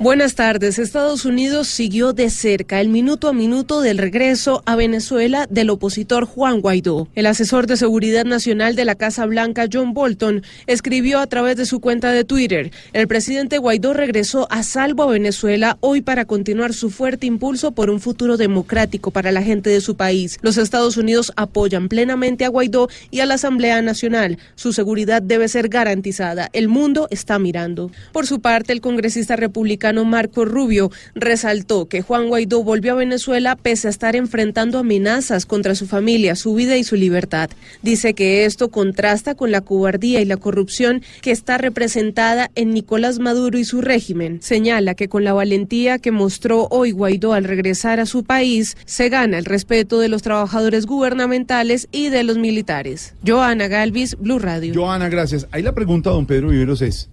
Buenas 0.00 0.34
tardes. 0.34 0.80
Estados 0.80 1.24
Unidos 1.24 1.68
siguió 1.68 2.12
de 2.12 2.28
cerca 2.28 2.80
el 2.80 2.88
minuto 2.88 3.28
a 3.28 3.32
minuto 3.32 3.80
del 3.80 3.98
regreso 3.98 4.64
a 4.66 4.74
Venezuela 4.74 5.46
del 5.48 5.70
opositor 5.70 6.24
Juan 6.24 6.60
Guaidó. 6.60 7.06
El 7.14 7.26
asesor 7.26 7.68
de 7.68 7.76
seguridad 7.76 8.24
nacional 8.24 8.74
de 8.74 8.84
la 8.84 8.96
Casa 8.96 9.24
Blanca, 9.24 9.68
John 9.72 9.94
Bolton, 9.94 10.42
escribió 10.66 11.20
a 11.20 11.28
través 11.28 11.56
de 11.56 11.64
su 11.64 11.78
cuenta 11.78 12.10
de 12.10 12.24
Twitter, 12.24 12.72
el 12.92 13.06
presidente 13.06 13.58
Guaidó 13.58 13.94
regresó 13.94 14.48
a 14.50 14.64
salvo 14.64 15.04
a 15.04 15.12
Venezuela 15.12 15.78
hoy 15.78 16.02
para 16.02 16.24
continuar 16.24 16.74
su 16.74 16.90
fuerte 16.90 17.26
impulso 17.26 17.70
por 17.70 17.88
un 17.88 18.00
futuro 18.00 18.36
democrático 18.36 19.12
para 19.12 19.30
la 19.30 19.42
gente 19.42 19.70
de 19.70 19.80
su 19.80 19.94
país. 19.94 20.38
Los 20.42 20.58
Estados 20.58 20.96
Unidos 20.96 21.32
apoyan 21.36 21.88
plenamente 21.88 22.44
a 22.44 22.48
Guaidó 22.48 22.88
y 23.12 23.20
a 23.20 23.26
la 23.26 23.34
Asamblea 23.34 23.80
Nacional. 23.80 24.38
Su 24.56 24.72
seguridad 24.72 25.22
debe 25.22 25.46
ser 25.46 25.68
garantizada. 25.68 26.50
El 26.52 26.66
mundo 26.66 27.06
está 27.12 27.38
mirando. 27.38 27.92
Por 28.10 28.26
su 28.26 28.40
parte, 28.40 28.72
el 28.72 28.80
congresista 28.80 29.36
republicano 29.36 29.83
Marco 29.92 30.44
Rubio 30.44 30.90
resaltó 31.14 31.86
que 31.86 32.02
Juan 32.02 32.28
Guaidó 32.28 32.62
volvió 32.62 32.92
a 32.92 32.96
Venezuela 32.96 33.56
pese 33.56 33.88
a 33.88 33.90
estar 33.90 34.16
enfrentando 34.16 34.78
amenazas 34.78 35.46
contra 35.46 35.74
su 35.74 35.86
familia, 35.86 36.36
su 36.36 36.54
vida 36.54 36.76
y 36.76 36.84
su 36.84 36.96
libertad. 36.96 37.50
Dice 37.82 38.14
que 38.14 38.44
esto 38.44 38.70
contrasta 38.70 39.34
con 39.34 39.50
la 39.50 39.60
cobardía 39.60 40.20
y 40.20 40.24
la 40.24 40.36
corrupción 40.36 41.02
que 41.20 41.30
está 41.30 41.58
representada 41.58 42.50
en 42.54 42.72
Nicolás 42.72 43.18
Maduro 43.18 43.58
y 43.58 43.64
su 43.64 43.80
régimen. 43.80 44.40
Señala 44.40 44.94
que 44.94 45.08
con 45.08 45.24
la 45.24 45.32
valentía 45.32 45.98
que 45.98 46.10
mostró 46.10 46.68
hoy 46.70 46.92
Guaidó 46.92 47.32
al 47.32 47.44
regresar 47.44 48.00
a 48.00 48.06
su 48.06 48.24
país, 48.24 48.76
se 48.86 49.08
gana 49.08 49.38
el 49.38 49.44
respeto 49.44 49.98
de 49.98 50.08
los 50.08 50.22
trabajadores 50.22 50.86
gubernamentales 50.86 51.88
y 51.92 52.08
de 52.08 52.24
los 52.24 52.38
militares. 52.38 53.14
Joana 53.26 53.68
Galvis, 53.68 54.16
Blue 54.18 54.38
Radio. 54.38 54.74
Joana, 54.74 55.08
gracias. 55.08 55.46
Ahí 55.50 55.62
la 55.62 55.74
pregunta, 55.74 56.10
don 56.10 56.26
Pedro 56.26 56.48
Viveros, 56.48 56.82
es, 56.82 57.10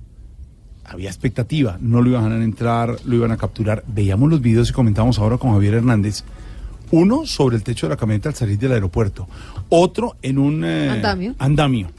había 0.91 1.09
expectativa, 1.09 1.77
no 1.81 2.01
lo 2.01 2.09
iban 2.09 2.31
a 2.31 2.43
entrar, 2.43 2.97
lo 3.05 3.15
iban 3.15 3.31
a 3.31 3.37
capturar. 3.37 3.83
Veíamos 3.87 4.29
los 4.29 4.41
videos 4.41 4.69
y 4.69 4.73
comentamos 4.73 5.19
ahora 5.19 5.37
con 5.37 5.51
Javier 5.53 5.75
Hernández. 5.75 6.23
Uno 6.91 7.25
sobre 7.25 7.55
el 7.55 7.63
techo 7.63 7.87
de 7.87 7.91
la 7.91 7.97
camioneta 7.97 8.29
al 8.29 8.35
salir 8.35 8.59
del 8.59 8.73
aeropuerto, 8.73 9.27
otro 9.69 10.17
en 10.21 10.37
un 10.37 10.65
eh, 10.65 10.89
Andamio. 10.89 11.35
andamio. 11.39 11.89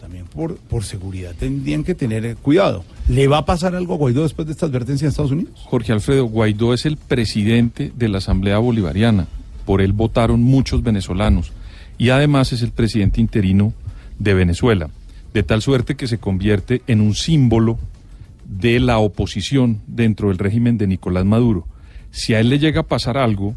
También 0.00 0.24
por, 0.26 0.56
por 0.56 0.84
seguridad 0.84 1.34
tendrían 1.38 1.84
que 1.84 1.94
tener 1.94 2.24
eh, 2.24 2.36
cuidado. 2.36 2.84
¿Le 3.08 3.26
va 3.26 3.38
a 3.38 3.44
pasar 3.44 3.74
algo 3.74 3.94
a 3.94 3.96
Guaidó 3.96 4.22
después 4.22 4.46
de 4.46 4.52
esta 4.52 4.66
advertencia 4.66 5.04
en 5.04 5.10
Estados 5.10 5.32
Unidos? 5.32 5.60
Jorge 5.64 5.92
Alfredo, 5.92 6.24
Guaidó 6.24 6.72
es 6.72 6.86
el 6.86 6.96
presidente 6.96 7.92
de 7.96 8.08
la 8.08 8.18
Asamblea 8.18 8.58
Bolivariana. 8.58 9.26
Por 9.66 9.80
él 9.80 9.92
votaron 9.92 10.42
muchos 10.42 10.82
venezolanos. 10.82 11.52
Y 11.98 12.10
además 12.10 12.52
es 12.52 12.62
el 12.62 12.70
presidente 12.70 13.20
interino 13.20 13.74
de 14.18 14.34
Venezuela. 14.34 14.88
De 15.34 15.42
tal 15.42 15.60
suerte 15.60 15.96
que 15.96 16.08
se 16.08 16.18
convierte 16.18 16.82
en 16.86 17.00
un 17.00 17.14
símbolo 17.14 17.78
de 18.50 18.80
la 18.80 18.98
oposición 18.98 19.80
dentro 19.86 20.28
del 20.28 20.38
régimen 20.38 20.76
de 20.76 20.88
Nicolás 20.88 21.24
Maduro. 21.24 21.66
Si 22.10 22.34
a 22.34 22.40
él 22.40 22.48
le 22.48 22.58
llega 22.58 22.80
a 22.80 22.86
pasar 22.86 23.16
algo, 23.16 23.54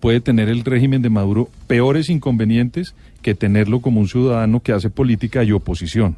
puede 0.00 0.20
tener 0.20 0.50
el 0.50 0.64
régimen 0.64 1.00
de 1.00 1.08
Maduro 1.08 1.48
peores 1.66 2.10
inconvenientes 2.10 2.94
que 3.22 3.34
tenerlo 3.34 3.80
como 3.80 4.00
un 4.00 4.08
ciudadano 4.08 4.60
que 4.60 4.72
hace 4.72 4.90
política 4.90 5.42
y 5.44 5.52
oposición. 5.52 6.16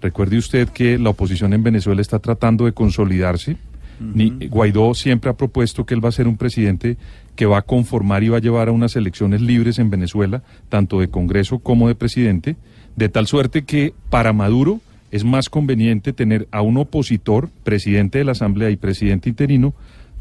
Recuerde 0.00 0.38
usted 0.38 0.68
que 0.68 0.98
la 0.98 1.10
oposición 1.10 1.52
en 1.52 1.64
Venezuela 1.64 2.00
está 2.00 2.20
tratando 2.20 2.66
de 2.66 2.72
consolidarse. 2.72 3.56
Guaidó 4.50 4.94
siempre 4.94 5.30
ha 5.30 5.36
propuesto 5.36 5.84
que 5.84 5.94
él 5.94 6.04
va 6.04 6.10
a 6.10 6.12
ser 6.12 6.28
un 6.28 6.36
presidente 6.36 6.96
que 7.34 7.46
va 7.46 7.58
a 7.58 7.62
conformar 7.62 8.22
y 8.22 8.28
va 8.28 8.36
a 8.36 8.40
llevar 8.40 8.68
a 8.68 8.72
unas 8.72 8.94
elecciones 8.94 9.40
libres 9.40 9.78
en 9.78 9.90
Venezuela, 9.90 10.42
tanto 10.68 11.00
de 11.00 11.08
Congreso 11.08 11.58
como 11.58 11.88
de 11.88 11.94
presidente, 11.96 12.56
de 12.94 13.08
tal 13.08 13.26
suerte 13.26 13.64
que 13.64 13.94
para 14.10 14.32
Maduro 14.32 14.80
es 15.14 15.22
más 15.22 15.48
conveniente 15.48 16.12
tener 16.12 16.48
a 16.50 16.60
un 16.60 16.76
opositor, 16.76 17.48
presidente 17.62 18.18
de 18.18 18.24
la 18.24 18.32
Asamblea 18.32 18.70
y 18.70 18.76
presidente 18.76 19.28
interino, 19.28 19.72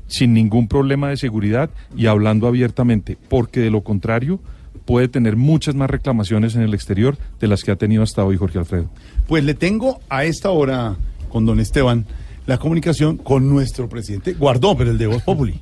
sin 0.06 0.36
ningún 0.36 0.68
problema 0.68 1.10
de 1.10 1.18
seguridad 1.18 1.72
y 1.98 2.06
hablando 2.06 2.46
abiertamente, 2.46 3.18
porque 3.28 3.60
de 3.62 3.72
lo 3.72 3.82
contrario 3.82 4.40
puede 4.86 5.08
tener 5.08 5.36
muchas 5.36 5.74
más 5.74 5.90
reclamaciones 5.90 6.56
en 6.56 6.62
el 6.62 6.76
exterior 6.76 7.18
de 7.40 7.48
las 7.48 7.64
que 7.64 7.72
ha 7.72 7.76
tenido 7.76 8.04
hasta 8.04 8.24
hoy 8.24 8.38
Jorge 8.38 8.60
Alfredo. 8.60 8.88
Pues 9.28 9.44
le 9.44 9.56
tengo 9.56 10.00
a 10.10 10.26
esta 10.26 10.52
hora 10.52 10.96
con 11.28 11.48
don 11.48 11.60
Esteban 11.60 12.06
la 12.46 12.60
comunicación 12.60 13.18
con 13.18 13.50
nuestro 13.50 13.90
presidente 13.90 14.34
Guardó, 14.34 14.78
pero 14.78 14.92
el 14.92 15.00
de 15.00 15.08
Voz 15.08 15.24
Populi. 15.24 15.60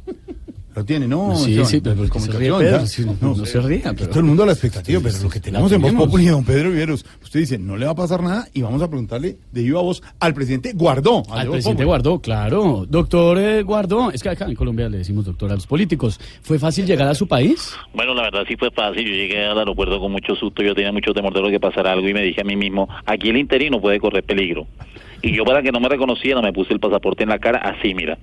Lo 0.73 0.85
tiene, 0.85 1.07
¿no? 1.07 1.35
Sí, 1.35 1.63
sí, 1.65 1.81
pero 1.81 1.95
¿por 1.97 2.09
qué 2.09 2.19
se 2.19 2.31
ríe 2.31 2.51
Pedro? 2.53 2.81
no- 3.21 3.35
no 3.35 3.45
se 3.45 3.59
ría, 3.59 3.93
pero- 3.93 4.07
Todo 4.07 4.19
el 4.19 4.25
mundo 4.25 4.43
a 4.43 4.45
la 4.45 4.51
expectativa, 4.53 5.01
pero 5.03 5.15
lo 5.21 5.29
que 5.29 5.39
tenemos 5.41 5.71
en 5.71 5.81
Voz. 5.81 5.93
Populi, 5.93 6.25
don 6.27 6.45
Pedro 6.45 6.69
Viveros, 6.71 7.05
usted 7.21 7.41
dice, 7.41 7.57
no 7.59 7.75
le 7.75 7.85
va 7.85 7.91
a 7.91 7.95
pasar 7.95 8.23
nada 8.23 8.47
y 8.53 8.61
vamos 8.61 8.81
a 8.81 8.87
preguntarle 8.87 9.37
de 9.51 9.63
viva 9.63 9.81
voz 9.81 10.01
al 10.19 10.33
presidente 10.33 10.71
Guardó. 10.73 11.23
Al 11.29 11.49
presidente. 11.49 11.83
Guardó, 11.83 12.19
claro. 12.19 12.85
Doctor 12.87 13.37
eh, 13.37 13.63
Guardó, 13.63 14.11
es 14.11 14.23
que 14.23 14.29
acá 14.29 14.45
en 14.45 14.55
Colombia 14.55 14.87
le 14.87 14.99
decimos 14.99 15.25
doctor 15.25 15.51
a 15.51 15.55
los 15.55 15.67
políticos. 15.67 16.19
¿Fue 16.41 16.57
fácil 16.57 16.85
llegar 16.85 17.07
a 17.09 17.15
su 17.15 17.27
país? 17.27 17.73
Bueno, 17.93 18.13
la 18.13 18.23
verdad 18.23 18.43
sí 18.47 18.55
fue 18.55 18.71
fácil. 18.71 19.03
Yo 19.05 19.13
llegué 19.13 19.45
al 19.45 19.59
aeropuerto 19.59 19.99
con 19.99 20.11
mucho 20.11 20.35
susto. 20.35 20.63
Yo 20.63 20.73
tenía 20.73 20.91
mucho 20.93 21.13
temor 21.13 21.33
de 21.33 21.41
lo 21.41 21.49
que 21.49 21.59
pasara 21.59 21.91
algo 21.91 22.07
y 22.07 22.13
me 22.13 22.21
dije 22.21 22.41
a 22.41 22.43
mí 22.45 22.55
mismo, 22.55 22.87
aquí 23.05 23.29
el 23.29 23.37
interino 23.37 23.81
puede 23.81 23.99
correr 23.99 24.23
peligro. 24.23 24.67
Y 25.21 25.35
yo 25.35 25.43
para 25.43 25.61
que 25.61 25.71
no 25.71 25.79
me 25.79 25.89
reconocieran 25.89 26.43
me 26.43 26.53
puse 26.53 26.73
el 26.73 26.79
pasaporte 26.79 27.23
en 27.23 27.29
la 27.29 27.39
cara 27.39 27.59
así, 27.59 27.93
mira. 27.93 28.17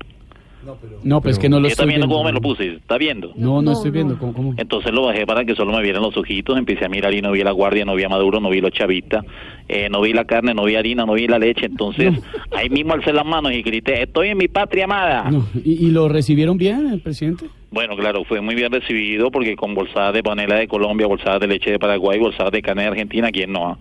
No, 1.03 1.21
pues 1.21 1.39
que 1.39 1.49
no 1.49 1.61
lo 1.61 1.69
¿Está 1.69 1.83
estoy 1.83 1.89
viendo 1.89 2.07
viendo. 2.07 2.15
cómo 2.17 2.25
me 2.29 2.33
lo 2.33 2.41
puse? 2.41 2.75
¿Está 2.75 2.99
viendo? 2.99 3.33
No, 3.37 3.63
no 3.63 3.73
estoy 3.73 3.91
viendo. 3.91 4.19
¿Cómo, 4.19 4.33
cómo? 4.33 4.55
Entonces 4.57 4.93
lo 4.93 5.03
bajé 5.03 5.27
para 5.27 5.45
que 5.45 5.55
solo 5.55 5.73
me 5.73 5.83
vieran 5.83 6.03
los 6.03 6.17
ojitos, 6.17 6.59
empecé 6.59 6.85
a 6.85 6.89
mirar 6.89 7.15
y 7.15 7.23
no 7.23 7.33
vi 7.33 7.41
a 7.41 7.45
la 7.45 7.53
guardia, 7.53 7.85
no 7.85 7.95
vi 7.95 8.05
a 8.05 8.09
Maduro, 8.09 8.41
no 8.41 8.51
vi 8.51 8.61
los 8.61 8.73
chavistas, 8.73 9.25
eh, 9.69 9.89
no 9.91 10.01
vi 10.01 10.13
la 10.13 10.25
carne, 10.25 10.55
no 10.55 10.65
vi 10.65 10.77
harina, 10.77 11.07
no 11.07 11.15
vi 11.15 11.27
la 11.27 11.39
leche, 11.39 11.67
entonces 11.67 12.15
ahí 12.57 12.69
mismo 12.71 12.95
alcé 12.95 13.13
las 13.13 13.25
manos 13.27 13.53
y 13.53 13.63
grité, 13.63 14.03
estoy 14.03 14.29
en 14.29 14.39
mi 14.39 14.49
patria 14.49 14.85
amada. 14.85 15.31
No, 15.31 15.47
¿Y, 15.65 15.87
y 15.87 15.91
lo 15.91 16.09
recibieron 16.09 16.57
bien 16.59 16.89
el 16.93 17.01
presidente? 17.01 17.47
Bueno, 17.71 17.97
claro, 17.97 18.25
fue 18.25 18.41
muy 18.41 18.55
bien 18.55 18.73
recibido 18.73 19.31
porque 19.31 19.55
con 19.55 19.75
bolsadas 19.75 20.15
de 20.15 20.23
panela 20.23 20.57
de 20.57 20.69
Colombia, 20.69 21.07
bolsadas 21.07 21.41
de 21.41 21.49
leche 21.49 21.71
de 21.71 21.79
Paraguay, 21.79 22.19
bolsadas 22.19 22.51
de 22.53 22.63
carne 22.63 22.83
de 22.83 22.89
Argentina, 22.89 23.31
¿quién 23.31 23.53
no? 23.53 23.69
ah? 23.69 23.79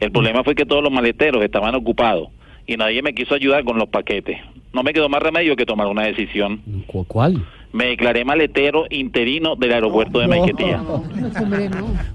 El 0.00 0.10
problema 0.10 0.42
fue 0.42 0.54
que 0.56 0.66
todos 0.66 0.82
los 0.82 0.92
maleteros 0.92 1.42
estaban 1.44 1.74
ocupados 1.76 2.28
y 2.66 2.76
nadie 2.76 3.00
me 3.00 3.14
quiso 3.14 3.34
ayudar 3.34 3.62
con 3.64 3.78
los 3.78 3.88
paquetes. 3.88 4.38
No 4.72 4.82
me 4.82 4.92
quedó 4.92 5.08
más 5.08 5.22
remedio 5.22 5.56
que 5.56 5.64
tomar 5.66 5.86
una 5.86 6.02
decisión. 6.02 6.62
¿Cu- 6.86 7.04
¿Cuál? 7.06 7.44
Me 7.78 7.90
declaré 7.90 8.24
maletero 8.24 8.86
interino 8.90 9.54
del 9.54 9.72
aeropuerto 9.72 10.18
de 10.18 10.26
Maiquetía. 10.26 10.82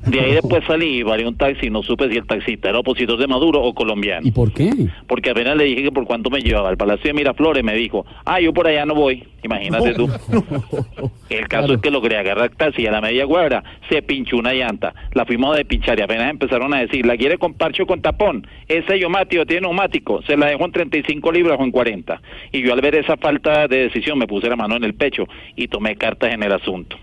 De 0.06 0.20
ahí 0.20 0.34
después 0.34 0.62
salí 0.68 1.00
y 1.00 1.04
paré 1.06 1.26
un 1.26 1.38
taxi 1.38 1.70
no 1.70 1.82
supe 1.82 2.10
si 2.10 2.18
el 2.18 2.28
taxista 2.28 2.68
era 2.68 2.80
opositor 2.80 3.18
de 3.18 3.28
Maduro 3.28 3.62
o 3.62 3.74
colombiano. 3.74 4.28
¿Y 4.28 4.32
por 4.32 4.52
qué? 4.52 4.72
Porque 5.08 5.30
apenas 5.30 5.56
le 5.56 5.64
dije 5.64 5.84
que 5.84 5.92
por 5.94 6.04
cuánto 6.04 6.30
me 6.30 6.42
llevaba 6.42 6.68
al 6.68 6.76
Palacio 6.76 7.06
de 7.06 7.14
Miraflores, 7.14 7.64
me 7.64 7.76
dijo, 7.76 8.06
ah, 8.26 8.42
yo 8.42 8.52
por 8.52 8.68
allá 8.68 8.86
no 8.86 8.94
voy. 8.94 9.26
Imagínate 9.42 9.94
tú. 9.94 10.10
El 11.30 11.48
caso 11.48 11.74
es 11.74 11.82
que 11.82 11.92
logré 11.92 12.18
agarrar 12.18 12.50
taxi 12.50 12.82
y 12.82 12.88
a 12.88 12.92
la 12.92 13.00
media 13.00 13.26
cuadra 13.26 13.64
se 13.90 14.02
pinchó 14.02 14.36
una 14.36 14.54
llanta. 14.54 14.94
La 15.14 15.26
fuimos 15.26 15.54
a 15.54 15.58
despinchar 15.58 15.98
y 15.98 16.02
apenas 16.02 16.30
empezaron 16.30 16.74
a 16.74 16.80
decir, 16.80 17.06
¿la 17.06 17.16
quiere 17.16 17.38
con 17.38 17.54
parche 17.54 17.84
o 17.84 17.88
con 17.88 18.02
tapón? 18.02 18.46
Ese 18.68 19.00
yomático 19.00 19.46
tiene 19.46 19.62
neumático. 19.62 20.22
Se 20.24 20.36
la 20.36 20.48
dejó 20.48 20.66
en 20.66 20.72
35 20.74 21.32
libras 21.32 21.58
o 21.58 21.64
en 21.64 21.72
40. 21.72 22.22
Y 22.52 22.64
yo 22.64 22.74
al 22.74 22.82
ver 22.82 22.96
esa 22.96 23.16
falta 23.16 23.68
de 23.70 23.84
decisión 23.84 24.18
me 24.18 24.28
puse 24.28 24.50
la 24.50 24.58
mano 24.58 24.76
en 24.76 24.84
el 24.84 24.94
pecho 24.94 25.26
y 25.56 25.68
tomé 25.68 25.96
cartas 25.96 26.34
en 26.34 26.44
el 26.44 26.52
asunto. 26.52 26.96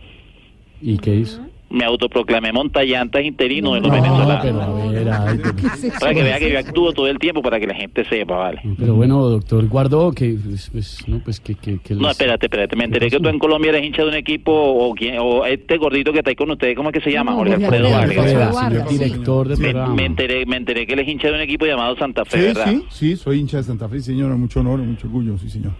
¿Y 0.82 0.98
qué 0.98 1.14
hizo? 1.16 1.40
Me 1.72 1.84
autoproclamé 1.84 2.50
montallantas 2.52 3.22
interino 3.22 3.74
de 3.74 3.80
los 3.80 3.90
No, 3.90 3.94
venezolanos. 3.94 4.40
pero 4.42 4.60
a 4.60 4.90
ver, 4.90 5.08
ay, 5.08 5.38
pero- 5.80 6.00
Para 6.00 6.14
que 6.14 6.22
vea 6.24 6.38
que 6.40 6.50
yo 6.50 6.58
actúo 6.58 6.92
todo 6.92 7.06
el 7.06 7.16
tiempo 7.20 7.42
para 7.42 7.60
que 7.60 7.66
la 7.68 7.74
gente 7.76 8.04
sepa, 8.06 8.34
¿vale? 8.34 8.60
Pero 8.76 8.94
bueno, 8.96 9.22
doctor 9.28 9.68
Guardó, 9.68 10.10
que 10.10 10.34
pues, 10.44 10.68
pues, 10.72 11.06
no, 11.06 11.20
pues 11.22 11.38
que, 11.38 11.54
que, 11.54 11.78
que 11.78 11.94
No, 11.94 12.10
espérate, 12.10 12.46
espérate. 12.46 12.74
Me 12.74 12.86
enteré 12.86 13.08
que 13.08 13.20
tú 13.20 13.28
en 13.28 13.38
Colombia 13.38 13.68
eres 13.68 13.84
hincha 13.84 14.02
de 14.02 14.08
un 14.08 14.14
equipo 14.16 14.50
o, 14.52 14.92
quién- 14.96 15.18
o 15.20 15.46
este 15.46 15.76
gordito 15.76 16.10
que 16.12 16.18
está 16.18 16.30
ahí 16.30 16.34
con 16.36 16.50
ustedes, 16.50 16.74
¿cómo 16.74 16.88
es 16.88 16.94
que 16.94 17.02
se 17.02 17.12
llama? 17.12 17.30
No, 17.30 17.36
Jorge 17.38 17.54
Alfredo 17.54 17.90
Vargas. 17.90 18.88
Director 18.90 19.46
del 19.46 19.58
Me, 19.74 19.86
me 19.94 20.04
enteré, 20.06 20.46
me 20.46 20.56
enteré 20.56 20.86
que 20.88 20.94
él 20.94 20.98
es 20.98 21.08
hincha 21.08 21.28
de 21.28 21.34
un 21.34 21.40
equipo 21.40 21.66
llamado 21.66 21.94
Santa 21.96 22.24
Fe, 22.24 22.38
Sí, 22.38 22.46
¿verdad? 22.46 22.66
sí, 22.66 22.84
sí, 22.90 23.16
soy 23.16 23.38
hincha 23.38 23.58
de 23.58 23.62
Santa 23.62 23.88
Fe, 23.88 24.00
señora, 24.00 24.34
mucho 24.34 24.58
honor, 24.58 24.80
mucho 24.80 25.06
orgullo, 25.06 25.38
sí, 25.38 25.48
señor. 25.48 25.70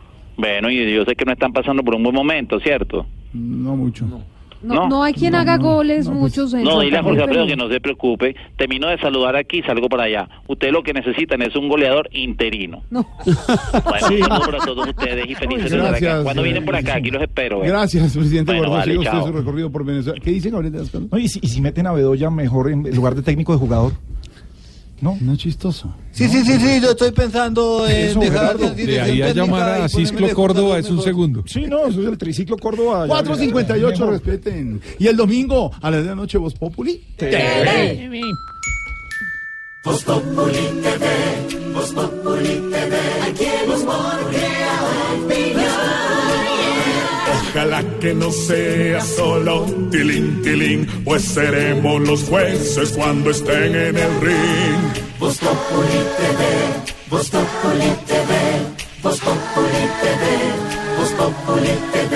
Bueno, 0.41 0.71
y 0.71 0.95
yo 0.95 1.05
sé 1.05 1.15
que 1.15 1.25
no 1.27 1.33
están 1.33 1.53
pasando 1.53 1.83
por 1.83 1.95
un 1.95 2.03
buen 2.03 2.15
momento, 2.15 2.59
¿cierto? 2.61 3.05
No 3.35 3.77
mucho. 3.77 4.07
No, 4.63 4.89
no 4.89 5.03
hay 5.03 5.15
quien 5.15 5.35
haga 5.35 5.57
goles 5.57 6.09
muchos 6.09 6.53
en 6.53 6.65
No, 6.65 6.81
dile 6.81 6.99
a 6.99 7.03
Jorge 7.03 7.23
Alfredo 7.23 7.47
que 7.47 7.57
no 7.57 7.69
se 7.69 7.81
preocupe. 7.81 8.37
Termino 8.57 8.89
de 8.89 8.99
saludar 8.99 9.37
aquí 9.37 9.59
y 9.59 9.63
salgo 9.63 9.89
para 9.89 10.05
allá. 10.05 10.29
Ustedes 10.49 10.73
lo 10.73 10.83
que 10.83 10.93
necesitan 10.93 11.41
es 11.43 11.57
un 11.57 11.69
goleador 11.69 12.09
interino. 12.13 12.83
No. 12.91 13.07
Bueno, 13.91 14.07
un 14.09 14.19
saludo 14.21 14.41
para 14.47 14.59
todos 14.59 14.89
ustedes 14.89 15.29
y 15.29 15.35
felices 15.35 15.71
de 15.71 15.77
estar 15.77 15.95
acá. 15.95 16.01
Gracias, 16.01 16.25
Cuando 16.25 16.43
eh, 16.43 16.45
vienen 16.45 16.65
por 16.65 16.77
acá, 16.77 16.97
aquí 16.97 17.11
los 17.11 17.23
espero. 17.23 17.65
¿eh? 17.65 17.69
Gracias, 17.69 18.17
presidente 18.17 18.53
Bueno, 18.53 18.71
vale, 18.71 18.99
usted 18.99 19.21
su 19.21 19.33
recorrido 19.33 19.71
por 19.71 19.85
Venezuela. 19.85 20.21
¿Qué 20.23 20.31
dice 20.31 20.51
Gabriel 20.51 20.73
de 20.73 20.79
las 20.81 20.91
Casas? 20.91 21.09
No, 21.11 21.19
y, 21.19 21.29
si, 21.29 21.41
y 21.43 21.49
si 21.49 21.61
meten 21.61 21.87
a 21.87 21.93
Bedoya 21.93 22.31
mejor 22.31 22.71
en 22.71 22.95
lugar 22.95 23.15
de 23.15 23.23
técnico 23.23 23.53
de 23.53 23.59
jugador. 23.59 23.93
No, 25.01 25.17
no 25.21 25.33
es 25.33 25.39
chistoso. 25.39 25.95
Sí, 26.13 26.29
sí, 26.29 26.45
sí, 26.45 26.59
sí, 26.59 26.81
yo 26.83 26.91
estoy 26.91 27.11
pensando 27.13 27.87
en 27.89 28.09
Eso, 28.11 28.21
dejar 28.21 28.57
Gerardo. 28.59 28.75
de 28.75 28.87
De 28.87 29.01
ahí 29.01 29.23
a 29.23 29.33
llamar 29.33 29.83
a 29.83 29.89
Cisclo 29.89 30.29
Córdoba 30.35 30.79
es 30.79 30.91
un 30.91 31.03
segundo. 31.03 31.43
Sí, 31.47 31.63
no, 31.67 31.87
eso 31.87 32.01
es 32.03 32.07
el 32.09 32.19
triciclo 32.19 32.57
Córdoba. 32.59 33.07
ya- 33.07 33.15
4.58, 33.15 33.91
mejor. 33.91 34.11
respeten. 34.11 34.81
Y 34.99 35.07
el 35.07 35.17
domingo, 35.17 35.71
a 35.81 35.91
las 35.91 36.03
de 36.03 36.09
la 36.11 36.15
noche, 36.15 36.37
Voz 36.39 36.55
Populi. 36.55 37.03
Voz 39.83 40.05
Populi 40.05 40.53
TV, 40.83 41.73
Voz 41.73 41.93
Populi 41.93 42.49
TV, 42.71 42.97
aquí 43.27 43.47
humor 43.67 44.19
crea 44.29 44.81
opinión. 45.25 46.10
Ojalá 47.51 47.83
que 47.99 48.15
no 48.15 48.31
sea 48.31 49.01
solo 49.01 49.67
tilín, 49.91 50.41
tilín, 50.41 50.87
pues 51.05 51.25
seremos 51.25 52.01
los 52.07 52.23
jueces 52.23 52.93
cuando 52.93 53.31
estén 53.31 53.75
en 53.75 53.97
el 53.97 54.21
ring. 54.21 54.83
Voz 55.19 55.37
Populi 55.39 56.01
TV, 56.17 56.43
Voz 57.11 57.29
Populi 57.29 57.91
TV, 58.07 58.33
Voz 59.03 59.19
Populi 59.19 59.83
TV, 60.01 60.23
Voz 60.97 61.13
Populi 61.15 61.75
TV. 61.93 62.15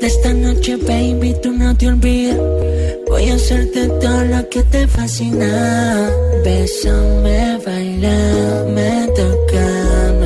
De 0.00 0.06
esta 0.06 0.32
noche, 0.32 0.76
baby, 0.76 1.36
tú 1.42 1.52
no 1.52 1.76
te 1.76 1.88
olvides. 1.88 2.38
Voy 3.10 3.28
a 3.28 3.34
hacerte 3.34 3.88
todo 4.00 4.24
lo 4.24 4.48
que 4.48 4.62
te 4.62 4.88
fascina. 4.88 6.10
Bésame, 6.42 7.58
bailame, 7.62 9.06
tocame. 9.14 10.21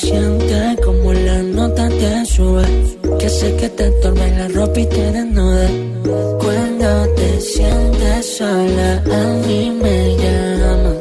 Siente 0.00 0.76
como 0.82 1.12
la 1.12 1.42
nota 1.42 1.86
te 1.86 2.24
sube. 2.24 2.64
Que 3.18 3.28
sé 3.28 3.54
que 3.56 3.68
te 3.68 3.90
torba 4.00 4.26
la 4.26 4.48
ropa 4.48 4.80
y 4.80 4.86
te 4.86 5.12
desnuda. 5.12 5.68
Cuando 6.40 7.14
te 7.14 7.40
sientes 7.40 8.38
sola, 8.38 9.02
a 9.04 9.46
mí 9.46 9.70
me 9.82 10.16
llama. 10.16 10.94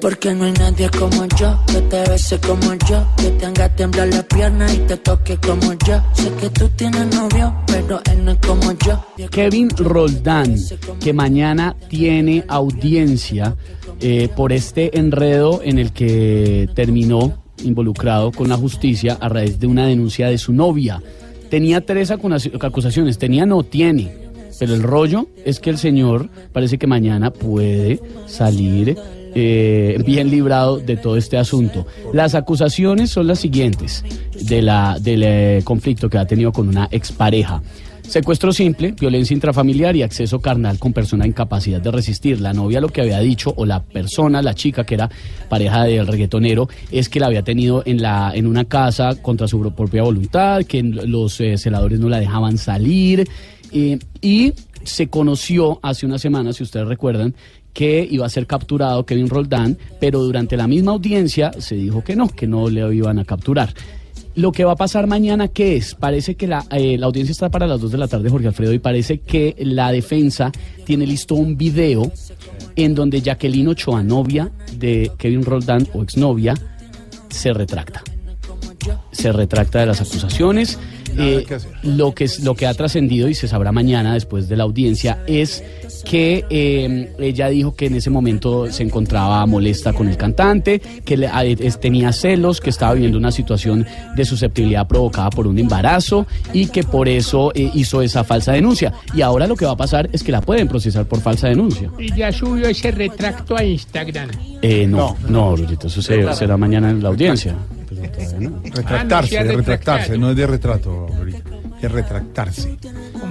Porque 0.00 0.34
no 0.34 0.44
hay 0.44 0.52
nadie 0.54 0.90
como 0.90 1.24
yo, 1.38 1.56
que 1.68 1.80
te 1.82 2.10
bese 2.10 2.38
como 2.40 2.74
yo, 2.88 3.06
que 3.16 3.30
te 3.30 3.46
haga 3.46 3.68
temblar 3.76 4.08
la 4.08 4.22
pierna 4.24 4.74
y 4.74 4.78
te 4.78 4.96
toque 4.96 5.36
como 5.36 5.72
yo. 5.86 6.02
Sé 6.12 6.28
que 6.40 6.50
tú 6.50 6.68
tienes 6.70 7.06
novio, 7.14 7.54
pero 7.68 8.00
él 8.10 8.24
no 8.24 8.32
es 8.32 8.38
como 8.44 8.72
yo. 8.84 9.04
Kevin 9.30 9.70
Roldán, 9.70 10.56
que 11.00 11.12
mañana 11.12 11.76
tiene 11.88 12.44
audiencia 12.48 13.54
eh, 14.00 14.28
por 14.34 14.52
este 14.52 14.98
enredo 14.98 15.60
en 15.62 15.78
el 15.78 15.92
que 15.92 16.68
terminó 16.74 17.41
involucrado 17.64 18.32
con 18.32 18.48
la 18.48 18.56
justicia 18.56 19.16
a 19.20 19.28
raíz 19.28 19.58
de 19.58 19.66
una 19.66 19.86
denuncia 19.86 20.28
de 20.28 20.38
su 20.38 20.52
novia. 20.52 21.02
Tenía 21.50 21.80
tres 21.80 22.10
acusaci- 22.10 22.52
acusaciones, 22.64 23.18
tenía 23.18 23.44
no 23.46 23.62
tiene, 23.62 24.12
pero 24.58 24.74
el 24.74 24.82
rollo 24.82 25.28
es 25.44 25.60
que 25.60 25.70
el 25.70 25.78
señor 25.78 26.28
parece 26.52 26.78
que 26.78 26.86
mañana 26.86 27.30
puede 27.30 28.00
salir 28.26 28.96
eh, 29.34 29.98
bien 30.04 30.30
librado 30.30 30.78
de 30.78 30.96
todo 30.96 31.16
este 31.16 31.38
asunto. 31.38 31.86
Las 32.12 32.34
acusaciones 32.34 33.10
son 33.10 33.26
las 33.26 33.38
siguientes 33.40 34.04
de 34.42 34.62
la, 34.62 34.98
del 35.00 35.22
eh, 35.24 35.60
conflicto 35.64 36.08
que 36.10 36.18
ha 36.18 36.26
tenido 36.26 36.52
con 36.52 36.68
una 36.68 36.88
expareja. 36.90 37.62
Secuestro 38.02 38.52
simple, 38.52 38.92
violencia 38.92 39.32
intrafamiliar 39.32 39.96
y 39.96 40.02
acceso 40.02 40.40
carnal 40.40 40.78
con 40.78 40.92
persona 40.92 41.24
en 41.24 41.32
capacidad 41.32 41.80
de 41.80 41.90
resistir. 41.90 42.40
La 42.40 42.52
novia 42.52 42.80
lo 42.80 42.88
que 42.88 43.00
había 43.00 43.20
dicho, 43.20 43.54
o 43.56 43.64
la 43.64 43.82
persona, 43.82 44.42
la 44.42 44.54
chica 44.54 44.84
que 44.84 44.94
era 44.96 45.08
pareja 45.48 45.84
del 45.84 46.06
reggaetonero, 46.06 46.68
es 46.90 47.08
que 47.08 47.20
la 47.20 47.26
había 47.26 47.42
tenido 47.42 47.82
en, 47.86 48.02
la, 48.02 48.32
en 48.34 48.46
una 48.46 48.66
casa 48.66 49.14
contra 49.22 49.48
su 49.48 49.60
propia 49.72 50.02
voluntad, 50.02 50.64
que 50.64 50.82
los 50.82 51.40
eh, 51.40 51.56
celadores 51.56 52.00
no 52.00 52.08
la 52.08 52.20
dejaban 52.20 52.58
salir. 52.58 53.26
eh, 53.72 53.98
y 54.20 54.52
se 54.84 55.06
conoció 55.06 55.78
hace 55.82 56.06
una 56.06 56.18
semana, 56.18 56.52
si 56.52 56.64
ustedes 56.64 56.86
recuerdan, 56.86 57.34
que 57.72 58.06
iba 58.10 58.26
a 58.26 58.28
ser 58.28 58.46
capturado 58.46 59.06
Kevin 59.06 59.28
Roldán, 59.28 59.78
pero 60.00 60.20
durante 60.20 60.56
la 60.56 60.66
misma 60.66 60.92
audiencia 60.92 61.52
se 61.58 61.76
dijo 61.76 62.04
que 62.04 62.16
no, 62.16 62.28
que 62.28 62.46
no 62.46 62.68
le 62.68 62.94
iban 62.94 63.18
a 63.18 63.24
capturar. 63.24 63.72
Lo 64.34 64.50
que 64.50 64.64
va 64.64 64.72
a 64.72 64.76
pasar 64.76 65.06
mañana, 65.06 65.48
¿qué 65.48 65.76
es? 65.76 65.94
Parece 65.94 66.36
que 66.36 66.46
la, 66.46 66.64
eh, 66.70 66.96
la 66.96 67.06
audiencia 67.06 67.32
está 67.32 67.50
para 67.50 67.66
las 67.66 67.80
2 67.80 67.92
de 67.92 67.98
la 67.98 68.08
tarde, 68.08 68.30
Jorge 68.30 68.48
Alfredo, 68.48 68.72
y 68.72 68.78
parece 68.78 69.18
que 69.18 69.54
la 69.58 69.92
defensa 69.92 70.50
tiene 70.84 71.06
listo 71.06 71.34
un 71.34 71.56
video 71.56 72.10
en 72.76 72.94
donde 72.94 73.20
Jacqueline 73.20 73.68
Ochoa, 73.68 74.02
novia 74.02 74.50
de 74.76 75.12
Kevin 75.18 75.44
Roldán 75.44 75.86
o 75.92 76.02
exnovia, 76.02 76.54
se 77.28 77.52
retracta. 77.52 78.02
Se 79.12 79.32
retracta 79.32 79.80
de 79.80 79.86
las 79.86 80.00
acusaciones. 80.00 80.78
Eh, 81.18 81.44
lo 81.82 82.12
que 82.14 82.24
es- 82.24 82.40
lo 82.40 82.54
que 82.54 82.66
ha 82.66 82.74
trascendido 82.74 83.28
y 83.28 83.34
se 83.34 83.48
sabrá 83.48 83.72
mañana 83.72 84.14
después 84.14 84.48
de 84.48 84.56
la 84.56 84.64
audiencia 84.64 85.18
es 85.26 85.62
que 86.04 86.44
eh, 86.50 87.12
ella 87.18 87.48
dijo 87.48 87.74
que 87.74 87.86
en 87.86 87.94
ese 87.94 88.10
momento 88.10 88.70
se 88.72 88.82
encontraba 88.82 89.44
molesta 89.46 89.92
con 89.92 90.08
el 90.08 90.16
cantante, 90.16 90.80
que 91.04 91.16
le- 91.16 91.28
a- 91.28 91.44
es- 91.44 91.78
tenía 91.80 92.12
celos, 92.12 92.60
que 92.60 92.70
estaba 92.70 92.94
viviendo 92.94 93.18
una 93.18 93.30
situación 93.30 93.86
de 94.16 94.24
susceptibilidad 94.24 94.86
provocada 94.86 95.30
por 95.30 95.46
un 95.46 95.58
embarazo 95.58 96.26
y 96.52 96.66
que 96.66 96.82
por 96.82 97.08
eso 97.08 97.52
eh, 97.54 97.70
hizo 97.74 98.02
esa 98.02 98.24
falsa 98.24 98.52
denuncia. 98.52 98.92
Y 99.14 99.20
ahora 99.22 99.46
lo 99.46 99.54
que 99.56 99.64
va 99.66 99.72
a 99.72 99.76
pasar 99.76 100.08
es 100.12 100.22
que 100.22 100.32
la 100.32 100.40
pueden 100.40 100.68
procesar 100.68 101.06
por 101.06 101.20
falsa 101.20 101.48
denuncia. 101.48 101.90
Y 101.98 102.14
ya 102.16 102.32
subió 102.32 102.66
ese 102.68 102.90
retracto 102.90 103.56
a 103.56 103.64
Instagram. 103.64 104.28
Eh, 104.62 104.86
no, 104.86 105.16
no, 105.28 105.56
Rorito, 105.56 105.86
eso 105.86 106.00
se- 106.02 106.32
será 106.34 106.56
mañana 106.56 106.90
en 106.90 107.02
la 107.02 107.08
audiencia. 107.10 107.54
Retractarse, 108.00 108.88
Ah, 108.88 109.04
no, 109.04 109.22
sí, 109.26 109.34
de 109.36 109.40
es 109.50 109.56
retractarse, 109.56 110.18
no 110.18 110.30
es 110.30 110.36
de 110.36 110.46
retrato, 110.46 111.06
Lorita, 111.16 111.38
es 111.80 111.92
retractarse. 111.92 112.78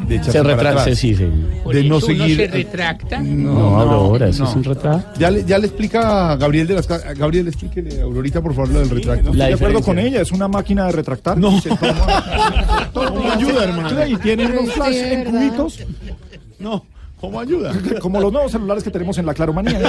De 0.08 0.16
echarse 0.16 0.32
Se 0.32 0.42
para 0.42 0.56
retracta, 0.56 0.82
atrás. 0.82 0.98
sí, 0.98 1.16
sí. 1.16 1.28
De 1.72 1.84
no 1.84 2.00
seguir. 2.02 2.36
se 2.38 2.48
retracta. 2.48 3.20
No, 3.22 3.80
Aurora, 3.80 4.28
eso 4.30 4.44
es 4.44 4.56
un 4.56 4.64
retrato. 4.64 5.04
Ya 5.18 5.32
le, 5.32 5.44
ya 5.46 5.58
le 5.58 5.68
explica 5.68 6.32
a 6.32 6.36
Gabriel 6.36 6.68
de 6.68 6.74
las 6.76 6.88
Gabriel, 6.88 7.48
explíquele 7.48 8.02
a 8.02 8.04
Aurorita, 8.04 8.42
por 8.42 8.54
favor, 8.54 8.70
lo 8.70 8.80
del 8.80 8.90
retracto. 8.90 9.24
No 9.26 9.30
estoy 9.32 9.38
La 9.40 9.48
de 9.48 9.54
acuerdo 9.54 9.82
con 9.82 10.00
ella, 10.00 10.22
es 10.22 10.32
una 10.32 10.48
máquina 10.48 10.86
de 10.88 10.92
retractar. 10.94 11.38
No. 11.38 11.60
Se 11.62 11.70
toma- 11.70 12.92
¿Cómo 12.94 13.32
ayuda, 13.32 13.64
hermano? 13.64 14.08
Y 14.08 14.16
tiene 14.18 14.46
unos 14.48 14.74
flash 14.74 14.96
de 14.96 15.14
en 15.14 15.24
cubitos, 15.26 15.80
No, 16.60 16.86
¿cómo 17.20 17.40
ayuda? 17.40 17.74
como 18.02 18.20
los 18.20 18.32
nuevos 18.34 18.52
celulares 18.52 18.84
que 18.84 18.92
tenemos 18.92 19.18
en 19.18 19.26
la 19.26 19.34
Claro 19.34 19.54
Manía. 19.54 19.80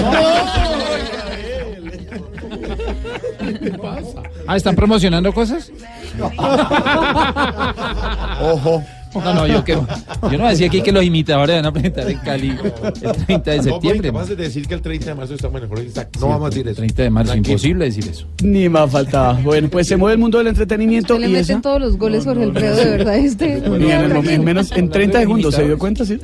Ah, 4.47 4.57
¿están 4.57 4.75
promocionando 4.75 5.33
cosas? 5.33 5.71
Ojo. 8.41 8.85
No, 9.15 9.35
no, 9.35 9.47
yo 9.47 9.65
que 9.65 9.73
yo 9.75 10.39
no 10.39 10.49
decía 10.49 10.67
aquí 10.69 10.81
que 10.83 10.93
los 10.93 11.05
imitadores 11.05 11.57
van 11.57 11.67
a 11.67 11.73
presentar 11.73 12.11
en 12.11 12.19
Cali 12.19 12.49
el 12.51 13.13
30 13.27 13.51
de 13.51 13.63
septiembre. 13.63 14.13
No, 14.13 14.25
de 14.27 14.37
decir 14.37 14.67
que 14.67 14.75
el 14.75 14.83
30 14.83 15.07
de 15.07 15.15
marzo 15.15 15.35
estamos 15.35 15.61
mejor. 15.61 15.79
No 16.21 16.29
vamos 16.29 16.47
a 16.47 16.49
decir 16.51 16.69
eso. 16.69 16.77
30 16.77 17.03
de 17.03 17.11
marzo, 17.11 17.33
Tranquilo. 17.33 17.53
imposible 17.53 17.85
decir 17.87 18.09
eso. 18.09 18.27
Ni 18.43 18.69
más 18.69 18.91
faltaba. 18.91 19.35
Bueno, 19.43 19.69
pues 19.69 19.87
se 19.89 19.97
mueve 19.97 20.15
el 20.15 20.19
mundo 20.21 20.39
del 20.39 20.47
entretenimiento 20.49 21.15
Se 21.15 21.21
le 21.21 21.29
meten 21.29 21.61
todos 21.63 21.81
los 21.81 21.97
goles, 21.99 22.25
Jorge 22.25 22.45
Alfredo, 22.45 22.77
de 22.77 22.85
verdad. 22.91 23.17
Este. 23.17 23.61
Ni 23.61 23.91
en, 23.91 24.01
el 24.01 24.13
momen- 24.15 24.31
en 24.31 24.45
menos 24.45 24.73
en 24.73 24.89
30 24.89 25.21
segundos 25.21 25.55
se 25.55 25.65
dio 25.65 25.79
cuenta, 25.79 26.05
sí, 26.05 26.19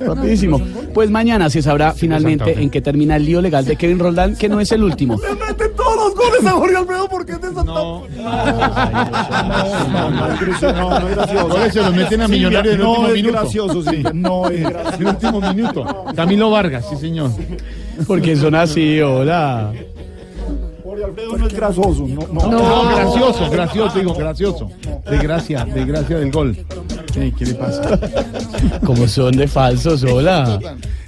rapidísimo. 0.00 0.60
Pues 0.94 1.10
mañana 1.10 1.50
se 1.50 1.62
sabrá 1.62 1.92
finalmente 1.92 2.60
en 2.62 2.70
qué 2.70 2.80
termina 2.80 3.16
el 3.16 3.24
lío 3.24 3.40
legal 3.42 3.64
de 3.64 3.76
Kevin 3.76 3.98
Roldán, 3.98 4.36
que 4.36 4.48
no 4.48 4.60
es 4.60 4.70
el 4.72 4.82
último. 4.82 5.16
meten 5.16 5.74
todos 5.76 5.96
los 5.96 6.14
goles 6.14 6.46
a 6.46 6.50
Jorge 6.52 6.76
Alfredo 6.76 7.08
porque 7.08 7.32
es 7.32 7.40
de 7.40 7.46
Santa 7.48 7.64
No, 7.64 8.04
No, 9.92 10.10
no 10.10 10.26
es 10.34 10.40
gracioso, 10.40 10.72
no, 10.72 11.00
no 11.00 11.08
es 11.08 11.16
gracioso. 11.16 11.48
Goles 11.48 11.72
se 11.72 11.80
los 11.82 11.94
meten 11.94 12.19
a 12.22 12.26
Silvia, 12.26 12.48
Millonarios 12.48 12.74
en 12.74 12.80
el 12.80 12.84
no 12.86 12.90
último 12.90 13.08
es 13.08 13.14
minuto. 13.14 13.32
gracioso, 13.38 13.82
sí, 13.82 14.02
no 14.14 14.48
es 14.48 14.60
En 14.60 14.66
el 14.66 14.72
gracioso. 14.72 15.10
último 15.10 15.40
minuto. 15.54 16.04
Camilo 16.16 16.50
Vargas, 16.50 16.86
sí, 16.90 16.96
señor. 16.96 17.30
Porque 18.06 18.36
son 18.36 18.54
así, 18.54 19.00
hola. 19.00 19.72
Jorge 20.82 21.04
Alfredo 21.04 21.36
no 21.36 21.46
es 21.46 21.54
gracioso, 21.54 22.06
no, 22.08 22.26
no. 22.32 22.50
No, 22.50 22.88
gracioso, 22.96 23.50
gracioso, 23.50 23.98
digo, 23.98 24.14
gracioso. 24.14 24.70
De 25.08 25.18
gracia, 25.18 25.64
de 25.64 25.84
gracia 25.84 26.18
del 26.18 26.30
gol. 26.32 26.56
¿Qué 27.12 27.44
le 27.44 27.54
pasa? 27.54 27.98
Como 28.84 29.06
son 29.06 29.36
de 29.36 29.46
falsos, 29.46 30.02
hola. 30.04 30.58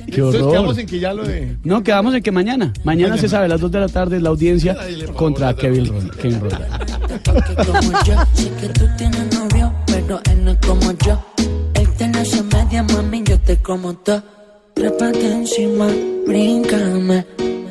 Qué 0.06 0.16
Entonces 0.20 0.42
quedamos 0.42 0.78
en 0.78 0.86
que 0.86 0.98
ya 1.00 1.14
lo 1.14 1.24
de. 1.24 1.56
No, 1.64 1.82
quedamos 1.82 2.14
en 2.14 2.22
que 2.22 2.30
mañana. 2.32 2.72
Mañana 2.84 3.16
se 3.16 3.28
sabe 3.28 3.46
a 3.46 3.48
las 3.48 3.60
2 3.60 3.70
de 3.72 3.80
la 3.80 3.88
tarde 3.88 4.20
la 4.20 4.28
audiencia 4.30 4.76
contra 5.16 5.54
Kevin 5.54 5.86
Roldán. 5.86 6.68
Pero 10.12 10.20
él 10.30 10.44
no 10.44 10.50
es 10.50 10.58
como 10.58 10.92
yo. 11.06 11.24
Él 11.74 11.88
te 11.96 12.08
lo 12.08 12.18
hace 12.20 12.42
media, 12.42 12.82
mami, 12.82 13.22
yo 13.24 13.38
te 13.40 13.56
como 13.56 13.94
todo. 13.94 14.22
Trépate 14.74 15.32
encima, 15.32 15.88
bríncame. 16.26 17.24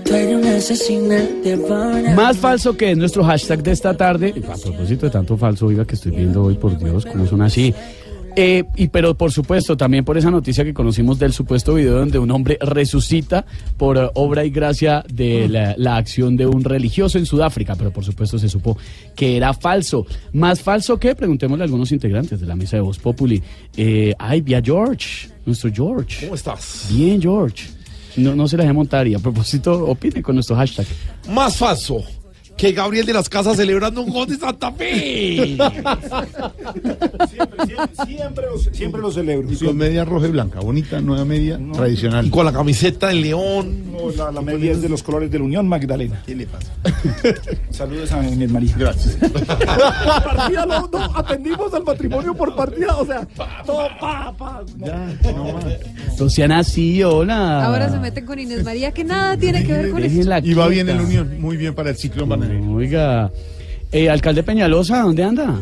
Tú 0.03 0.13
eres 0.13 0.35
una 0.35 0.55
asesina, 0.55 1.21
devora. 1.43 2.15
Más 2.15 2.37
falso 2.37 2.75
que 2.75 2.91
es 2.91 2.97
nuestro 2.97 3.23
hashtag 3.23 3.61
de 3.63 3.71
esta 3.71 3.95
tarde. 3.95 4.33
A 4.37 4.57
propósito 4.57 5.05
de 5.05 5.11
tanto 5.11 5.37
falso, 5.37 5.67
oiga, 5.67 5.85
que 5.85 5.95
estoy 5.95 6.11
viendo 6.11 6.43
hoy, 6.43 6.55
por 6.55 6.77
Dios, 6.77 7.05
cómo 7.05 7.27
son 7.27 7.41
así. 7.41 7.73
Eh, 8.35 8.63
y 8.75 8.87
pero 8.87 9.15
por 9.15 9.31
supuesto, 9.31 9.75
también 9.75 10.05
por 10.05 10.17
esa 10.17 10.31
noticia 10.31 10.63
que 10.63 10.73
conocimos 10.73 11.19
del 11.19 11.33
supuesto 11.33 11.73
video 11.73 11.97
donde 11.97 12.19
un 12.19 12.31
hombre 12.31 12.57
resucita 12.61 13.45
por 13.77 13.97
eh, 13.97 14.09
obra 14.13 14.45
y 14.45 14.49
gracia 14.49 15.03
de 15.11 15.49
la, 15.49 15.75
la 15.77 15.97
acción 15.97 16.37
de 16.37 16.45
un 16.45 16.63
religioso 16.63 17.17
en 17.17 17.25
Sudáfrica, 17.25 17.75
pero 17.75 17.91
por 17.91 18.05
supuesto 18.05 18.39
se 18.39 18.49
supo 18.49 18.77
que 19.15 19.37
era 19.37 19.53
falso. 19.53 20.05
Más 20.33 20.61
falso 20.61 20.97
que, 20.97 21.15
preguntémosle 21.15 21.63
a 21.63 21.65
algunos 21.65 21.91
integrantes 21.91 22.39
de 22.39 22.47
la 22.47 22.55
mesa 22.55 22.77
de 22.77 22.81
Voz 22.81 22.99
Populi. 22.99 23.41
Eh, 23.75 24.13
ay, 24.17 24.41
vía 24.41 24.61
George, 24.63 25.29
nuestro 25.45 25.71
George. 25.73 26.25
¿Cómo 26.25 26.35
estás? 26.35 26.87
Bien, 26.91 27.21
George. 27.21 27.65
No, 28.17 28.35
no 28.35 28.47
se 28.47 28.57
la 28.57 28.63
dejé 28.63 28.73
montar 28.73 29.07
y 29.07 29.15
a 29.15 29.19
propósito, 29.19 29.85
opine 29.85 30.21
con 30.21 30.35
nuestro 30.35 30.55
hashtag. 30.55 30.85
Más 31.29 31.55
falso 31.57 32.03
que 32.57 32.71
Gabriel 32.71 33.05
de 33.05 33.13
las 33.13 33.29
Casas 33.29 33.57
celebrando 33.57 34.01
un 34.01 34.11
gol 34.11 34.27
de 34.27 34.37
Santa 34.37 34.71
Fe. 34.71 35.57
Siempre 38.05 38.45
lo, 38.45 38.57
siempre 38.57 39.01
lo 39.01 39.11
celebro. 39.11 39.51
Y 39.51 39.55
con 39.57 39.77
media 39.77 40.05
roja 40.05 40.27
y 40.27 40.31
blanca, 40.31 40.59
bonita, 40.59 41.01
nueva 41.01 41.25
media, 41.25 41.59
tradicional. 41.73 42.25
Y 42.25 42.29
con 42.29 42.45
la 42.45 42.53
camiseta 42.53 43.07
del 43.07 43.21
León. 43.21 43.91
No, 43.91 44.11
la, 44.11 44.31
la 44.31 44.41
media 44.41 44.71
es 44.71 44.81
de 44.81 44.89
los 44.89 45.03
colores 45.03 45.31
de 45.31 45.39
la 45.39 45.45
Unión 45.45 45.67
Magdalena. 45.67 46.21
¿Qué 46.25 46.35
le 46.35 46.45
pasa? 46.45 46.71
Saludos 47.71 48.11
a 48.11 48.27
Inés 48.27 48.51
María. 48.51 48.75
Gracias. 48.77 49.15
partida 49.15 50.65
no, 50.65 50.87
no, 50.87 51.17
atendimos 51.17 51.73
al 51.73 51.83
matrimonio 51.83 52.33
por 52.35 52.55
partida, 52.55 52.95
o 52.97 53.05
sea, 53.05 53.27
todo 53.65 53.87
pa, 53.99 54.33
pa. 54.37 54.63
no. 54.77 54.85
Ya, 54.85 55.31
no 55.31 55.53
más. 55.53 56.33
Sean 56.33 56.51
así, 56.51 57.01
hola. 57.03 57.65
Ahora 57.65 57.89
se 57.89 57.97
meten 57.97 58.25
con 58.25 58.39
Inés 58.39 58.63
María, 58.63 58.91
que 58.91 59.03
nada 59.03 59.35
tiene 59.37 59.65
que 59.65 59.73
ver 59.73 59.91
con 59.91 60.03
eso. 60.03 60.13
Déjenla 60.13 60.39
Y 60.43 60.53
va 60.53 60.67
bien 60.67 60.87
en 60.89 60.97
la 60.97 61.03
Unión, 61.03 61.41
muy 61.41 61.57
bien 61.57 61.73
para 61.73 61.89
el 61.89 61.97
ciclo 61.97 62.25
Oiga, 62.49 63.31
eh, 63.91 64.09
alcalde 64.09 64.43
Peñalosa, 64.43 65.01
¿dónde 65.01 65.23
anda? 65.23 65.59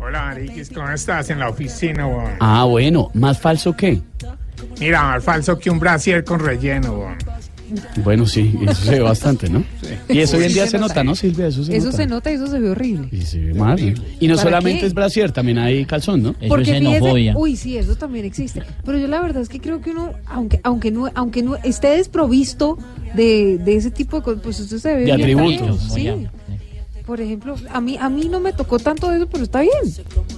Hola, 0.00 0.22
Mariquis, 0.26 0.70
¿cómo 0.70 0.88
estás 0.90 1.28
en 1.30 1.38
la 1.38 1.48
oficina? 1.48 2.06
Ah, 2.40 2.64
bueno, 2.64 3.10
más 3.14 3.38
falso 3.38 3.76
que. 3.76 4.00
Mira, 4.78 5.02
más 5.02 5.24
falso 5.24 5.58
que 5.58 5.70
un 5.70 5.78
brasier 5.78 6.24
con 6.24 6.40
relleno. 6.40 7.16
Bueno, 8.02 8.26
sí, 8.26 8.54
eso 8.62 8.82
se 8.84 8.90
ve 8.92 9.00
bastante, 9.00 9.48
¿no? 9.48 9.62
Y 10.08 10.18
eso 10.18 10.36
hoy 10.36 10.44
en 10.44 10.52
día 10.52 10.64
se 10.64 10.70
se 10.72 10.78
nota. 10.78 10.94
nota, 10.94 11.04
¿no, 11.04 11.14
Silvia? 11.14 11.46
Eso 11.48 11.64
se 11.64 11.76
Eso 11.76 11.86
nota. 11.86 11.96
se 11.96 12.06
nota 12.06 12.30
y 12.30 12.34
eso 12.34 12.46
se 12.46 12.58
ve 12.58 12.70
horrible. 12.70 13.08
Y 13.12 13.22
se 13.22 13.38
ve 13.38 13.54
mal. 13.54 13.78
¿no? 13.94 14.02
Y 14.20 14.28
no 14.28 14.34
¿Para 14.36 14.44
solamente 14.44 14.80
qué? 14.80 14.86
es 14.86 14.94
brasier, 14.94 15.32
también 15.32 15.58
hay 15.58 15.84
calzón, 15.84 16.22
¿no? 16.22 16.34
Porque 16.48 16.74
fíjese, 16.74 17.34
uy, 17.36 17.56
sí, 17.56 17.76
eso 17.76 17.94
también 17.96 18.24
existe. 18.24 18.62
Pero 18.84 18.98
yo 18.98 19.06
la 19.08 19.20
verdad 19.20 19.42
es 19.42 19.48
que 19.48 19.60
creo 19.60 19.80
que 19.80 19.90
uno, 19.90 20.12
aunque 20.26 20.60
aunque 20.62 20.90
no, 20.90 21.08
aunque 21.14 21.42
no 21.42 21.56
esté 21.56 21.88
desprovisto 21.88 22.78
de, 23.14 23.58
de 23.58 23.76
ese 23.76 23.90
tipo 23.90 24.16
de 24.18 24.22
cosas, 24.22 24.40
pues 24.42 24.60
usted 24.60 24.78
se 24.78 24.88
ve 24.94 24.98
De 25.00 25.04
bien 25.04 25.20
atributos. 25.20 25.88
también, 25.88 26.18
Sí. 26.30 26.37
Por 27.08 27.22
ejemplo, 27.22 27.56
a 27.72 27.80
mí 27.80 27.96
a 27.98 28.10
mí 28.10 28.28
no 28.28 28.38
me 28.38 28.52
tocó 28.52 28.78
tanto 28.78 29.10
eso, 29.10 29.26
pero 29.26 29.44
está 29.44 29.62
bien. 29.62 29.72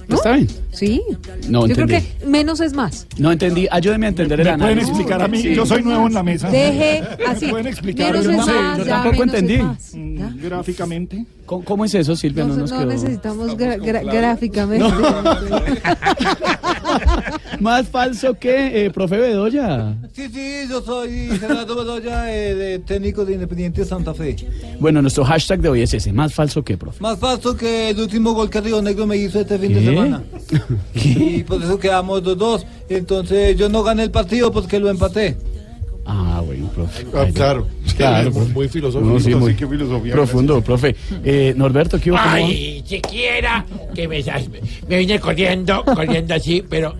¿no? 0.07 0.15
¿Está 0.15 0.31
bien? 0.31 0.47
Sí. 0.71 1.01
No 1.49 1.67
yo 1.67 1.73
creo 1.75 1.85
entendí. 1.85 2.07
que 2.21 2.25
menos 2.25 2.61
es 2.61 2.71
más. 2.71 3.07
No 3.17 3.29
entendí. 3.29 3.67
Ayúdeme 3.69 4.05
a 4.05 4.09
entender 4.09 4.39
el 4.39 4.45
¿Me 4.47 4.51
pueden 4.53 4.63
análisis. 4.63 4.87
explicar 4.89 5.21
a 5.21 5.27
mí? 5.27 5.41
Sí. 5.41 5.53
Yo 5.53 5.65
soy 5.65 5.83
nuevo 5.83 6.07
en 6.07 6.13
la 6.13 6.23
mesa. 6.23 6.49
Deje 6.49 7.03
así. 7.27 7.47
¿Me 7.47 7.51
pueden 7.51 7.67
explicar? 7.67 8.11
Menos 8.13 8.23
Yo 8.25 8.31
es 8.31 8.37
no 8.37 8.45
más, 8.47 8.77
yo 8.77 8.85
ya, 8.85 8.89
tampoco 8.89 9.19
menos 9.19 9.35
es 9.35 9.41
entendí. 9.41 9.63
más. 9.63 9.91
Mm, 9.95 10.41
Gráficamente. 10.43 11.25
¿Cómo, 11.45 11.65
cómo 11.65 11.83
es 11.83 11.93
eso, 11.93 12.15
Silvia? 12.15 12.45
No, 12.45 12.53
No, 12.53 12.59
nos 12.61 12.71
no 12.71 12.79
quedó. 12.79 12.89
necesitamos 12.89 13.57
gra- 13.57 13.77
gra- 13.77 14.05
gráficamente. 14.09 14.85
Más 17.61 17.87
falso 17.89 18.33
que, 18.39 18.85
eh, 18.85 18.89
profe 18.89 19.17
Bedoya. 19.17 19.95
Sí, 20.13 20.27
sí, 20.33 20.63
yo 20.67 20.81
soy 20.81 21.29
Gerardo 21.39 21.75
Bedoya, 21.75 22.35
eh, 22.35 22.55
de 22.55 22.79
técnico 22.79 23.23
de 23.23 23.33
Independiente 23.33 23.85
Santa 23.85 24.15
Fe. 24.15 24.35
Bueno, 24.79 24.99
nuestro 25.01 25.23
hashtag 25.23 25.61
de 25.61 25.69
hoy 25.69 25.81
es 25.83 25.93
ese. 25.93 26.11
Más 26.11 26.33
falso 26.33 26.63
que, 26.63 26.75
profe. 26.75 26.99
Más 27.01 27.19
falso 27.19 27.55
que 27.55 27.91
el 27.91 27.99
último 27.99 28.33
gol 28.33 28.49
que 28.49 28.61
Río 28.61 28.81
Negro 28.81 29.05
me 29.05 29.15
hizo 29.15 29.39
este 29.39 29.59
fin 29.59 29.73
de 29.75 29.79
¿Qué? 29.79 29.85
semana. 29.85 30.23
Y 30.95 31.43
por 31.43 31.61
eso 31.61 31.77
quedamos 31.77 32.23
2-2. 32.23 32.65
Entonces 32.89 33.55
yo 33.55 33.69
no 33.69 33.83
gané 33.83 34.03
el 34.03 34.11
partido 34.11 34.51
porque 34.51 34.79
lo 34.79 34.89
empaté. 34.89 35.37
Ah, 36.03 36.41
bueno, 36.43 36.67
profe. 36.73 37.05
Ah, 37.13 37.27
claro. 37.31 37.67
Claro, 37.95 38.31
Muy- 38.31 38.39
profe. 38.39 38.53
muy 38.53 38.67
filosófico. 38.69 39.13
No, 39.13 39.19
sí, 39.19 39.35
muy 39.35 39.55
qué 39.55 39.67
filosofía, 39.67 40.13
profundo, 40.13 40.61
profe. 40.61 40.95
Eh, 41.23 41.53
Norberto, 41.55 41.99
¿qué 41.99 42.09
hubo? 42.09 42.17
Ay, 42.19 42.83
siquiera 42.87 43.63
que 43.93 44.07
me, 44.07 44.23
me 44.89 44.97
vine 44.97 45.19
corriendo, 45.19 45.83
corriendo 45.85 46.33
así, 46.33 46.63
pero 46.67 46.95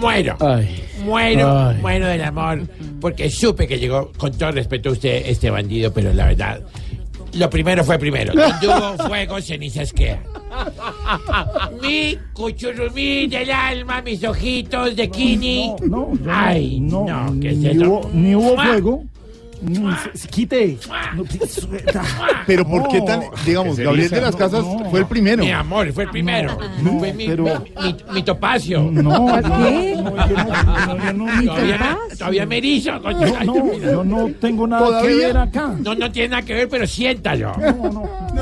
muero. 0.00 0.36
Ay. 0.40 0.82
Muero, 1.04 1.68
Ay. 1.68 1.76
muero 1.80 2.06
del 2.06 2.22
amor, 2.22 2.62
porque 3.00 3.30
supe 3.30 3.66
que 3.68 3.78
llegó, 3.78 4.10
con 4.16 4.32
todo 4.32 4.50
respeto 4.52 4.88
a 4.90 4.92
usted, 4.92 5.22
este 5.26 5.50
bandido, 5.50 5.92
pero 5.92 6.12
la 6.12 6.26
verdad, 6.26 6.60
lo 7.34 7.48
primero 7.48 7.84
fue 7.84 7.98
primero. 7.98 8.32
Donde 8.34 8.66
hubo 8.68 8.96
fuego, 9.08 9.40
cenizas 9.40 9.92
quedan. 9.92 10.20
Mi 11.80 12.18
cuchurrumí 12.32 13.26
del 13.28 13.50
alma, 13.50 14.02
mis 14.02 14.22
ojitos 14.24 14.96
de 14.96 15.08
Kini. 15.08 15.72
No, 15.86 16.10
no, 16.12 16.18
Ay, 16.28 16.80
no, 16.80 17.06
no, 17.06 17.40
¿qué 17.40 17.50
es 17.50 17.56
ni 17.58 17.68
eso? 17.68 17.84
hubo, 17.88 18.10
ni 18.12 18.34
hubo 18.34 18.54
¡Mua! 18.56 18.66
fuego, 18.66 19.04
Se- 20.12 20.18
se- 20.18 20.28
Quite. 20.28 20.78
No, 21.14 21.24
Pero 22.46 22.66
¿por 22.66 22.88
qué 22.88 22.98
No. 23.00 23.04
tan, 23.04 23.20
digamos, 23.44 23.76
Que 23.76 23.84
Gabriel 23.84 24.10
de 24.10 24.20
las 24.22 24.32
no, 24.32 24.38
Casas 24.38 24.64
no. 24.64 24.90
fue 24.90 25.00
el 25.00 25.06
primero? 25.06 25.44
Mi 25.44 25.50
amor, 25.52 25.92
fue 25.92 26.04
el 26.04 26.10
primero. 26.10 26.56
No, 26.82 26.98
fue 26.98 27.12
mi, 27.12 27.26
pero- 27.26 27.44
mi, 27.44 27.50
mi- 27.84 27.96
mi 28.14 28.22
topacio. 28.22 28.82
No, 28.90 29.02
no, 29.02 29.58
¿Qué? 29.58 29.96
no, 29.96 31.12
no, 31.12 31.12
no, 31.12 31.44
Todavía, 31.44 31.98
todavía 32.18 32.46
me 32.46 32.58
erizo. 32.58 32.92
no, 32.98 33.10
no, 33.44 33.78
yo 33.78 34.04
no 34.04 34.30
tengo 34.40 34.66
nada 34.66 34.86
que 34.86 34.92
¿Todavía? 35.08 35.26
ver 35.26 35.36
acá. 35.36 35.74
No, 35.78 35.94
no 35.94 36.10
tiene 36.10 36.28
nada 36.28 36.42
que 36.42 36.54
ver, 36.54 36.68
pero 36.68 36.86
siéntalo. 36.86 37.52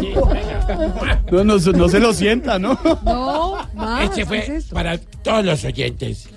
Sí, 0.00 0.08
venga. 0.14 1.22
No, 1.32 1.44
no, 1.44 1.58
se- 1.58 1.72
no 1.72 1.88
se 1.88 1.98
lo 1.98 2.12
sienta, 2.12 2.58
¿no? 2.58 2.78
No, 3.04 3.56
más. 3.74 4.04
Este 4.04 4.20
¿qué 4.20 4.26
fue 4.26 4.56
es 4.56 4.64
para 4.66 4.98
todos 4.98 5.44
los 5.44 5.64
oyentes 5.64 6.28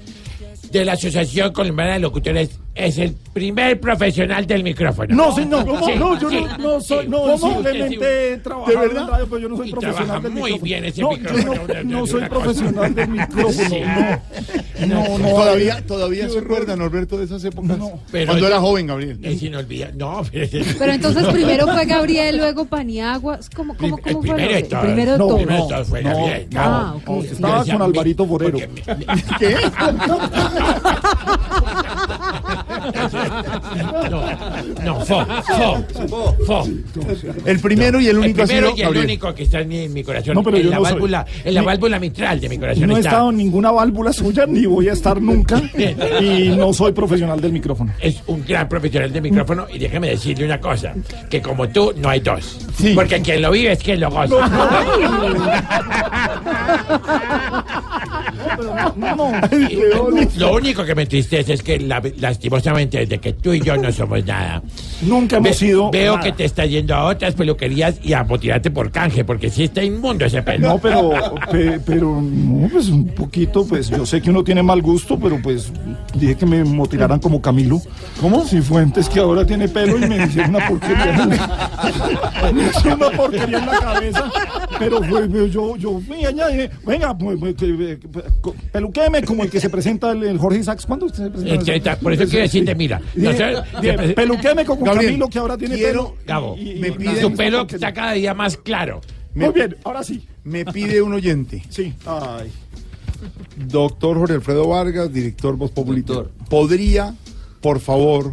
de 0.71 0.85
la 0.85 0.93
Asociación 0.93 1.51
Colombiana 1.53 1.93
de 1.93 1.99
Locutores. 1.99 2.49
Es 2.73 2.97
el 2.97 3.13
primer 3.33 3.79
profesional 3.81 4.47
del 4.47 4.63
micrófono. 4.63 5.13
No, 5.13 5.35
señor, 5.35 5.65
¿cómo? 5.65 5.85
Sí, 5.85 5.91
no, 5.97 6.17
yo 6.19 6.29
sí, 6.29 6.39
no, 6.41 6.57
no 6.57 6.79
soy, 6.81 7.03
sí. 7.03 7.09
no, 7.09 7.17
¿Cómo? 7.23 7.37
simplemente 7.53 8.33
he 8.33 8.37
trabajado 8.37 8.79
¿De 8.79 8.87
verdad? 8.87 9.03
en 9.03 9.09
radio, 9.09 9.25
pero 9.29 9.37
yo 9.39 9.49
no 9.49 9.57
soy 9.57 9.67
Y 9.67 9.71
profesional 9.71 10.21
del 10.23 10.31
muy 10.31 10.41
micrófono. 10.53 10.63
bien 10.63 10.85
ese 10.85 11.01
no, 11.01 11.09
micrófono, 11.11 11.53
Yo 11.67 11.83
no, 11.83 11.99
no 11.99 12.07
soy 12.07 12.21
profesional 12.29 12.95
del 12.95 13.07
micrófono, 13.09 13.51
Sí. 13.51 13.81
no. 13.81 14.87
No, 14.87 15.17
no. 15.17 15.27
¿Todavía, 15.29 15.85
todavía 15.85 16.29
se 16.29 16.39
acuerda, 16.39 16.75
Norberto, 16.77 17.17
de 17.17 17.25
esas 17.25 17.43
épocas? 17.43 17.77
Pero 18.11 18.25
Cuando 18.27 18.41
yo- 18.41 18.47
era 18.47 18.59
joven, 18.61 18.87
Gabriel. 18.87 19.19
Es 19.21 19.43
inolvidable. 19.43 19.95
No, 19.97 20.21
pero, 20.31 20.47
Pero 20.79 20.91
entonces 20.93 21.27
primero 21.33 21.67
fue 21.67 21.85
Gabriel, 21.85 22.37
luego 22.37 22.65
Paniagua. 22.65 23.39
¿Cómo, 23.53 23.75
cómo, 23.75 23.97
el 23.97 24.03
cómo 24.03 24.23
fue? 24.23 24.33
primero 24.35 24.67
todos. 24.67 24.83
primero 24.85 25.11
de 25.11 25.17
No, 25.17 25.27
todos. 25.27 25.39
primero 25.41 25.63
de 25.63 25.69
todos 25.73 25.87
fue 25.87 26.01
no, 26.03 26.09
Gabriel. 26.09 26.47
no, 26.51 26.61
Ah, 26.61 26.95
estaba 27.21 27.65
con 27.65 27.81
Alvarito 27.81 28.25
mi- 28.25 28.61
¿Qué? 29.39 29.55
No, 34.09 34.23
no, 34.83 35.05
fo, 35.05 35.25
fo, 36.07 36.35
fo. 36.45 36.63
El 37.45 37.59
primero 37.59 37.99
y 37.99 38.05
el 38.05 38.11
El 38.11 38.17
único 38.19 38.43
ha 38.43 38.45
primero 38.45 38.67
sido 38.67 38.77
y 38.77 38.81
el 38.81 38.85
Gabriel. 38.85 39.05
único 39.05 39.33
que 39.35 39.43
está 39.43 39.59
en 39.61 39.67
mi, 39.69 39.79
en 39.79 39.93
mi 39.93 40.03
corazón. 40.03 40.35
No, 40.35 40.43
pero 40.43 40.57
en 40.57 40.63
yo 40.63 40.69
la 40.69 40.77
no 40.77 40.83
soy. 40.85 40.93
válvula, 40.93 41.25
en 41.43 41.53
la 41.53 41.61
válvula 41.61 41.99
mitral 41.99 42.39
de 42.39 42.49
mi 42.49 42.57
corazón 42.57 42.87
No 42.87 42.95
he 42.95 42.99
está. 42.99 43.09
estado 43.09 43.29
en 43.29 43.37
ninguna 43.37 43.71
válvula 43.71 44.13
suya, 44.13 44.45
ni 44.47 44.65
voy 44.65 44.89
a 44.89 44.93
estar 44.93 45.21
nunca. 45.21 45.61
Y 46.21 46.49
no 46.57 46.73
soy 46.73 46.91
profesional 46.91 47.39
del 47.39 47.51
micrófono. 47.53 47.93
Es 47.99 48.21
un 48.27 48.43
gran 48.45 48.67
profesional 48.69 49.11
de 49.11 49.21
micrófono 49.21 49.67
y 49.71 49.79
déjame 49.79 50.09
decirle 50.09 50.45
una 50.45 50.59
cosa, 50.59 50.93
que 51.29 51.41
como 51.41 51.67
tú 51.69 51.93
no 51.97 52.09
hay 52.09 52.19
dos. 52.19 52.59
Sí. 52.77 52.93
Porque 52.95 53.21
quien 53.21 53.41
lo 53.41 53.51
vive 53.51 53.71
es 53.73 53.79
quien 53.79 53.99
lo 53.99 54.09
goza. 54.09 54.27
No, 54.27 54.41
Lo 60.37 60.53
único 60.55 60.83
que 60.85 60.95
me 60.95 61.03
entristece 61.03 61.53
es 61.53 61.63
que 61.63 61.79
la- 61.79 62.01
lastimosamente 62.19 62.99
desde 62.99 63.19
que 63.19 63.33
tú 63.33 63.53
y 63.53 63.61
yo 63.61 63.77
no 63.77 63.91
somos 63.91 64.25
nada. 64.25 64.61
nunca 65.01 65.37
hemos 65.37 65.49
Ve- 65.49 65.55
sido. 65.55 65.91
veo 65.91 66.13
nada. 66.17 66.23
que 66.25 66.31
te 66.33 66.45
está 66.45 66.65
yendo 66.65 66.95
a 66.95 67.05
otras 67.05 67.33
peluquerías 67.35 67.99
y 68.03 68.13
a 68.13 68.23
motivarte 68.23 68.69
por 68.71 68.91
canje, 68.91 69.23
porque 69.23 69.49
sí 69.49 69.63
está 69.63 69.83
inmundo 69.83 70.25
ese 70.25 70.41
pelo. 70.43 70.67
No, 70.69 70.77
pero, 70.77 71.11
pe- 71.51 71.79
pero, 71.85 72.21
no, 72.21 72.67
pues 72.69 72.87
un 72.89 73.07
poquito, 73.07 73.65
pues 73.67 73.89
yo 73.89 74.05
sé 74.05 74.21
que 74.21 74.29
uno 74.29 74.43
tiene 74.43 74.61
mal 74.63 74.81
gusto, 74.81 75.19
pero 75.19 75.39
pues 75.41 75.71
dije 76.15 76.35
que 76.35 76.45
me 76.45 76.63
motilaran 76.63 77.19
como 77.19 77.41
Camilo. 77.41 77.81
¿Cómo? 78.19 78.45
Si 78.45 78.61
Fuentes 78.61 79.09
que 79.09 79.19
ahora 79.19 79.45
tiene 79.45 79.67
pelo 79.67 79.97
y 79.97 80.07
me 80.07 80.23
hicieron 80.25 80.55
una 80.55 80.67
porquería. 80.67 81.13
en 81.23 81.29
la- 81.29 82.51
me 82.53 82.67
hicieron 82.67 83.01
una 83.01 83.11
porquería 83.17 83.57
en 83.57 83.65
la 83.65 83.79
cabeza, 83.79 84.31
pero 84.77 85.01
fue, 85.03 85.27
fue- 85.29 85.49
yo, 85.49 85.75
yo 85.77 85.99
me 86.07 86.25
añadí, 86.25 86.69
venga, 86.85 87.17
pues, 87.17 87.37
pues, 87.39 87.55
que- 87.55 87.99
que- 87.99 87.99
peluquéme 88.71 89.23
como 89.23 89.43
el 89.43 89.49
que 89.49 89.59
se 89.59 89.69
presenta 89.69 90.11
el, 90.11 90.23
el 90.23 90.37
Jorge 90.37 90.59
Isaacs. 90.59 90.85
¿Cuándo 90.85 91.05
usted 91.05 91.25
se 91.25 91.29
presenta? 91.29 91.93
Eh, 91.93 91.97
por 92.01 92.13
eso 92.13 92.23
quiero 92.25 92.43
decirte, 92.43 92.75
mira, 92.75 93.01
dije, 93.15 94.13
peluquéme 94.15 94.65
como 94.65 94.85
Gabriel, 94.85 95.05
Camilo 95.11 95.29
que 95.29 95.39
ahora 95.39 95.57
tiene 95.57 95.75
quiero- 95.75 96.11
pelo. 96.13 96.17
Gabo, 96.25 96.55
Y- 96.57 96.71
y- 96.71 96.79
me 96.79 96.91
pide- 96.91 97.21
tu 97.21 97.33
pelo 97.35 97.67
está 97.69 97.93
cada 97.93 98.13
día 98.13 98.33
más 98.33 98.57
claro. 98.57 99.01
Me- 99.33 99.45
Muy 99.45 99.53
bien, 99.53 99.75
ahora 99.83 100.03
sí. 100.03 100.27
Me 100.43 100.65
pide 100.73 101.01
un 101.01 101.13
oyente. 101.13 101.63
Sí. 101.69 101.93
Ay. 102.05 102.51
Doctor 103.67 104.17
Jorge 104.17 104.33
Alfredo 104.35 104.67
Vargas, 104.67 105.13
director 105.13 105.55
Voz 105.55 105.71
Populi. 105.71 106.03
¿Podría, 106.49 107.13
por 107.61 107.79
favor, 107.79 108.31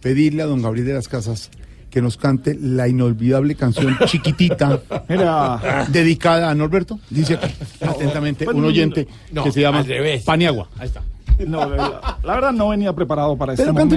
pedirle 0.00 0.42
a 0.42 0.46
don 0.46 0.62
Gabriel 0.62 0.86
de 0.86 0.94
las 0.94 1.08
Casas 1.08 1.50
que 1.98 2.02
nos 2.02 2.16
cante 2.16 2.56
la 2.60 2.86
inolvidable 2.86 3.56
canción 3.56 3.98
Chiquitita 4.06 4.78
Mira. 5.08 5.84
dedicada 5.88 6.48
a 6.48 6.54
Norberto? 6.54 7.00
Dice 7.10 7.34
aquí, 7.34 7.52
atentamente, 7.84 8.44
pues 8.44 8.56
un 8.56 8.64
oyente 8.64 9.08
no, 9.32 9.42
que 9.42 9.50
se 9.50 9.60
llama. 9.62 9.84
Paniagua. 10.24 10.68
Ahí 10.78 10.86
está. 10.86 11.02
No, 11.44 11.68
la, 11.68 12.18
la 12.22 12.34
verdad 12.34 12.52
no 12.52 12.68
venía 12.68 12.92
preparado 12.92 13.36
para 13.36 13.52
este 13.54 13.64
Pero 13.64 13.72
momento. 13.74 13.96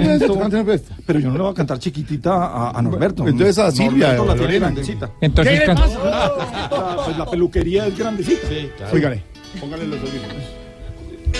esto. 0.73 0.93
Pero 1.05 1.19
yo 1.19 1.27
no 1.29 1.33
le 1.35 1.41
voy 1.43 1.51
a 1.51 1.53
cantar 1.55 1.77
chiquitita 1.77 2.31
a, 2.33 2.71
a 2.71 2.81
Norberto. 2.81 3.27
Entonces 3.27 3.59
a 3.59 3.69
Silvia 3.71 4.13
Norberto 4.15 4.23
o 4.23 4.25
la 4.25 4.33
tiene 4.33 4.47
Lorena. 4.47 4.65
grandecita. 4.67 5.11
Entonces, 5.21 5.53
¿Qué 5.53 5.59
le 5.59 5.65
can- 5.67 5.75
pasa? 5.77 6.03
La, 6.03 6.95
pues 7.05 7.17
la 7.17 7.25
peluquería 7.29 7.85
es 7.85 7.95
grandecita. 7.97 8.47
Óigale, 8.91 9.23
póngale 9.59 9.85
los 9.85 9.97
oídos. 9.99 10.25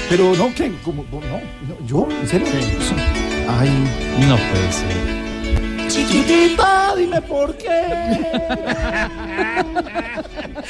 Pero 0.10 0.36
no, 0.36 0.54
¿qué? 0.56 0.72
Como, 0.84 1.04
no, 1.12 1.20
no, 1.20 1.88
¿Yo? 1.88 2.08
¿En 2.22 2.28
serio? 2.28 2.48
Ay. 3.50 3.70
no 4.28 4.36
puede 4.36 4.72
ser. 4.72 5.21
Chiquitita, 5.92 6.96
dime 6.96 7.22
por 7.22 7.54
qué. 7.58 7.82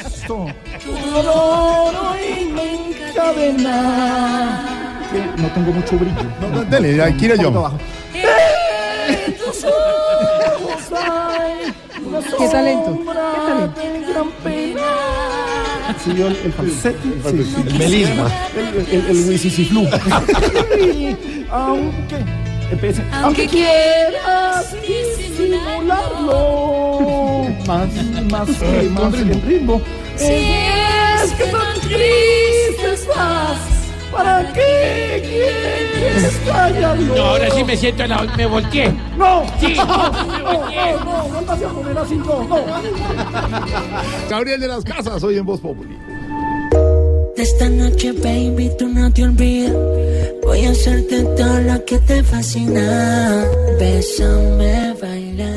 Esto. 0.03 0.47
Tu 0.83 0.91
dolor 1.11 1.93
y 2.19 2.45
me 2.45 2.63
encadena. 2.73 4.63
Que 5.11 5.19
No 5.41 5.47
tengo 5.49 5.71
mucho 5.73 5.95
brillo. 5.97 6.23
No, 6.41 6.47
no, 6.49 6.63
dele, 6.63 7.03
aquí 7.03 7.25
iré 7.25 7.37
yo. 7.37 7.49
Un 7.49 7.53
poquito 7.53 7.67
abajo. 7.67 7.77
En 9.25 9.33
tus 9.37 9.63
ojos 9.63 10.91
hay 10.91 11.73
una 12.03 12.19
Qué 12.21 12.47
talento, 12.47 12.97
qué 12.97 13.05
talento. 13.47 13.81
el, 16.07 16.35
el 16.45 16.53
falsete. 16.53 16.97
El 17.29 17.77
melisma. 17.77 18.27
El, 18.55 18.65
el, 18.87 19.05
el 19.09 19.29
Wisisiflu. 19.29 19.87
Aunque. 21.51 22.15
Empiece. 22.15 22.40
Aunque 23.21 23.47
quieras 23.47 24.73
disimularlo. 24.81 27.47
Más, 27.67 27.89
más, 28.31 28.49
que 28.57 28.89
más 28.89 29.13
en 29.13 29.41
ritmo. 29.45 29.81
Si 30.15 30.25
es 30.25 31.31
que 31.33 31.43
tan 31.45 31.79
triste 31.81 32.93
estás, 32.93 33.57
¿para 34.11 34.51
qué 34.53 35.21
quieres 35.21 36.39
callarlo? 36.45 37.15
No, 37.15 37.23
ahora 37.23 37.49
sí 37.51 37.63
me 37.63 37.75
siento, 37.75 38.03
en 38.03 38.09
la, 38.09 38.23
me 38.23 38.45
volteé. 38.45 38.93
¡No! 39.17 39.43
Sí, 39.59 39.73
¡No! 39.75 39.85
me 39.85 40.39
¡No! 40.39 40.59
volteé. 40.59 40.93
¡No! 40.93 41.03
¡No! 41.03 41.41
¡No 41.41 41.57
te 41.57 41.65
a 41.65 41.69
poner 41.69 41.97
así! 41.97 42.15
¡No! 42.15 42.43
¡No! 42.43 42.57
Gabriel 44.29 44.61
de 44.61 44.67
las 44.67 44.83
Casas, 44.83 45.23
hoy 45.23 45.37
en 45.37 45.45
Voz 45.45 45.59
Populi. 45.59 45.97
De 47.41 47.45
esta 47.45 47.69
noche, 47.69 48.11
baby, 48.11 48.69
tú 48.77 48.87
no 48.87 49.11
te 49.11 49.23
olvidas. 49.23 49.75
Voy 50.43 50.63
a 50.63 50.69
hacerte 50.69 51.23
todo 51.23 51.59
lo 51.61 51.83
que 51.85 51.97
te 51.97 52.21
fascina. 52.21 53.45
Bésame, 53.79 54.93
baila. 55.01 55.51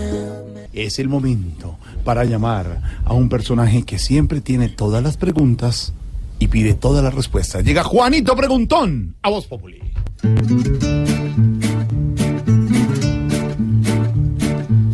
Es 0.73 0.99
el 0.99 1.11
momento 1.11 1.77
para 2.03 2.25
llamar 2.25 2.81
a 3.05 3.13
un 3.13 3.29
personaje 3.29 3.83
que 3.83 3.99
siempre 3.99 4.41
tiene 4.41 4.71
todas 4.71 5.03
las 5.03 5.19
preguntas 5.19 5.93
y 6.39 6.49
pide 6.49 6.73
todas 6.73 7.05
las 7.05 7.13
respuestas. 7.13 7.63
Llega 7.63 7.85
Juanito 7.85 8.35
Preguntón 8.35 9.17
a 9.21 9.29
Voz 9.29 9.47
Populi. 9.47 9.83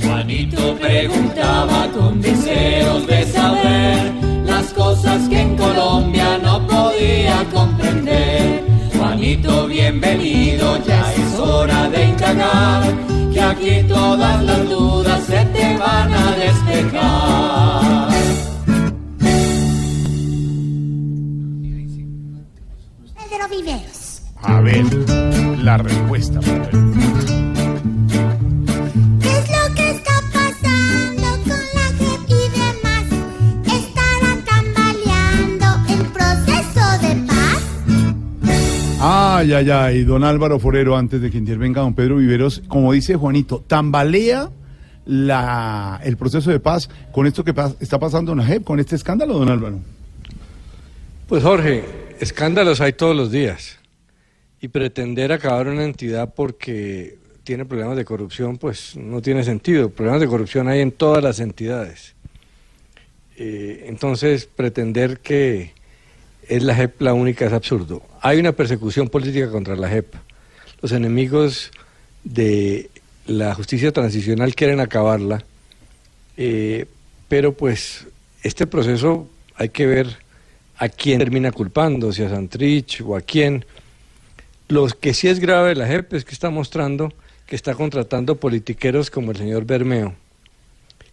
Juanito 0.03 0.77
preguntaba 0.81 1.89
con 1.93 2.21
deseos 2.21 3.07
de 3.07 3.27
saber 3.27 4.30
cosas 5.01 5.29
que 5.29 5.41
en 5.41 5.57
Colombia 5.57 6.39
no 6.43 6.67
podía 6.67 7.45
comprender. 7.53 8.65
Juanito, 8.97 9.67
bienvenido, 9.67 10.77
ya 10.85 11.13
es 11.15 11.39
hora 11.39 11.89
de 11.89 12.05
indagar, 12.05 12.83
que 13.33 13.41
aquí 13.41 13.83
todas 13.89 14.45
las 14.45 14.69
dudas 14.69 15.23
se 15.25 15.45
te 15.47 15.79
van 15.79 16.13
a 16.13 16.37
despejar. 16.37 18.11
Pedro 23.17 23.49
Viveros. 23.51 24.23
A 24.43 24.61
ver, 24.61 24.85
la 25.63 25.79
respuesta. 25.79 26.41
por 26.41 27.40
Ay, 39.41 39.55
ay, 39.55 39.71
ay, 39.71 40.05
don 40.05 40.23
Álvaro 40.23 40.59
Forero, 40.59 40.99
antes 40.99 41.23
de 41.23 41.31
que 41.31 41.39
intervenga 41.39 41.81
don 41.81 41.95
Pedro 41.95 42.17
Viveros, 42.17 42.63
como 42.69 42.93
dice 42.93 43.17
Juanito, 43.17 43.65
tambalea 43.67 44.51
la, 45.07 45.99
el 46.05 46.19
proceso 46.19 46.51
de 46.51 46.61
paz 46.61 46.91
con 47.11 47.27
esto 47.27 47.43
que 47.43 47.55
está 47.81 47.99
pasando 47.99 48.33
en 48.33 48.39
la 48.39 48.45
JEP, 48.45 48.65
con 48.65 48.81
este 48.81 48.97
escándalo, 48.97 49.39
don 49.39 49.49
Álvaro. 49.49 49.79
Pues 51.27 51.43
Jorge, 51.43 51.87
escándalos 52.21 52.83
hay 52.83 52.93
todos 52.93 53.17
los 53.17 53.33
días. 53.33 53.79
Y 54.61 54.69
pretender 54.69 55.33
acabar 55.33 55.69
una 55.69 55.85
entidad 55.85 56.35
porque 56.35 57.17
tiene 57.43 57.65
problemas 57.65 57.97
de 57.97 58.05
corrupción, 58.05 58.59
pues 58.59 58.95
no 58.95 59.23
tiene 59.23 59.43
sentido. 59.43 59.89
Problemas 59.89 60.21
de 60.21 60.27
corrupción 60.27 60.69
hay 60.69 60.81
en 60.81 60.93
todas 60.93 61.25
las 61.25 61.41
entidades. 61.41 62.15
Eh, 63.39 63.87
entonces, 63.87 64.45
pretender 64.55 65.21
que 65.21 65.73
es 66.51 66.65
la 66.65 66.75
JEP 66.75 67.01
la 67.01 67.15
única 67.15 67.47
es 67.47 67.53
absurdo. 67.53 68.03
Hay 68.21 68.41
una 68.41 68.51
persecución 68.53 69.09
política 69.09 69.51
contra 69.51 69.77
la 69.77 69.89
JEP. 69.89 70.15
Los 70.83 70.91
enemigos 70.91 71.71
de 72.25 72.91
la 73.27 73.55
justicia 73.55 73.93
transicional 73.93 74.57
quieren 74.57 74.81
acabarla, 74.81 75.45
eh, 76.37 76.87
pero 77.29 77.53
pues 77.53 78.09
este 78.43 78.67
proceso 78.67 79.29
hay 79.55 79.69
que 79.69 79.87
ver 79.87 80.17
a 80.77 80.89
quién 80.89 81.21
termina 81.21 81.53
culpando, 81.53 82.13
si 82.13 82.25
a 82.25 82.29
Santrich 82.29 83.01
o 83.07 83.15
a 83.15 83.21
quién. 83.21 83.65
Lo 84.67 84.89
que 84.89 85.15
sí 85.15 85.29
es 85.29 85.39
grave 85.39 85.69
de 85.69 85.75
la 85.77 85.87
JEP 85.87 86.15
es 86.15 86.25
que 86.25 86.33
está 86.33 86.51
mostrando 86.51 87.13
que 87.47 87.55
está 87.55 87.75
contratando 87.75 88.37
politiqueros 88.37 89.11
como 89.11 89.31
el 89.31 89.37
señor 89.37 89.67
Bermeo. 89.67 90.15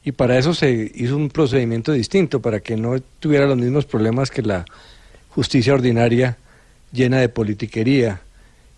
Y 0.04 0.14
para 0.14 0.38
eso 0.38 0.54
se 0.54 0.92
hizo 0.96 1.16
un 1.16 1.30
procedimiento 1.30 1.92
distinto, 1.92 2.42
para 2.42 2.60
que 2.60 2.76
no 2.76 3.00
tuviera 3.20 3.46
los 3.46 3.58
mismos 3.58 3.86
problemas 3.86 4.32
que 4.32 4.42
la 4.42 4.66
justicia 5.38 5.76
ordinaria 5.76 6.36
llena 6.92 7.20
de 7.20 7.30
politiquería. 7.30 8.22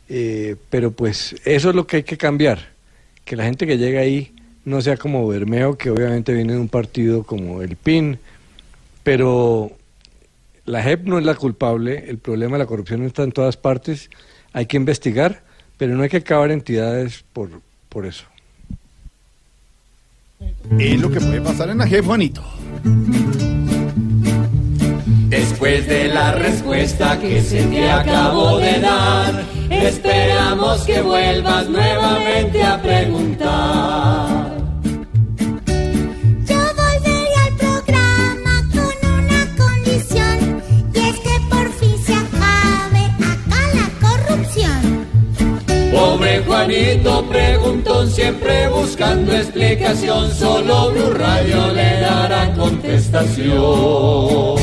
Eh, 0.10 0.58
pero 0.70 0.92
pues 0.92 1.34
eso 1.46 1.70
es 1.70 1.76
lo 1.76 1.88
que 1.88 1.98
hay 1.98 2.04
que 2.04 2.18
cambiar, 2.18 2.74
que 3.24 3.38
la 3.38 3.46
gente 3.46 3.66
que 3.66 3.78
llega 3.78 4.02
ahí 4.02 4.34
no 4.66 4.82
sea 4.82 4.98
como 4.98 5.26
Bermeo, 5.26 5.78
que 5.78 5.90
obviamente 5.90 6.34
viene 6.34 6.54
de 6.54 6.60
un 6.60 6.68
partido 6.68 7.24
como 7.24 7.62
el 7.62 7.78
PIN, 7.78 8.20
pero 9.04 9.72
la 10.66 10.84
JEP 10.84 11.06
no 11.06 11.18
es 11.18 11.24
la 11.24 11.36
culpable, 11.36 12.10
el 12.10 12.18
problema 12.18 12.58
de 12.58 12.64
la 12.64 12.66
corrupción 12.66 13.06
está 13.06 13.24
en 13.24 13.32
todas 13.32 13.56
partes, 13.56 14.10
hay 14.52 14.66
que 14.66 14.76
investigar, 14.76 15.42
pero 15.78 15.96
no 15.96 16.04
hay 16.04 16.10
que 16.10 16.18
acabar 16.18 16.52
entidades 16.52 17.24
por, 17.32 17.62
por 17.88 18.06
eso. 18.06 18.26
Es 20.78 21.00
lo 21.00 21.10
que 21.10 21.22
puede 21.22 21.40
pasar 21.40 21.70
en 21.70 21.78
la 21.78 21.88
JEP, 21.88 22.04
Juanito. 22.04 22.44
Después 25.60 25.88
de 25.88 26.08
la 26.08 26.32
respuesta 26.32 27.20
que 27.20 27.42
se 27.42 27.62
te 27.64 27.92
acabó 27.92 28.60
de 28.60 28.80
dar, 28.80 29.44
esperamos 29.70 30.84
que 30.84 31.02
vuelvas 31.02 31.68
nuevamente 31.68 32.64
a 32.64 32.82
preguntar. 32.82 34.54
Yo 36.46 36.56
volvería 36.56 37.44
al 37.46 37.56
programa 37.58 38.64
con 38.72 38.94
una 39.12 39.46
condición 39.58 40.64
y 40.94 40.98
es 40.98 41.20
que 41.20 41.38
por 41.50 41.70
fin 41.74 41.98
se 42.06 42.14
acabe 42.14 43.12
acá 43.20 43.62
la 43.76 43.90
corrupción. 44.08 45.06
Pobre 45.92 46.40
Juanito 46.40 47.28
preguntó 47.28 48.08
siempre 48.08 48.70
buscando 48.70 49.34
explicación, 49.34 50.34
solo 50.34 50.92
Blue 50.92 51.12
Radio 51.16 51.74
le 51.74 52.00
dará 52.00 52.54
contestación. 52.54 54.58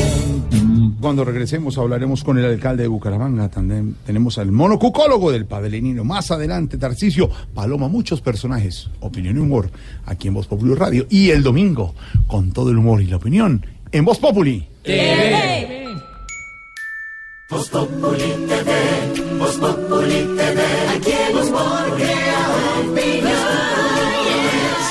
Cuando 0.99 1.23
regresemos 1.23 1.77
hablaremos 1.77 2.23
con 2.23 2.39
el 2.39 2.45
alcalde 2.45 2.83
de 2.83 2.89
Bucaramanga. 2.89 3.49
También 3.49 3.95
tenemos 4.05 4.37
al 4.39 4.51
monocucólogo 4.51 5.31
del 5.31 5.45
Pavelinino. 5.45 6.03
Más 6.03 6.31
adelante, 6.31 6.77
Tarcisio, 6.77 7.29
Paloma, 7.53 7.87
muchos 7.87 8.19
personajes, 8.21 8.89
opinión 8.99 9.37
y 9.37 9.39
humor, 9.39 9.69
aquí 10.05 10.27
en 10.27 10.33
Voz 10.33 10.47
Populi 10.47 10.73
Radio. 10.73 11.05
Y 11.09 11.29
el 11.29 11.43
domingo, 11.43 11.93
con 12.25 12.51
todo 12.51 12.71
el 12.71 12.77
humor 12.77 13.01
y 13.01 13.05
la 13.05 13.17
opinión, 13.17 13.63
en 13.91 14.05
Voz 14.05 14.17
Populi. 14.17 14.67
Voz 17.49 17.69
Populi 17.69 18.33
TV, 18.47 19.37
Voz 19.37 19.55
Populi 19.57 20.35
TV, 20.35 20.61
aquí 20.95 21.11
humor 21.31 21.95
crea 21.95 22.89
opinión. 22.89 24.16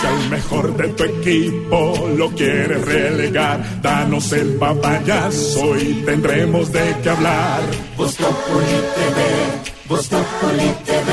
Si 0.00 0.06
al 0.06 0.30
mejor 0.30 0.76
de 0.76 0.88
tu 0.88 1.04
equipo 1.04 2.08
lo 2.16 2.30
quieres 2.30 2.84
relegar, 2.84 3.80
danos 3.80 4.32
el 4.32 4.56
papayazo 4.56 5.76
y 5.78 6.02
tendremos 6.04 6.70
de 6.72 6.96
qué 7.02 7.10
hablar. 7.10 7.62
Voz 7.96 8.14
Populi 8.16 8.76
TV, 8.96 9.18
Voz 9.88 10.08
Populi 10.08 10.70
TV, 10.84 11.10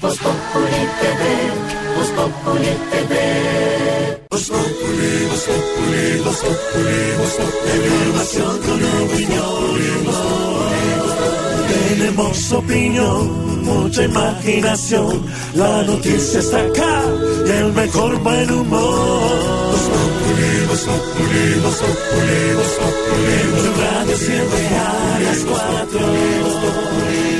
Voz 0.00 0.18
Populi 0.18 0.82
TV, 1.00 1.22
Voz 1.96 2.08
Populi 2.10 2.72
TV. 2.90 3.46
Voz 4.30 4.50
Populi, 4.50 5.26
Voz 5.30 5.44
Populi, 5.44 6.20
Voz 6.24 6.36
Populi, 6.36 6.98
Voz 7.18 7.34
Populi, 7.36 7.96
con 8.66 8.80
opinión. 9.04 9.46
Tenemos 11.88 12.52
opinión, 12.52 13.55
mucha 13.66 14.04
imaginación, 14.04 15.22
la 15.54 15.82
noticia 15.82 16.40
está 16.40 16.58
acá 16.60 17.02
y 17.46 17.50
el 17.50 17.72
mejor 17.72 18.18
buen 18.20 18.50
humor. 18.50 19.70
Voz 19.72 19.86
Populi, 19.92 20.52
Voz 20.68 20.82
Populi, 20.88 21.44
Voz 21.62 21.78
Populi, 21.82 22.40
Voz 22.58 22.72
Populi, 22.80 23.38
tu 23.62 23.70
radio 23.82 24.16
siempre 24.16 24.62
a 24.68 25.20
las 25.26 25.38
cuatro. 25.50 27.35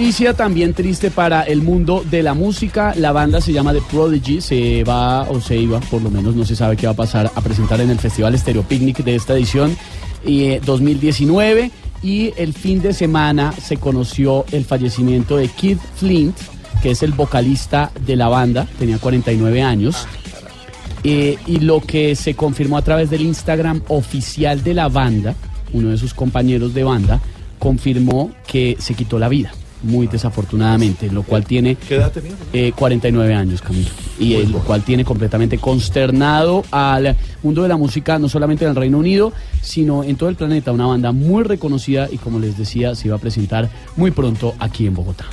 Noticia 0.00 0.32
también 0.32 0.72
triste 0.72 1.10
para 1.10 1.42
el 1.42 1.60
mundo 1.60 2.02
de 2.10 2.22
la 2.22 2.32
música. 2.32 2.94
La 2.96 3.12
banda 3.12 3.42
se 3.42 3.52
llama 3.52 3.74
The 3.74 3.82
Prodigy. 3.82 4.40
Se 4.40 4.82
va 4.82 5.28
o 5.28 5.42
se 5.42 5.58
iba, 5.58 5.78
por 5.78 6.00
lo 6.00 6.10
menos 6.10 6.34
no 6.34 6.46
se 6.46 6.56
sabe 6.56 6.74
qué 6.74 6.86
va 6.86 6.94
a 6.94 6.96
pasar, 6.96 7.30
a 7.34 7.40
presentar 7.42 7.82
en 7.82 7.90
el 7.90 7.98
Festival 7.98 8.36
Stereo 8.38 8.62
Picnic 8.62 9.04
de 9.04 9.14
esta 9.14 9.34
edición 9.34 9.76
eh, 10.24 10.58
2019. 10.64 11.70
Y 12.02 12.32
el 12.38 12.54
fin 12.54 12.80
de 12.80 12.94
semana 12.94 13.52
se 13.52 13.76
conoció 13.76 14.46
el 14.52 14.64
fallecimiento 14.64 15.36
de 15.36 15.48
Keith 15.48 15.80
Flint, 15.96 16.34
que 16.82 16.92
es 16.92 17.02
el 17.02 17.12
vocalista 17.12 17.92
de 18.06 18.16
la 18.16 18.28
banda. 18.28 18.66
Tenía 18.78 18.96
49 18.96 19.60
años. 19.60 20.06
Eh, 21.04 21.36
y 21.46 21.58
lo 21.58 21.82
que 21.82 22.16
se 22.16 22.34
confirmó 22.34 22.78
a 22.78 22.82
través 22.82 23.10
del 23.10 23.20
Instagram 23.20 23.82
oficial 23.88 24.64
de 24.64 24.72
la 24.72 24.88
banda, 24.88 25.34
uno 25.74 25.90
de 25.90 25.98
sus 25.98 26.14
compañeros 26.14 26.72
de 26.72 26.84
banda, 26.84 27.20
confirmó 27.58 28.30
que 28.46 28.76
se 28.80 28.94
quitó 28.94 29.18
la 29.18 29.28
vida, 29.28 29.52
muy 29.82 30.06
desafortunadamente, 30.06 31.10
lo 31.10 31.22
cual 31.22 31.44
tiene 31.44 31.76
¿Qué 31.76 31.96
edad 31.96 32.12
tenía? 32.12 32.32
eh, 32.52 32.72
49 32.76 33.34
años, 33.34 33.62
Camilo. 33.62 33.88
Y 34.18 34.34
eh, 34.34 34.46
lo 34.46 34.58
cual 34.58 34.82
tiene 34.82 35.04
completamente 35.04 35.58
consternado 35.58 36.62
al 36.70 37.16
mundo 37.42 37.62
de 37.62 37.68
la 37.68 37.76
música, 37.76 38.18
no 38.18 38.28
solamente 38.28 38.64
en 38.64 38.70
el 38.70 38.76
Reino 38.76 38.98
Unido, 38.98 39.32
sino 39.62 40.04
en 40.04 40.16
todo 40.16 40.28
el 40.28 40.36
planeta. 40.36 40.72
Una 40.72 40.86
banda 40.86 41.12
muy 41.12 41.42
reconocida 41.44 42.08
y, 42.10 42.18
como 42.18 42.38
les 42.38 42.58
decía, 42.58 42.94
se 42.94 43.08
iba 43.08 43.16
a 43.16 43.20
presentar 43.20 43.68
muy 43.96 44.10
pronto 44.10 44.54
aquí 44.58 44.86
en 44.86 44.94
Bogotá. 44.94 45.24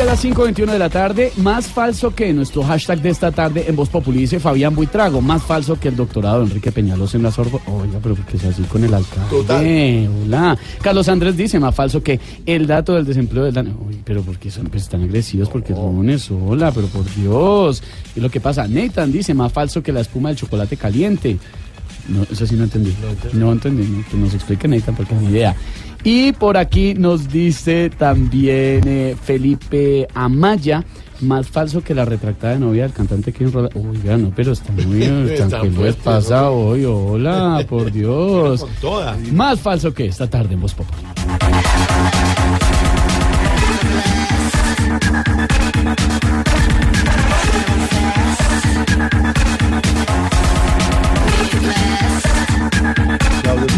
A 0.00 0.04
las 0.04 0.24
5.21 0.24 0.70
de 0.70 0.78
la 0.78 0.90
tarde, 0.90 1.32
más 1.38 1.66
falso 1.66 2.14
que 2.14 2.32
nuestro 2.32 2.62
hashtag 2.62 3.00
de 3.00 3.10
esta 3.10 3.32
tarde 3.32 3.64
en 3.66 3.74
Voz 3.74 3.88
Populi 3.88 4.20
dice 4.20 4.38
Fabián 4.38 4.74
Buitrago, 4.76 5.20
más 5.20 5.42
falso 5.42 5.80
que 5.80 5.88
el 5.88 5.96
doctorado 5.96 6.38
de 6.40 6.46
Enrique 6.46 6.70
Peñalosa 6.70 7.16
en 7.16 7.24
la 7.24 7.32
Sorbona. 7.32 7.64
Oiga, 7.66 7.98
pero 8.00 8.14
porque 8.14 8.36
es 8.36 8.44
así 8.44 8.62
con 8.62 8.84
el 8.84 8.94
alcalde. 8.94 9.28
Total. 9.30 10.08
Hola. 10.22 10.58
Carlos 10.82 11.08
Andrés 11.08 11.36
dice, 11.36 11.58
más 11.58 11.74
falso 11.74 12.00
que 12.00 12.20
el 12.46 12.66
dato 12.66 12.94
del 12.94 13.06
desempleo 13.06 13.44
del 13.44 13.58
año. 13.58 13.76
Uy, 13.88 14.00
pero 14.04 14.22
porque 14.22 14.50
son 14.50 14.66
pues, 14.66 14.84
están 14.84 15.02
agresivos, 15.02 15.48
porque 15.48 15.72
es 15.72 15.78
lunes, 15.78 16.30
hola, 16.30 16.70
pero 16.70 16.86
por 16.86 17.04
Dios. 17.16 17.82
Y 18.14 18.20
lo 18.20 18.30
que 18.30 18.40
pasa, 18.40 18.68
Nathan 18.68 19.10
dice, 19.10 19.34
más 19.34 19.52
falso 19.52 19.82
que 19.82 19.90
la 19.90 20.00
espuma 20.00 20.28
del 20.28 20.38
chocolate 20.38 20.76
caliente. 20.76 21.38
No, 22.08 22.22
eso 22.22 22.46
sí 22.46 22.54
no 22.54 22.64
entendí. 22.64 22.94
No 23.32 23.52
entendí. 23.52 23.84
¿no? 23.84 24.08
Que 24.08 24.16
nos 24.16 24.32
explique 24.32 24.68
Nathan 24.68 24.94
porque 24.94 25.14
ni 25.14 25.28
idea. 25.28 25.56
Y 26.04 26.32
por 26.32 26.56
aquí 26.56 26.94
nos 26.94 27.28
dice 27.28 27.90
también 27.90 28.82
eh, 28.86 29.16
Felipe 29.22 30.06
Amaya, 30.14 30.84
más 31.20 31.48
falso 31.48 31.82
que 31.82 31.94
la 31.94 32.04
retractada 32.04 32.52
de 32.54 32.60
novia 32.60 32.84
del 32.84 32.92
cantante 32.92 33.32
Kevin 33.32 33.52
Rola. 33.52 33.68
Oiga, 33.74 34.16
no, 34.16 34.30
pero 34.34 34.52
está 34.52 34.72
muy 34.72 35.00
tranquilo. 35.36 35.72
fuerte, 35.74 36.00
pasa 36.04 36.50
hoy? 36.50 36.84
Hola, 36.84 37.64
por 37.68 37.90
Dios. 37.90 38.60
Con 38.60 38.70
toda. 38.80 39.16
Más 39.32 39.60
falso 39.60 39.92
que 39.92 40.06
esta 40.06 40.28
tarde 40.30 40.54
en 40.54 40.60
Voz 40.60 40.74
Populi. 40.74 41.02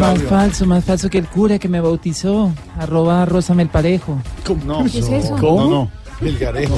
Más 0.01 0.23
falso, 0.23 0.65
más 0.65 0.83
falso 0.83 1.11
que 1.11 1.19
el 1.19 1.29
cura 1.29 1.59
que 1.59 1.69
me 1.69 1.79
bautizó. 1.79 2.53
Arroba 2.79 3.27
Rosa 3.27 3.55
Melparejo. 3.55 4.19
No, 4.65 4.83
¿Qué 4.85 4.99
es 4.99 5.09
eso? 5.09 5.37
No, 5.37 5.69
no. 5.69 5.91
Melgarejo. 6.23 6.75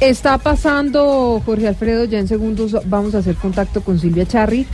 Está 0.00 0.38
pasando, 0.38 1.40
Jorge 1.46 1.68
Alfredo, 1.68 2.04
ya 2.04 2.18
en 2.18 2.28
segundos 2.28 2.76
vamos 2.84 3.14
a 3.14 3.18
hacer 3.18 3.34
contacto 3.36 3.82
con 3.82 3.98
Silvia 3.98 4.26
Charri, 4.26 4.66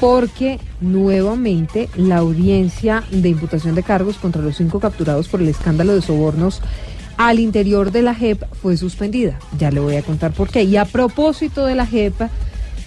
porque 0.00 0.58
nuevamente 0.80 1.88
la 1.96 2.18
audiencia 2.18 3.04
de 3.10 3.28
imputación 3.28 3.74
de 3.74 3.82
cargos 3.82 4.16
contra 4.16 4.42
los 4.42 4.56
cinco 4.56 4.80
capturados 4.80 5.28
por 5.28 5.40
el 5.40 5.48
escándalo 5.48 5.94
de 5.94 6.02
sobornos 6.02 6.60
al 7.16 7.38
interior 7.38 7.92
de 7.92 8.02
la 8.02 8.14
JEP 8.14 8.42
fue 8.54 8.76
suspendida. 8.76 9.38
Ya 9.58 9.70
le 9.70 9.80
voy 9.80 9.96
a 9.96 10.02
contar 10.02 10.32
por 10.32 10.48
qué. 10.48 10.64
Y 10.64 10.76
a 10.76 10.84
propósito 10.84 11.64
de 11.64 11.74
la 11.74 11.86
JEP, 11.86 12.14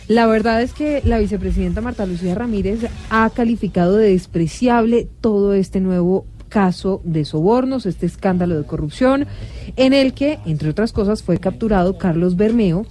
la 0.07 0.27
verdad 0.27 0.61
es 0.61 0.73
que 0.73 1.01
la 1.03 1.19
vicepresidenta 1.19 1.81
Marta 1.81 2.05
Lucía 2.05 2.35
Ramírez 2.35 2.79
ha 3.09 3.29
calificado 3.29 3.95
de 3.95 4.11
despreciable 4.11 5.07
todo 5.21 5.53
este 5.53 5.79
nuevo 5.79 6.25
caso 6.49 7.01
de 7.03 7.25
sobornos, 7.25 7.85
este 7.85 8.05
escándalo 8.05 8.57
de 8.57 8.65
corrupción, 8.65 9.27
en 9.75 9.93
el 9.93 10.13
que, 10.13 10.39
entre 10.45 10.69
otras 10.69 10.93
cosas, 10.93 11.23
fue 11.23 11.39
capturado 11.39 11.97
Carlos 11.97 12.37
Bermeo, 12.37 12.85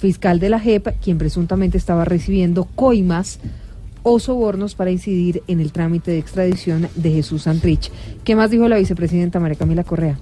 fiscal 0.00 0.40
de 0.40 0.48
la 0.48 0.58
JEP, 0.58 0.88
quien 1.02 1.18
presuntamente 1.18 1.78
estaba 1.78 2.04
recibiendo 2.04 2.64
coimas 2.64 3.38
o 4.02 4.18
sobornos 4.18 4.74
para 4.74 4.90
incidir 4.90 5.42
en 5.46 5.60
el 5.60 5.72
trámite 5.72 6.10
de 6.10 6.18
extradición 6.18 6.88
de 6.94 7.12
Jesús 7.12 7.42
Santrich. 7.42 7.92
¿Qué 8.24 8.34
más 8.34 8.50
dijo 8.50 8.68
la 8.68 8.78
vicepresidenta 8.78 9.40
María 9.40 9.58
Camila 9.58 9.84
Correa? 9.84 10.18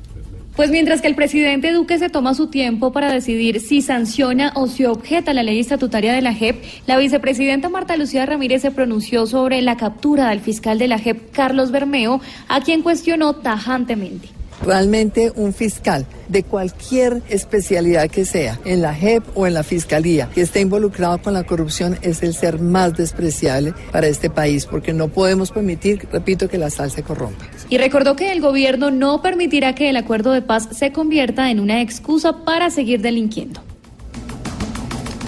Pues 0.57 0.73
mientras 0.73 1.01
que 1.01 1.07
el 1.07 1.15
presidente 1.15 1.73
Duque 1.73 2.01
se 2.01 2.09
toma 2.09 2.35
su 2.35 2.49
tiempo 2.49 2.91
para 2.93 3.13
decidir 3.13 3.61
si 3.61 3.81
sanciona 3.81 4.51
o 4.57 4.67
si 4.67 4.87
objeta 4.87 5.33
la 5.33 5.45
ley 5.45 5.61
estatutaria 5.61 6.13
de 6.13 6.21
la 6.21 6.35
JEP, 6.35 6.57
la 6.89 6.99
vicepresidenta 6.99 7.69
Marta 7.69 7.97
Lucía 7.97 8.27
Ramírez 8.27 8.63
se 8.63 8.73
pronunció 8.73 9.27
sobre 9.27 9.63
la 9.63 9.77
captura 9.77 10.31
del 10.31 10.41
fiscal 10.41 10.81
de 10.81 10.89
la 10.89 10.99
JEP, 10.99 11.31
Carlos 11.31 11.71
Bermeo, 11.71 12.21
a 12.49 12.61
quien 12.61 12.83
cuestionó 12.83 13.37
tajantemente. 13.37 14.38
Realmente 14.65 15.33
un 15.37 15.53
fiscal 15.53 16.05
de 16.29 16.43
cualquier 16.43 17.23
especialidad 17.29 18.11
que 18.11 18.25
sea, 18.25 18.59
en 18.65 18.83
la 18.83 18.95
JEP 18.95 19.23
o 19.35 19.47
en 19.47 19.55
la 19.55 19.63
Fiscalía, 19.63 20.29
que 20.35 20.41
esté 20.41 20.61
involucrado 20.61 21.19
con 21.19 21.35
la 21.35 21.45
corrupción 21.45 21.97
es 22.03 22.23
el 22.23 22.35
ser 22.35 22.61
más 22.61 22.97
despreciable 22.97 23.73
para 23.93 24.09
este 24.09 24.31
país, 24.31 24.67
porque 24.67 24.93
no 24.93 25.09
podemos 25.09 25.53
permitir, 25.53 26.09
repito, 26.11 26.49
que 26.49 26.59
la 26.59 26.71
sal 26.71 26.91
se 26.91 27.03
corrompa. 27.03 27.45
Y 27.69 27.79
recordó 27.79 28.17
que 28.17 28.33
el 28.33 28.41
gobierno 28.41 28.91
no 28.91 29.23
permitirá 29.23 29.75
que 29.75 29.91
el 29.91 29.97
acuerdo 29.97 30.33
de 30.33 30.43
paz 30.43 30.69
se 30.73 30.93
convierta 30.93 31.51
en 31.51 31.61
una 31.61 31.81
excusa 31.81 32.45
para 32.45 32.71
seguir 32.71 33.01
delinquiendo. 33.01 33.61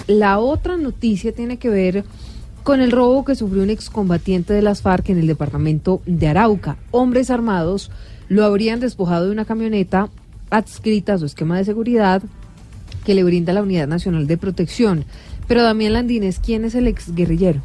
La 0.07 0.39
otra 0.39 0.75
noticia 0.75 1.31
tiene 1.31 1.57
que 1.57 1.69
ver 1.69 2.03
con 2.63 2.81
el 2.81 2.91
robo 2.91 3.25
que 3.25 3.35
sufrió 3.35 3.63
un 3.63 3.69
excombatiente 3.69 4.53
de 4.53 4.61
las 4.61 4.81
FARC 4.81 5.09
en 5.09 5.19
el 5.19 5.27
departamento 5.27 6.01
de 6.05 6.27
Arauca. 6.27 6.77
Hombres 6.91 7.29
armados 7.29 7.91
lo 8.31 8.45
habrían 8.45 8.79
despojado 8.79 9.25
de 9.25 9.31
una 9.31 9.43
camioneta 9.43 10.07
adscrita 10.51 11.15
a 11.15 11.17
su 11.17 11.25
esquema 11.25 11.57
de 11.57 11.65
seguridad 11.65 12.23
que 13.03 13.13
le 13.13 13.25
brinda 13.25 13.51
la 13.51 13.61
Unidad 13.61 13.89
Nacional 13.89 14.25
de 14.25 14.37
Protección. 14.37 15.03
Pero 15.49 15.63
Damián 15.63 15.91
Landines, 15.91 16.39
¿quién 16.39 16.63
es 16.63 16.73
el 16.75 16.87
exguerrillero? 16.87 17.59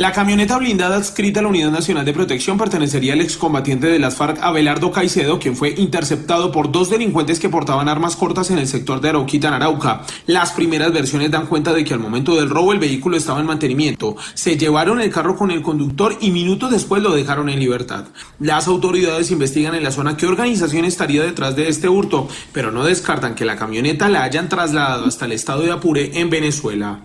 La 0.00 0.12
camioneta 0.12 0.56
blindada 0.56 0.96
adscrita 0.96 1.40
a 1.40 1.42
la 1.42 1.50
Unidad 1.50 1.70
Nacional 1.70 2.06
de 2.06 2.14
Protección 2.14 2.56
pertenecería 2.56 3.12
al 3.12 3.20
excombatiente 3.20 3.86
de 3.86 3.98
las 3.98 4.14
FARC, 4.14 4.38
Abelardo 4.42 4.90
Caicedo, 4.90 5.38
quien 5.38 5.54
fue 5.54 5.74
interceptado 5.76 6.50
por 6.52 6.72
dos 6.72 6.88
delincuentes 6.88 7.38
que 7.38 7.50
portaban 7.50 7.86
armas 7.86 8.16
cortas 8.16 8.50
en 8.50 8.56
el 8.56 8.66
sector 8.66 9.02
de 9.02 9.10
Arauquita, 9.10 9.48
en 9.48 9.54
Arauca. 9.54 10.00
Las 10.24 10.52
primeras 10.52 10.90
versiones 10.94 11.30
dan 11.30 11.48
cuenta 11.48 11.74
de 11.74 11.84
que 11.84 11.92
al 11.92 12.00
momento 12.00 12.34
del 12.34 12.48
robo 12.48 12.72
el 12.72 12.78
vehículo 12.78 13.18
estaba 13.18 13.40
en 13.40 13.46
mantenimiento. 13.46 14.16
Se 14.32 14.56
llevaron 14.56 15.02
el 15.02 15.10
carro 15.10 15.36
con 15.36 15.50
el 15.50 15.60
conductor 15.60 16.16
y 16.18 16.30
minutos 16.30 16.70
después 16.70 17.02
lo 17.02 17.14
dejaron 17.14 17.50
en 17.50 17.60
libertad. 17.60 18.06
Las 18.38 18.68
autoridades 18.68 19.30
investigan 19.30 19.74
en 19.74 19.84
la 19.84 19.90
zona 19.90 20.16
qué 20.16 20.26
organización 20.26 20.86
estaría 20.86 21.22
detrás 21.22 21.56
de 21.56 21.68
este 21.68 21.90
hurto, 21.90 22.26
pero 22.54 22.72
no 22.72 22.84
descartan 22.84 23.34
que 23.34 23.44
la 23.44 23.56
camioneta 23.56 24.08
la 24.08 24.22
hayan 24.22 24.48
trasladado 24.48 25.04
hasta 25.04 25.26
el 25.26 25.32
estado 25.32 25.60
de 25.60 25.72
Apure, 25.72 26.18
en 26.18 26.30
Venezuela. 26.30 27.00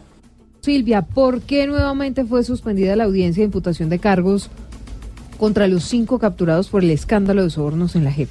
Silvia, 0.65 1.03
¿por 1.03 1.43
qué 1.43 1.67
nuevamente 1.67 2.25
fue 2.25 2.43
suspendida 2.43 2.95
la 2.95 3.03
audiencia 3.03 3.41
de 3.41 3.45
imputación 3.45 3.87
de 3.87 3.99
cargos 3.99 4.49
contra 5.37 5.67
los 5.67 5.83
cinco 5.83 6.17
capturados 6.17 6.69
por 6.69 6.83
el 6.83 6.89
escándalo 6.89 7.43
de 7.43 7.51
sobornos 7.51 7.95
en 7.95 8.03
la 8.03 8.11
JEP? 8.11 8.29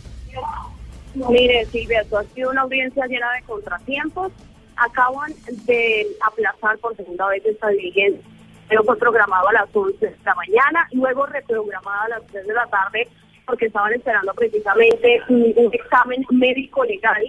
Mire, 1.15 1.65
Silvia, 1.67 2.01
esto 2.01 2.19
ha 2.19 2.25
sido 2.25 2.51
una 2.51 2.63
audiencia 2.63 3.07
llena 3.07 3.33
de 3.35 3.43
contratiempos. 3.43 4.33
Acaban 4.75 5.33
de 5.65 6.09
aplazar 6.27 6.77
por 6.79 6.97
segunda 6.97 7.29
vez 7.29 7.47
esta 7.47 7.69
diligencia. 7.69 8.29
Pero 8.69 8.83
fue 8.83 8.99
programado 8.99 9.47
a 9.51 9.53
las 9.53 9.69
11 9.73 10.05
de 10.05 10.17
la 10.25 10.35
mañana, 10.35 10.89
luego 10.91 11.27
reprogramada 11.27 12.03
a 12.07 12.09
las 12.09 12.27
3 12.33 12.49
de 12.49 12.53
la 12.53 12.67
tarde, 12.67 13.07
porque 13.47 13.67
estaban 13.67 13.93
esperando 13.93 14.35
precisamente 14.35 15.21
un, 15.29 15.71
examen 15.73 16.27
médico 16.31 16.83
legal 16.85 17.23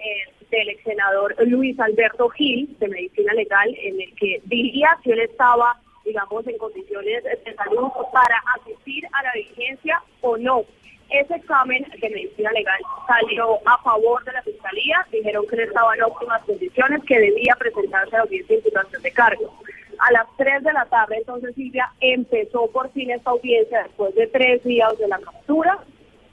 eh, 0.00 0.39
del 0.50 0.68
ex 0.68 0.82
senador 0.84 1.34
Luis 1.46 1.78
Alberto 1.80 2.28
Gil, 2.30 2.76
de 2.78 2.88
Medicina 2.88 3.32
Legal, 3.34 3.74
en 3.82 4.00
el 4.00 4.14
que 4.14 4.40
diría 4.44 4.98
si 5.02 5.12
él 5.12 5.20
estaba, 5.20 5.76
digamos, 6.04 6.46
en 6.46 6.58
condiciones 6.58 7.24
de 7.24 7.54
salud 7.54 7.88
para 8.12 8.42
asistir 8.60 9.04
a 9.12 9.22
la 9.22 9.32
diligencia 9.32 10.02
o 10.20 10.36
no. 10.36 10.64
Ese 11.10 11.34
examen 11.34 11.84
de 12.00 12.08
medicina 12.08 12.52
legal 12.52 12.78
salió 13.08 13.58
a 13.66 13.78
favor 13.82 14.22
de 14.24 14.32
la 14.32 14.42
fiscalía, 14.42 15.04
dijeron 15.10 15.44
que 15.48 15.56
él 15.56 15.62
estaba 15.62 15.94
en 15.96 16.04
óptimas 16.04 16.40
condiciones, 16.44 17.02
que 17.04 17.18
debía 17.18 17.56
presentarse 17.58 18.14
a 18.14 18.18
la 18.18 18.24
audiencia 18.24 18.54
de 18.54 18.60
imputación 18.60 19.02
de 19.02 19.10
cargos. 19.10 19.50
A 19.98 20.12
las 20.12 20.26
3 20.36 20.62
de 20.62 20.72
la 20.72 20.86
tarde, 20.86 21.16
entonces 21.18 21.54
Silvia 21.56 21.92
empezó 22.00 22.70
por 22.70 22.90
fin 22.92 23.10
esta 23.10 23.30
audiencia 23.30 23.82
después 23.82 24.14
de 24.14 24.28
tres 24.28 24.62
días 24.62 24.96
de 24.98 25.08
la 25.08 25.18
captura, 25.18 25.78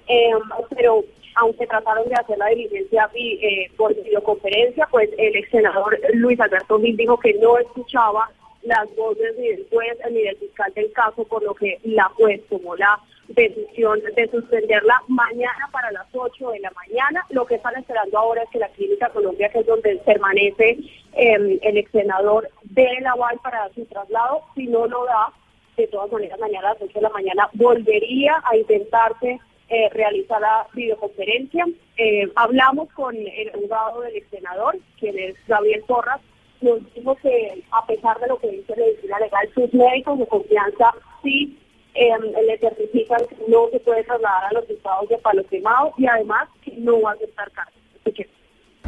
eh, 0.08 0.32
pero 0.76 1.04
aunque 1.36 1.68
trataron 1.68 2.08
de 2.10 2.16
hacer 2.16 2.38
la 2.38 2.48
diligencia 2.48 3.10
eh, 3.14 3.70
por 3.78 3.94
videoconferencia, 3.96 4.88
pues 4.90 5.10
el 5.18 5.36
ex 5.36 5.50
senador 5.52 6.00
Luis 6.14 6.40
Alberto 6.40 6.80
Gil 6.80 6.98
dijo 6.98 7.18
que 7.20 7.34
no 7.36 7.58
escuchaba 7.60 8.30
las 8.64 8.94
voces 8.96 9.38
ni 9.38 9.50
del 9.50 9.68
juez 9.70 9.98
ni 10.12 10.24
del 10.24 10.38
fiscal 10.38 10.74
del 10.74 10.92
caso, 10.92 11.24
por 11.26 11.44
lo 11.44 11.54
que 11.54 11.80
la 11.84 12.06
juez 12.10 12.42
tomó 12.50 12.76
la 12.76 13.00
decisión 13.28 14.00
de 14.16 14.30
suspenderla 14.30 15.02
mañana 15.08 15.70
para 15.72 15.92
las 15.92 16.08
8 16.14 16.52
de 16.52 16.60
la 16.60 16.72
mañana. 16.72 17.26
Lo 17.30 17.46
que 17.46 17.56
están 17.56 17.76
esperando 17.76 18.18
ahora 18.18 18.44
es 18.44 18.50
que 18.50 18.60
la 18.60 18.70
Clínica 18.70 19.10
Colombia, 19.10 19.50
que 19.50 19.60
es 19.60 19.66
donde 19.66 19.96
permanece 19.98 20.78
eh, 21.14 21.60
el 21.62 21.78
ex 21.78 21.92
senador, 21.92 22.50
dé 22.64 22.88
el 22.98 23.06
aval 23.06 23.38
para 23.44 23.70
su 23.76 23.86
traslado. 23.86 24.42
Si 24.56 24.68
no 24.68 24.88
lo 24.88 25.06
da, 25.06 25.32
de 25.76 25.88
todas 25.88 26.12
maneras, 26.12 26.40
mañana 26.40 26.70
a 26.70 26.74
las 26.74 26.82
8 26.82 26.94
de 26.94 27.02
la 27.02 27.10
mañana 27.10 27.50
volvería 27.54 28.42
a 28.44 28.58
intentarse 28.58 29.40
eh, 29.70 29.90
realizar 29.94 30.40
la 30.42 30.68
videoconferencia. 30.74 31.66
Eh, 31.98 32.30
hablamos 32.36 32.90
con 32.94 33.16
el 33.16 33.50
abogado 33.54 34.02
del 34.02 34.16
ex 34.16 34.30
senador, 34.30 34.78
quien 35.00 35.18
es 35.20 35.36
Gabriel 35.48 35.84
Torras, 35.88 36.22
nos 36.62 36.80
dijo 36.96 37.16
que 37.16 37.64
a 37.72 37.86
pesar 37.86 38.20
de 38.20 38.28
lo 38.28 38.40
que 38.40 38.50
dice 38.50 38.74
la 38.76 38.86
medicina 38.86 39.20
legal, 39.20 39.50
sus 39.54 39.74
médicos 39.74 40.20
de 40.20 40.28
confianza 40.28 40.92
sí 41.24 41.58
eh, 41.94 42.10
le 42.46 42.58
certifican 42.60 43.20
que 43.28 43.36
no 43.48 43.70
se 43.72 43.80
puede 43.80 44.04
trasladar 44.04 44.46
a 44.46 44.54
los 44.54 44.70
estados 44.70 45.10
de 45.10 45.18
palo 45.18 45.46
quemado 45.48 45.94
y 45.98 46.08
además 46.08 46.48
que 46.64 46.74
no 46.78 47.02
va 47.02 47.12
a 47.12 47.14
aceptar 47.14 47.52
cargos. 47.52 47.74
Así 48.02 48.14
que 48.14 48.30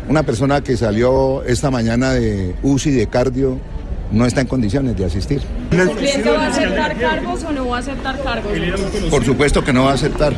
Una 0.07 0.23
persona 0.23 0.63
que 0.63 0.77
salió 0.77 1.43
esta 1.43 1.69
mañana 1.69 2.13
de 2.13 2.55
UCI 2.63 2.91
de 2.91 3.07
cardio 3.07 3.57
no 4.11 4.25
está 4.25 4.41
en 4.41 4.47
condiciones 4.47 4.97
de 4.97 5.05
asistir. 5.05 5.41
¿El 5.71 5.91
cliente 5.91 6.29
va 6.31 6.45
a 6.45 6.47
aceptar 6.47 6.97
cargos 6.97 7.43
o 7.43 7.51
no 7.51 7.67
va 7.67 7.77
a 7.77 7.79
aceptar 7.79 8.23
cargos? 8.23 8.51
Por 9.09 9.23
supuesto 9.23 9.63
que 9.63 9.73
no 9.73 9.85
va 9.85 9.91
a 9.91 9.93
aceptar. 9.93 10.33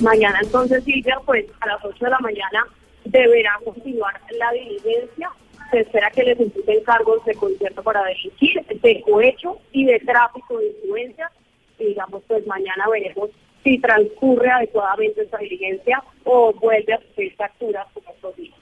Mañana 0.00 0.38
entonces 0.42 0.84
Silvia, 0.84 1.20
pues 1.26 1.46
a 1.60 1.66
las 1.66 1.84
8 1.84 2.04
de 2.04 2.10
la 2.10 2.18
mañana 2.20 2.66
deberá 3.04 3.58
continuar 3.64 4.20
la 4.38 4.52
diligencia. 4.52 5.30
Se 5.70 5.80
espera 5.80 6.10
que 6.10 6.22
les 6.22 6.40
imputen 6.40 6.82
cargos 6.84 7.24
de 7.24 7.34
concierto 7.34 7.82
para 7.82 8.04
delinquir, 8.04 8.64
de 8.64 9.02
cohecho 9.02 9.58
y 9.72 9.86
de 9.86 9.98
tráfico 10.00 10.58
de 10.58 10.68
influencia. 10.68 11.30
Y 11.78 11.86
digamos, 11.86 12.22
pues 12.28 12.46
mañana 12.46 12.88
veremos 12.90 13.30
si 13.64 13.78
transcurre 13.78 14.50
adecuadamente 14.50 15.22
esta 15.22 15.38
diligencia 15.38 16.02
o 16.24 16.52
vuelve 16.52 16.94
a 16.94 17.00
sufrir 17.00 17.36
capturas 17.36 17.86
como 17.92 18.10
estos 18.10 18.36
días. 18.36 18.57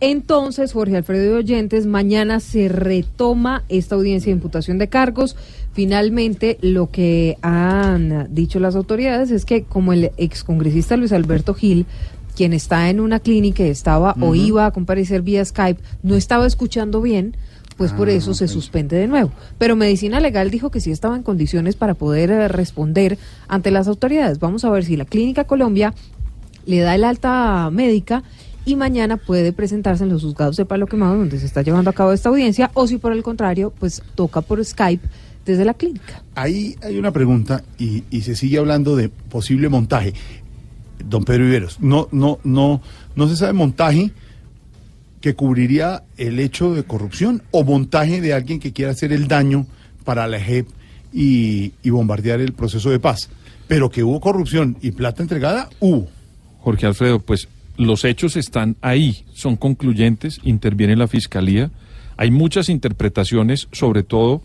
Entonces, 0.00 0.72
Jorge 0.72 0.96
Alfredo 0.96 1.36
y 1.36 1.38
Oyentes, 1.38 1.86
mañana 1.86 2.40
se 2.40 2.68
retoma 2.68 3.64
esta 3.68 3.96
audiencia 3.96 4.30
de 4.30 4.36
imputación 4.36 4.78
de 4.78 4.88
cargos. 4.88 5.36
Finalmente, 5.74 6.56
lo 6.62 6.90
que 6.90 7.36
han 7.42 8.28
dicho 8.34 8.60
las 8.60 8.76
autoridades 8.76 9.30
es 9.30 9.44
que 9.44 9.64
como 9.64 9.92
el 9.92 10.10
excongresista 10.16 10.96
Luis 10.96 11.12
Alberto 11.12 11.52
Gil, 11.52 11.84
quien 12.34 12.54
está 12.54 12.88
en 12.88 13.00
una 13.00 13.20
clínica 13.20 13.62
y 13.62 13.68
estaba 13.68 14.16
o 14.20 14.34
iba 14.34 14.64
a 14.64 14.70
comparecer 14.70 15.20
vía 15.20 15.44
Skype, 15.44 15.82
no 16.02 16.16
estaba 16.16 16.46
escuchando 16.46 17.02
bien, 17.02 17.36
pues 17.76 17.92
por 17.92 18.08
Ah, 18.08 18.12
eso 18.12 18.32
se 18.34 18.48
suspende 18.48 18.96
de 18.96 19.06
nuevo. 19.06 19.30
Pero 19.58 19.76
Medicina 19.76 20.20
Legal 20.20 20.50
dijo 20.50 20.70
que 20.70 20.80
sí 20.80 20.90
estaba 20.90 21.16
en 21.16 21.22
condiciones 21.22 21.76
para 21.76 21.94
poder 21.94 22.30
eh, 22.30 22.48
responder 22.48 23.18
ante 23.48 23.70
las 23.70 23.88
autoridades. 23.88 24.38
Vamos 24.38 24.64
a 24.64 24.70
ver 24.70 24.84
si 24.84 24.96
la 24.96 25.04
Clínica 25.04 25.44
Colombia 25.44 25.92
le 26.66 26.80
da 26.80 26.94
el 26.94 27.04
alta 27.04 27.68
médica 27.70 28.22
y 28.70 28.76
mañana 28.76 29.16
puede 29.16 29.52
presentarse 29.52 30.04
en 30.04 30.10
los 30.10 30.22
juzgados 30.22 30.56
de 30.56 30.64
Palo 30.64 30.86
Quemado 30.86 31.16
donde 31.16 31.38
se 31.38 31.46
está 31.46 31.62
llevando 31.62 31.90
a 31.90 31.92
cabo 31.92 32.12
esta 32.12 32.28
audiencia 32.28 32.70
o 32.74 32.86
si 32.86 32.98
por 32.98 33.12
el 33.12 33.22
contrario, 33.22 33.72
pues 33.78 34.02
toca 34.14 34.40
por 34.40 34.64
Skype 34.64 35.06
desde 35.44 35.64
la 35.64 35.74
clínica. 35.74 36.22
Ahí 36.34 36.76
hay 36.82 36.98
una 36.98 37.12
pregunta 37.12 37.62
y, 37.78 38.04
y 38.10 38.22
se 38.22 38.36
sigue 38.36 38.58
hablando 38.58 38.96
de 38.96 39.08
posible 39.08 39.68
montaje. 39.68 40.14
Don 41.04 41.24
Pedro 41.24 41.44
Viveros, 41.44 41.80
no, 41.80 42.08
no, 42.12 42.38
no, 42.44 42.80
no 43.16 43.28
se 43.28 43.36
sabe 43.36 43.52
montaje 43.52 44.12
que 45.20 45.34
cubriría 45.34 46.04
el 46.16 46.38
hecho 46.38 46.74
de 46.74 46.84
corrupción 46.84 47.42
o 47.50 47.64
montaje 47.64 48.20
de 48.20 48.32
alguien 48.32 48.60
que 48.60 48.72
quiera 48.72 48.92
hacer 48.92 49.12
el 49.12 49.28
daño 49.28 49.66
para 50.04 50.26
la 50.26 50.40
JEP 50.40 50.68
y, 51.12 51.72
y 51.82 51.90
bombardear 51.90 52.40
el 52.40 52.52
proceso 52.52 52.90
de 52.90 53.00
paz. 53.00 53.30
Pero 53.68 53.90
que 53.90 54.02
hubo 54.02 54.20
corrupción 54.20 54.76
y 54.80 54.92
plata 54.92 55.22
entregada, 55.22 55.68
hubo. 55.80 56.08
Jorge 56.60 56.86
Alfredo, 56.86 57.20
pues 57.20 57.48
los 57.80 58.04
hechos 58.04 58.36
están 58.36 58.76
ahí, 58.82 59.24
son 59.32 59.56
concluyentes, 59.56 60.40
interviene 60.44 60.96
la 60.96 61.08
fiscalía. 61.08 61.70
Hay 62.16 62.30
muchas 62.30 62.68
interpretaciones, 62.68 63.68
sobre 63.72 64.02
todo, 64.02 64.42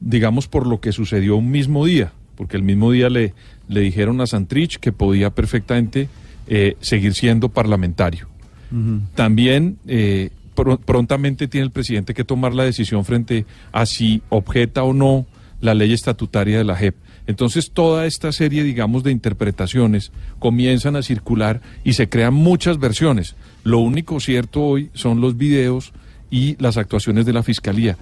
digamos, 0.00 0.46
por 0.46 0.66
lo 0.66 0.80
que 0.80 0.92
sucedió 0.92 1.36
un 1.36 1.50
mismo 1.50 1.84
día, 1.84 2.12
porque 2.36 2.56
el 2.56 2.62
mismo 2.62 2.92
día 2.92 3.08
le, 3.10 3.34
le 3.68 3.80
dijeron 3.80 4.20
a 4.20 4.26
Santrich 4.26 4.78
que 4.78 4.92
podía 4.92 5.30
perfectamente 5.30 6.08
eh, 6.46 6.76
seguir 6.80 7.14
siendo 7.14 7.48
parlamentario. 7.48 8.28
También 9.14 9.78
eh, 9.88 10.30
pr- 10.54 10.78
prontamente 10.78 11.48
tiene 11.48 11.64
el 11.64 11.70
presidente 11.72 12.14
que 12.14 12.24
tomar 12.24 12.54
la 12.54 12.64
decisión 12.64 13.04
frente 13.04 13.46
a 13.72 13.84
si 13.86 14.22
objeta 14.28 14.82
o 14.84 14.92
no 14.92 15.26
la 15.60 15.74
ley 15.74 15.92
estatutaria 15.92 16.58
de 16.58 16.64
la 16.64 16.76
JEP. 16.76 16.94
Entonces 17.26 17.70
toda 17.72 18.06
esta 18.06 18.32
serie, 18.32 18.62
digamos, 18.62 19.02
de 19.02 19.10
interpretaciones 19.10 20.12
comienzan 20.38 20.96
a 20.96 21.02
circular 21.02 21.60
y 21.84 21.94
se 21.94 22.08
crean 22.08 22.34
muchas 22.34 22.78
versiones. 22.78 23.34
Lo 23.64 23.78
único 23.78 24.20
cierto 24.20 24.62
hoy 24.62 24.90
son 24.94 25.20
los 25.20 25.36
videos 25.36 25.92
y 26.30 26.56
las 26.62 26.76
actuaciones 26.76 27.26
de 27.26 27.32
la 27.32 27.42
Fiscalía. 27.42 27.96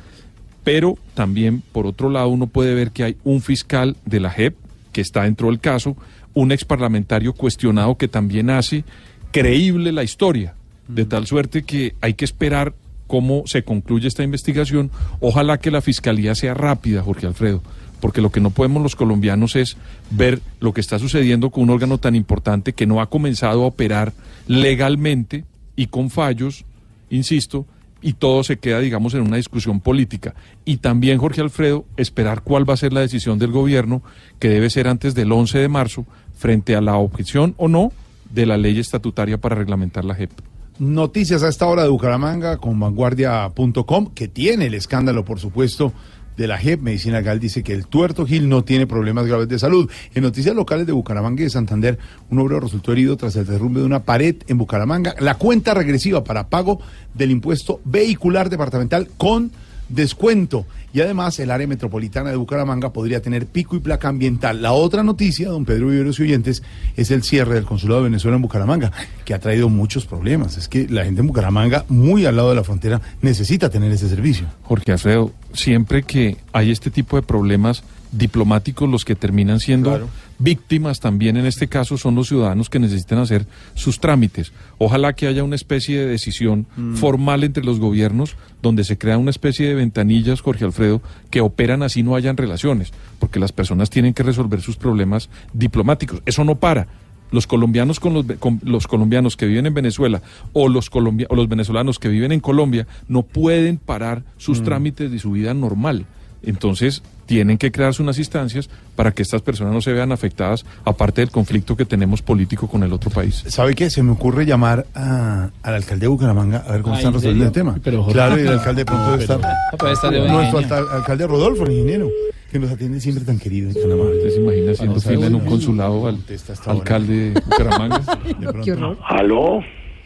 Pero 0.63 0.99
también, 1.15 1.63
por 1.73 1.87
otro 1.87 2.11
lado, 2.11 2.29
uno 2.29 2.47
puede 2.47 2.75
ver 2.75 2.91
que 2.91 3.05
hay 3.05 3.17
un 3.25 3.41
fiscal 3.41 3.97
de 4.07 4.21
la 4.21 4.31
JEP 4.31 4.57
que 4.93 5.01
está 5.01 5.25
dentro 5.25 5.49
del 5.49 5.61
caso, 5.61 5.97
un 6.33 6.53
ex 6.53 6.65
parlamentario 6.65 7.33
cuestionado 7.33 7.97
que 7.97 8.09
también 8.09 8.51
hace 8.51 8.85
creíble 9.31 9.93
la 9.93 10.05
historia, 10.05 10.55
de 10.89 11.05
tal 11.05 11.27
suerte 11.27 11.65
que 11.65 11.95
hay 12.01 12.15
que 12.15 12.25
esperar 12.25 12.75
cómo 13.07 13.43
se 13.47 13.63
concluye 13.63 14.09
esta 14.09 14.23
investigación. 14.23 14.91
Ojalá 15.21 15.59
que 15.59 15.71
la 15.71 15.83
fiscalía 15.83 16.35
sea 16.35 16.55
rápida, 16.55 17.03
Jorge 17.03 17.27
Alfredo, 17.27 17.63
porque 18.05 18.21
lo 18.21 18.31
que 18.31 18.43
no 18.43 18.51
podemos 18.51 18.83
los 18.83 18.97
colombianos 18.97 19.57
es 19.57 19.79
ver 20.11 20.43
lo 20.61 20.75
que 20.75 20.83
está 20.83 20.99
sucediendo 20.99 21.49
con 21.49 21.63
un 21.63 21.71
órgano 21.71 21.97
tan 21.97 22.15
importante 22.15 22.75
que 22.75 22.85
no 22.85 23.01
ha 23.01 23.09
comenzado 23.09 23.65
a 23.65 23.69
operar 23.69 24.13
legalmente 24.47 25.47
y 25.75 25.87
con 25.87 26.11
fallos, 26.11 26.67
insisto, 27.09 27.65
y 28.03 28.13
todo 28.13 28.45
se 28.45 28.59
queda, 28.59 28.81
digamos, 28.81 29.15
en 29.15 29.23
una 29.23 29.39
discusión 29.39 29.81
política. 29.81 30.35
Y 30.67 30.77
también, 30.77 31.17
Jorge 31.17 31.41
Alfredo, 31.41 31.87
esperar 31.97 32.43
cuál 32.43 32.69
va 32.69 32.75
a 32.75 32.77
ser 32.77 32.93
la 32.93 33.01
decisión 33.01 33.39
del 33.39 33.53
gobierno, 33.53 34.03
que 34.39 34.51
debe 34.51 34.69
ser 34.69 34.87
antes 34.87 35.15
del 35.15 35.33
11 35.33 35.61
de 35.61 35.69
marzo, 35.71 36.05
frente 36.37 36.77
a 36.77 36.83
la 36.83 36.97
objeción 36.97 37.55
o 37.57 37.69
no 37.69 37.91
de 38.29 38.45
la 38.45 38.59
ley 38.59 38.79
estatutaria 38.79 39.39
para 39.39 39.55
reglamentar 39.55 40.05
la 40.05 40.15
JEP. 40.15 40.31
Noticias 40.79 41.43
a 41.43 41.49
esta 41.49 41.67
hora 41.67 41.85
de 41.85 41.89
Bucaramanga 41.89 42.59
con 42.59 42.79
vanguardia.com, 42.79 44.11
que 44.13 44.29
tiene 44.29 44.67
el 44.67 44.75
escándalo, 44.75 45.25
por 45.25 45.39
supuesto, 45.39 45.95
de 46.37 46.47
la 46.47 46.59
JEP. 46.59 46.81
Medicina 46.81 47.19
Legal 47.19 47.41
dice 47.41 47.63
que 47.63 47.73
el 47.73 47.87
tuerto 47.87 48.27
Gil 48.27 48.49
no 48.49 48.65
tiene 48.65 48.87
problemas 48.87 49.27
graves 49.27 49.49
de 49.49 49.59
salud. 49.59 49.91
En 50.15 50.23
noticias 50.23 50.55
locales 50.55 50.87
de 50.87 50.93
Bucaramanga 50.93 51.41
y 51.41 51.45
de 51.45 51.51
Santander, 51.51 51.99
un 52.31 52.39
obrero 52.39 52.61
resultó 52.61 52.93
herido 52.93 53.17
tras 53.17 53.37
el 53.37 53.47
derrumbe 53.47 53.81
de 53.81 53.87
una 53.87 54.05
pared 54.05 54.37
en 54.47 54.59
Bucaramanga. 54.59 55.15
La 55.21 55.35
cuenta 55.37 55.75
regresiva 55.75 56.25
para 56.25 56.49
pago 56.49 56.81
del 57.15 57.31
impuesto 57.31 57.81
vehicular 57.85 58.51
departamental 58.51 59.09
con 59.17 59.53
descuento. 59.89 60.67
Y 60.93 61.01
además, 61.01 61.39
el 61.41 61.51
área 61.51 61.67
metropolitana 61.67 62.31
de 62.31 62.37
Bucaramanga 62.37 62.93
podría 62.93 63.21
tener 63.21 63.47
pico 63.47 63.77
y 63.77 63.81
placa 63.81 64.09
ambiental. 64.09 64.63
La 64.63 64.73
otra 64.73 65.03
noticia, 65.03 65.49
don 65.49 65.65
Pedro 65.65 65.89
Viveros 65.89 66.21
y 66.21 66.23
oyentes, 66.23 66.63
es 66.97 67.11
el 67.11 67.23
cierre 67.23 67.55
del 67.55 67.65
consulado 67.65 68.01
de 68.03 68.11
Venezuela 68.11 68.37
en 68.37 68.43
Bucaramanga, 68.43 68.93
que 69.25 69.35
ha 69.35 69.39
traído 69.39 69.69
muchos 69.69 70.07
problemas. 70.07 70.57
Es 70.57 70.69
que 70.69 70.89
la 70.89 71.05
gente 71.05 71.21
en 71.21 71.27
Bucaramanga, 71.27 71.85
muy 71.89 72.27
al 72.27 72.37
lado 72.37 72.51
de 72.51 72.57
la 72.57 72.65
frontera, 72.65 73.01
necesita 73.23 73.71
tener 73.71 73.91
ese 73.91 74.09
servicio. 74.09 74.47
Jorge 74.63 74.93
Alfredo, 74.93 75.33
siempre 75.53 76.03
que 76.05 76.37
hay 76.53 76.71
este 76.71 76.91
tipo 76.91 77.17
de 77.17 77.23
problemas 77.23 77.83
diplomáticos, 78.17 78.89
los 78.89 79.05
que 79.05 79.15
terminan 79.15 79.61
siendo 79.61 79.91
Claro. 79.91 80.09
víctimas 80.39 81.01
también 81.01 81.37
en 81.37 81.47
este 81.47 81.69
caso 81.69 81.97
son 81.99 82.15
los 82.15 82.29
ciudadanos 82.29 82.71
que 82.71 82.79
necesitan 82.79 83.19
hacer 83.19 83.47
sus 83.75 84.01
trámites. 84.01 84.53
Ojalá 84.79 85.13
que 85.15 85.27
haya 85.27 85.45
una 85.45 85.57
especie 85.57 85.99
de 86.01 86.07
decisión 86.07 86.67
Mm. 86.77 86.95
formal 86.95 87.45
entre 87.45 87.65
los 87.65 87.79
gobiernos 87.81 88.37
donde 88.63 88.85
se 88.85 88.97
crea 88.99 89.19
una 89.19 89.31
especie 89.31 89.69
de 89.69 89.75
ventanillas, 89.75 90.41
Jorge 90.41 90.65
Alfredo, 90.65 91.03
que 91.31 91.41
operan 91.41 91.83
así 91.83 92.03
no 92.03 92.15
hayan 92.17 92.37
relaciones, 92.37 92.93
porque 93.19 93.39
las 93.41 93.53
personas 93.53 93.91
tienen 93.91 94.15
que 94.15 94.23
resolver 94.23 94.61
sus 94.61 94.77
problemas 94.77 95.29
diplomáticos. 95.53 96.23
Eso 96.27 96.45
no 96.45 96.57
para. 96.57 96.87
Los 97.31 97.47
colombianos 97.49 97.99
con 97.99 98.15
los, 98.15 98.27
con 98.39 98.61
los 98.65 98.87
colombianos 98.87 99.37
que 99.37 99.47
viven 99.47 99.67
en 99.67 99.75
Venezuela 99.75 100.23
o 100.53 100.69
los, 100.69 100.89
colombia- 100.89 101.27
o 101.31 101.35
los 101.35 101.49
venezolanos 101.49 101.99
que 101.99 102.09
viven 102.09 102.31
en 102.31 102.39
Colombia 102.39 102.87
no 103.09 103.23
pueden 103.23 103.79
parar 103.79 104.23
sus 104.37 104.61
Mm. 104.61 104.65
trámites 104.65 105.11
de 105.11 105.19
su 105.19 105.33
vida 105.33 105.53
normal. 105.53 106.07
Entonces, 106.45 107.03
tienen 107.27 107.59
que 107.59 107.71
crearse 107.73 108.03
unas 108.03 108.19
instancias 108.19 108.69
para 108.97 109.11
que 109.13 109.23
estas 109.23 109.43
personas 109.43 109.73
no 109.73 109.81
se 109.81 109.93
vean 109.93 110.13
afectadas, 110.13 110.65
aparte 110.85 111.21
del 111.21 111.31
conflicto 111.31 111.77
que 111.77 111.85
tenemos 111.85 112.23
político 112.23 112.69
con 112.69 112.83
el 112.83 112.93
otro 112.93 113.11
país. 113.11 113.45
¿Sabe 113.49 113.75
qué? 113.75 113.91
Se 113.91 114.03
me 114.03 114.13
ocurre 114.13 114.47
llamar 114.47 114.87
a- 114.95 115.51
al 115.63 115.75
alcalde 115.75 116.03
de 116.03 116.09
Bucaramanga 116.09 116.65
a 116.67 116.73
ver 116.73 116.83
cómo 116.83 116.95
Ah, 116.95 116.99
están 116.99 117.13
¿en 117.13 117.21
resolviendo 117.21 117.45
el 117.47 117.53
tema. 117.53 117.79
Pero, 117.83 117.99
Jorge- 118.03 118.13
claro, 118.13 118.39
y 118.39 118.43
el 118.43 118.49
alcalde 118.49 118.81
de 118.83 118.85
pronto 118.87 119.05
No, 119.05 119.11
debe 119.17 119.27
pero- 119.27 119.93
estar. 119.93 120.13
de 120.13 120.29
Nuestro 120.29 120.59
alcalde 120.93 121.27
Rodolfo, 121.27 121.65
el 121.65 121.73
ingeniero, 121.73 122.09
que 122.53 122.59
nos 122.61 122.71
atiende 122.71 123.01
siempre 123.01 123.25
tan 123.25 123.39
querido 123.39 123.71
y 123.71 123.75
tan 123.75 123.91
amable. 123.91 124.17
¿Usted 124.19 124.31
se 124.31 124.41
imagina 124.41 124.73
haciendo 124.73 125.01
fila 125.01 125.27
en 125.27 125.35
un 125.35 125.45
consulado 125.45 126.07
al 126.07 126.19
alcalde 126.67 127.31
de 127.33 127.41
Bucaramanga? 127.41 128.01
¿Aló? 129.09 129.61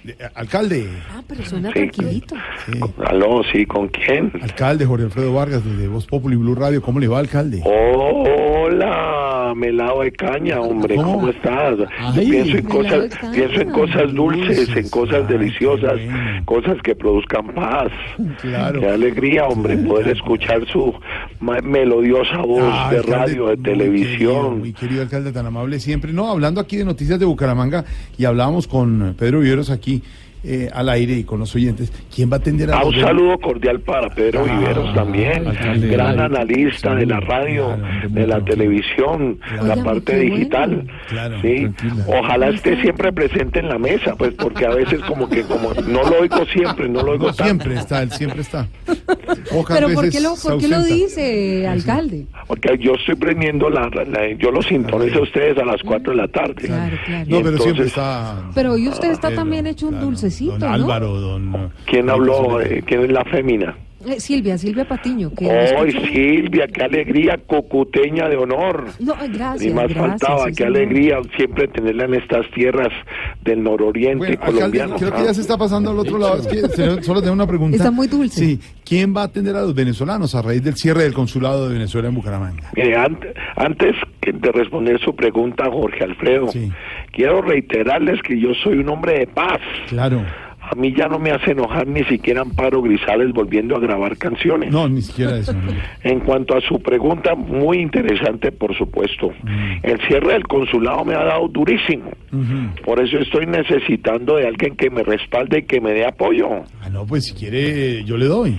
De- 0.08 0.16
Alcalde. 0.34 0.88
Ah, 1.10 1.20
pero 1.26 1.44
suena 1.44 1.68
Sí. 1.68 1.74
tranquilito. 1.74 2.34
¿Aló? 3.04 3.42
Sí, 3.52 3.66
¿con 3.66 3.88
quién? 3.88 4.32
Alcalde 4.40 4.86
Jorge 4.86 5.04
Alfredo 5.04 5.34
Vargas, 5.34 5.62
desde 5.64 5.86
Voz 5.86 6.06
Populi 6.06 6.34
Blue 6.36 6.54
Radio. 6.54 6.80
¿Cómo 6.80 6.98
le 6.98 7.08
va, 7.08 7.18
alcalde? 7.18 7.60
Hola, 7.64 9.27
melado 9.54 10.02
de 10.02 10.12
caña, 10.12 10.60
hombre, 10.60 10.96
¿cómo, 10.96 11.28
estás? 11.28 11.78
Ay. 11.98 12.30
pienso 12.30 12.56
en 12.58 12.64
cosas, 12.64 13.08
caña. 13.16 13.32
pienso 13.32 13.60
en 13.60 13.70
cosas 13.70 14.14
dulces, 14.14 14.68
en 14.76 14.88
cosas 14.88 15.28
deliciosas, 15.28 16.00
cosas 16.44 16.76
que 16.82 16.94
produzcan 16.94 17.48
paz. 17.54 17.90
Claro. 18.40 18.80
Qué 18.80 18.88
alegría, 18.88 19.46
hombre, 19.46 19.76
poder 19.78 20.08
escuchar 20.08 20.66
su 20.68 20.94
melodiosa 21.40 22.38
voz 22.38 22.62
Ah, 22.62 22.88
de 22.90 22.98
alcalde, 22.98 23.16
radio, 23.16 23.46
de 23.48 23.56
televisión. 23.56 24.60
Muy 24.60 24.72
querido 24.72 25.02
alcalde, 25.02 25.32
tan 25.32 25.46
amable 25.46 25.80
siempre. 25.80 26.12
No, 26.12 26.30
hablando 26.30 26.60
aquí 26.60 26.76
de 26.76 26.84
noticias 26.84 27.18
de 27.18 27.24
Bucaramanga 27.26 27.84
y 28.16 28.24
hablábamos 28.24 28.66
con 28.66 29.14
Pedro 29.18 29.40
Viveros 29.40 29.70
aquí 29.70 30.02
eh, 30.50 30.70
al 30.72 30.88
aire 30.88 31.12
y 31.14 31.24
con 31.24 31.38
los 31.40 31.54
oyentes. 31.54 31.92
¿Quién 32.14 32.30
va 32.30 32.36
a 32.36 32.38
atender 32.38 32.70
a 32.70 32.78
Ah, 32.78 32.84
un 32.84 32.94
saludo 32.94 33.38
cordial 33.38 33.80
para 33.80 34.08
Pedro 34.08 34.46
Ah, 34.48 34.58
Viveros 34.58 34.94
también, 34.94 35.46
alcalde, 35.46 35.86
gran 35.88 36.18
analista 36.20 36.94
de 36.94 37.04
la 37.06 37.20
radio, 37.20 37.76
de 38.08 38.26
la 38.26 38.42
televisión, 38.44 39.38
la 39.62 39.76
parte 39.84 40.18
digital. 40.18 40.86
sí. 41.42 41.68
Ojalá 42.06 42.48
esté 42.48 42.80
siempre 42.80 43.12
presente 43.12 43.60
en 43.60 43.68
la 43.68 43.78
mesa, 43.78 44.14
pues 44.16 44.32
porque 44.34 44.64
a 44.66 44.70
veces 44.70 45.00
como 45.02 45.28
que 45.28 45.42
como 45.42 45.74
no 45.86 46.02
lo 46.04 46.20
oigo 46.20 46.44
siempre, 46.46 46.88
no 46.88 47.02
lo 47.02 47.12
oigo 47.12 47.26
No, 47.28 47.34
tanto. 47.34 47.44
siempre 47.64 47.74
está, 47.74 48.02
él 48.02 48.10
siempre 48.12 48.40
está. 48.40 48.66
Pocas 49.52 49.78
Pero 49.78 49.94
¿por 49.94 50.08
qué 50.10 50.20
lo, 50.20 50.34
por 50.36 50.58
qué 50.58 50.68
lo 50.68 50.82
dice, 50.82 51.66
alcalde? 51.66 52.26
Porque 52.46 52.76
yo 52.80 52.94
estoy 52.94 53.14
prendiendo 53.16 53.68
la, 53.70 53.88
la- 53.88 54.32
yo 54.38 54.50
lo 54.50 54.62
sintonizo 54.62 55.18
a 55.20 55.22
ustedes 55.22 55.58
a 55.58 55.64
las 55.64 55.82
4 55.82 56.12
de 56.12 56.16
la 56.16 56.28
tarde. 56.28 56.68
No, 57.26 57.40
Y 57.40 57.42
pero 57.42 57.58
siempre 57.58 57.86
está. 57.86 58.42
Pero 58.54 58.72
hoy 58.72 58.88
usted 58.88 59.10
está 59.10 59.34
también 59.34 59.66
hecho 59.66 59.88
un 59.88 59.98
Don 60.46 60.58
¿no? 60.60 60.68
Álvaro, 60.68 61.20
don. 61.20 61.70
¿Quién 61.86 62.08
habló? 62.10 62.60
Eh, 62.60 62.82
¿Quién 62.86 63.02
es 63.04 63.10
la 63.12 63.24
fémina? 63.24 63.76
Eh, 64.06 64.20
Silvia, 64.20 64.56
Silvia 64.56 64.86
Patiño. 64.86 65.32
Que 65.36 65.50
¡Ay, 65.50 65.90
Silvia, 65.90 66.68
qué 66.68 66.84
alegría! 66.84 67.36
Cocuteña 67.48 68.28
de 68.28 68.36
honor. 68.36 68.84
No, 69.00 69.14
gracias. 69.32 69.62
Ni 69.62 69.70
más 69.72 69.88
gracias, 69.88 70.20
faltaba, 70.20 70.44
sí, 70.44 70.50
qué 70.50 70.64
señor. 70.64 70.76
alegría 70.76 71.16
siempre 71.36 71.66
tenerla 71.66 72.04
en 72.04 72.14
estas 72.14 72.48
tierras 72.52 72.92
del 73.44 73.60
nororiente 73.62 74.18
Bueno, 74.18 74.32
alcalde, 74.34 74.54
colombiano. 74.60 74.96
creo 74.96 75.12
que 75.14 75.24
ya 75.24 75.34
se 75.34 75.40
está 75.40 75.58
pasando 75.58 75.90
al 75.90 75.98
otro 75.98 76.16
lado. 76.16 76.36
Es 76.38 76.46
que 76.46 76.68
se- 76.68 77.02
solo 77.02 77.20
tengo 77.20 77.34
una 77.34 77.46
pregunta. 77.48 77.76
Está 77.76 77.90
muy 77.90 78.06
dulce. 78.06 78.38
Sí. 78.40 78.60
¿Quién 78.84 79.14
va 79.14 79.22
a 79.22 79.24
atender 79.24 79.56
a 79.56 79.62
los 79.62 79.74
venezolanos 79.74 80.32
a 80.36 80.42
raíz 80.42 80.62
del 80.62 80.74
cierre 80.76 81.02
del 81.02 81.12
consulado 81.12 81.66
de 81.68 81.74
Venezuela 81.74 82.08
en 82.08 82.14
Bucaramanga? 82.14 82.70
Mire, 82.76 82.96
ant- 82.96 83.34
antes 83.56 83.96
que 84.20 84.32
de 84.32 84.52
responder 84.52 84.98
su 85.00 85.14
pregunta, 85.14 85.64
Jorge 85.70 86.04
Alfredo, 86.04 86.46
quiero 87.18 87.42
reiterarles 87.42 88.22
que 88.22 88.38
yo 88.38 88.54
soy 88.62 88.78
un 88.78 88.88
hombre 88.90 89.18
de 89.18 89.26
paz. 89.26 89.58
Claro. 89.88 90.24
A 90.60 90.74
mí 90.76 90.94
ya 90.96 91.08
no 91.08 91.18
me 91.18 91.32
hace 91.32 91.50
enojar 91.50 91.88
ni 91.88 92.04
siquiera 92.04 92.42
Amparo 92.42 92.80
Grisales 92.80 93.32
volviendo 93.32 93.74
a 93.74 93.80
grabar 93.80 94.16
canciones. 94.18 94.70
No, 94.70 94.88
ni 94.88 95.02
siquiera 95.02 95.36
eso. 95.36 95.52
no. 95.52 95.72
En 96.04 96.20
cuanto 96.20 96.56
a 96.56 96.60
su 96.60 96.80
pregunta, 96.80 97.34
muy 97.34 97.78
interesante, 97.78 98.52
por 98.52 98.76
supuesto. 98.76 99.32
El 99.82 99.98
cierre 100.06 100.34
del 100.34 100.46
consulado 100.46 101.04
me 101.04 101.14
ha 101.16 101.24
dado 101.24 101.48
durísimo. 101.48 102.10
Por 102.84 103.02
eso 103.02 103.18
estoy 103.18 103.46
necesitando 103.46 104.36
de 104.36 104.46
alguien 104.46 104.76
que 104.76 104.88
me 104.88 105.02
respalde 105.02 105.60
y 105.60 105.62
que 105.62 105.80
me 105.80 105.92
dé 105.94 106.06
apoyo. 106.06 106.48
Ah, 106.82 106.88
no, 106.88 107.04
pues 107.04 107.24
si 107.24 107.34
quiere, 107.34 108.04
yo 108.04 108.16
le 108.16 108.26
doy. 108.26 108.58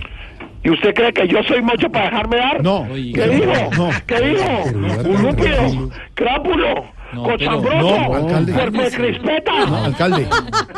¿Y 0.64 0.72
usted 0.72 0.94
cree 0.94 1.14
que 1.14 1.28
yo 1.30 1.42
soy 1.44 1.62
mucho 1.62 1.90
para 1.90 2.10
dejarme 2.10 2.38
dar? 2.38 2.62
No. 2.62 2.86
¿Qué 2.92 3.28
dijo? 3.30 3.54
No. 3.78 3.90
¿Qué 4.06 4.22
dijo? 4.22 5.10
Ulúpido, 5.10 5.90
crápulo, 6.16 6.86
cochambroso, 7.16 7.80
no, 7.80 8.16
alcalde. 8.16 8.54
cuerpo 8.54 8.82
de 8.82 8.92
crispeta, 8.92 9.66
No, 9.68 9.76
alcalde. 9.86 10.28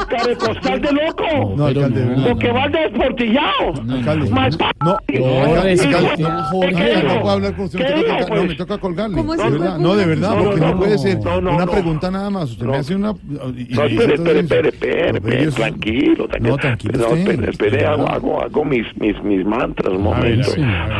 carecostal 0.09 0.81
de 0.81 0.91
loco, 0.91 1.53
No, 1.57 1.65
alcalde, 1.67 1.99
de 1.99 2.05
verdad. 2.07 2.29
boqueval 2.29 2.71
de 2.71 2.79
desportillado, 2.79 3.67
Alcalde. 3.89 4.29
No, 4.29 4.39
alcalde, 4.41 5.73
hijo, 5.73 5.85
alcalde, 5.85 6.15
¿qué 6.17 6.23
Jorge, 6.51 7.03
no 7.03 7.21
puedo 7.21 7.29
hablar 7.29 7.55
con 7.55 7.65
usted. 7.65 7.79
me 7.79 7.85
¿Qué 7.85 7.91
toca 7.91 8.01
dijo, 8.01 8.11
colgar- 8.17 8.29
no, 8.29 8.35
pues? 8.35 8.47
me 8.49 8.55
toca 8.55 8.77
colgarle. 8.77 9.15
¿Cómo 9.17 9.35
de 9.35 9.43
verdad. 9.49 9.69
pues? 9.71 9.79
No, 9.81 9.95
de 9.95 10.05
verdad, 10.05 10.29
No, 10.35 10.43
porque 10.43 10.59
no, 10.61 10.67
no, 10.71 10.77
puede 10.77 10.91
no, 10.91 10.97
ser 10.97 11.19
no, 11.19 11.41
no, 11.41 11.55
una 11.55 11.65
no. 11.65 11.71
pregunta 11.71 12.11
nada 12.11 12.29
más. 12.29 12.51
Usted 12.51 12.65
me 12.65 12.77
hace 12.77 12.95
una. 12.95 13.11
y- 13.11 13.73
No, 13.73 13.83
espere, 13.85 14.13
espere, 14.15 14.39
espere, 14.39 14.69
espere, 14.69 15.19
tranquilo, 15.51 16.27
tranquilo. 16.27 16.27
No, 16.51 16.57
tranquilo 16.57 16.93
No, 16.97 17.15
espere, 17.15 17.85
hago, 17.85 17.97
verdad. 18.03 18.15
hago, 18.15 18.41
hago 18.43 18.65
mis, 18.65 18.85
mis, 18.99 19.21
mis 19.23 19.45
mantras, 19.45 19.93
un 19.93 20.03
momento. 20.03 20.49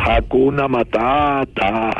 Hakuna 0.06 0.68
Matata, 0.68 1.90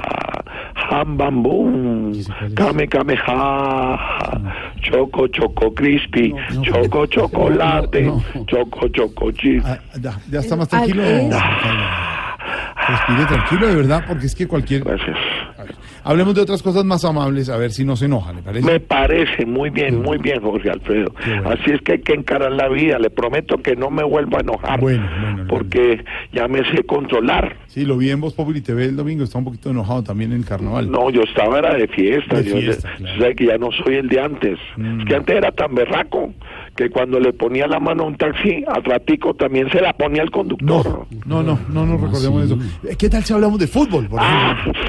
Ham 0.91 1.17
Bam 1.17 1.43
Boom, 1.43 2.13
Kame 2.55 2.89
Kame 2.89 3.17
Ha, 3.27 3.99
Choco 4.83 5.27
Choco 5.29 5.73
Crispy, 5.75 6.35
Choco 6.63 7.07
Chocolate, 7.07 8.13
Choco 8.47 8.89
Choco 8.89 9.31
Chip. 9.33 9.63
Ah, 9.65 9.79
ya, 10.01 10.19
ya 10.31 10.41
está 10.41 10.57
más 10.57 10.69
tranquilo. 10.69 11.03
Al- 11.03 11.33
alcalde. 11.33 11.85
Respire 12.89 13.27
tranquilo, 13.27 13.67
de 13.69 13.75
verdad, 13.77 14.05
porque 14.09 14.27
es 14.27 14.35
que 14.35 14.47
cualquier. 14.49 14.83
Gracias. 14.83 15.17
A 15.59 15.63
ver, 15.63 15.75
hablemos 16.05 16.35
de 16.35 16.41
otras 16.43 16.63
cosas 16.63 16.85
más 16.85 17.05
amables, 17.05 17.49
a 17.49 17.57
ver 17.57 17.71
si 17.73 17.85
no 17.85 17.97
se 17.97 18.07
enoja, 18.07 18.33
¿le 18.33 18.43
parece? 18.43 18.67
Me 18.67 18.81
parece 18.81 19.47
muy 19.47 19.71
bien, 19.71 20.03
muy 20.03 20.19
bien, 20.19 20.41
Jorge 20.41 20.71
Alfredo. 20.71 21.13
Así 21.45 21.71
es 21.73 21.81
que 21.83 21.93
hay 21.93 22.01
que 22.01 22.13
encarar 22.15 22.53
la 22.53 22.69
vida. 22.69 22.99
Le 22.99 23.11
prometo 23.11 23.59
que 23.59 23.77
no 23.77 23.91
me 23.91 24.03
vuelvo 24.03 24.37
a 24.37 24.41
enojar. 24.41 24.81
Bueno, 24.81 25.09
bueno, 25.21 25.45
porque 25.49 26.05
ya 26.33 26.49
me 26.49 26.59
sé 26.71 26.85
controlar. 26.85 27.57
Sí, 27.67 27.85
lo 27.85 27.97
vi 27.97 28.11
en 28.11 28.21
Voz 28.21 28.35
Populi 28.35 28.61
TV 28.61 28.85
el 28.87 28.97
domingo, 28.97 29.25
está 29.25 29.39
un 29.39 29.45
poquito 29.45 29.71
enojado 29.71 30.03
también 30.03 30.33
en 30.33 30.39
el 30.39 30.45
carnaval. 30.45 30.91
No, 30.91 31.11
yo 31.11 31.23
estaba 31.23 31.59
era 31.59 31.75
de 31.75 31.89
fiesta. 31.89 32.37
De 32.37 32.45
yo 32.51 32.57
fiesta, 32.57 32.91
claro. 32.99 33.31
Mm. 33.31 33.35
que 33.37 33.47
ya 33.47 33.59
no 33.59 33.69
soy 33.73 33.95
el 33.97 34.09
de 34.09 34.21
antes. 34.21 34.59
Es 35.01 35.05
que 35.07 35.15
antes 35.15 35.37
era 35.37 35.51
tan 35.53 35.75
berraco 35.75 36.33
que 36.77 36.89
cuando 36.91 37.21
le 37.21 37.33
ponía 37.33 37.67
la 37.67 37.79
mano 37.81 38.05
a 38.05 38.07
un 38.07 38.17
taxi, 38.17 38.65
al 38.67 38.83
ratico 38.85 39.35
también 39.35 39.71
se 39.71 39.81
la 39.81 39.93
ponía 39.93 40.23
al 40.23 40.31
conductor. 40.31 41.07
No, 41.27 41.43
no, 41.43 41.59
no 41.71 41.87
nos 41.87 42.01
recordemos 42.01 42.45
eso. 42.45 42.59
Eh, 42.89 42.97
¿Qué 42.99 43.09
tal 43.09 43.23
si 43.25 43.33
hablamos 43.33 43.59
de 43.59 43.67
fútbol, 43.67 44.07
por 44.09 44.21
Ah, 44.23 44.57
ejemplo? 44.61 44.83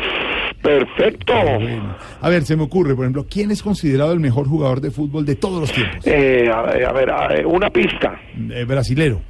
Perfecto. 0.64 1.34
Bueno, 1.34 1.96
A 2.22 2.30
ver, 2.30 2.44
se 2.46 2.56
me 2.56 2.64
ocurre, 2.64 2.96
por 2.96 3.04
ejemplo, 3.04 3.26
¿quién 3.30 3.52
es 3.52 3.62
considerado 3.62 4.14
el 4.14 4.22
mejor 4.22 4.48
jugador 4.48 4.80
de 4.80 4.92
fútbol 4.92 5.26
de 5.26 5.36
todos 5.36 5.60
los 5.60 5.72
tiempos? 5.74 6.08
Eh, 6.08 6.50
a, 6.50 6.62
ver, 6.62 6.86
a 6.86 6.94
ver, 6.94 7.10
a 7.12 7.28
ver, 7.28 7.46
una 7.46 7.70
pista. 7.70 8.20
Eh, 8.50 8.64
brasilero. 8.64 9.22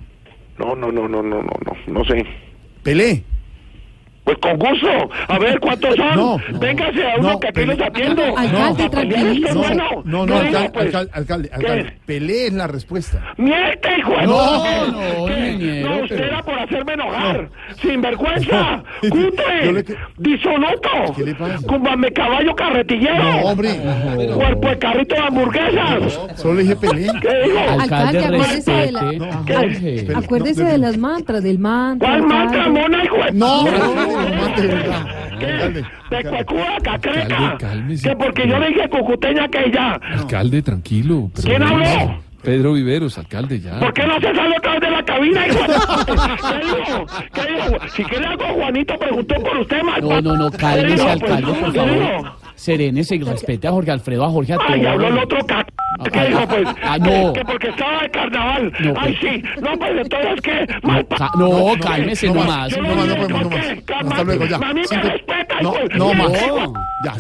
No, 0.60 0.76
no, 0.76 0.92
no, 0.92 1.08
no, 1.08 1.24
no, 1.24 1.42
no, 1.42 1.50
no, 1.66 1.74
no 1.88 2.06
sé. 2.06 2.24
Pelé. 2.84 3.24
Pues 4.24 4.38
con 4.38 4.58
gusto. 4.58 4.88
A 5.28 5.38
ver, 5.38 5.60
¿cuántos 5.60 5.95
son? 5.95 6.16
No, 6.16 6.38
Véngase 6.60 7.04
a 7.12 7.16
uno 7.20 7.32
no, 7.34 7.40
que 7.41 7.48
aquí 7.48 7.56
Pelé. 7.56 7.76
los 7.76 7.88
atiendo. 7.88 8.38
Alcalde, 8.38 8.84
No, 8.84 8.90
tranquilízese. 8.90 9.54
no, 9.54 9.60
bueno. 9.62 9.84
No, 10.06 10.26
no, 10.26 10.40
¿Qué 10.40 10.45
digo, 10.48 10.58
alcalde, 10.60 10.70
pues? 10.74 10.86
alcalde, 10.86 11.12
alcalde, 11.14 11.50
alcalde, 11.54 11.94
Pelé 12.06 12.48
es 12.48 12.54
la 12.54 12.68
respuesta. 12.68 13.34
¡Mierte, 13.38 13.90
hijo 14.00 14.12
de 14.12 14.24
No, 14.24 14.88
no, 14.88 14.88
No, 14.88 15.24
usted 16.04 16.08
pero- 16.16 16.26
era 16.26 16.41
por 16.44 16.54
hacerme 16.60 16.94
enojar. 16.94 17.50
¡Sin 17.82 18.02
vergüenza! 18.02 18.62
No. 18.62 18.84
Yo 19.04 19.10
¡Cutre! 19.10 19.74
le 19.74 19.84
que- 19.84 19.95
¡Disoluto! 20.18 20.90
¿Qué 21.18 21.24
le 21.26 21.36
pasa? 21.36 21.68
¡Cúmbame 21.68 22.12
caballo 22.14 22.56
carretillero! 22.56 23.24
No, 23.24 23.38
hombre. 23.41 23.70
¡Cuerpo 24.36 24.70
de 24.70 24.78
carrito 24.80 25.16
de 25.16 25.22
hamburguesas! 25.22 26.20
Solo 26.36 26.54
le 26.56 26.62
dije 26.64 26.76
Pelé. 26.78 27.08
¿Qué 27.22 27.44
digo? 27.44 27.60
Alcalde, 27.82 28.20
acuérdese 28.26 28.72
de, 28.72 28.91
la- 28.94 30.18
acuérdese 30.18 30.64
no, 30.64 30.70
de 30.70 30.78
las 30.78 30.98
mantras, 30.98 31.44
del 31.44 31.60
mantra. 31.60 32.08
¿Cuál 32.08 32.24
alcalde. 32.24 32.58
mantra, 32.58 32.70
mona, 32.70 33.04
hijo 33.04 33.18
de 33.18 33.32
No, 33.34 33.64
no, 33.66 34.12
no, 34.14 34.30
no, 34.30 34.41
mate, 34.49 34.61
de 34.61 34.68
verdad. 34.76 35.06
¿Qué? 35.40 35.45
Alcalde, 35.45 35.85
¿De 36.10 36.23
cacreca? 36.84 37.22
Alcalde, 37.22 37.57
cálmese. 37.60 38.10
Que 38.10 38.15
porque 38.15 38.48
yo 38.48 38.60
le 38.60 38.68
dije 38.69 38.90
cucuteña 38.90 39.48
que 39.48 39.72
ya. 39.72 39.94
Alcalde, 39.94 40.61
tranquilo. 40.61 41.30
pero- 41.35 41.48
¿Quién 41.48 41.64
habló? 41.64 42.23
Pedro 42.44 42.73
Viveros, 42.73 43.18
alcalde, 43.18 43.61
ya. 43.61 43.80
¿Por 43.80 43.94
qué 43.94 44.06
no 44.06 44.15
se 44.19 44.35
sale 44.35 44.57
otra 44.57 44.72
vez 44.73 44.81
de 44.81 44.91
la 44.91 45.03
cabina, 45.06 45.48
hijo 45.48 45.60
¿Qué 46.06 46.65
dijo? 46.65 47.06
¿Qué 47.34 47.41
dijo? 47.53 47.88
Si 47.95 48.03
quiere 48.03 48.26
algo, 48.26 48.44
Juanito 48.53 48.98
preguntó 48.99 49.35
por 49.35 49.57
usted, 49.60 49.81
mal 49.81 50.02
No, 50.02 50.22
no, 50.22 50.35
no, 50.35 50.52
¿Qué 50.52 50.57
cálmese, 50.57 51.10
alcalde, 51.10 51.53
por 51.53 51.72
¿Qué 51.72 51.80
favor. 51.80 52.31
Serénese 52.56 53.15
y 53.15 53.22
respete 53.23 53.68
a 53.68 53.72
Jorge 53.72 53.91
Alfredo, 53.91 54.26
a 54.26 54.30
Jorge, 54.30 54.53
a 54.53 54.57
todos. 54.57 54.69
Ay, 54.72 54.85
habló 54.85 55.07
el 55.07 55.18
otro 55.19 55.40
c... 55.40 55.56
¿Qué 56.11 56.19
Ah, 56.19 56.23
dijo, 56.26 56.40
ah, 56.41 56.48
pues? 56.48 56.68
ah, 56.84 56.98
no. 56.98 57.34
Que 57.34 57.45
porque 57.45 57.68
estaba 57.69 58.02
de 58.02 58.10
carnaval. 58.10 58.73
No, 58.80 58.94
Ay, 58.98 59.18
pues. 59.22 59.34
sí. 59.35 59.44
No, 59.61 59.72
pues 59.77 59.91
entonces, 59.98 60.41
¿qué? 60.41 60.68
Mal 60.81 61.07
no, 61.38 61.73
cálmese 61.81 62.27
no 62.27 62.34
no 62.34 62.40
no 62.44 62.48
más, 62.48 62.77
no 62.77 62.84
podemos, 63.15 63.30
no 63.30 64.03
¿por 64.26 64.40
más. 64.40 64.48
qué? 64.50 64.54
Hasta 64.54 64.68
luego, 64.68 64.68
ya. 64.68 64.74
Me 64.74 64.88
Cinco- 64.88 65.08
respeta, 65.10 65.62
No, 65.62 65.74
no 65.95 66.14
más. 66.14 66.32
No. 66.32 66.74
Ya. 67.06 67.16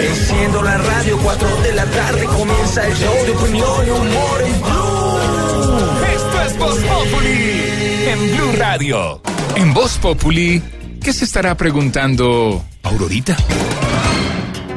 Enciendo 0.00 0.62
la 0.62 0.78
radio, 0.78 1.18
4 1.22 1.48
de 1.62 1.72
la 1.74 1.84
tarde 1.86 2.24
comienza 2.26 2.86
el 2.86 2.94
show 2.94 3.14
de 3.26 3.30
opinión 3.32 3.86
y 3.86 3.90
humor 3.90 4.42
en 4.44 4.60
Blue. 4.62 6.14
Esto 6.14 6.42
es 6.46 6.58
Voz 6.58 6.78
Populi 6.78 7.62
en 8.06 8.36
Blue 8.36 8.52
Radio. 8.58 9.20
En 9.56 9.74
Voz 9.74 9.98
Populi, 9.98 10.62
¿qué 11.02 11.12
se 11.12 11.24
estará 11.24 11.54
preguntando 11.56 12.64
Aurorita? 12.84 13.36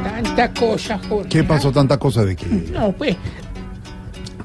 Tanta 0.03 0.53
cosa, 0.53 0.99
Jorge. 1.07 1.29
¿Qué 1.29 1.43
pasó 1.43 1.71
tanta 1.71 1.97
cosa 1.97 2.25
de 2.25 2.35
que? 2.35 2.45
No, 2.45 2.91
pues. 2.91 3.15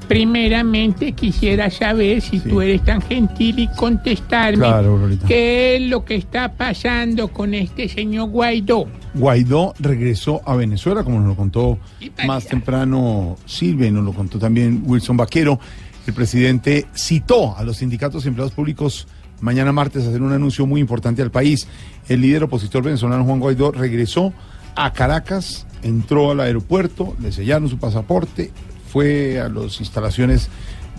Primeramente 0.07 1.11
quisiera 1.11 1.69
saber 1.69 2.21
si 2.21 2.39
tú 2.39 2.61
eres 2.61 2.83
tan 2.83 3.01
gentil 3.01 3.59
y 3.59 3.67
contestarme 3.67 4.59
Claro, 4.59 4.99
qué 5.27 5.75
es 5.75 5.81
lo 5.81 6.05
que 6.05 6.15
está 6.15 6.53
pasando 6.53 7.27
con 7.27 7.53
este 7.53 7.89
señor 7.89 8.29
Guaidó. 8.29 8.87
Guaidó 9.13 9.73
regresó 9.79 10.41
a 10.45 10.55
Venezuela, 10.55 11.03
como 11.03 11.19
nos 11.19 11.29
lo 11.29 11.35
contó 11.35 11.79
más 12.25 12.45
temprano 12.45 13.35
Silvia 13.45 13.87
y 13.87 13.91
nos 13.91 14.05
lo 14.05 14.13
contó 14.13 14.39
también 14.39 14.83
Wilson 14.85 15.17
Vaquero. 15.17 15.59
El 16.05 16.13
presidente 16.13 16.85
citó 16.95 17.57
a 17.57 17.63
los 17.63 17.77
sindicatos 17.77 18.23
y 18.23 18.29
empleados 18.29 18.53
públicos 18.53 19.07
mañana 19.41 19.71
martes 19.71 20.05
a 20.05 20.09
hacer 20.09 20.21
un 20.21 20.31
anuncio 20.31 20.65
muy 20.65 20.81
importante 20.81 21.21
al 21.21 21.31
país. 21.31 21.67
El 22.07 22.21
líder 22.21 22.43
opositor 22.43 22.83
venezolano 22.83 23.25
Juan 23.25 23.39
Guaidó 23.39 23.71
regresó 23.71 24.33
a 24.75 24.93
Caracas, 24.93 25.65
entró 25.83 26.31
al 26.31 26.39
aeropuerto, 26.39 27.15
le 27.19 27.31
sellaron 27.31 27.69
su 27.69 27.77
pasaporte, 27.77 28.51
fue 28.87 29.39
a 29.39 29.49
las 29.49 29.79
instalaciones 29.79 30.49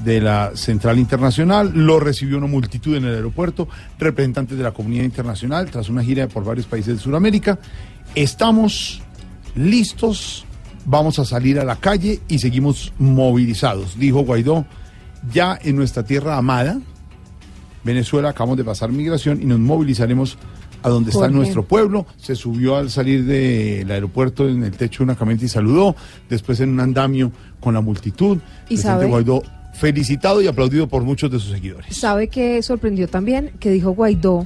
de 0.05 0.21
la 0.21 0.53
Central 0.55 0.99
Internacional, 0.99 1.73
lo 1.75 1.99
recibió 1.99 2.39
una 2.39 2.47
multitud 2.47 2.97
en 2.97 3.05
el 3.05 3.15
aeropuerto, 3.15 3.69
representantes 3.99 4.57
de 4.57 4.63
la 4.63 4.73
comunidad 4.73 5.05
internacional, 5.05 5.71
tras 5.71 5.89
una 5.89 6.05
gira 6.05 6.29
por 6.29 6.45
varios 6.45 6.67
países 6.67 6.97
de 6.97 7.03
Sudamérica. 7.03 7.59
Estamos 8.15 9.03
listos, 9.57 10.45
vamos 10.85 11.19
a 11.19 11.25
salir 11.25 11.59
a 11.59 11.65
la 11.65 11.77
calle 11.77 12.21
y 12.29 12.39
seguimos 12.39 12.93
movilizados, 12.99 13.99
dijo 13.99 14.21
Guaidó, 14.21 14.67
ya 15.33 15.59
en 15.61 15.75
nuestra 15.77 16.05
tierra 16.05 16.37
amada, 16.37 16.79
Venezuela, 17.83 18.31
acabamos 18.31 18.57
de 18.57 18.65
pasar 18.65 18.93
migración 18.93 19.43
y 19.43 19.47
nos 19.47 19.59
movilizaremos 19.59 20.39
a 20.83 20.89
donde 20.89 21.11
está 21.11 21.29
nuestro 21.29 21.65
pueblo. 21.65 22.07
Se 22.17 22.35
subió 22.35 22.77
al 22.77 22.91
salir 22.91 23.25
del 23.25 23.91
aeropuerto 23.91 24.49
en 24.49 24.63
el 24.65 24.73
techo 24.73 24.99
de 24.99 25.05
una 25.05 25.17
camioneta 25.17 25.45
y 25.47 25.49
saludó. 25.49 25.97
Después 26.29 26.61
en 26.61 26.71
un 26.71 26.81
andamio 26.81 27.33
con 27.61 27.75
la 27.75 27.81
multitud. 27.81 28.39
¿Y 28.69 28.77
sabe? 28.77 29.07
Guaidó 29.07 29.43
felicitado 29.75 30.43
y 30.43 30.49
aplaudido 30.49 30.89
por 30.89 31.05
muchos 31.05 31.31
de 31.31 31.39
sus 31.39 31.53
seguidores. 31.53 31.97
¿Sabe 31.97 32.29
qué 32.29 32.61
sorprendió 32.63 33.09
también? 33.09 33.53
Que 33.61 33.71
dijo 33.71 33.91
Guaidó 33.93 34.45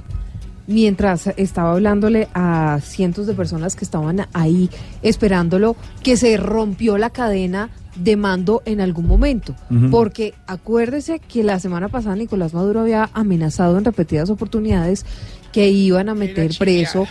mientras 0.66 1.28
estaba 1.36 1.72
hablándole 1.72 2.28
a 2.34 2.78
cientos 2.82 3.26
de 3.26 3.34
personas 3.34 3.76
que 3.76 3.84
estaban 3.84 4.26
ahí 4.32 4.70
esperándolo, 5.02 5.76
que 6.02 6.16
se 6.16 6.36
rompió 6.36 6.98
la 6.98 7.10
cadena 7.10 7.70
de 7.96 8.16
mando 8.16 8.62
en 8.64 8.80
algún 8.80 9.06
momento. 9.06 9.54
Porque 9.90 10.34
acuérdese 10.46 11.18
que 11.18 11.42
la 11.42 11.58
semana 11.58 11.88
pasada 11.88 12.16
Nicolás 12.16 12.54
Maduro 12.54 12.80
había 12.80 13.10
amenazado 13.12 13.76
en 13.78 13.84
repetidas 13.84 14.30
oportunidades 14.30 15.04
que 15.52 15.70
iban 15.70 16.08
a 16.08 16.14
meter 16.14 16.52
preso 16.58 17.06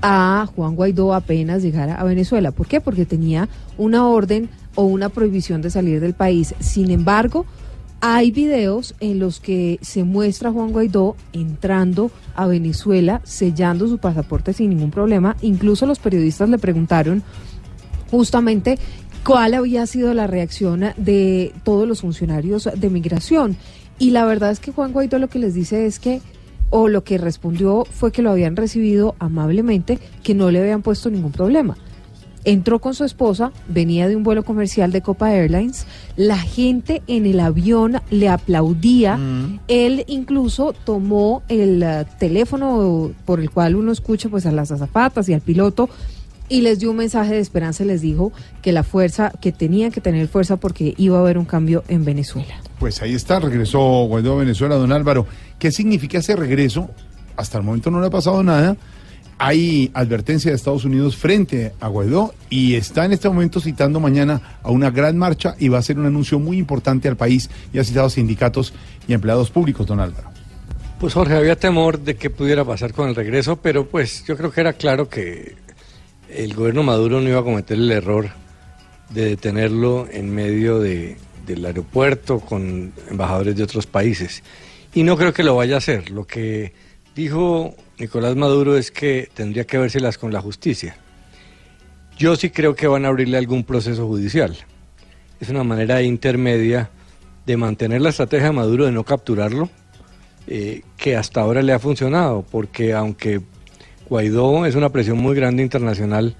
a 0.00 0.48
Juan 0.54 0.74
Guaidó 0.74 1.14
apenas 1.14 1.62
llegara 1.62 1.94
a 1.94 2.04
Venezuela. 2.04 2.50
¿Por 2.50 2.66
qué? 2.66 2.80
Porque 2.80 3.06
tenía 3.06 3.48
una 3.78 4.06
orden 4.08 4.48
o 4.74 4.84
una 4.84 5.08
prohibición 5.08 5.62
de 5.62 5.70
salir 5.70 6.00
del 6.00 6.14
país. 6.14 6.54
Sin 6.58 6.90
embargo, 6.90 7.46
hay 8.00 8.32
videos 8.32 8.96
en 8.98 9.20
los 9.20 9.38
que 9.38 9.78
se 9.80 10.02
muestra 10.02 10.48
a 10.48 10.52
Juan 10.52 10.72
Guaidó 10.72 11.14
entrando 11.32 12.10
a 12.34 12.46
Venezuela, 12.48 13.20
sellando 13.22 13.86
su 13.86 13.98
pasaporte 13.98 14.52
sin 14.52 14.70
ningún 14.70 14.90
problema. 14.90 15.36
Incluso 15.40 15.86
los 15.86 16.00
periodistas 16.00 16.48
le 16.48 16.58
preguntaron 16.58 17.22
justamente 18.10 18.76
cuál 19.24 19.54
había 19.54 19.86
sido 19.86 20.14
la 20.14 20.26
reacción 20.26 20.86
de 20.96 21.52
todos 21.62 21.86
los 21.86 22.00
funcionarios 22.00 22.68
de 22.74 22.90
migración. 22.90 23.56
Y 24.00 24.10
la 24.10 24.24
verdad 24.24 24.50
es 24.50 24.58
que 24.58 24.72
Juan 24.72 24.92
Guaidó 24.92 25.20
lo 25.20 25.28
que 25.28 25.38
les 25.38 25.54
dice 25.54 25.86
es 25.86 26.00
que, 26.00 26.20
o 26.72 26.88
lo 26.88 27.04
que 27.04 27.18
respondió 27.18 27.84
fue 27.84 28.10
que 28.10 28.22
lo 28.22 28.30
habían 28.30 28.56
recibido 28.56 29.14
amablemente, 29.18 29.98
que 30.22 30.34
no 30.34 30.50
le 30.50 30.58
habían 30.58 30.82
puesto 30.82 31.10
ningún 31.10 31.30
problema. 31.30 31.76
Entró 32.44 32.80
con 32.80 32.94
su 32.94 33.04
esposa, 33.04 33.52
venía 33.68 34.08
de 34.08 34.16
un 34.16 34.24
vuelo 34.24 34.42
comercial 34.42 34.90
de 34.90 35.02
Copa 35.02 35.32
Airlines, 35.32 35.86
la 36.16 36.38
gente 36.38 37.02
en 37.06 37.26
el 37.26 37.38
avión 37.38 38.00
le 38.10 38.28
aplaudía, 38.28 39.16
él 39.68 40.04
incluso 40.08 40.72
tomó 40.72 41.42
el 41.48 41.84
eh, 41.84 42.04
teléfono 42.18 43.12
por 43.26 43.38
el 43.38 43.50
cual 43.50 43.76
uno 43.76 43.92
escucha 43.92 44.28
pues 44.28 44.46
a 44.46 44.50
las 44.50 44.72
azafatas 44.72 45.28
y 45.28 45.34
al 45.34 45.40
piloto 45.42 45.88
y 46.48 46.62
les 46.62 46.80
dio 46.80 46.90
un 46.90 46.96
mensaje 46.96 47.34
de 47.34 47.40
esperanza, 47.40 47.84
les 47.84 48.00
dijo 48.00 48.32
que 48.60 48.72
la 48.72 48.82
fuerza, 48.82 49.32
que 49.40 49.52
tenían 49.52 49.90
que 49.90 50.00
tener 50.00 50.26
fuerza 50.28 50.56
porque 50.56 50.94
iba 50.98 51.18
a 51.18 51.20
haber 51.20 51.38
un 51.38 51.44
cambio 51.44 51.84
en 51.88 52.04
Venezuela. 52.04 52.54
Pues 52.78 53.00
ahí 53.00 53.14
está, 53.14 53.40
regresó 53.40 53.78
Guaidó 54.06 54.34
a 54.34 54.36
Venezuela, 54.40 54.74
don 54.74 54.92
Álvaro. 54.92 55.26
¿Qué 55.62 55.70
significa 55.70 56.18
ese 56.18 56.34
regreso? 56.34 56.90
Hasta 57.36 57.56
el 57.58 57.62
momento 57.62 57.88
no 57.88 58.00
le 58.00 58.08
ha 58.08 58.10
pasado 58.10 58.42
nada. 58.42 58.76
Hay 59.38 59.92
advertencia 59.94 60.50
de 60.50 60.56
Estados 60.56 60.84
Unidos 60.84 61.16
frente 61.16 61.72
a 61.78 61.86
Guaidó 61.86 62.34
y 62.50 62.74
está 62.74 63.04
en 63.04 63.12
este 63.12 63.28
momento 63.28 63.60
citando 63.60 64.00
mañana 64.00 64.58
a 64.64 64.72
una 64.72 64.90
gran 64.90 65.16
marcha 65.16 65.54
y 65.60 65.68
va 65.68 65.78
a 65.78 65.82
ser 65.82 66.00
un 66.00 66.06
anuncio 66.06 66.40
muy 66.40 66.58
importante 66.58 67.06
al 67.06 67.16
país 67.16 67.48
y 67.72 67.78
ha 67.78 67.84
citado 67.84 68.10
sindicatos 68.10 68.74
y 69.06 69.12
empleados 69.12 69.52
públicos, 69.52 69.86
don 69.86 70.00
Álvaro. 70.00 70.32
Pues 70.98 71.14
Jorge, 71.14 71.34
había 71.36 71.54
temor 71.54 72.00
de 72.00 72.16
que 72.16 72.28
pudiera 72.28 72.64
pasar 72.64 72.92
con 72.92 73.08
el 73.08 73.14
regreso, 73.14 73.54
pero 73.54 73.86
pues 73.86 74.24
yo 74.26 74.36
creo 74.36 74.50
que 74.50 74.62
era 74.62 74.72
claro 74.72 75.08
que 75.08 75.54
el 76.28 76.54
gobierno 76.54 76.82
Maduro 76.82 77.20
no 77.20 77.28
iba 77.28 77.38
a 77.38 77.44
cometer 77.44 77.76
el 77.78 77.92
error 77.92 78.30
de 79.10 79.26
detenerlo 79.26 80.08
en 80.10 80.28
medio 80.34 80.80
de- 80.80 81.18
del 81.46 81.64
aeropuerto 81.64 82.40
con 82.40 82.92
embajadores 83.08 83.54
de 83.54 83.62
otros 83.62 83.86
países. 83.86 84.42
Y 84.94 85.04
no 85.04 85.16
creo 85.16 85.32
que 85.32 85.42
lo 85.42 85.56
vaya 85.56 85.76
a 85.76 85.78
hacer. 85.78 86.10
Lo 86.10 86.26
que 86.26 86.72
dijo 87.14 87.74
Nicolás 87.98 88.36
Maduro 88.36 88.76
es 88.76 88.90
que 88.90 89.28
tendría 89.34 89.64
que 89.64 89.78
vérselas 89.78 90.18
con 90.18 90.32
la 90.32 90.40
justicia. 90.40 90.96
Yo 92.18 92.36
sí 92.36 92.50
creo 92.50 92.74
que 92.74 92.86
van 92.86 93.04
a 93.04 93.08
abrirle 93.08 93.38
algún 93.38 93.64
proceso 93.64 94.06
judicial. 94.06 94.56
Es 95.40 95.48
una 95.48 95.64
manera 95.64 96.02
intermedia 96.02 96.90
de 97.46 97.56
mantener 97.56 98.00
la 98.00 98.10
estrategia 98.10 98.48
de 98.48 98.52
Maduro 98.52 98.84
de 98.84 98.92
no 98.92 99.04
capturarlo, 99.04 99.70
eh, 100.46 100.82
que 100.96 101.16
hasta 101.16 101.40
ahora 101.40 101.62
le 101.62 101.72
ha 101.72 101.78
funcionado, 101.78 102.44
porque 102.48 102.92
aunque 102.92 103.40
Guaidó 104.08 104.66
es 104.66 104.74
una 104.74 104.90
presión 104.90 105.18
muy 105.18 105.34
grande 105.34 105.62
internacional, 105.62 106.36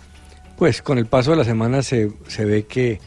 pues 0.58 0.82
con 0.82 0.98
el 0.98 1.06
paso 1.06 1.32
de 1.32 1.38
las 1.38 1.46
semanas 1.46 1.86
se, 1.86 2.12
se 2.28 2.44
ve 2.44 2.66
que 2.66 3.00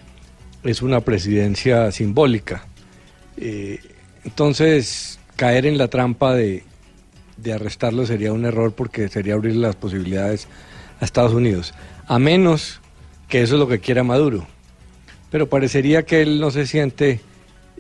es 0.64 0.82
una 0.82 1.02
presidencia 1.02 1.92
simbólica. 1.92 2.66
Eh, 3.38 3.80
entonces, 4.24 5.20
caer 5.36 5.66
en 5.66 5.78
la 5.78 5.88
trampa 5.88 6.34
de, 6.34 6.64
arrestarlo 7.54 8.06
sería 8.06 8.34
un 8.34 8.46
error 8.46 8.74
porque 8.74 9.08
sería 9.10 9.34
abrir 9.34 9.56
las 9.56 9.76
posibilidades 9.76 10.48
a 11.00 11.06
Estados 11.06 11.34
Unidos, 11.34 11.74
a 12.08 12.20
menos 12.20 12.82
que 13.28 13.42
eso 13.42 13.56
es 13.56 13.60
lo 13.60 13.68
que 13.68 13.80
quiera 13.80 14.04
Maduro. 14.04 14.48
Pero 15.32 15.50
parecería 15.50 16.04
que 16.04 16.22
él 16.22 16.40
no 16.40 16.52
se 16.52 16.66
siente 16.66 17.20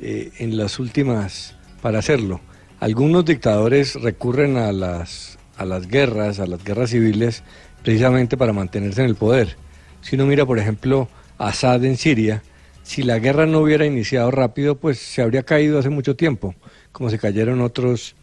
eh, 0.01 0.31
en 0.39 0.57
las 0.57 0.79
últimas 0.79 1.55
para 1.81 1.99
hacerlo. 1.99 2.41
Algunos 2.79 3.23
dictadores 3.23 3.95
recurren 3.95 4.57
a 4.57 4.71
las, 4.71 5.37
a 5.57 5.65
las 5.65 5.87
guerras, 5.87 6.39
a 6.39 6.47
las 6.47 6.63
guerras 6.63 6.89
civiles, 6.89 7.43
precisamente 7.81 8.35
para 8.35 8.51
mantenerse 8.51 9.01
en 9.01 9.07
el 9.07 9.15
poder. 9.15 9.55
Si 10.01 10.15
uno 10.15 10.25
mira, 10.25 10.45
por 10.45 10.59
ejemplo, 10.59 11.07
Assad 11.37 11.85
en 11.85 11.97
Siria, 11.97 12.43
si 12.83 13.03
la 13.03 13.19
guerra 13.19 13.45
no 13.45 13.59
hubiera 13.59 13.85
iniciado 13.85 14.29
rápido, 14.31 14.75
pues 14.75 14.99
se 14.99 15.21
habría 15.21 15.43
caído 15.43 15.79
hace 15.79 15.89
mucho 15.89 16.15
tiempo, 16.15 16.53
como 16.95 17.09
se 17.09 17.19
cayeron 17.19 17.59
otros 17.59 18.15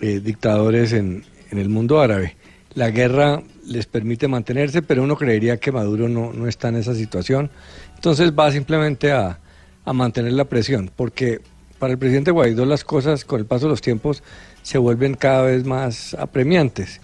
eh, 0.00 0.20
dictadores 0.20 0.92
en, 0.92 1.24
el 1.50 1.68
mundo 1.68 2.00
árabe. 2.00 2.36
La 2.74 2.90
guerra 2.90 3.42
les 3.66 3.86
permite 3.86 4.28
mantenerse, 4.28 4.82
pero 4.82 5.02
uno 5.02 5.16
creería 5.16 5.56
que 5.56 5.72
Maduro 5.72 6.08
no, 6.08 6.32
no 6.32 6.46
está 6.46 6.68
en 6.68 6.76
esa 6.76 6.94
situación. 6.94 7.50
Entonces 7.96 8.32
va 8.38 8.52
simplemente 8.52 9.10
a, 9.10 9.40
a 9.84 9.92
mantener 9.92 10.32
la 10.34 10.44
presión, 10.44 10.92
porque 10.94 11.40
para 11.80 11.92
el 11.92 11.98
presidente 11.98 12.30
Guaidó 12.30 12.64
las 12.66 12.84
cosas 12.84 13.24
con 13.24 13.40
el 13.40 13.46
paso 13.46 13.66
de 13.66 13.70
los 13.70 13.82
tiempos 13.82 14.22
se 14.62 14.78
vuelven 14.78 15.14
cada 15.14 15.42
vez 15.42 15.64
más 15.64 16.14
apremiantes. 16.14 17.00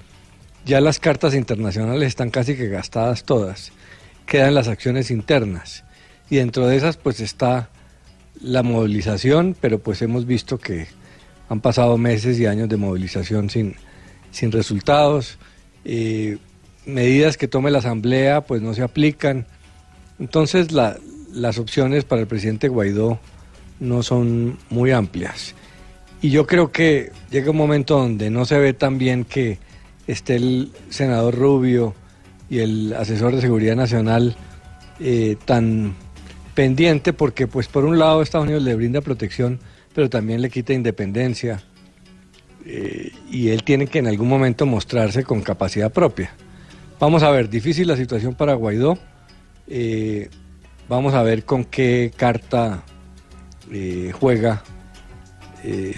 Ya 0.64 0.80
las 0.80 1.00
cartas 1.00 1.34
internacionales 1.34 2.06
están 2.06 2.30
casi 2.30 2.56
que 2.56 2.68
gastadas 2.68 3.24
todas. 3.24 3.72
Quedan 4.26 4.54
las 4.54 4.68
acciones 4.68 5.10
internas. 5.10 5.82
Y 6.30 6.36
dentro 6.36 6.68
de 6.68 6.76
esas 6.76 6.96
pues 6.96 7.18
está 7.18 7.68
la 8.42 8.62
movilización, 8.62 9.56
pero 9.60 9.78
pues 9.78 10.02
hemos 10.02 10.26
visto 10.26 10.58
que 10.58 10.86
han 11.48 11.60
pasado 11.60 11.96
meses 11.98 12.38
y 12.38 12.46
años 12.46 12.68
de 12.68 12.76
movilización 12.76 13.50
sin, 13.50 13.74
sin 14.30 14.52
resultados. 14.52 15.38
Eh, 15.84 16.38
medidas 16.86 17.36
que 17.36 17.48
tome 17.48 17.70
la 17.70 17.78
Asamblea 17.78 18.42
pues 18.42 18.62
no 18.62 18.74
se 18.74 18.82
aplican. 18.82 19.46
Entonces 20.18 20.72
la- 20.72 20.96
las 21.32 21.58
opciones 21.58 22.04
para 22.04 22.22
el 22.22 22.26
presidente 22.26 22.68
Guaidó 22.68 23.18
no 23.80 24.02
son 24.02 24.58
muy 24.70 24.90
amplias. 24.90 25.54
Y 26.20 26.30
yo 26.30 26.46
creo 26.46 26.72
que 26.72 27.12
llega 27.30 27.50
un 27.52 27.56
momento 27.56 27.98
donde 27.98 28.28
no 28.30 28.44
se 28.44 28.58
ve 28.58 28.72
tan 28.72 28.98
bien 28.98 29.24
que 29.24 29.58
esté 30.06 30.36
el 30.36 30.72
senador 30.90 31.36
Rubio 31.36 31.94
y 32.50 32.58
el 32.58 32.94
asesor 32.94 33.34
de 33.34 33.40
seguridad 33.40 33.76
nacional 33.76 34.34
eh, 35.00 35.36
tan 35.44 35.94
pendiente 36.58 37.12
porque 37.12 37.46
pues 37.46 37.68
por 37.68 37.84
un 37.84 38.00
lado 38.00 38.20
Estados 38.20 38.46
Unidos 38.46 38.64
le 38.64 38.74
brinda 38.74 39.00
protección 39.00 39.60
pero 39.94 40.10
también 40.10 40.42
le 40.42 40.50
quita 40.50 40.72
independencia 40.72 41.62
eh, 42.66 43.12
y 43.30 43.50
él 43.50 43.62
tiene 43.62 43.86
que 43.86 44.00
en 44.00 44.08
algún 44.08 44.26
momento 44.26 44.66
mostrarse 44.66 45.22
con 45.22 45.40
capacidad 45.40 45.92
propia. 45.92 46.32
Vamos 46.98 47.22
a 47.22 47.30
ver, 47.30 47.48
difícil 47.48 47.86
la 47.86 47.96
situación 47.96 48.34
para 48.34 48.54
Guaidó. 48.54 48.98
eh, 49.68 50.30
vamos 50.88 51.14
a 51.14 51.22
ver 51.22 51.44
con 51.44 51.64
qué 51.64 52.10
carta 52.16 52.82
eh, 53.70 54.10
juega 54.18 54.64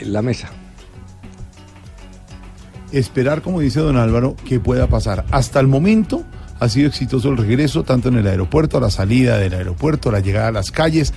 la 0.02 0.20
mesa. 0.20 0.50
Esperar, 2.92 3.40
como 3.40 3.60
dice 3.60 3.80
don 3.80 3.96
Álvaro, 3.96 4.36
que 4.46 4.60
pueda 4.60 4.88
pasar. 4.88 5.24
Hasta 5.30 5.58
el 5.58 5.68
momento 5.68 6.26
ha 6.60 6.68
sido 6.68 6.88
exitoso 6.88 7.30
el 7.30 7.36
regreso, 7.38 7.82
tanto 7.82 8.08
en 8.08 8.16
el 8.18 8.26
aeropuerto, 8.26 8.78
la 8.80 8.90
salida 8.90 9.38
del 9.38 9.54
aeropuerto, 9.54 10.12
la 10.12 10.20
llegada 10.20 10.48
a 10.48 10.52
las 10.52 10.70
calles. 10.70 11.12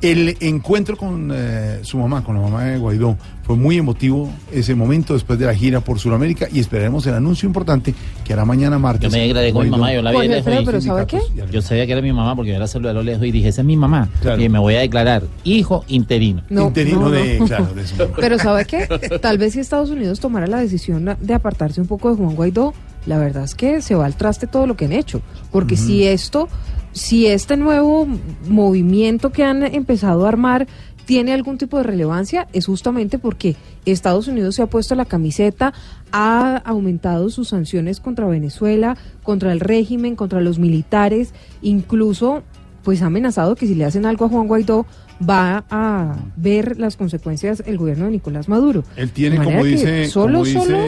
El 0.00 0.36
encuentro 0.40 0.96
con 0.96 1.30
eh, 1.32 1.78
su 1.82 1.96
mamá, 1.96 2.24
con 2.24 2.34
la 2.34 2.40
mamá 2.40 2.64
de 2.64 2.76
Guaidó, 2.76 3.16
fue 3.44 3.54
muy 3.54 3.78
emotivo 3.78 4.32
ese 4.52 4.74
momento 4.74 5.14
después 5.14 5.38
de 5.38 5.46
la 5.46 5.54
gira 5.54 5.80
por 5.80 6.00
Sudamérica 6.00 6.48
y 6.52 6.58
esperaremos 6.58 7.06
el 7.06 7.14
anuncio 7.14 7.46
importante 7.46 7.94
que 8.24 8.32
hará 8.32 8.44
mañana 8.44 8.80
martes. 8.80 9.12
Yo 9.12 9.16
me 9.16 9.52
con 9.52 9.62
mi 9.64 9.70
mamá, 9.70 9.94
yo 9.94 10.02
la 10.02 10.10
vi 10.10 10.26
de 10.26 10.42
lejos. 10.42 10.52
y- 10.60 10.64
pero 10.66 10.80
¿sabe 10.80 11.06
qué? 11.06 11.20
Yo 11.52 11.62
sabía 11.62 11.86
que 11.86 11.92
era 11.92 12.02
mi 12.02 12.12
mamá 12.12 12.34
porque 12.34 12.50
yo 12.52 12.58
la 12.58 12.66
saludé 12.66 12.90
a 12.90 12.94
lo 12.94 13.04
lejos 13.04 13.24
y 13.26 13.30
dije, 13.30 13.46
esa 13.48 13.60
es 13.60 13.66
mi 13.66 13.76
mamá. 13.76 14.08
Y 14.40 14.48
me 14.48 14.58
voy 14.58 14.74
a 14.74 14.80
declarar 14.80 15.22
hijo 15.44 15.84
interino. 15.86 16.42
No, 16.50 16.66
Interino 16.66 17.02
no, 17.02 17.10
de, 17.10 17.38
no. 17.38 17.46
claro, 17.46 17.72
de 17.72 17.86
su 17.86 17.94
mamá. 17.94 18.10
Pero 18.18 18.38
¿sabe 18.40 18.64
qué? 18.64 18.88
Tal 19.22 19.38
vez 19.38 19.52
si 19.52 19.60
Estados 19.60 19.90
Unidos 19.90 20.18
tomara 20.18 20.48
la 20.48 20.58
decisión 20.58 21.16
de 21.20 21.34
apartarse 21.34 21.80
un 21.80 21.86
poco 21.86 22.10
de 22.10 22.16
Juan 22.16 22.34
Guaidó, 22.34 22.74
la 23.06 23.18
verdad 23.18 23.44
es 23.44 23.54
que 23.54 23.82
se 23.82 23.94
va 23.94 24.06
al 24.06 24.16
traste 24.16 24.46
todo 24.46 24.66
lo 24.66 24.76
que 24.76 24.86
han 24.86 24.92
hecho. 24.92 25.22
Porque 25.50 25.76
si 25.76 26.06
esto, 26.06 26.48
si 26.92 27.26
este 27.26 27.56
nuevo 27.56 28.06
movimiento 28.48 29.30
que 29.32 29.44
han 29.44 29.62
empezado 29.62 30.24
a 30.24 30.28
armar 30.28 30.66
tiene 31.04 31.32
algún 31.32 31.58
tipo 31.58 31.78
de 31.78 31.82
relevancia, 31.82 32.46
es 32.52 32.66
justamente 32.66 33.18
porque 33.18 33.56
Estados 33.84 34.28
Unidos 34.28 34.54
se 34.54 34.62
ha 34.62 34.66
puesto 34.66 34.94
la 34.94 35.04
camiseta, 35.04 35.72
ha 36.12 36.56
aumentado 36.64 37.28
sus 37.30 37.48
sanciones 37.48 38.00
contra 38.00 38.26
Venezuela, 38.26 38.96
contra 39.22 39.52
el 39.52 39.60
régimen, 39.60 40.14
contra 40.14 40.40
los 40.40 40.58
militares, 40.58 41.34
incluso 41.60 42.42
pues 42.84 43.02
ha 43.02 43.06
amenazado 43.06 43.54
que 43.54 43.66
si 43.66 43.74
le 43.74 43.84
hacen 43.84 44.06
algo 44.06 44.24
a 44.24 44.28
Juan 44.28 44.48
Guaidó 44.48 44.86
va 45.28 45.64
a 45.70 46.16
ver 46.36 46.78
las 46.78 46.96
consecuencias 46.96 47.62
el 47.66 47.78
gobierno 47.78 48.06
de 48.06 48.12
Nicolás 48.12 48.48
Maduro. 48.48 48.84
Él 48.96 49.10
tiene, 49.10 49.36
como 49.36 49.64
dice, 49.64 50.08
solo, 50.08 50.40
como 50.40 50.44
dice 50.44 50.60
solo 50.60 50.78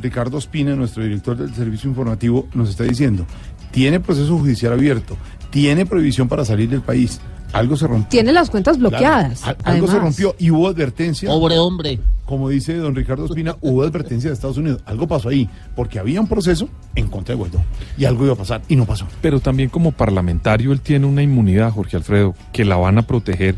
Ricardo 0.00 0.38
Espina, 0.38 0.74
nuestro 0.74 1.02
director 1.02 1.36
del 1.36 1.54
servicio 1.54 1.88
informativo, 1.88 2.48
nos 2.54 2.70
está 2.70 2.84
diciendo, 2.84 3.26
tiene 3.70 4.00
proceso 4.00 4.36
judicial 4.38 4.72
abierto, 4.72 5.16
tiene 5.50 5.86
prohibición 5.86 6.28
para 6.28 6.44
salir 6.44 6.68
del 6.68 6.82
país, 6.82 7.20
Algo 7.52 7.76
se 7.76 7.86
rompió. 7.86 8.08
Tiene 8.08 8.32
las 8.32 8.50
cuentas 8.50 8.78
bloqueadas. 8.78 9.40
Claro, 9.42 9.58
al- 9.64 9.74
algo 9.74 9.86
se 9.86 9.98
rompió 10.00 10.34
y 10.40 10.50
hubo 10.50 10.66
advertencia. 10.68 11.28
Pobre 11.28 11.56
hombre. 11.58 12.00
Como 12.24 12.48
dice 12.48 12.74
don 12.76 12.96
Ricardo 12.96 13.26
Espina, 13.26 13.54
hubo 13.60 13.82
advertencia 13.84 14.28
de 14.30 14.34
Estados 14.34 14.56
Unidos. 14.56 14.80
Algo 14.86 15.06
pasó 15.06 15.28
ahí, 15.28 15.48
porque 15.76 16.00
había 16.00 16.20
un 16.20 16.26
proceso 16.26 16.68
en 16.96 17.06
contra 17.06 17.34
de 17.34 17.38
Guaidó. 17.38 17.62
Y 17.96 18.06
algo 18.06 18.24
iba 18.24 18.32
a 18.32 18.36
pasar, 18.36 18.62
y 18.66 18.74
no 18.74 18.86
pasó. 18.86 19.06
Pero 19.22 19.38
también 19.38 19.68
como 19.68 19.92
parlamentario 19.92 20.72
él 20.72 20.80
tiene 20.80 21.06
una 21.06 21.22
inmunidad, 21.22 21.70
Jorge 21.70 21.96
Alfredo, 21.96 22.34
que 22.52 22.64
la 22.64 22.76
van 22.76 22.98
a 22.98 23.02
proteger. 23.02 23.54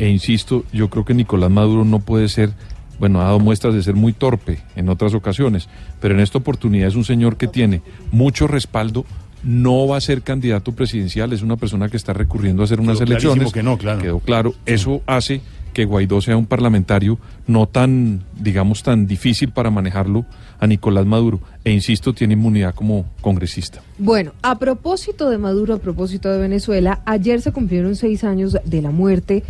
E 0.00 0.08
insisto, 0.08 0.64
yo 0.72 0.90
creo 0.90 1.04
que 1.04 1.14
Nicolás 1.14 1.48
Maduro 1.50 1.84
no 1.84 2.00
puede 2.00 2.28
ser, 2.28 2.52
bueno, 3.00 3.20
ha 3.22 3.24
dado 3.24 3.40
muestras 3.40 3.74
de 3.74 3.82
ser 3.82 3.94
muy 3.94 4.12
torpe 4.12 4.60
en 4.76 4.90
otras 4.90 5.14
ocasiones, 5.14 5.68
pero 6.00 6.14
en 6.14 6.20
esta 6.20 6.36
oportunidad 6.38 6.86
es 6.86 6.94
un 6.94 7.04
señor 7.04 7.38
que 7.38 7.48
tiene 7.48 7.80
mucho 8.12 8.46
respaldo, 8.46 9.06
no 9.42 9.88
va 9.88 9.96
a 9.96 10.00
ser 10.02 10.20
candidato 10.20 10.72
presidencial, 10.72 11.32
es 11.32 11.40
una 11.40 11.56
persona 11.56 11.88
que 11.88 11.96
está 11.96 12.12
recurriendo 12.12 12.62
a 12.62 12.66
hacer 12.66 12.78
unas 12.78 12.98
Quedó 12.98 13.10
elecciones. 13.10 13.52
que 13.54 13.62
no, 13.62 13.78
claro. 13.78 14.02
Quedó 14.02 14.18
claro. 14.20 14.54
Eso 14.66 15.00
hace 15.06 15.40
que 15.72 15.86
Guaidó 15.86 16.20
sea 16.20 16.36
un 16.36 16.44
parlamentario 16.44 17.18
no 17.46 17.66
tan, 17.66 18.22
digamos, 18.38 18.82
tan 18.82 19.06
difícil 19.06 19.50
para 19.50 19.70
manejarlo 19.70 20.26
a 20.58 20.66
Nicolás 20.66 21.06
Maduro. 21.06 21.40
E 21.64 21.72
insisto, 21.72 22.12
tiene 22.12 22.34
inmunidad 22.34 22.74
como 22.74 23.06
congresista. 23.22 23.80
Bueno, 23.96 24.32
a 24.42 24.58
propósito 24.58 25.30
de 25.30 25.38
Maduro, 25.38 25.74
a 25.74 25.78
propósito 25.78 26.30
de 26.30 26.38
Venezuela, 26.38 27.00
ayer 27.06 27.40
se 27.40 27.52
cumplieron 27.52 27.96
seis 27.96 28.24
años 28.24 28.58
de 28.62 28.82
la 28.82 28.90
muerte 28.90 29.42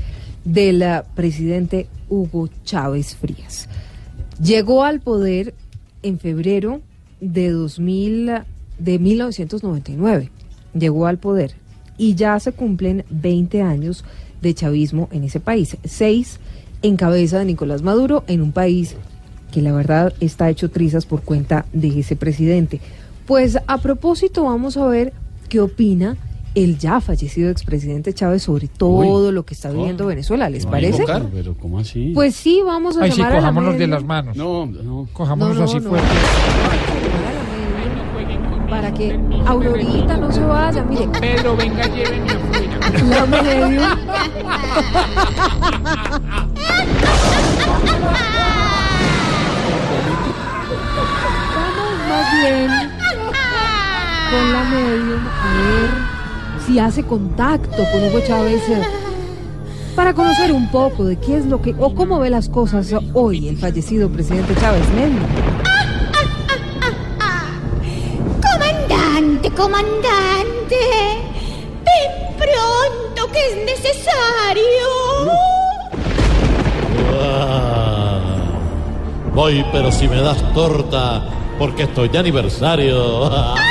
del 0.44 0.84
presidente 1.14 1.88
Hugo 2.08 2.48
Chávez 2.64 3.16
Frías. 3.16 3.68
Llegó 4.42 4.84
al 4.84 5.00
poder 5.00 5.54
en 6.02 6.18
febrero 6.18 6.80
de 7.20 7.50
2000, 7.50 8.30
de 8.78 8.98
1999. 8.98 10.30
Llegó 10.74 11.06
al 11.06 11.18
poder 11.18 11.54
y 11.98 12.14
ya 12.14 12.38
se 12.40 12.52
cumplen 12.52 13.04
20 13.10 13.62
años 13.62 14.04
de 14.40 14.54
chavismo 14.54 15.08
en 15.12 15.24
ese 15.24 15.40
país. 15.40 15.76
Seis 15.84 16.38
en 16.82 16.96
cabeza 16.96 17.38
de 17.38 17.44
Nicolás 17.44 17.82
Maduro 17.82 18.24
en 18.26 18.40
un 18.40 18.52
país 18.52 18.96
que 19.52 19.60
la 19.60 19.72
verdad 19.72 20.14
está 20.20 20.48
hecho 20.48 20.70
trizas 20.70 21.06
por 21.06 21.22
cuenta 21.22 21.66
de 21.72 22.00
ese 22.00 22.16
presidente. 22.16 22.80
Pues 23.26 23.58
a 23.66 23.78
propósito 23.78 24.44
vamos 24.44 24.76
a 24.76 24.86
ver 24.86 25.12
qué 25.48 25.60
opina 25.60 26.16
el 26.54 26.78
ya 26.78 27.00
fallecido 27.00 27.50
expresidente 27.50 28.12
Chávez 28.12 28.42
sobre 28.42 28.66
todo 28.68 29.30
lo 29.32 29.44
que 29.44 29.54
está 29.54 29.70
viviendo 29.70 30.06
Venezuela. 30.06 30.50
¿Les 30.50 30.64
No, 30.64 30.70
parece? 30.70 31.02
invocar, 31.02 31.26
Pero 31.32 31.54
¿cómo 31.54 31.78
así? 31.78 32.12
Pues 32.14 32.34
sí, 32.34 32.60
vamos 32.64 32.96
a 32.98 33.04
Ay, 33.04 33.12
sí, 33.12 33.18
llamar 33.18 33.32
a 33.32 33.34
la 33.36 33.40
cojámonos 33.40 33.78
de 33.78 33.86
las 33.86 34.04
manos. 34.04 34.36
No, 34.36 34.66
no. 34.66 35.08
Cojámonos 35.12 35.54
No, 35.56 35.60
no, 35.60 35.64
así 35.70 35.80
no. 35.80 35.90
fuerte. 35.90 36.08
para 38.68 38.94
que 38.94 39.18
Aurorita 39.46 40.16
no 40.16 40.30
se 40.32 40.40
vaya. 40.44 40.84
Mire, 40.84 41.08
Pedro, 41.20 41.56
venga, 41.56 41.86
llévenme 41.86 42.30
afuera. 42.30 42.78
la 43.08 43.26
medium 43.26 44.90
Vamos 51.56 51.92
más 52.08 52.26
bien 52.40 52.70
con 54.30 54.52
la 54.52 54.64
medium 54.64 55.26
a 55.26 55.54
ver 55.54 56.09
si 56.66 56.78
hace 56.78 57.02
contacto 57.02 57.82
con 57.90 58.04
Hugo 58.04 58.20
Chávez 58.26 58.62
eh, 58.68 58.82
para 59.94 60.14
conocer 60.14 60.52
un 60.52 60.70
poco 60.70 61.04
de 61.04 61.16
qué 61.16 61.38
es 61.38 61.46
lo 61.46 61.60
que 61.60 61.74
o 61.78 61.94
cómo 61.94 62.18
ve 62.20 62.30
las 62.30 62.48
cosas 62.48 62.94
hoy 63.12 63.48
el 63.48 63.56
fallecido 63.56 64.08
presidente 64.08 64.54
Chávez. 64.60 64.82
Medium. 64.94 65.20
Comandante, 68.40 69.50
comandante, 69.50 70.76
ven 71.84 72.36
pronto 72.38 73.32
que 73.32 73.38
es 73.38 73.56
necesario. 73.66 74.90
Voy, 79.34 79.64
pero 79.72 79.92
si 79.92 80.08
me 80.08 80.20
das 80.20 80.42
torta, 80.52 81.22
porque 81.58 81.84
estoy 81.84 82.08
de 82.08 82.18
aniversario. 82.18 83.30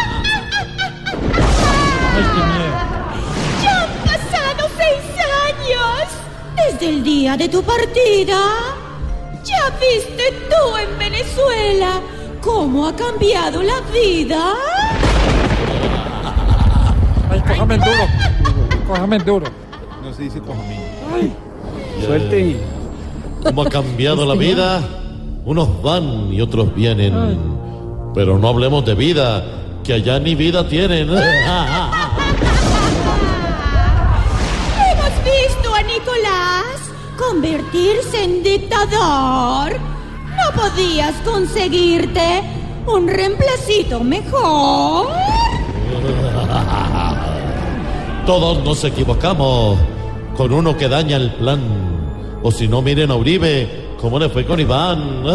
el 6.90 7.03
día 7.03 7.38
de 7.38 7.48
tu 7.48 7.61
partida. 7.61 8.40
¿Ya 9.45 9.70
viste 9.80 10.24
tú 10.49 10.78
en 10.78 10.98
Venezuela 10.98 12.02
cómo 12.41 12.88
ha 12.88 12.95
cambiado 12.95 13.61
la 13.61 13.80
vida? 13.94 14.53
Ay, 17.30 17.41
cójame 17.41 17.76
el 17.76 17.82
duro. 17.82 18.03
Cójame 18.88 19.16
el 19.18 19.26
duro. 19.26 19.45
No 20.03 20.14
se 20.14 20.24
dice 20.24 20.40
cojamín. 20.40 20.80
Suerte. 22.03 22.60
¿Cómo 23.44 23.61
ha 23.61 23.70
cambiado 23.70 24.26
la 24.26 24.34
vida? 24.34 24.82
Unos 25.45 25.82
van 25.84 26.34
y 26.34 26.41
otros 26.41 26.74
vienen. 26.74 27.14
Pero 28.16 28.40
no 28.40 28.48
hablemos 28.48 28.84
de 28.84 28.95
vida, 28.95 29.45
que 29.84 29.94
allá 29.94 30.20
ni 30.20 30.34
vida 30.34 30.68
tienen. 30.68 31.07
convertirse 37.30 38.23
en 38.23 38.41
dictador. 38.41 39.73
¿No 39.73 40.61
podías 40.61 41.14
conseguirte 41.23 42.41
un 42.88 43.07
reemplacito 43.07 43.99
mejor? 44.03 45.10
Todos 48.26 48.64
nos 48.64 48.84
equivocamos 48.84 49.77
con 50.35 50.51
uno 50.51 50.76
que 50.76 50.89
daña 50.89 51.18
el 51.18 51.31
plan. 51.34 51.61
O 52.41 52.51
si 52.51 52.68
no, 52.68 52.81
miren 52.81 53.11
a 53.11 53.15
Uribe, 53.15 53.93
cómo 54.01 54.18
le 54.18 54.30
fue 54.30 54.43
con 54.45 54.60
Iván. 54.60 55.23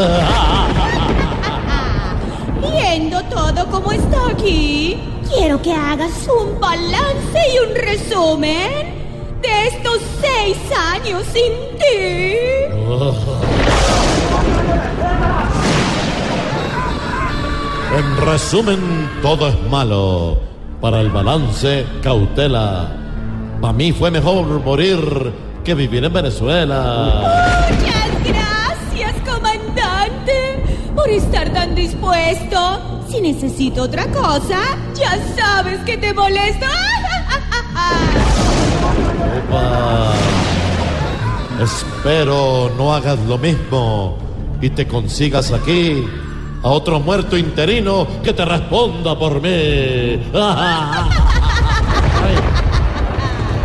Viendo 2.72 3.22
todo 3.24 3.66
como 3.70 3.92
está 3.92 4.30
aquí, 4.30 4.96
quiero 5.32 5.62
que 5.62 5.72
hagas 5.72 6.26
un 6.28 6.58
balance 6.58 7.38
y 7.54 7.58
un 7.58 7.74
resumen 7.74 8.93
de 9.44 9.66
estos 9.68 10.00
seis 10.20 10.56
años 10.76 11.22
sin 11.32 11.52
ti. 11.78 12.24
En 17.96 18.16
resumen, 18.26 19.10
todo 19.22 19.48
es 19.48 19.60
malo. 19.70 20.38
Para 20.80 21.00
el 21.00 21.10
balance, 21.10 21.86
cautela. 22.02 22.88
Para 23.60 23.72
mí 23.72 23.92
fue 23.92 24.10
mejor 24.10 24.46
morir 24.64 25.32
que 25.64 25.74
vivir 25.74 26.04
en 26.04 26.12
Venezuela. 26.12 27.66
Muchas 27.70 28.24
gracias, 28.24 29.14
comandante, 29.24 30.90
por 30.94 31.08
estar 31.08 31.50
tan 31.52 31.74
dispuesto. 31.74 33.04
Si 33.08 33.20
necesito 33.20 33.82
otra 33.82 34.06
cosa, 34.08 34.60
ya 34.94 35.18
sabes 35.36 35.80
que 35.80 35.96
te 35.96 36.12
molesto. 36.12 36.66
Espero 41.62 42.70
no 42.76 42.92
hagas 42.92 43.18
lo 43.20 43.38
mismo 43.38 44.16
y 44.60 44.70
te 44.70 44.86
consigas 44.86 45.52
aquí 45.52 46.04
a 46.62 46.68
otro 46.68 46.98
muerto 47.00 47.36
interino 47.36 48.06
que 48.22 48.32
te 48.32 48.44
responda 48.44 49.18
por 49.18 49.40
mí. 49.40 49.50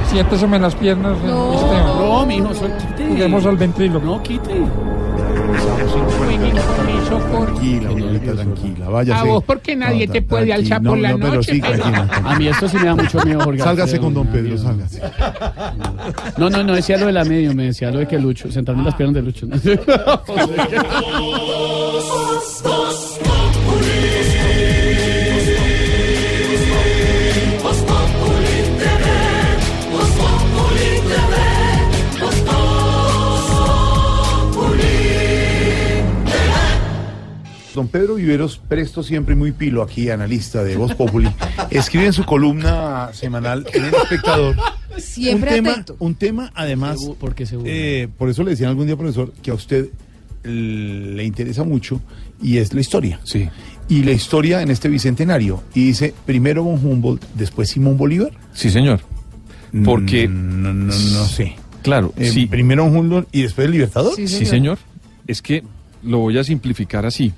Siénteseme 0.09 0.55
en 0.57 0.61
las 0.63 0.73
piernas, 0.75 1.17
No, 1.23 1.53
Esteban. 1.53 1.85
no, 1.99 2.25
mijo, 2.25 2.53
soy- 2.55 2.71
quite. 2.71 3.07
Juguemos 3.09 3.45
al 3.45 3.57
ventrilo. 3.57 3.99
No, 3.99 4.21
quite. 4.23 4.65
Por... 7.17 7.45
Tranquila, 7.47 7.89
Aurorita, 7.89 8.33
tranquila. 8.35 8.89
Váyase. 8.89 9.21
A 9.21 9.23
vos, 9.23 9.43
porque 9.43 9.75
nadie 9.75 10.07
No, 10.07 10.13
te 10.13 10.21
puede 10.21 10.53
alzar 10.53 10.81
no, 10.81 10.91
por 10.91 10.99
la 10.99 11.11
no, 11.11 11.17
pero 11.19 11.33
noche, 11.35 11.53
sí, 11.53 11.61
tranquila. 11.61 12.07
A 12.25 12.35
mí 12.37 12.47
esto 12.47 12.69
sí 12.69 12.77
me 12.77 12.85
da 12.85 12.95
mucho 12.95 13.19
miedo, 13.25 13.39
Jorge. 13.41 13.61
Sálgase 13.61 13.95
Alfredo, 13.95 14.03
con 14.03 14.13
don 14.13 14.27
Pedro, 14.27 14.43
miedo. 14.43 14.57
sálgase. 14.63 15.01
No, 16.37 16.49
no, 16.49 16.63
no 16.63 16.75
decía 16.75 16.97
lo 16.97 17.07
de 17.07 17.13
la 17.13 17.23
medio, 17.25 17.53
me 17.55 17.65
decía 17.65 17.91
lo 17.91 17.99
de 17.99 18.07
que 18.07 18.19
Lucho, 18.19 18.51
sentarme 18.51 18.81
en 18.81 18.85
las 18.85 18.95
piernas 18.95 19.15
de 19.15 19.21
Lucho. 19.21 19.47
Don 37.79 37.87
Pedro 37.87 38.15
Viveros, 38.15 38.57
presto 38.67 39.03
siempre 39.03 39.35
muy 39.35 39.53
pilo 39.53 39.81
aquí, 39.81 40.09
analista 40.09 40.65
de 40.65 40.75
Voz 40.75 40.95
Populi, 40.95 41.29
escribe 41.71 42.07
en 42.07 42.11
su 42.13 42.25
columna 42.25 43.11
semanal 43.13 43.65
en 43.73 43.85
El 43.85 43.93
Espectador 43.93 44.53
Siempre 44.97 45.51
un 45.51 45.63
tema, 45.63 45.85
un 45.99 46.15
tema 46.15 46.51
además, 46.55 46.97
porque 47.21 47.45
se 47.45 47.57
eh, 47.63 48.09
por 48.17 48.27
eso 48.27 48.43
le 48.43 48.49
decían 48.49 48.71
algún 48.71 48.85
día, 48.85 48.97
profesor, 48.97 49.31
que 49.41 49.51
a 49.51 49.53
usted 49.53 49.91
le 50.43 51.23
interesa 51.23 51.63
mucho 51.63 52.01
y 52.41 52.57
es 52.57 52.73
la 52.73 52.81
historia. 52.81 53.21
Sí. 53.23 53.47
Y 53.87 54.03
la 54.03 54.11
historia 54.11 54.61
en 54.61 54.71
este 54.71 54.89
bicentenario. 54.89 55.63
Y 55.73 55.85
dice, 55.85 56.13
primero 56.25 56.65
von 56.65 56.85
Humboldt, 56.85 57.23
después 57.35 57.69
Simón 57.69 57.95
Bolívar. 57.95 58.33
Sí, 58.51 58.69
señor. 58.69 58.99
Porque. 59.85 60.27
No, 60.27 60.73
no, 60.73 60.93
no 60.93 61.25
sé. 61.25 61.55
Claro, 61.81 62.13
Eh, 62.17 62.29
sí. 62.29 62.45
Primero 62.45 62.83
un 62.83 62.93
Humboldt 62.93 63.29
y 63.31 63.43
después 63.43 63.67
el 63.67 63.71
Libertador. 63.71 64.15
Sí, 64.17 64.27
señor. 64.27 64.79
Es 65.27 65.41
que 65.41 65.63
lo 66.03 66.19
voy 66.19 66.37
a 66.37 66.43
simplificar 66.43 67.05
así. 67.05 67.33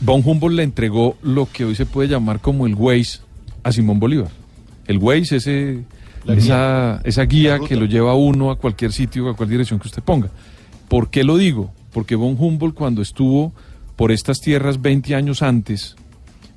Von 0.00 0.22
Humboldt 0.24 0.56
le 0.56 0.62
entregó 0.62 1.16
lo 1.22 1.46
que 1.50 1.64
hoy 1.64 1.74
se 1.74 1.86
puede 1.86 2.08
llamar 2.08 2.40
como 2.40 2.66
el 2.66 2.74
Waze 2.74 3.20
a 3.62 3.72
Simón 3.72 3.98
Bolívar. 3.98 4.30
El 4.86 4.98
Waze, 4.98 5.36
ese, 5.36 5.84
La 6.24 6.34
esa, 6.34 7.00
esa 7.04 7.22
guía 7.24 7.58
que 7.58 7.76
lo 7.76 7.84
lleva 7.84 8.12
a 8.12 8.14
uno 8.14 8.50
a 8.50 8.58
cualquier 8.58 8.92
sitio, 8.92 9.28
a 9.28 9.36
cualquier 9.36 9.58
dirección 9.58 9.80
que 9.80 9.88
usted 9.88 10.02
ponga. 10.02 10.30
¿Por 10.88 11.10
qué 11.10 11.24
lo 11.24 11.36
digo? 11.36 11.72
Porque 11.92 12.14
Von 12.14 12.36
Humboldt 12.38 12.74
cuando 12.74 13.02
estuvo 13.02 13.52
por 13.96 14.12
estas 14.12 14.40
tierras 14.40 14.80
20 14.80 15.14
años 15.14 15.42
antes, 15.42 15.96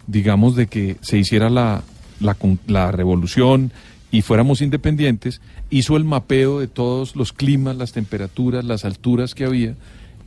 digamos, 0.06 0.56
de 0.56 0.68
que 0.68 0.98
se 1.02 1.18
hiciera 1.18 1.50
la, 1.50 1.84
la, 2.20 2.38
la 2.68 2.92
revolución 2.92 3.72
y 4.12 4.22
fuéramos 4.22 4.62
independientes, 4.62 5.42
hizo 5.70 5.98
el 5.98 6.04
mapeo 6.04 6.60
de 6.60 6.68
todos 6.68 7.16
los 7.16 7.34
climas, 7.34 7.76
las 7.78 7.94
temperaturas, 7.94 8.64
las 8.64 8.86
alturas 8.86 9.34
que 9.34 9.46
había. 9.46 9.76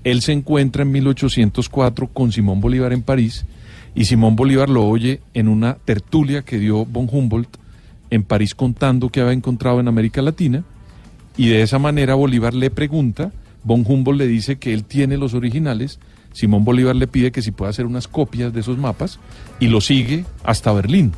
Él 0.05 0.21
se 0.21 0.33
encuentra 0.33 0.83
en 0.83 0.93
1804 0.93 2.09
con 2.09 2.31
Simón 2.31 2.61
Bolívar 2.61 2.93
en 2.93 3.03
París 3.03 3.47
y 3.95 4.05
Simón 4.05 4.37
Bolívar 4.37 4.69
lo 4.69 4.87
oye 4.87 5.21
en 5.33 5.49
una 5.49 5.75
tertulia 5.75 6.43
que 6.43 6.59
dio 6.59 6.85
von 6.85 7.09
Humboldt 7.11 7.57
en 8.11 8.23
París 8.23 8.55
contando 8.55 9.09
que 9.09 9.21
había 9.21 9.33
encontrado 9.33 9.81
en 9.81 9.89
América 9.89 10.21
Latina 10.21 10.65
y 11.37 11.49
de 11.49 11.63
esa 11.63 11.79
manera 11.79 12.15
Bolívar 12.15 12.55
le 12.55 12.71
pregunta, 12.71 13.33
von 13.65 13.85
Humboldt 13.87 14.19
le 14.19 14.27
dice 14.27 14.57
que 14.57 14.75
él 14.75 14.85
tiene 14.85 15.17
los 15.17 15.35
originales, 15.35 15.99
Simón 16.33 16.65
Bolívar 16.65 16.97
le 16.97 17.07
pide 17.07 17.33
que 17.33 17.43
si 17.43 17.51
puede 17.51 17.71
hacer 17.71 17.87
unas 17.87 18.09
copias 18.09 18.53
de 18.53 18.61
esos 18.61 18.79
mapas 18.79 19.19
y 19.59 19.69
lo 19.69 19.81
sigue 19.81 20.25
hasta 20.45 20.73
Berlín. 20.73 21.13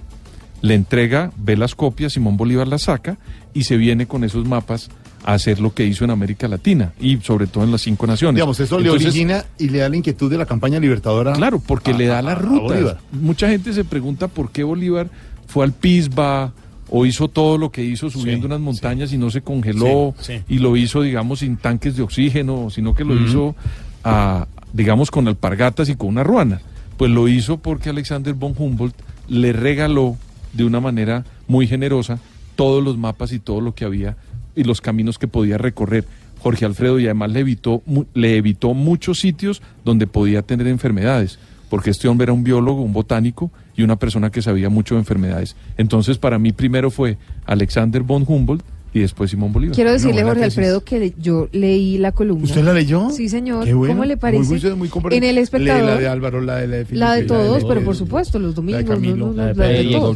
Le 0.63 0.75
entrega, 0.75 1.33
ve 1.37 1.57
las 1.57 1.75
copias, 1.75 2.15
Simón 2.15 2.37
Bolívar 2.37 2.69
las 2.69 2.83
saca 2.83 3.19
y 3.53 3.65
se 3.65 3.77
viene 3.77 4.07
con 4.07 4.25
esos 4.25 4.47
mapas 4.47 4.91
a 5.27 5.35
hacer 5.35 5.61
lo 5.61 5.75
que 5.75 5.85
hizo 5.85 6.05
en 6.05 6.11
América 6.13 6.49
Latina 6.49 6.93
y 7.01 7.19
sobre 7.19 7.47
todo 7.49 7.65
en 7.65 7.73
las 7.73 7.83
cinco 7.83 8.07
naciones. 8.07 8.37
Digamos, 8.37 8.59
eso 8.61 8.79
le 8.79 8.89
origina 8.91 9.45
y 9.59 9.69
le 9.69 9.79
da 9.81 9.89
la 9.89 9.97
inquietud 9.97 10.31
de 10.31 10.39
la 10.39 10.47
campaña 10.47 10.79
libertadora. 10.81 11.33
Claro, 11.35 11.59
porque 11.59 11.91
a- 11.91 11.97
le 11.99 12.07
da 12.07 12.21
a- 12.21 12.23
las 12.23 12.37
a 12.37 12.41
rutas. 12.41 12.63
Bolívar. 12.63 12.99
Mucha 13.13 13.49
gente 13.49 13.73
se 13.75 13.85
pregunta 13.85 14.29
por 14.29 14.51
qué 14.53 14.63
Bolívar 14.63 15.09
fue 15.49 15.65
al 15.65 15.73
Pisba 15.73 16.53
o 16.89 17.05
hizo 17.05 17.27
todo 17.27 17.59
lo 17.59 17.71
que 17.73 17.83
hizo 17.83 18.09
subiendo 18.09 18.47
unas 18.47 18.61
montañas 18.61 19.13
y 19.13 19.19
no 19.19 19.29
se 19.31 19.43
congeló 19.43 20.15
Sí, 20.21 20.41
y 20.49 20.59
lo 20.61 20.77
hizo, 20.77 21.03
digamos, 21.03 21.41
sin 21.41 21.57
tanques 21.57 21.97
de 21.97 22.03
oxígeno, 22.05 22.71
sino 22.71 22.95
que 22.95 23.05
lo 23.05 23.15
hizo, 23.21 23.57
a, 24.05 24.47
digamos, 24.73 25.11
con 25.11 25.27
alpargatas 25.27 25.89
y 25.89 25.97
con 25.97 26.09
una 26.09 26.23
ruana. 26.23 26.61
Pues 26.97 27.11
lo 27.11 27.27
hizo 27.27 27.59
porque 27.59 27.91
Alexander 27.91 28.33
von 28.35 28.55
Humboldt 28.57 28.95
le 29.29 29.53
regaló 29.53 30.17
de 30.53 30.65
una 30.65 30.79
manera 30.81 31.25
muy 31.49 31.67
generosa 31.67 32.21
todos 32.55 32.83
los 32.83 32.97
mapas 32.97 33.33
y 33.33 33.41
todo 33.41 33.61
lo 33.61 33.75
que 33.75 33.85
había 33.85 34.17
y 34.57 34.65
los 34.65 34.81
caminos 34.81 35.19
que 35.19 35.29
podía 35.29 35.59
recorrer. 35.59 36.05
Jorge 36.41 36.65
Alfredo 36.65 36.99
y 36.99 37.05
además 37.05 37.31
le 37.33 37.41
evitó, 37.41 37.83
mu- 37.87 38.05
le 38.15 38.37
evitó 38.37 38.75
muchos 38.75 39.19
sitios 39.21 39.63
donde 39.85 40.07
podía 40.07 40.43
tener 40.43 40.67
enfermedades, 40.67 41.39
porque 41.71 41.91
este 41.91 42.09
hombre 42.09 42.25
era 42.25 42.33
un 42.33 42.45
biólogo, 42.45 42.83
un 42.83 42.93
botánico 42.93 43.51
y 43.77 43.83
una 43.83 43.97
persona 43.97 44.31
que 44.31 44.43
sabía 44.43 44.69
mucho 44.69 44.95
de 44.95 45.01
enfermedades. 45.01 45.57
Entonces, 45.77 46.19
para 46.19 46.39
mí 46.39 46.53
primero 46.53 46.91
fue 46.91 47.19
Alexander 47.47 48.03
von 48.03 48.25
Humboldt 48.27 48.63
y 48.95 49.01
después 49.01 49.31
Simón 49.31 49.53
Bolívar. 49.53 49.75
Quiero 49.75 49.93
decirle, 49.93 50.23
Jorge 50.23 50.41
tesis. 50.43 50.59
Alfredo, 50.59 50.85
que 50.85 51.15
yo 51.21 51.49
leí 51.53 51.99
la 51.99 52.13
columna. 52.13 52.45
¿Usted 52.45 52.63
la 52.65 52.73
leyó? 52.73 53.11
Sí, 53.11 53.29
señor. 53.29 53.65
Qué 53.65 53.75
bueno. 53.75 53.95
¿Cómo 53.95 54.05
le 54.05 54.15
Muy 54.15 54.21
parece? 54.21 54.75
muy 54.75 54.89
compre- 54.89 55.15
en 55.17 55.25
el 55.25 55.39
espectador. 55.39 55.85
la 55.85 55.97
de 55.97 56.09
Álvaro, 56.09 56.41
la 56.41 56.57
de 56.57 56.67
la 56.69 56.77
de 56.77 56.85
Felipe. 56.87 57.01
La 57.05 57.15
de 57.15 57.25
todos, 57.25 57.65
pero 57.65 57.81
de- 57.81 57.87
por 57.87 57.97
supuesto, 57.97 58.39
los 58.39 58.55
domingos. 58.55 58.85
no, 58.85 58.89
Camilo. 58.91 59.17
no, 59.17 59.27
no, 59.33 59.33
La 59.33 59.47
de 59.49 59.55
la 59.55 59.67
de 59.67 59.83
Diego 59.83 60.01
todos. 60.05 60.15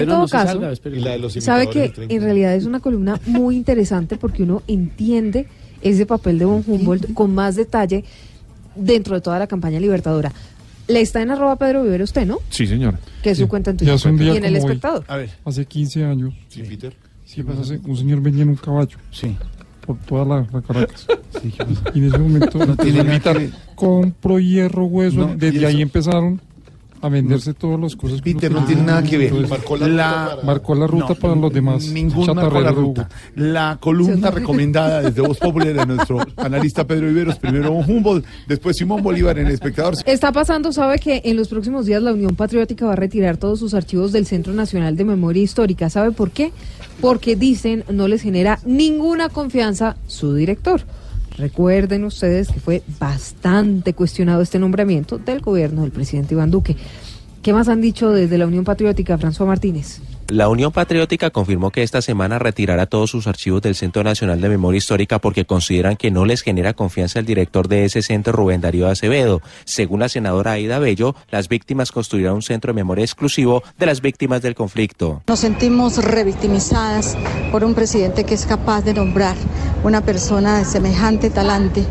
En 0.00 0.06
todo 0.08 0.18
no 0.20 0.28
caso, 0.28 0.60
salga, 0.60 0.72
la 1.00 1.10
de 1.12 1.18
los 1.18 1.32
sabe 1.34 1.68
que 1.68 1.80
del 1.80 1.92
30. 1.92 2.14
en 2.14 2.22
realidad 2.22 2.54
es 2.54 2.64
una 2.64 2.80
columna 2.80 3.20
muy 3.26 3.56
interesante 3.56 4.16
porque 4.16 4.42
uno 4.42 4.62
entiende 4.66 5.46
ese 5.82 6.06
papel 6.06 6.38
de 6.38 6.44
von 6.44 6.64
Humboldt 6.66 7.12
con 7.14 7.34
más 7.34 7.56
detalle 7.56 8.04
dentro 8.76 9.14
de 9.14 9.20
toda 9.20 9.38
la 9.38 9.46
campaña 9.46 9.80
libertadora. 9.80 10.32
Le 10.88 11.00
está 11.00 11.22
en 11.22 11.30
arroba 11.30 11.56
Pedro 11.56 11.82
Vivero 11.84 12.04
usted, 12.04 12.26
¿no? 12.26 12.38
Sí, 12.48 12.66
señora. 12.66 12.98
Que 13.22 13.30
es 13.30 13.38
su 13.38 13.48
cuenta 13.48 13.70
en 13.70 13.76
Twitter. 13.76 13.92
Ya 13.92 13.96
hace 13.96 14.08
un 14.08 14.16
día 14.18 14.34
y 14.34 14.36
en 14.38 14.44
el 14.44 14.54
hoy, 14.54 14.60
espectador. 14.60 15.04
A 15.08 15.16
ver. 15.16 15.30
Hace 15.44 15.64
15 15.64 16.04
años. 16.04 16.34
Sí, 16.48 16.62
Peter. 16.62 16.92
Sí, 17.24 17.42
pues 17.42 17.58
hace- 17.58 17.80
un 17.84 17.96
señor 17.96 18.20
venía 18.20 18.42
en 18.42 18.50
un 18.50 18.56
caballo. 18.56 18.98
Sí. 19.10 19.36
Por 19.86 19.96
toda 19.98 20.24
la, 20.24 20.46
la 20.52 20.62
Caracas. 20.62 21.06
Y 21.94 21.98
en 21.98 22.06
ese 22.06 22.18
momento 22.18 22.58
No 22.64 22.76
tiene 22.76 23.20
compro 23.74 24.38
hierro, 24.38 24.86
hueso. 24.86 25.28
No, 25.28 25.34
Desde 25.36 25.66
ahí 25.66 25.82
empezaron 25.82 26.40
a 27.02 27.08
venderse 27.08 27.52
todas 27.52 27.78
las 27.80 27.96
cosas. 27.96 28.22
Peter, 28.22 28.50
no 28.50 28.64
tiene 28.64 28.82
nada 28.82 29.02
que 29.02 29.18
ver. 29.18 29.26
Entonces, 29.34 29.50
Marcó 29.50 29.76
la 29.76 29.86
ruta 29.88 30.30
para- 30.36 30.42
marcó 30.46 30.74
la 30.74 30.86
ruta 30.86 31.06
No, 31.10 31.14
para 31.16 31.34
los 31.34 31.52
demás. 31.52 31.86
Ningún 31.88 32.26
marcó 32.34 32.60
la 32.60 32.70
ruta. 32.70 33.08
La 33.34 33.76
columna 33.80 34.30
recomendada 34.30 35.02
desde 35.02 35.20
Voz 35.20 35.38
Popular 35.38 35.74
de 35.74 35.86
nuestro 35.86 36.18
analista 36.36 36.86
Pedro 36.86 37.08
Viveros, 37.08 37.36
primero 37.38 37.72
Humboldt, 37.72 38.24
después 38.46 38.76
Simón 38.76 39.02
Bolívar 39.02 39.38
en 39.38 39.48
el 39.48 39.52
espectador. 39.54 39.94
Está 40.06 40.32
pasando, 40.32 40.72
sabe 40.72 40.98
que 40.98 41.22
en 41.24 41.36
los 41.36 41.48
próximos 41.48 41.86
días 41.86 42.02
la 42.02 42.12
Unión 42.12 42.36
Patriótica 42.36 42.86
va 42.86 42.92
a 42.92 42.96
retirar 42.96 43.36
todos 43.36 43.58
sus 43.58 43.74
archivos 43.74 44.12
del 44.12 44.26
Centro 44.26 44.52
Nacional 44.52 44.96
de 44.96 45.04
Memoria 45.04 45.42
Histórica. 45.42 45.90
¿Sabe 45.90 46.12
por 46.12 46.30
qué? 46.30 46.52
Porque 47.00 47.34
dicen 47.36 47.84
no 47.90 48.06
les 48.08 48.22
genera 48.22 48.60
ninguna 48.64 49.28
confianza 49.28 49.96
su 50.06 50.34
director. 50.34 50.82
Recuerden 51.38 52.04
ustedes 52.04 52.48
que 52.48 52.60
fue 52.60 52.82
bastante 52.98 53.94
cuestionado 53.94 54.42
este 54.42 54.58
nombramiento 54.58 55.18
del 55.18 55.40
gobierno 55.40 55.82
del 55.82 55.90
presidente 55.90 56.34
Iván 56.34 56.50
Duque. 56.50 56.76
¿Qué 57.42 57.52
más 57.52 57.68
han 57.68 57.80
dicho 57.80 58.10
desde 58.10 58.38
la 58.38 58.46
Unión 58.46 58.64
Patriótica, 58.64 59.18
François 59.18 59.46
Martínez? 59.46 60.00
La 60.28 60.48
Unión 60.48 60.72
Patriótica 60.72 61.30
confirmó 61.30 61.70
que 61.70 61.82
esta 61.82 62.00
semana 62.00 62.38
retirará 62.38 62.86
todos 62.86 63.10
sus 63.10 63.26
archivos 63.26 63.60
del 63.60 63.74
Centro 63.74 64.02
Nacional 64.02 64.40
de 64.40 64.48
Memoria 64.48 64.78
Histórica 64.78 65.18
porque 65.18 65.44
consideran 65.44 65.96
que 65.96 66.10
no 66.10 66.24
les 66.24 66.42
genera 66.42 66.72
confianza 66.72 67.18
el 67.18 67.26
director 67.26 67.68
de 67.68 67.84
ese 67.84 68.02
centro, 68.02 68.32
Rubén 68.32 68.60
Darío 68.60 68.88
Acevedo. 68.88 69.42
Según 69.64 70.00
la 70.00 70.08
senadora 70.08 70.52
Aida 70.52 70.78
Bello, 70.78 71.14
las 71.30 71.48
víctimas 71.48 71.92
construirán 71.92 72.34
un 72.34 72.42
centro 72.42 72.72
de 72.72 72.76
memoria 72.76 73.04
exclusivo 73.04 73.62
de 73.78 73.86
las 73.86 74.00
víctimas 74.00 74.40
del 74.42 74.54
conflicto. 74.54 75.22
Nos 75.26 75.40
sentimos 75.40 76.02
revictimizadas 76.02 77.16
por 77.50 77.64
un 77.64 77.74
presidente 77.74 78.24
que 78.24 78.34
es 78.34 78.46
capaz 78.46 78.82
de 78.82 78.94
nombrar 78.94 79.36
una 79.84 80.00
persona 80.00 80.58
de 80.58 80.64
semejante 80.64 81.30
talante 81.30 81.84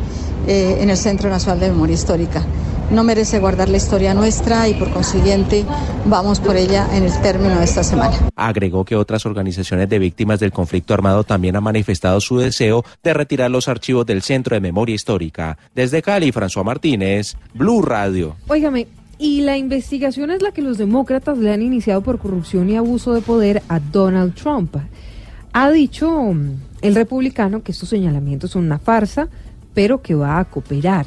eh, 0.47 0.77
en 0.79 0.89
el 0.89 0.97
Centro 0.97 1.29
Nacional 1.29 1.59
de 1.59 1.69
Memoria 1.69 1.93
Histórica. 1.93 2.43
No 2.91 3.05
merece 3.05 3.39
guardar 3.39 3.69
la 3.69 3.77
historia 3.77 4.13
nuestra 4.13 4.67
y 4.67 4.73
por 4.73 4.91
consiguiente 4.91 5.65
vamos 6.05 6.41
por 6.41 6.57
ella 6.57 6.87
en 6.93 7.03
el 7.03 7.21
término 7.21 7.57
de 7.57 7.63
esta 7.63 7.83
semana. 7.83 8.17
Agregó 8.35 8.83
que 8.83 8.97
otras 8.97 9.25
organizaciones 9.25 9.87
de 9.87 9.97
víctimas 9.97 10.41
del 10.41 10.51
conflicto 10.51 10.93
armado 10.93 11.23
también 11.23 11.55
han 11.55 11.63
manifestado 11.63 12.19
su 12.19 12.37
deseo 12.37 12.83
de 13.01 13.13
retirar 13.13 13.49
los 13.49 13.69
archivos 13.69 14.05
del 14.05 14.21
Centro 14.21 14.55
de 14.55 14.59
Memoria 14.59 14.93
Histórica. 14.93 15.57
Desde 15.73 16.01
Cali, 16.01 16.33
François 16.33 16.65
Martínez, 16.65 17.37
Blue 17.53 17.81
Radio. 17.81 18.35
Óigame, 18.49 18.87
y 19.17 19.41
la 19.41 19.55
investigación 19.55 20.29
es 20.31 20.41
la 20.41 20.51
que 20.51 20.61
los 20.61 20.77
demócratas 20.77 21.37
le 21.37 21.53
han 21.53 21.61
iniciado 21.61 22.01
por 22.01 22.19
corrupción 22.19 22.69
y 22.69 22.75
abuso 22.75 23.13
de 23.13 23.21
poder 23.21 23.63
a 23.69 23.79
Donald 23.79 24.33
Trump. 24.35 24.75
Ha 25.53 25.71
dicho 25.71 26.11
mm, 26.11 26.55
el 26.81 26.95
republicano 26.95 27.63
que 27.63 27.71
estos 27.71 27.87
señalamientos 27.87 28.51
son 28.51 28.65
una 28.65 28.79
farsa, 28.79 29.29
pero 29.73 30.01
que 30.01 30.15
va 30.15 30.39
a 30.39 30.45
cooperar. 30.45 31.05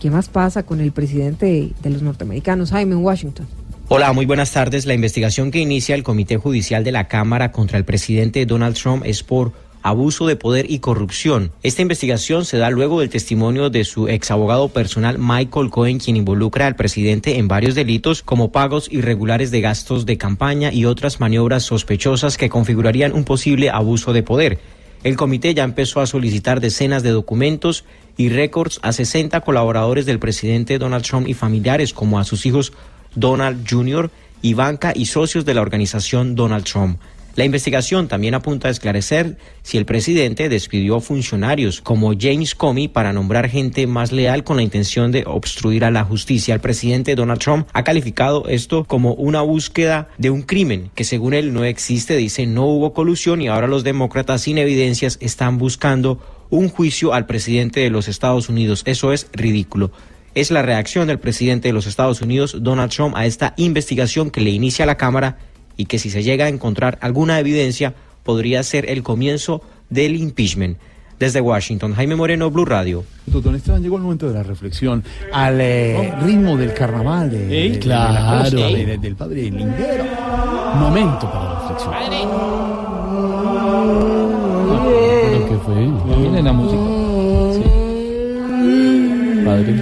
¿Qué 0.00 0.10
más 0.10 0.28
pasa 0.28 0.64
con 0.64 0.80
el 0.80 0.92
presidente 0.92 1.72
de, 1.82 1.90
los 1.90 2.02
norteamericanos, 2.02 2.70
Jaime 2.70 2.96
Washington? 2.96 3.46
Hola, 3.88 4.12
muy 4.12 4.26
buenas 4.26 4.52
tardes. 4.52 4.84
La 4.84 4.94
investigación 4.94 5.50
que 5.50 5.60
inicia 5.60 5.94
el 5.94 6.02
Comité 6.02 6.36
Judicial 6.36 6.84
de 6.84 6.92
la 6.92 7.08
Cámara 7.08 7.52
contra 7.52 7.78
el 7.78 7.84
presidente 7.84 8.44
Donald 8.44 8.76
Trump 8.76 9.04
es 9.06 9.22
por 9.22 9.52
abuso 9.82 10.26
de 10.26 10.34
poder 10.34 10.68
y 10.68 10.80
corrupción. 10.80 11.52
Esta 11.62 11.82
investigación 11.82 12.44
se 12.44 12.58
da 12.58 12.70
luego 12.70 13.00
del 13.00 13.08
testimonio 13.08 13.70
de 13.70 13.84
su 13.84 14.08
ex 14.08 14.32
abogado 14.32 14.68
personal 14.68 15.16
Michael 15.18 15.70
Cohen, 15.70 15.98
quien 15.98 16.16
involucra 16.16 16.66
al 16.66 16.74
presidente 16.74 17.38
en 17.38 17.46
varios 17.46 17.76
delitos 17.76 18.22
como 18.22 18.50
pagos 18.50 18.88
irregulares 18.90 19.52
de 19.52 19.60
gastos 19.60 20.04
de 20.04 20.18
campaña 20.18 20.72
y 20.72 20.86
otras 20.86 21.20
maniobras 21.20 21.62
sospechosas 21.62 22.36
que 22.36 22.48
configurarían 22.48 23.14
un 23.14 23.24
posible 23.24 23.70
abuso 23.70 24.12
de 24.12 24.24
poder. 24.24 24.58
El 25.06 25.16
comité 25.16 25.54
ya 25.54 25.62
empezó 25.62 26.00
a 26.00 26.06
solicitar 26.08 26.60
decenas 26.60 27.04
de 27.04 27.10
documentos 27.10 27.84
y 28.16 28.28
récords 28.28 28.80
a 28.82 28.90
60 28.90 29.40
colaboradores 29.42 30.04
del 30.04 30.18
presidente 30.18 30.78
Donald 30.78 31.04
Trump 31.04 31.28
y 31.28 31.34
familiares 31.34 31.92
como 31.92 32.18
a 32.18 32.24
sus 32.24 32.44
hijos 32.44 32.72
Donald 33.14 33.64
Jr., 33.70 34.10
Ivanka 34.42 34.92
y 34.96 35.06
socios 35.06 35.44
de 35.44 35.54
la 35.54 35.60
organización 35.60 36.34
Donald 36.34 36.64
Trump. 36.64 36.98
La 37.36 37.44
investigación 37.44 38.08
también 38.08 38.32
apunta 38.32 38.68
a 38.68 38.70
esclarecer 38.70 39.36
si 39.62 39.76
el 39.76 39.84
presidente 39.84 40.48
despidió 40.48 41.00
funcionarios 41.00 41.82
como 41.82 42.14
James 42.18 42.54
Comey 42.54 42.88
para 42.88 43.12
nombrar 43.12 43.50
gente 43.50 43.86
más 43.86 44.10
leal 44.10 44.42
con 44.42 44.56
la 44.56 44.62
intención 44.62 45.12
de 45.12 45.24
obstruir 45.26 45.84
a 45.84 45.90
la 45.90 46.02
justicia. 46.02 46.54
El 46.54 46.60
presidente 46.60 47.14
Donald 47.14 47.40
Trump 47.40 47.68
ha 47.74 47.84
calificado 47.84 48.48
esto 48.48 48.84
como 48.84 49.12
una 49.12 49.42
búsqueda 49.42 50.08
de 50.16 50.30
un 50.30 50.40
crimen 50.40 50.90
que 50.94 51.04
según 51.04 51.34
él 51.34 51.52
no 51.52 51.64
existe, 51.64 52.16
dice 52.16 52.46
no 52.46 52.64
hubo 52.64 52.94
colusión 52.94 53.42
y 53.42 53.48
ahora 53.48 53.66
los 53.66 53.84
demócratas 53.84 54.40
sin 54.40 54.56
evidencias 54.56 55.18
están 55.20 55.58
buscando 55.58 56.18
un 56.48 56.70
juicio 56.70 57.12
al 57.12 57.26
presidente 57.26 57.80
de 57.80 57.90
los 57.90 58.08
Estados 58.08 58.48
Unidos. 58.48 58.82
Eso 58.86 59.12
es 59.12 59.28
ridículo. 59.34 59.92
Es 60.34 60.50
la 60.50 60.62
reacción 60.62 61.06
del 61.06 61.18
presidente 61.18 61.68
de 61.68 61.74
los 61.74 61.86
Estados 61.86 62.22
Unidos, 62.22 62.56
Donald 62.60 62.92
Trump, 62.92 63.14
a 63.14 63.26
esta 63.26 63.52
investigación 63.58 64.30
que 64.30 64.40
le 64.40 64.50
inicia 64.50 64.86
la 64.86 64.96
Cámara 64.96 65.36
y 65.76 65.86
que 65.86 65.98
si 65.98 66.10
se 66.10 66.22
llega 66.22 66.46
a 66.46 66.48
encontrar 66.48 66.98
alguna 67.00 67.38
evidencia 67.38 67.94
podría 68.22 68.62
ser 68.62 68.88
el 68.90 69.02
comienzo 69.02 69.62
del 69.90 70.16
impeachment. 70.16 70.78
Desde 71.18 71.40
Washington, 71.40 71.94
Jaime 71.94 72.14
Moreno, 72.14 72.50
Blue 72.50 72.66
Radio. 72.66 73.02
Don 73.26 73.54
Esteban, 73.54 73.82
llegó 73.82 73.96
el 73.96 74.02
momento 74.02 74.28
de 74.28 74.34
la 74.34 74.42
reflexión 74.42 75.02
al 75.32 75.58
eh, 75.62 76.12
ritmo 76.22 76.58
del 76.58 76.74
carnaval, 76.74 77.30
de, 77.30 77.46
de- 77.46 77.70
de 77.78 77.86
la 77.86 78.40
costa, 78.42 78.54
de- 78.56 78.84
de- 78.84 78.98
del 78.98 79.16
padre 79.16 79.50
Lindero. 79.50 80.04
Momento 80.74 81.30
para 81.32 81.44
la 81.44 81.58
reflexión. 81.60 81.94
¿Pero 85.30 85.48
qué 85.48 85.56
fue? 85.64 85.74
Miren 86.16 86.44
la 86.44 86.52
música. 86.52 86.82
Padre. 89.46 89.72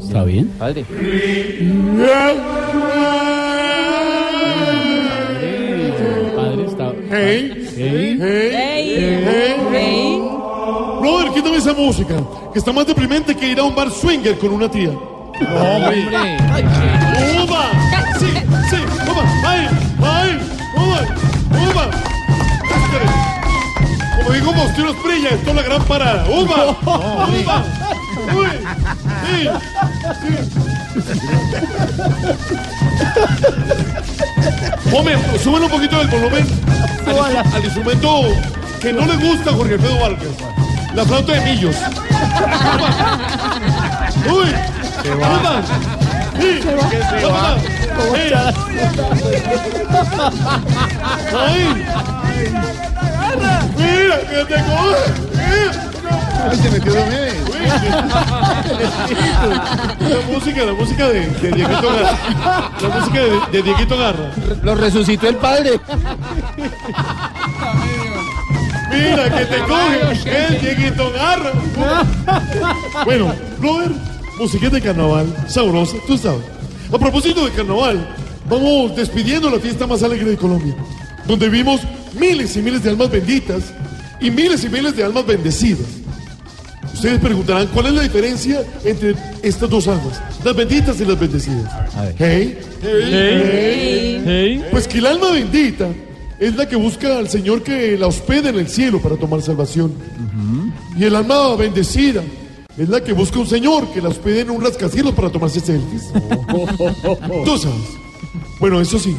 ¿Está 0.00 0.22
bien? 0.24 0.46
Padre. 0.58 0.84
Padre 0.84 2.34
Hey, 7.26 7.66
Hey. 7.74 8.18
hey, 8.20 9.56
hey, 9.72 10.20
Brother, 11.00 11.32
quítame 11.32 11.56
esa 11.56 11.72
música, 11.72 12.16
que 12.52 12.58
está 12.58 12.70
más 12.70 12.86
deprimente 12.86 13.34
que 13.34 13.48
ir 13.48 13.58
a 13.58 13.62
un 13.64 13.74
bar 13.74 13.90
swinger 13.90 14.36
con 14.38 14.52
una 14.52 14.70
tía. 14.70 14.90
Hombre. 14.90 16.06
¡Uva! 17.42 17.64
Sí, 18.18 18.26
sí, 18.70 18.76
uva, 19.10 19.24
ay, 19.46 19.68
ay, 20.02 20.38
uva. 20.76 21.00
Espere. 22.62 23.06
Como 24.18 24.30
digo 24.30 24.52
Faustino 24.52 24.90
Esprilla, 24.90 25.28
esto 25.30 25.50
es 25.50 25.56
la 25.56 25.62
gran 25.62 25.82
parada. 25.84 26.26
¡Uva! 26.28 26.76
¡Uva! 26.82 27.64
¡Uy! 28.34 28.48
Sí, 29.24 29.48
sí. 30.20 30.32
Momento, 34.90 35.38
súbele 35.42 35.64
un 35.64 35.70
poquito 35.70 35.98
del 35.98 36.08
volumen 36.08 36.46
al, 37.06 37.36
al 37.36 37.64
instrumento 37.64 38.08
que 38.80 38.92
no 38.92 39.06
le 39.06 39.16
gusta 39.16 39.50
a 39.50 39.54
Jorge 39.54 39.74
Alfredo 39.74 39.98
Vargas. 40.00 40.28
La 40.94 41.04
flauta 41.04 41.32
de 41.32 41.40
millos. 41.40 41.76
¡Uy! 44.26 44.54
¡Uva! 45.16 45.62
Sí, 46.40 46.60
uva. 47.24 47.56
Sí. 48.14 48.24
¡Ay! 51.36 51.64
¡Mira 53.76 54.16
que 54.20 54.40
te 54.44 54.54
coge! 54.62 55.93
Ay, 56.50 56.56
se 56.58 56.70
metió 56.70 56.92
de. 56.92 57.34
La 60.00 60.20
música, 60.30 60.64
la 60.64 60.72
música 60.72 61.08
de, 61.08 61.26
de 61.26 61.50
Dieguito 61.52 61.88
Garra. 61.92 62.18
La 62.80 62.88
música 62.88 63.20
de, 63.20 63.40
de 63.52 63.62
Dieguito 63.62 63.96
Garra. 63.96 64.30
Lo 64.62 64.74
resucitó 64.74 65.28
el 65.28 65.36
padre. 65.36 65.80
Mira 68.90 69.38
que 69.38 69.44
te 69.46 69.58
coge 69.58 70.46
el 70.46 70.60
Dieguito 70.60 71.12
Garra. 71.12 71.52
Bueno, 73.04 73.32
brother, 73.58 73.92
musiquita 74.38 74.76
de 74.76 74.82
carnaval, 74.82 75.26
sabrosa, 75.48 75.96
tú 76.06 76.16
sabes. 76.18 76.44
A 76.92 76.98
propósito 76.98 77.44
de 77.44 77.50
carnaval, 77.52 78.06
vamos 78.48 78.94
despidiendo 78.96 79.50
la 79.50 79.58
fiesta 79.58 79.86
más 79.86 80.02
alegre 80.02 80.30
de 80.30 80.36
Colombia, 80.36 80.74
donde 81.26 81.48
vimos 81.48 81.80
miles 82.18 82.56
y 82.56 82.62
miles 82.62 82.82
de 82.82 82.90
almas 82.90 83.10
benditas 83.10 83.72
y 84.20 84.30
miles 84.30 84.64
y 84.64 84.68
miles 84.68 84.94
de 84.96 85.04
almas 85.04 85.26
bendecidas. 85.26 86.03
Ustedes 86.94 87.18
preguntarán 87.18 87.66
cuál 87.66 87.86
es 87.86 87.92
la 87.92 88.02
diferencia 88.02 88.62
entre 88.84 89.14
estas 89.42 89.68
dos 89.68 89.88
almas, 89.88 90.22
las 90.44 90.54
benditas 90.54 91.00
y 91.00 91.04
las 91.04 91.18
bendecidas. 91.18 91.70
Hey, 92.16 92.56
hey, 92.82 94.22
hey. 94.24 94.64
Pues 94.70 94.86
que 94.86 94.98
el 94.98 95.06
alma 95.06 95.32
bendita 95.32 95.88
es 96.38 96.54
la 96.54 96.68
que 96.68 96.76
busca 96.76 97.18
al 97.18 97.28
Señor 97.28 97.62
que 97.62 97.98
la 97.98 98.06
hospede 98.06 98.50
en 98.50 98.58
el 98.60 98.68
cielo 98.68 99.02
para 99.02 99.16
tomar 99.16 99.42
salvación. 99.42 99.92
Y 100.96 101.04
el 101.04 101.16
alma 101.16 101.56
bendecida 101.56 102.22
es 102.78 102.88
la 102.88 103.02
que 103.02 103.12
busca 103.12 103.40
un 103.40 103.46
Señor 103.48 103.92
que 103.92 104.00
la 104.00 104.10
hospede 104.10 104.40
en 104.42 104.50
un 104.50 104.62
rascacielos 104.62 105.14
para 105.14 105.30
tomarse 105.30 105.58
selfies. 105.58 106.12
Tú 107.44 107.58
sabes. 107.58 107.88
Bueno, 108.60 108.80
eso 108.80 109.00
sí. 109.00 109.16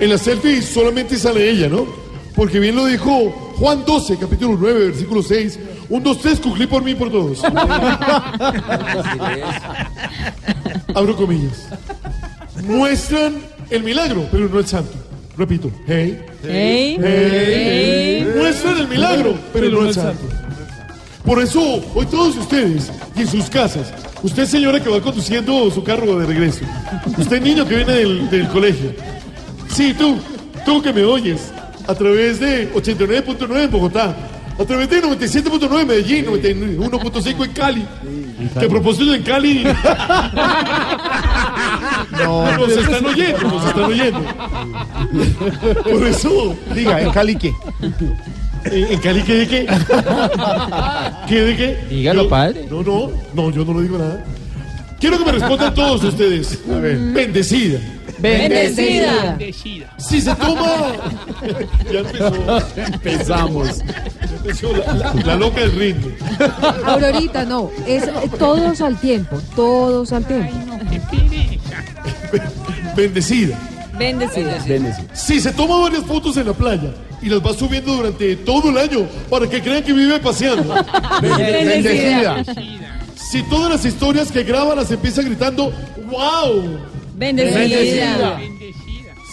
En 0.00 0.08
la 0.08 0.16
selfie 0.16 0.62
solamente 0.62 1.18
sale 1.18 1.50
ella, 1.50 1.68
¿no? 1.68 1.86
Porque 2.34 2.60
bien 2.60 2.76
lo 2.76 2.86
dijo 2.86 3.30
Juan 3.58 3.84
12, 3.84 4.16
capítulo 4.16 4.56
9, 4.58 4.86
versículo 4.86 5.22
6. 5.22 5.58
Un, 5.90 6.02
dos, 6.02 6.20
tres, 6.20 6.38
cuclí 6.38 6.66
por 6.66 6.82
mí 6.82 6.90
y 6.90 6.94
por 6.94 7.10
todos. 7.10 7.42
Abro 10.94 11.16
comillas. 11.16 11.68
Muestran 12.64 13.36
el 13.70 13.82
milagro, 13.82 14.26
pero 14.30 14.48
no 14.48 14.58
el 14.58 14.66
santo. 14.66 14.92
Repito. 15.36 15.70
Hey. 15.86 16.20
Hey. 16.42 16.98
Hey. 17.00 18.28
Muestran 18.36 18.78
el 18.78 18.88
milagro, 18.88 19.38
pero 19.52 19.70
no 19.70 19.86
el 19.86 19.94
santo. 19.94 20.24
Por 21.24 21.42
eso, 21.42 21.60
hoy 21.94 22.06
todos 22.06 22.36
ustedes 22.36 22.90
y 23.14 23.20
en 23.20 23.28
sus 23.28 23.50
casas, 23.50 23.92
usted 24.22 24.46
señora 24.46 24.82
que 24.82 24.88
va 24.88 25.00
conduciendo 25.00 25.70
su 25.70 25.84
carro 25.84 26.18
de 26.18 26.26
regreso, 26.26 26.64
usted 27.18 27.42
niño 27.42 27.66
que 27.66 27.76
viene 27.76 27.92
del, 27.92 28.30
del 28.30 28.48
colegio, 28.48 28.92
sí, 29.68 29.92
tú, 29.92 30.16
tú 30.64 30.80
que 30.80 30.92
me 30.92 31.04
oyes, 31.04 31.52
a 31.86 31.94
través 31.94 32.40
de 32.40 32.72
89.9 32.72 33.64
en 33.64 33.70
Bogotá, 33.70 34.16
a 34.58 34.64
través 34.64 34.90
de 34.90 35.02
97.9 35.02 35.80
en 35.80 35.86
Medellín, 35.86 36.26
91.5 36.26 37.44
en 37.44 37.52
Cali, 37.52 37.86
que 38.58 38.64
a 38.66 38.68
propósito 38.68 39.14
en 39.14 39.22
Cali... 39.22 39.64
No. 42.18 42.56
nos 42.56 42.70
están 42.70 43.04
oyendo, 43.06 43.40
nos 43.42 43.66
están 43.66 43.84
oyendo. 43.84 44.20
Por 45.84 46.06
eso... 46.06 46.56
Diga, 46.74 47.00
¿en 47.00 47.10
Cali 47.10 47.36
qué? 47.36 47.52
¿En, 48.64 48.98
Cali 49.00 49.22
qué 49.22 49.34
de 49.34 49.48
qué? 49.48 49.66
¿Qué 51.28 51.40
de 51.42 51.56
qué? 51.56 51.78
Dígalo, 51.90 52.24
Yo- 52.24 52.28
padre. 52.28 52.66
No, 52.70 52.82
no, 52.82 53.10
no, 53.34 53.50
yo 53.50 53.64
no 53.64 53.72
lo 53.74 53.80
digo 53.80 53.98
nada. 53.98 54.24
Quiero 55.00 55.18
que 55.18 55.24
me 55.24 55.32
respondan 55.32 55.74
todos 55.74 56.02
ustedes. 56.02 56.58
A 56.72 56.76
ver. 56.78 56.98
Bendecida. 56.98 57.78
Bendecida. 58.18 59.38
Si 59.98 60.20
se 60.20 60.34
toma. 60.34 60.92
Ya 61.92 62.00
empezó. 62.00 62.34
Empezamos. 62.76 63.80
La, 64.44 64.94
la- 65.14 65.14
la 65.14 65.36
loca 65.36 65.60
del 65.60 65.72
ritmo. 65.72 66.08
Aurorita, 66.86 67.44
no, 67.44 67.70
es 67.86 68.04
eh, 68.04 68.12
todos 68.38 68.80
al 68.80 68.98
tiempo, 69.00 69.40
todos 69.56 70.12
al 70.12 70.24
tiempo. 70.26 70.54
Bendecida. 72.96 73.58
Bendecida. 73.98 74.58
Si 75.12 75.40
se 75.40 75.52
toma 75.52 75.80
varias 75.80 76.04
fotos 76.04 76.36
en 76.36 76.46
la 76.46 76.52
playa 76.52 76.90
y 77.20 77.28
las 77.28 77.40
va 77.44 77.52
subiendo 77.52 77.94
durante 77.94 78.36
todo 78.36 78.70
el 78.70 78.78
año 78.78 79.06
para 79.28 79.48
que 79.48 79.60
crean 79.60 79.82
que 79.82 79.92
vive 79.92 80.18
paseando. 80.20 80.74
Bendecida. 81.22 82.44
Si 83.16 83.42
todas 83.44 83.70
las 83.70 83.84
historias 83.84 84.30
que 84.32 84.42
graba 84.44 84.74
las 84.74 84.90
empieza 84.90 85.22
gritando, 85.22 85.72
¡Wow! 86.10 86.78
Bendecida. 87.16 88.40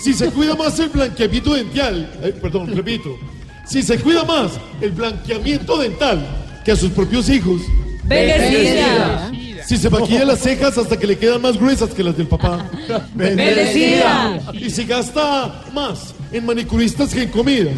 Si 0.03 0.13
se 0.13 0.29
cuida 0.31 0.55
más 0.55 0.77
el 0.79 0.89
blanqueamiento 0.89 1.53
dental, 1.55 2.11
eh, 2.23 2.33
perdón, 2.41 2.75
repito, 2.75 3.17
si 3.65 3.81
se 3.83 3.97
cuida 3.99 4.23
más 4.23 4.51
el 4.81 4.91
blanqueamiento 4.91 5.77
dental 5.77 6.25
que 6.63 6.71
a 6.71 6.75
sus 6.75 6.91
propios 6.91 7.29
hijos, 7.29 7.61
Bendecida. 8.03 9.31
si 9.65 9.77
se 9.77 9.89
maquilla 9.89 10.25
las 10.25 10.39
cejas 10.39 10.77
hasta 10.77 10.97
que 10.97 11.07
le 11.07 11.17
quedan 11.17 11.41
más 11.41 11.57
gruesas 11.57 11.89
que 11.91 12.03
las 12.03 12.15
del 12.17 12.27
papá, 12.27 12.69
Bendecida. 13.13 14.39
y 14.53 14.69
si 14.69 14.85
gasta 14.85 15.63
más 15.73 16.13
en 16.31 16.45
manicuristas 16.45 17.13
que 17.13 17.23
en 17.23 17.29
comida, 17.29 17.71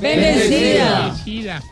Bendecida. 0.00 1.14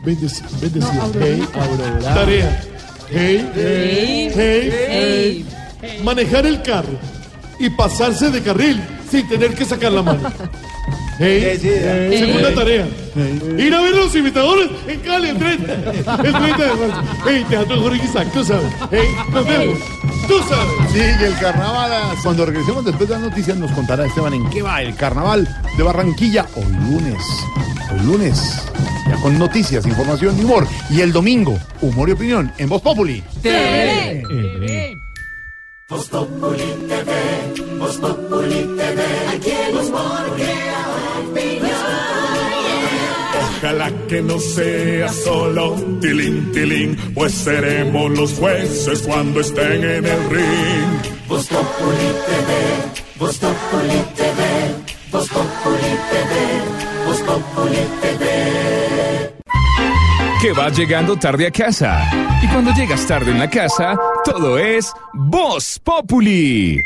Bendeci- 0.05 0.41
bendecida. 0.61 1.09
Hey, 1.19 1.43
Aurora. 1.53 2.13
tarea. 2.13 2.61
Hey, 3.09 3.49
Hey. 3.53 4.31
hey, 4.33 5.45
Hey. 5.81 6.01
manejar 6.03 6.45
el 6.45 6.61
carro 6.61 6.97
y 7.59 7.69
pasarse 7.71 8.29
de 8.31 8.41
carril 8.41 8.81
sin 9.09 9.27
tener 9.27 9.53
que 9.53 9.65
sacar 9.65 9.91
la 9.91 10.01
mano. 10.01 10.31
Hey, 11.23 11.57
Segunda 11.59 12.49
Hey. 12.49 12.55
tarea. 12.55 12.87
Ir 13.57 13.73
a 13.75 13.81
ver 13.81 13.93
a 13.93 13.97
los 13.97 14.15
imitadores 14.15 14.69
en 14.87 14.99
Cali 15.01 15.29
el 15.29 15.37
30. 15.37 15.73
El 15.73 15.83
30 16.33 16.57
de 16.57 16.87
marzo. 16.87 17.03
Hey, 17.27 17.45
Teatro 17.47 17.79
Jorge 17.81 18.03
Isaac, 18.05 18.27
tú 18.33 18.43
sabes. 18.43 18.71
Hey, 18.91 19.07
nos 19.31 19.45
vemos. 19.45 19.77
Tú 20.27 20.39
sabes. 20.49 20.91
Sigue 20.91 21.27
el 21.27 21.37
carnaval. 21.39 21.91
Cuando 22.23 22.45
regresemos 22.45 22.85
después 22.85 23.07
de 23.07 23.15
las 23.15 23.23
noticias 23.23 23.55
nos 23.57 23.71
contará 23.71 24.05
Esteban 24.05 24.33
en 24.33 24.49
qué 24.49 24.63
va 24.63 24.81
el 24.81 24.95
carnaval 24.95 25.47
de 25.77 25.83
Barranquilla 25.83 26.47
hoy 26.55 26.65
lunes. 26.89 27.23
Hoy 27.91 27.99
lunes. 28.05 28.63
Ya 29.07 29.15
con 29.17 29.37
noticias, 29.37 29.85
información 29.85 30.39
y 30.39 30.43
humor. 30.43 30.65
Y 30.89 31.01
el 31.01 31.11
domingo, 31.13 31.55
humor 31.81 32.09
y 32.09 32.13
opinión 32.13 32.51
en 32.57 32.67
Voz 32.69 32.81
Populi. 32.81 33.21
TV. 33.43 34.97
Voz 35.87 36.07
Populi 36.07 36.63
TV, 36.87 37.77
Voz 37.77 37.97
Populi 37.97 38.63
TV, 38.77 39.03
aquí 39.35 39.51
el 39.69 39.75
humor 39.77 40.35
crea 40.37 40.47
opinión. 40.47 40.70
Ojalá 43.61 43.91
que 44.09 44.23
no 44.23 44.39
sea 44.39 45.07
solo 45.09 45.75
tilín, 46.01 46.51
tilín, 46.51 46.97
pues 47.13 47.31
seremos 47.31 48.09
los 48.17 48.33
jueces 48.33 49.03
cuando 49.03 49.39
estén 49.39 49.83
en 49.83 50.03
el 50.03 50.29
ring. 50.31 51.27
Voz 51.27 51.45
Populi 51.45 52.09
TV, 52.25 53.19
Voz 53.19 53.37
Populi 53.37 54.01
TV, 54.15 54.41
Voz 55.11 55.29
Populi 55.29 55.95
TV, 56.09 57.05
Voz 57.05 57.21
Populi 57.21 57.77
TV. 58.01 59.35
Que 60.41 60.53
vas 60.53 60.75
llegando 60.75 61.15
tarde 61.17 61.45
a 61.45 61.51
casa. 61.51 62.09
Y 62.41 62.47
cuando 62.47 62.73
llegas 62.73 63.05
tarde 63.05 63.29
en 63.29 63.37
la 63.37 63.47
casa, 63.47 63.95
todo 64.25 64.57
es 64.57 64.91
Voz 65.13 65.79
Populi. 65.83 66.81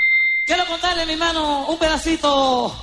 Quiero 0.46 0.66
contarle, 0.66 1.06
mi 1.06 1.14
hermano, 1.14 1.68
un 1.70 1.80
pedacito 1.80 2.76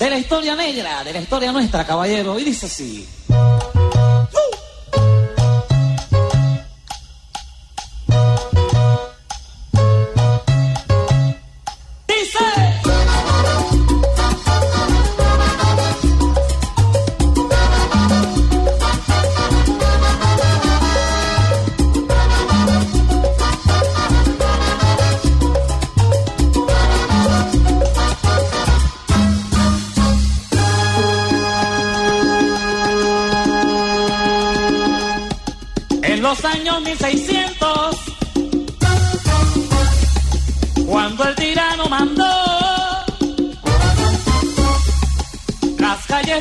de 0.00 0.10
la 0.10 0.18
historia 0.18 0.56
negra, 0.56 1.04
de 1.04 1.12
la 1.12 1.20
historia 1.20 1.52
nuestra, 1.52 1.86
caballero. 1.86 2.40
Y 2.40 2.42
dice 2.42 2.66
así. 2.66 3.06
Dice. 3.28 3.65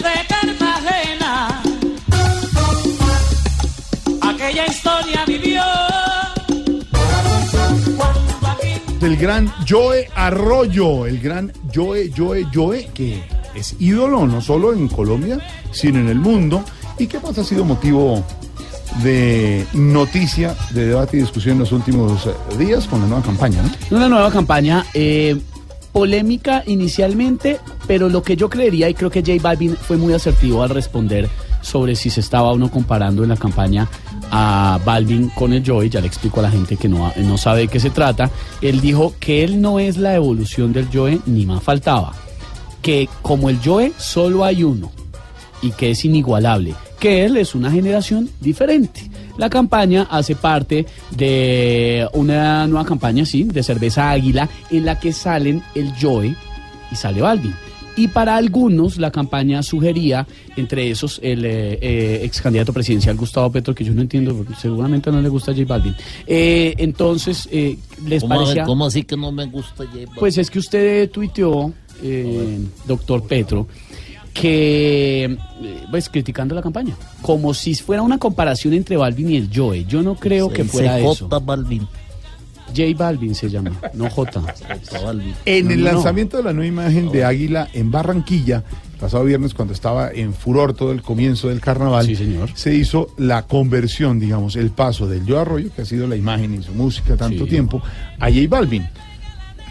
De 0.03 0.25
Cartagena, 0.27 1.61
aquella 4.21 4.65
historia 4.67 5.23
vivió. 5.25 5.61
Del 8.99 9.15
gran 9.15 9.51
Joe 9.67 10.09
Arroyo, 10.15 11.05
el 11.05 11.19
gran 11.19 11.53
Joe, 11.73 12.11
Joe, 12.15 12.45
Joe, 12.53 12.89
que 12.93 13.23
es 13.55 13.75
ídolo 13.79 14.27
no 14.27 14.41
solo 14.41 14.73
en 14.73 14.89
Colombia, 14.89 15.39
sino 15.71 15.99
en 15.99 16.09
el 16.09 16.19
mundo, 16.19 16.63
y 16.97 17.07
que 17.07 17.19
más 17.19 17.37
ha 17.37 17.43
sido 17.43 17.63
motivo 17.63 18.25
de 19.01 19.65
noticia, 19.73 20.55
de 20.71 20.87
debate 20.87 21.17
y 21.17 21.21
discusión 21.21 21.53
en 21.53 21.59
los 21.59 21.71
últimos 21.71 22.25
eh, 22.25 22.33
días 22.57 22.85
con 22.87 23.01
la 23.01 23.07
nueva 23.07 23.23
campaña, 23.23 23.61
¿no? 23.61 23.97
Una 23.97 24.09
nueva 24.09 24.31
campaña, 24.31 24.85
eh, 24.93 25.39
polémica 25.95 26.61
inicialmente, 26.67 27.57
pero 27.87 28.09
lo 28.09 28.21
que 28.21 28.35
yo 28.35 28.49
creería, 28.49 28.89
y 28.89 28.93
creo 28.93 29.09
que 29.09 29.21
J 29.21 29.41
Balvin 29.41 29.77
fue 29.77 29.95
muy 29.95 30.11
asertivo 30.11 30.61
al 30.61 30.69
responder 30.69 31.29
sobre 31.61 31.95
si 31.95 32.09
se 32.09 32.19
estaba 32.19 32.51
uno 32.51 32.69
comparando 32.69 33.23
en 33.23 33.29
la 33.29 33.37
campaña 33.37 33.87
a 34.29 34.77
Balvin 34.83 35.29
con 35.29 35.53
el 35.53 35.63
Joy, 35.63 35.87
ya 35.87 36.01
le 36.01 36.07
explico 36.07 36.41
a 36.41 36.43
la 36.43 36.51
gente 36.51 36.75
que 36.75 36.89
no, 36.89 37.13
no 37.15 37.37
sabe 37.37 37.61
de 37.61 37.67
qué 37.69 37.79
se 37.79 37.91
trata, 37.91 38.29
él 38.61 38.81
dijo 38.81 39.13
que 39.21 39.45
él 39.45 39.61
no 39.61 39.79
es 39.79 39.95
la 39.95 40.13
evolución 40.15 40.73
del 40.73 40.89
Joe, 40.91 41.21
ni 41.27 41.45
más 41.45 41.63
faltaba, 41.63 42.11
que 42.81 43.07
como 43.21 43.49
el 43.49 43.61
Joe 43.63 43.93
solo 43.97 44.43
hay 44.43 44.65
uno 44.65 44.91
y 45.61 45.71
que 45.71 45.91
es 45.91 46.03
inigualable, 46.03 46.75
que 47.05 47.23
él 47.23 47.37
es 47.37 47.53
una 47.53 47.69
generación 47.69 48.31
diferente. 48.41 49.11
La 49.37 49.47
campaña 49.47 50.07
hace 50.09 50.35
parte 50.35 50.87
de 51.11 52.07
una 52.13 52.65
nueva 52.65 52.83
campaña, 52.83 53.27
sí, 53.27 53.43
de 53.43 53.61
cerveza 53.61 54.09
águila, 54.09 54.49
en 54.71 54.85
la 54.85 54.99
que 54.99 55.13
salen 55.13 55.61
el 55.75 55.93
Joe 56.01 56.35
y 56.91 56.95
sale 56.95 57.21
Balvin. 57.21 57.53
Y 57.95 58.07
para 58.07 58.35
algunos 58.35 58.97
la 58.97 59.11
campaña 59.11 59.61
sugería, 59.61 60.25
entre 60.55 60.89
esos, 60.89 61.19
el 61.21 61.45
eh, 61.45 61.77
eh, 61.79 62.21
ex 62.23 62.41
candidato 62.41 62.73
presidencial 62.73 63.15
Gustavo 63.15 63.51
Petro, 63.51 63.75
que 63.75 63.83
yo 63.83 63.93
no 63.93 64.01
entiendo, 64.01 64.35
porque 64.35 64.55
seguramente 64.55 65.11
no 65.11 65.21
le 65.21 65.29
gusta 65.29 65.53
J 65.53 65.63
Balvin. 65.67 65.93
Eh, 66.25 66.73
entonces, 66.79 67.47
eh, 67.51 67.77
les 68.07 68.23
¿Cómo, 68.23 68.33
parecía... 68.33 68.63
¿Cómo 68.63 68.87
así 68.87 69.03
que 69.03 69.15
no 69.15 69.31
me 69.31 69.45
gusta 69.45 69.85
J 69.85 69.91
Balvin? 69.93 70.15
Pues 70.17 70.39
es 70.39 70.49
que 70.49 70.57
usted 70.57 71.11
tuiteó, 71.11 71.71
doctor 72.87 73.27
Petro, 73.27 73.67
que, 74.35 75.37
pues, 75.89 76.09
criticando 76.09 76.53
la 76.53 76.61
campaña, 76.61 76.93
como 77.21 77.53
si 77.53 77.73
fuera 77.73 78.01
una 78.01 78.17
comparación 78.17 78.73
entre 78.73 78.97
Balvin 78.97 79.31
y 79.31 79.37
el 79.37 79.49
Joe. 79.53 79.85
Yo 79.85 80.03
no 80.03 80.15
creo 80.15 80.49
que 80.49 80.65
fuera 80.65 80.99
eso. 80.99 81.27
J 81.29 81.39
Balvin. 81.39 81.87
J 82.75 82.83
Balvin 82.97 83.33
se 83.33 83.49
llama, 83.49 83.71
no 83.93 84.09
J. 84.09 84.41
En 85.45 85.65
No, 85.67 85.71
el 85.71 85.79
no, 85.79 85.85
no. 85.85 85.91
lanzamiento 85.93 86.35
de 86.37 86.43
la 86.43 86.51
nueva 86.51 86.67
imagen 86.67 87.09
de 87.11 87.23
Águila 87.23 87.69
en 87.73 87.89
Barranquilla, 87.91 88.63
el 88.93 88.99
pasado 88.99 89.23
viernes 89.23 89.53
cuando 89.53 89.73
estaba 89.73 90.11
en 90.11 90.33
furor 90.33 90.73
todo 90.73 90.91
el 90.91 91.01
comienzo 91.01 91.47
del 91.47 91.61
carnaval, 91.61 92.05
se 92.55 92.75
hizo 92.75 93.07
la 93.17 93.43
conversión, 93.43 94.19
digamos, 94.19 94.57
el 94.57 94.71
paso 94.71 95.07
del 95.07 95.25
Yo 95.25 95.39
Arroyo, 95.39 95.69
que 95.73 95.83
ha 95.83 95.85
sido 95.85 96.07
la 96.07 96.17
imagen 96.17 96.53
y 96.55 96.61
su 96.61 96.73
música 96.73 97.15
tanto 97.15 97.45
tiempo, 97.45 97.81
a 98.19 98.25
J 98.29 98.41
Balvin. 98.49 98.85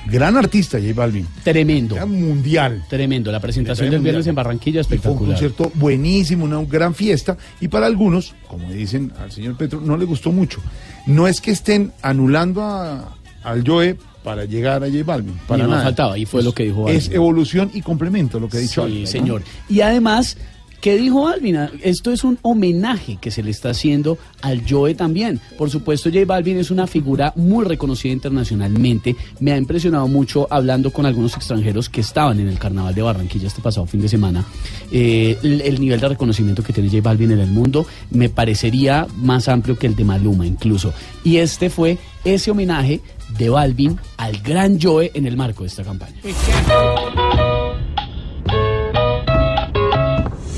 Gran 0.06 0.36
artista 0.36 0.78
J 0.78 0.92
Balvin. 0.94 1.26
Tremendo. 1.42 2.06
mundial. 2.06 2.84
Tremendo. 2.88 3.32
La 3.32 3.40
presentación 3.40 3.90
del 3.90 4.00
viernes 4.00 4.26
en 4.26 4.34
Barranquilla 4.34 4.80
Y 4.80 4.84
fue 4.84 4.94
un 4.96 4.98
espectacular. 4.98 5.32
concierto 5.32 5.72
buenísimo, 5.74 6.44
una 6.44 6.62
gran 6.64 6.94
fiesta. 6.94 7.36
Y 7.60 7.68
para 7.68 7.86
algunos, 7.86 8.34
como 8.46 8.70
dicen 8.70 9.12
al 9.18 9.32
señor 9.32 9.56
Petro, 9.56 9.80
no 9.80 9.96
le 9.96 10.04
gustó 10.04 10.30
mucho. 10.30 10.60
No 11.06 11.26
es 11.26 11.40
que 11.40 11.50
estén 11.52 11.92
anulando 12.02 12.62
a- 12.62 13.14
al 13.42 13.66
Joe 13.66 13.96
para 14.22 14.44
llegar 14.44 14.82
a 14.84 14.86
J 14.88 15.02
Balvin. 15.04 15.34
Para 15.46 15.64
más 15.64 15.70
nada. 15.70 15.82
faltaba, 15.84 16.18
y 16.18 16.26
fue 16.26 16.42
lo 16.42 16.52
que 16.52 16.64
dijo 16.64 16.88
Es 16.88 17.04
Balvin. 17.04 17.16
evolución 17.16 17.70
y 17.74 17.80
complemento 17.82 18.38
lo 18.40 18.48
que 18.48 18.58
ha 18.58 18.60
dicho 18.60 18.86
Sí, 18.86 19.06
señor. 19.06 19.42
Y 19.68 19.80
además, 19.80 20.36
¿qué 20.84 20.98
dijo 20.98 21.22
Balvin? 21.22 21.56
Esto 21.80 22.12
es 22.12 22.24
un 22.24 22.38
homenaje 22.42 23.16
que 23.18 23.30
se 23.30 23.42
le 23.42 23.50
está 23.50 23.70
haciendo 23.70 24.18
al 24.42 24.64
Joe 24.68 24.94
también. 24.94 25.40
Por 25.56 25.70
supuesto, 25.70 26.10
J 26.10 26.26
Balvin 26.26 26.58
es 26.58 26.70
una 26.70 26.86
figura 26.86 27.32
muy 27.36 27.64
reconocida 27.64 28.12
internacionalmente. 28.12 29.16
Me 29.40 29.52
ha 29.52 29.56
impresionado 29.56 30.06
mucho 30.08 30.46
hablando 30.50 30.90
con 30.90 31.06
algunos 31.06 31.36
extranjeros 31.36 31.88
que 31.88 32.02
estaban 32.02 32.38
en 32.38 32.48
el 32.48 32.58
Carnaval 32.58 32.94
de 32.94 33.00
Barranquilla 33.00 33.46
este 33.46 33.62
pasado 33.62 33.86
fin 33.86 34.02
de 34.02 34.10
semana. 34.10 34.44
Eh, 34.92 35.38
el, 35.42 35.62
el 35.62 35.80
nivel 35.80 36.00
de 36.00 36.08
reconocimiento 36.10 36.62
que 36.62 36.74
tiene 36.74 36.90
J 36.90 37.00
Balvin 37.00 37.30
en 37.30 37.40
el 37.40 37.50
mundo 37.50 37.86
me 38.10 38.28
parecería 38.28 39.06
más 39.16 39.48
amplio 39.48 39.78
que 39.78 39.86
el 39.86 39.96
de 39.96 40.04
Maluma 40.04 40.46
incluso. 40.46 40.92
Y 41.24 41.38
este 41.38 41.70
fue 41.70 41.96
ese 42.26 42.50
homenaje 42.50 43.00
de 43.38 43.48
Balvin 43.48 43.98
al 44.18 44.36
gran 44.42 44.78
Joe 44.78 45.10
en 45.14 45.26
el 45.26 45.38
marco 45.38 45.62
de 45.62 45.68
esta 45.68 45.82
campaña. 45.82 46.20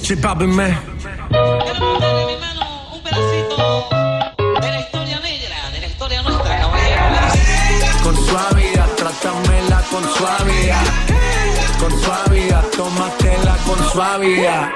J 0.07 0.15
Balvin, 0.23 0.55
man. 0.55 0.73
Con 8.05 8.15
suavidad, 8.15 8.89
trátamela 8.97 9.83
con 9.91 10.05
suavidad. 10.15 10.87
Con 11.81 11.91
suavidad, 12.03 12.65
tómatela 12.77 13.57
con 13.67 13.91
suavidad. 13.91 14.71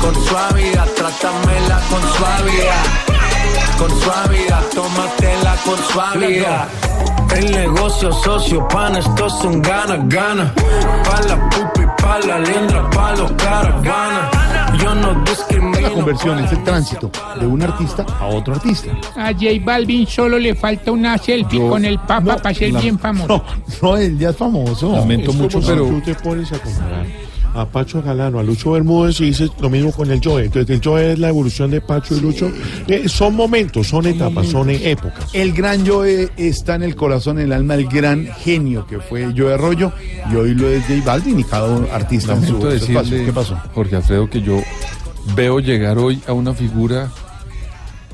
Con 0.00 0.14
suavidad, 0.24 0.88
trátamela 0.94 1.80
con 1.90 2.02
suavidad. 2.16 2.84
Con 3.76 3.90
suavidad, 4.02 4.62
tómatela 4.72 5.56
con 5.64 5.78
suavidad. 5.90 6.68
El 7.34 7.50
negocio 7.50 8.12
socio, 8.12 8.68
pan, 8.68 8.94
esto 8.94 9.28
son 9.28 9.60
gana, 9.60 9.96
gana. 10.04 10.54
Pa' 10.54 11.20
la 11.22 11.50
pupa 11.50 11.82
y 11.82 11.83
pa' 12.04 12.18
la 12.26 12.38
liendra, 12.38 12.90
pa' 12.90 13.14
los 13.16 13.32
caravanas. 13.32 14.30
Yo 14.82 14.94
no 14.94 15.14
discrimino. 15.24 15.80
La 15.80 15.90
conversión 15.90 16.38
es 16.40 16.52
el 16.52 16.62
tránsito 16.64 17.10
de 17.40 17.46
un 17.46 17.62
artista 17.62 18.04
a 18.20 18.26
otro 18.26 18.54
artista. 18.54 18.92
A 19.16 19.32
J 19.32 19.44
Balvin 19.64 20.06
solo 20.06 20.38
le 20.38 20.54
falta 20.54 20.92
una 20.92 21.16
selfie 21.18 21.58
Yo- 21.60 21.70
con 21.70 21.84
el 21.84 21.98
Papa 21.98 22.36
para 22.36 22.54
ser 22.54 22.72
la- 22.72 22.80
bien 22.80 22.98
famoso. 22.98 23.42
No, 23.82 23.90
no, 23.90 23.96
él 23.96 24.18
ya 24.18 24.30
es 24.30 24.36
famoso. 24.36 24.92
Lamento 24.92 25.30
Es 25.30 25.36
mucho, 25.36 25.58
como 25.60 25.66
pero 25.66 25.84
si 25.86 25.90
tú 25.92 26.00
te 26.02 26.14
pones 26.16 26.52
a 26.52 26.58
comparar 26.58 27.06
a 27.54 27.66
Pacho 27.66 28.02
Galano, 28.02 28.38
a 28.38 28.42
Lucho 28.42 28.72
Bermúdez 28.72 29.20
y 29.20 29.26
dices 29.26 29.50
lo 29.60 29.70
mismo 29.70 29.92
con 29.92 30.10
el 30.10 30.20
Joe. 30.22 30.44
Entonces 30.44 30.76
el 30.76 30.82
Joe 30.84 31.12
es 31.12 31.18
la 31.18 31.28
evolución 31.28 31.70
de 31.70 31.80
Pacho 31.80 32.16
y 32.16 32.20
Lucho. 32.20 32.50
Eh, 32.86 33.08
son 33.08 33.34
momentos, 33.34 33.86
son 33.86 34.06
etapas, 34.06 34.48
son 34.48 34.70
épocas. 34.70 35.30
El 35.32 35.52
gran 35.52 35.86
Joe 35.86 36.28
está 36.36 36.74
en 36.74 36.82
el 36.82 36.96
corazón, 36.96 37.38
en 37.38 37.46
el 37.46 37.52
alma, 37.52 37.74
el 37.74 37.86
gran 37.86 38.26
genio 38.26 38.86
que 38.86 38.98
fue 38.98 39.32
Joe 39.36 39.54
Arroyo 39.54 39.92
y 40.30 40.36
hoy 40.36 40.54
lo 40.54 40.68
es 40.68 40.84
J 40.86 41.00
Balvin 41.04 41.40
y 41.40 41.44
cada 41.44 41.68
uno 41.68 41.86
artista 41.92 42.34
en 42.34 42.46
su 42.46 42.58
decirle, 42.58 43.24
¿Qué 43.24 43.32
pasó? 43.32 43.56
Jorge 43.74 43.96
Alfredo, 43.96 44.28
que 44.28 44.42
yo 44.42 44.60
veo 45.34 45.60
llegar 45.60 45.98
hoy 45.98 46.20
a 46.26 46.32
una 46.32 46.54
figura 46.54 47.10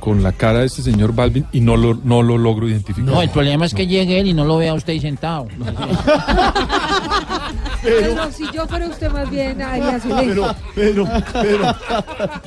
con 0.01 0.23
la 0.23 0.33
cara 0.33 0.61
de 0.61 0.67
este 0.67 0.83
señor 0.83 1.15
Balvin 1.15 1.47
y 1.53 1.61
no 1.61 1.77
lo, 1.77 1.95
no 2.03 2.23
lo 2.23 2.39
logro 2.39 2.69
identificar. 2.69 3.05
No, 3.05 3.23
el 3.23 3.31
problema 3.31 3.67
es 3.67 3.75
que 3.75 3.87
llegue 3.87 4.19
él 4.19 4.27
y 4.29 4.35
no 4.35 4.45
lo 4.45 4.57
vea 4.57 4.75
usted 4.75 4.95
ahí 4.95 5.01
sentado. 5.01 5.47
Pero 7.83 8.33
si 8.33 8.45
yo 8.53 8.67
fuera 8.67 8.87
usted 8.89 9.11
más 9.11 9.31
bien 9.31 9.63
haría 9.63 10.01
silencio. 10.01 10.55
Pero, 10.75 11.05
pero, 11.05 11.23
pero, 11.33 11.75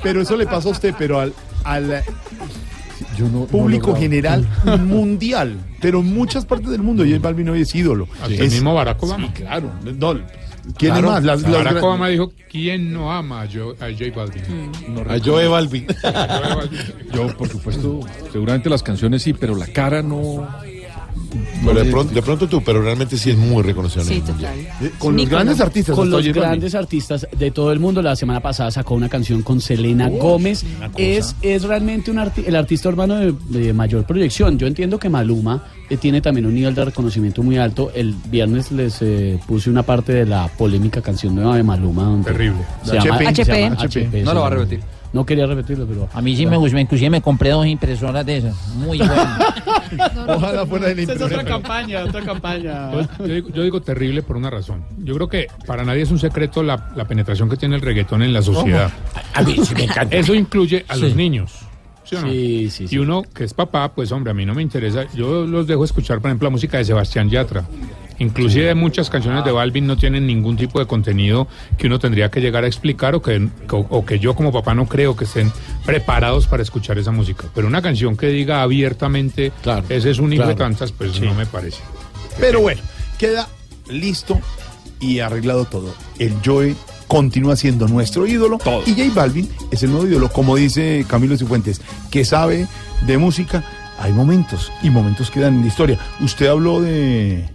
pero 0.02 0.22
eso 0.22 0.38
le 0.38 0.46
pasa 0.46 0.70
a 0.70 0.72
usted, 0.72 0.94
pero 0.98 1.20
al, 1.20 1.34
al 1.64 2.04
público 3.50 3.88
lograba. 3.88 4.00
general 4.00 4.48
mundial, 4.86 5.58
pero 5.82 6.00
en 6.00 6.14
muchas 6.14 6.46
partes 6.46 6.70
del 6.70 6.82
mundo, 6.82 7.04
J 7.04 7.18
Balvin 7.20 7.50
hoy 7.50 7.62
es 7.62 7.74
ídolo. 7.74 8.08
Así 8.22 8.36
es 8.36 8.40
el 8.42 8.52
mismo 8.52 8.74
Barack 8.74 9.02
Obama. 9.02 9.28
Sí, 9.28 9.34
claro. 9.34 9.72
No, 9.98 10.20
¿Quién 10.78 10.94
Claro, 10.94 11.08
más? 11.12 11.24
Las- 11.24 11.42
las 11.42 11.52
Barack 11.52 11.74
gran- 11.74 11.84
Obama 11.84 12.08
dijo, 12.08 12.32
¿quién 12.50 12.94
no 12.94 13.12
ama 13.12 13.42
a, 13.42 13.48
Jo- 13.48 13.76
a 13.82 13.88
J 13.92 14.06
Balvin? 14.16 14.72
A 15.10 15.20
Joe 15.24 15.48
Balvin. 15.48 15.88
Yo, 17.14 17.28
por 17.38 17.50
supuesto, 17.50 18.00
seguramente 18.32 18.70
las 18.70 18.82
canciones 18.84 19.24
sí, 19.24 19.34
pero 19.34 19.56
la 19.56 19.68
cara 19.68 20.02
no. 20.02 20.48
Pero 21.66 21.84
de 21.84 21.92
pronto, 21.92 22.14
de 22.14 22.22
pronto 22.22 22.48
tú, 22.48 22.62
pero 22.64 22.82
realmente 22.82 23.18
sí 23.18 23.32
es 23.32 23.38
muy 23.38 23.64
reconocido. 23.64 24.02
en 24.04 24.08
el 24.08 24.14
mundo. 24.34 24.48
Con 25.00 25.16
los 25.16 25.30
grandes 25.30 25.60
artistas. 25.62 25.96
Con 25.96 26.10
los 26.10 26.20
grandes 26.42 26.76
artistas 26.76 27.28
de 27.38 27.52
todo 27.52 27.72
el 27.72 27.80
mundo. 27.80 28.02
La 28.02 28.16
semana 28.16 28.40
pasada 28.42 28.72
sacó 28.72 28.96
una 28.96 29.10
canción 29.10 29.42
con 29.42 29.60
Selena 29.62 30.10
Gómez. 30.22 30.64
Es, 31.18 31.36
es 31.42 31.64
realmente 31.64 32.12
un 32.12 32.18
arti- 32.18 32.44
el 32.46 32.56
artista 32.56 32.90
urbano 32.90 33.16
de, 33.16 33.34
de 33.50 33.74
mayor 33.74 34.06
proyección. 34.06 34.58
Yo 34.58 34.68
entiendo 34.68 35.00
que 35.00 35.10
Maluma 35.10 35.64
eh, 35.90 35.98
tiene 35.98 36.22
también 36.22 36.46
un 36.46 36.54
nivel 36.56 36.74
de 36.76 36.86
reconocimiento 36.86 37.44
muy 37.44 37.58
alto. 37.58 37.92
El 37.96 38.14
viernes 38.30 38.72
les 38.72 38.98
eh, 39.02 39.40
puse 39.48 39.70
una 39.70 39.84
parte 39.84 40.14
de 40.14 40.26
la 40.26 40.48
polémica 40.48 41.02
canción 41.02 41.36
nueva 41.36 41.56
de 41.58 41.64
Maluma. 41.64 42.04
Donde 42.04 42.32
Terrible. 42.32 42.62
Se 42.84 42.96
llama, 43.00 43.16
HP. 43.18 43.46
se 43.46 43.62
llama 43.62 43.76
HP. 43.82 44.06
HP, 44.08 44.22
No 44.24 44.34
lo 44.34 44.42
va 44.42 44.48
a 44.48 44.50
repetir. 44.52 44.80
No 45.14 45.26
quería 45.26 45.46
repetirlo, 45.46 45.86
pero... 45.86 46.10
A 46.14 46.22
mí 46.22 46.36
sí 46.36 46.46
me 46.46 46.58
gustó, 46.58 46.78
inclusive 46.80 47.10
me 47.12 47.22
compré 47.22 47.52
dos 47.52 47.66
impresoras 47.68 48.26
de 48.26 48.38
esas. 48.38 48.56
Muy 48.76 48.98
buenas. 48.98 49.40
Ojalá 50.28 50.66
fuera 50.66 50.88
de 50.88 50.96
la 50.96 51.02
Esa 51.04 51.14
es 51.14 51.22
otra 51.22 51.44
campaña, 51.44 52.04
otra 52.04 52.22
campaña. 52.22 52.92
Yo 53.20 53.26
digo, 53.26 53.50
yo 53.50 53.64
digo 53.64 53.82
terrible 53.82 54.24
por 54.24 54.36
una 54.38 54.50
razón. 54.50 54.84
Yo 54.98 55.14
creo 55.16 55.30
que 55.30 55.48
para 55.68 55.84
nadie 55.84 56.02
es 56.02 56.12
un 56.12 56.20
secreto 56.20 56.64
la, 56.64 56.92
la 56.96 57.06
penetración 57.06 57.48
que 57.50 57.58
tiene 57.58 57.76
el 57.76 57.82
reggaetón 57.82 58.24
en 58.24 58.34
la 58.34 58.42
sociedad. 58.42 58.92
A 59.36 59.42
mí 59.44 59.56
sí 59.64 59.76
me 59.76 59.84
encanta. 59.84 60.16
Eso 60.16 60.34
incluye 60.34 60.84
a 60.88 60.96
Sí. 60.96 61.02
los 61.02 61.16
niños. 61.16 61.52
¿Sí 62.20 62.26
o 62.26 62.26
no? 62.26 62.32
Sí, 62.32 62.70
sí, 62.70 62.88
sí. 62.88 62.96
Y 62.96 63.00
uno 63.00 63.24
que 63.24 63.44
es 63.44 63.54
papá, 63.54 63.94
pues 63.94 64.12
hombre, 64.12 64.32
a 64.32 64.34
mí 64.34 64.46
no 64.46 64.54
me 64.54 64.62
interesa. 64.62 65.06
Yo 65.14 65.46
los 65.46 65.68
dejo 65.68 65.84
escuchar, 65.84 66.20
por 66.20 66.30
ejemplo, 66.30 66.48
la 66.48 66.52
música 66.52 66.78
de 66.78 66.86
Sebastián 66.86 67.30
Yatra. 67.30 67.66
Inclusive 68.20 68.74
muchas 68.76 69.10
canciones 69.10 69.44
de 69.44 69.52
Balvin 69.52 69.88
no 69.88 69.98
tienen 69.98 70.28
ningún 70.28 70.56
tipo 70.56 70.80
de 70.80 70.86
contenido 70.86 71.48
que 71.78 71.88
uno 71.88 72.00
tendría 72.00 72.30
que 72.30 72.42
llegar 72.42 72.64
a 72.64 72.68
explicar 72.68 73.16
o 73.16 73.22
que, 73.22 73.50
o, 73.72 73.78
o 73.78 74.06
que 74.06 74.20
yo 74.20 74.36
como 74.36 74.52
papá 74.52 74.76
no 74.76 74.86
creo 74.86 75.16
que 75.16 75.26
estén 75.26 75.52
preparados 75.86 76.48
para 76.48 76.64
escuchar 76.64 76.98
esa 77.00 77.12
música. 77.12 77.48
Pero 77.54 77.68
una 77.68 77.82
canción 77.82 78.16
que 78.16 78.28
diga 78.28 78.62
abiertamente, 78.62 79.52
ese 79.90 80.12
es 80.12 80.20
un 80.20 80.32
hijo 80.32 80.46
de 80.46 80.56
claro. 80.56 80.72
tantas, 80.72 80.92
pues 80.92 81.20
no 81.20 81.34
me 81.34 81.46
parece. 81.46 81.82
Pero 82.40 82.62
bueno, 82.62 82.82
queda 83.18 83.48
listo 83.90 84.40
y 85.00 85.20
arreglado 85.20 85.66
todo. 85.66 85.94
El 86.20 86.34
Joe 86.46 86.76
continúa 87.08 87.56
siendo 87.56 87.88
nuestro 87.88 88.26
ídolo 88.28 88.58
y 88.86 88.92
J 88.92 89.04
Balvin 89.14 89.50
es 89.72 89.84
el 89.84 89.92
nuevo 89.92 90.08
ídolo, 90.08 90.30
como 90.30 90.56
dice 90.56 91.06
Camilo 91.08 91.38
Cifuentes, 91.38 91.82
que 92.12 92.26
sabe 92.26 92.68
de 93.06 93.18
música. 93.18 93.64
Hay 94.00 94.12
momentos 94.12 94.72
y 94.82 94.90
momentos 94.90 95.30
quedan 95.32 95.56
en 95.56 95.62
la 95.62 95.68
historia. 95.68 95.98
Usted 96.20 96.48
habló 96.48 96.82
de 96.82 97.46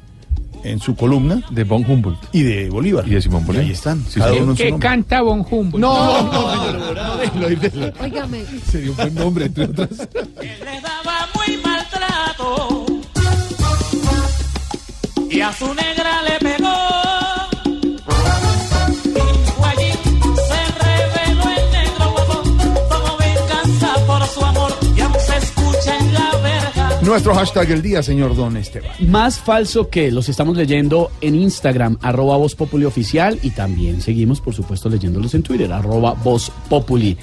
en 0.64 0.80
su 0.80 0.96
columna 0.96 1.42
de 1.50 1.62
Von 1.64 1.84
Humboldt 1.88 2.18
y 2.32 2.42
de 2.42 2.68
Bolívar 2.68 3.06
y 3.06 3.10
de 3.12 3.22
Simón 3.22 3.46
Bolívar. 3.46 3.64
ahí 3.66 3.72
están. 3.72 4.04
Sí, 4.08 4.18
cada 4.18 4.30
señor. 4.30 4.42
uno 4.42 4.52
en 4.52 4.56
su 4.56 4.62
¿Qué 4.64 4.70
nombre. 4.70 4.88
canta 4.88 5.22
Bon 5.22 5.46
Humboldt? 5.48 5.78
No, 5.80 6.22
no, 6.32 6.64
señor, 6.66 6.96
no, 6.96 7.16
déjelo. 7.16 7.92
Óigame, 8.00 8.44
Sería 8.70 8.90
un 8.90 8.96
buen 8.96 9.14
nombre, 9.14 9.44
entre 9.46 9.64
otras. 9.64 9.90
les 9.90 10.82
daba 10.82 11.28
muy 11.34 11.56
maltrato 11.58 12.86
y 15.30 15.40
a 15.40 15.52
su 15.52 15.66
negra 15.74 16.22
le 16.22 16.47
Nuestro 27.08 27.34
hashtag 27.34 27.68
del 27.68 27.80
día, 27.80 28.02
señor 28.02 28.36
Don 28.36 28.54
Esteban. 28.58 28.90
Más 29.08 29.38
falso 29.38 29.88
que 29.88 30.10
los 30.10 30.28
estamos 30.28 30.58
leyendo 30.58 31.10
en 31.22 31.36
Instagram, 31.36 31.96
arroba 32.02 32.36
Voz 32.36 32.54
Populi 32.54 32.84
Oficial, 32.84 33.38
y 33.42 33.48
también 33.48 34.02
seguimos, 34.02 34.42
por 34.42 34.54
supuesto, 34.54 34.90
leyéndolos 34.90 35.32
en 35.32 35.42
Twitter, 35.42 35.72
arroba 35.72 36.12
Voz 36.12 36.52
Populi. 36.68 37.16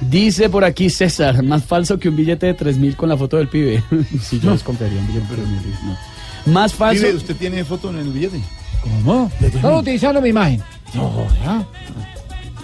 Dice 0.00 0.50
por 0.50 0.64
aquí 0.64 0.90
César, 0.90 1.44
más 1.44 1.62
falso 1.62 1.96
que 1.96 2.08
un 2.08 2.16
billete 2.16 2.46
de 2.46 2.54
3 2.54 2.78
mil 2.78 2.96
con 2.96 3.08
la 3.08 3.16
foto 3.16 3.36
del 3.36 3.46
pibe. 3.46 3.80
si 4.20 4.40
yo 4.40 4.50
les 4.50 4.64
compraría 4.64 4.98
un 4.98 5.06
billete 5.06 5.28
de 5.28 5.34
3 5.36 5.46
mil. 5.46 5.74
no. 5.84 6.52
Más 6.52 6.74
falso. 6.74 7.00
Pibe, 7.00 7.14
¿Usted 7.14 7.36
tiene 7.36 7.64
foto 7.64 7.90
en 7.90 7.98
el 8.00 8.08
billete? 8.10 8.40
¿Cómo? 8.82 9.30
Están 9.40 9.74
utilizando 9.74 10.20
mi 10.20 10.30
imagen. 10.30 10.60
No, 10.92 11.24
ya. 11.44 11.64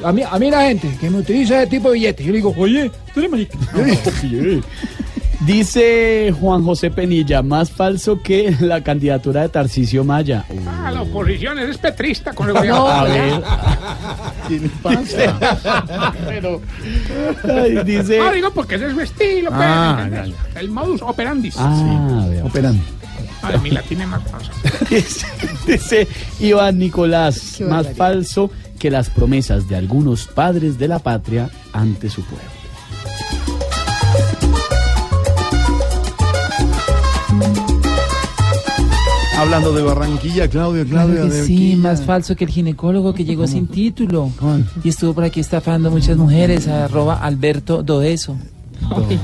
A 0.03 0.13
mí, 0.13 0.23
a 0.29 0.37
mí 0.37 0.51
la 0.51 0.63
gente 0.63 0.91
que 1.01 1.11
me 1.11 1.19
utiliza 1.19 1.63
ese 1.63 1.71
tipo 1.71 1.91
de 1.91 1.95
billetes, 1.95 2.27
yo 2.27 2.33
le 2.33 2.39
digo, 2.39 2.53
oye, 2.59 2.91
tú 3.15 3.21
eres 3.21 3.31
marica. 3.31 3.57
Dice 5.41 6.35
Juan 6.41 6.65
José 6.65 6.91
Penilla, 6.91 7.43
más 7.43 7.71
falso 7.71 8.23
que 8.23 8.57
la 8.61 8.83
candidatura 8.83 9.43
de 9.43 9.49
Tarcisio 9.51 10.03
Maya. 10.03 10.45
Ah, 10.67 10.91
la 10.91 11.03
oposición 11.03 11.59
es 11.59 11.77
petrista 11.77 12.33
con 12.33 12.49
el 12.49 12.55
No, 12.55 12.61
gobierno. 12.61 12.87
a 12.89 13.05
ver. 13.05 13.43
¿Qué 14.49 14.61
le 14.61 14.69
pasa? 14.69 16.15
Pero, 16.27 16.63
ay, 17.45 17.85
dice. 17.85 18.19
Ah, 18.21 18.33
digo 18.33 18.51
porque 18.53 18.77
ese 18.77 18.87
es 18.87 18.93
su 18.95 19.01
estilo, 19.03 19.51
pues, 19.51 19.63
Ah, 19.69 20.01
¿entendés? 20.05 20.35
el 20.57 20.71
modus 20.71 21.03
operandi. 21.03 21.51
Ah, 21.59 22.27
vea. 22.31 22.45
Operando. 22.45 22.83
Ay, 23.43 23.59
mi 23.63 23.71
latín 23.71 24.01
es 24.01 24.09
más 24.09 24.23
falso. 24.29 24.51
Dice, 24.91 25.27
dice 25.67 26.09
Iván 26.41 26.79
Nicolás, 26.79 27.61
más 27.61 27.87
falso 27.95 28.51
que 28.79 28.91
las 28.91 29.11
promesas 29.11 29.69
de 29.69 29.77
algunos 29.77 30.27
padres 30.27 30.79
de 30.79 30.89
la 30.89 30.99
patria 30.99 31.51
ante 31.73 32.09
su 32.11 32.23
pueblo. 32.25 32.49
Hablando 39.37 39.73
de 39.73 39.83
Barranquilla, 39.83 40.49
Claudia, 40.49 40.85
Claro 40.85 41.09
Claudia. 41.13 41.31
que 41.31 41.37
de 41.37 41.45
sí, 41.45 41.77
más 41.77 42.03
falso 42.03 42.35
que 42.37 42.45
el 42.45 42.51
ginecólogo 42.51 43.13
que 43.15 43.25
llegó 43.25 43.47
sin 43.47 43.67
título 43.67 44.31
y 44.83 44.89
estuvo 44.89 45.13
por 45.15 45.25
aquí 45.25 45.41
estafando 45.41 45.89
a 45.89 45.91
muchas 45.91 46.17
mujeres, 46.17 46.69
arroba 46.69 47.15
Alberto 47.21 47.83
Doeso. 47.83 48.37
Y 49.11 49.17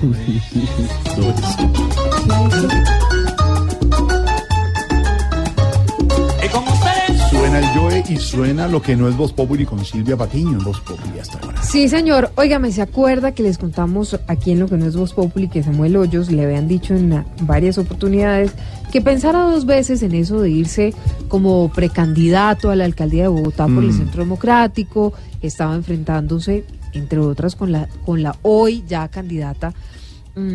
Suena 7.42 7.58
el 7.58 7.66
Joe 7.76 8.04
y 8.08 8.16
suena 8.18 8.68
lo 8.68 8.80
que 8.80 8.94
no 8.94 9.08
es 9.08 9.16
Voz 9.16 9.32
Populi 9.32 9.66
con 9.66 9.84
Silvia 9.84 10.16
Patiño 10.16 10.50
en 10.52 10.64
Voz 10.64 10.78
Populi 10.78 11.18
hasta 11.18 11.40
ahora. 11.40 11.60
Sí, 11.60 11.88
señor. 11.88 12.30
Óigame, 12.36 12.70
¿se 12.70 12.82
acuerda 12.82 13.32
que 13.32 13.42
les 13.42 13.58
contamos 13.58 14.16
aquí 14.28 14.52
en 14.52 14.60
lo 14.60 14.68
que 14.68 14.76
no 14.76 14.86
es 14.86 14.94
Voz 14.94 15.12
Populi 15.12 15.48
que 15.48 15.60
Samuel 15.64 15.96
Hoyos 15.96 16.30
le 16.30 16.44
habían 16.44 16.68
dicho 16.68 16.94
en 16.94 17.24
varias 17.40 17.78
oportunidades 17.78 18.52
que 18.92 19.00
pensara 19.00 19.40
dos 19.40 19.66
veces 19.66 20.04
en 20.04 20.14
eso 20.14 20.40
de 20.40 20.50
irse 20.50 20.94
como 21.26 21.68
precandidato 21.72 22.70
a 22.70 22.76
la 22.76 22.84
alcaldía 22.84 23.22
de 23.24 23.28
Bogotá 23.30 23.66
por 23.66 23.82
el 23.82 23.90
Mm. 23.90 23.98
Centro 23.98 24.22
Democrático? 24.22 25.12
Estaba 25.42 25.74
enfrentándose, 25.74 26.64
entre 26.92 27.18
otras, 27.18 27.56
con 27.56 27.72
la, 27.72 27.88
con 28.06 28.22
la 28.22 28.36
hoy 28.42 28.84
ya 28.86 29.08
candidata 29.08 29.74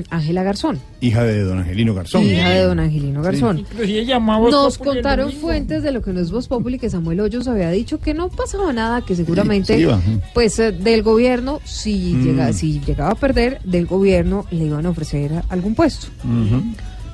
Ángela 0.10 0.42
Garzón, 0.42 0.80
Hija 1.02 1.24
de 1.24 1.42
don 1.44 1.60
Angelino 1.60 1.94
Garzón. 1.94 2.24
hija 2.24 2.50
de 2.50 2.62
don 2.62 2.80
Angelino 2.80 3.22
Garzón. 3.22 3.60
Inclusive 3.60 4.06
llamamos 4.06 4.50
Nos 4.52 4.78
contaron 4.80 5.32
fuentes 5.32 5.84
de 5.84 5.92
lo 5.92 6.02
que 6.02 6.14
no 6.14 6.20
es 6.20 6.32
Voz 6.32 6.48
Populi 6.48 6.80
que 6.80 6.90
Samuel 6.90 7.20
Hoyos 7.20 7.48
había 7.48 7.70
dicho 7.70 8.00
que 8.00 8.16
no 8.16 8.30
pasaba 8.30 8.74
nada, 8.74 9.02
que 9.02 9.16
seguramente, 9.16 9.78
Sí, 9.78 9.86
pues 10.34 10.58
eh, 10.58 10.72
del 10.72 11.04
gobierno, 11.04 11.62
si, 11.64 12.14
Mm. 12.16 12.24
llega, 12.24 12.54
si 12.54 12.80
llegaba 12.80 13.12
a 13.12 13.16
perder, 13.16 13.62
del 13.66 13.86
gobierno 13.86 14.46
le 14.50 14.66
iban 14.66 14.86
a 14.88 14.90
ofrecer 14.90 15.32
algún 15.50 15.76
puesto. 15.76 16.08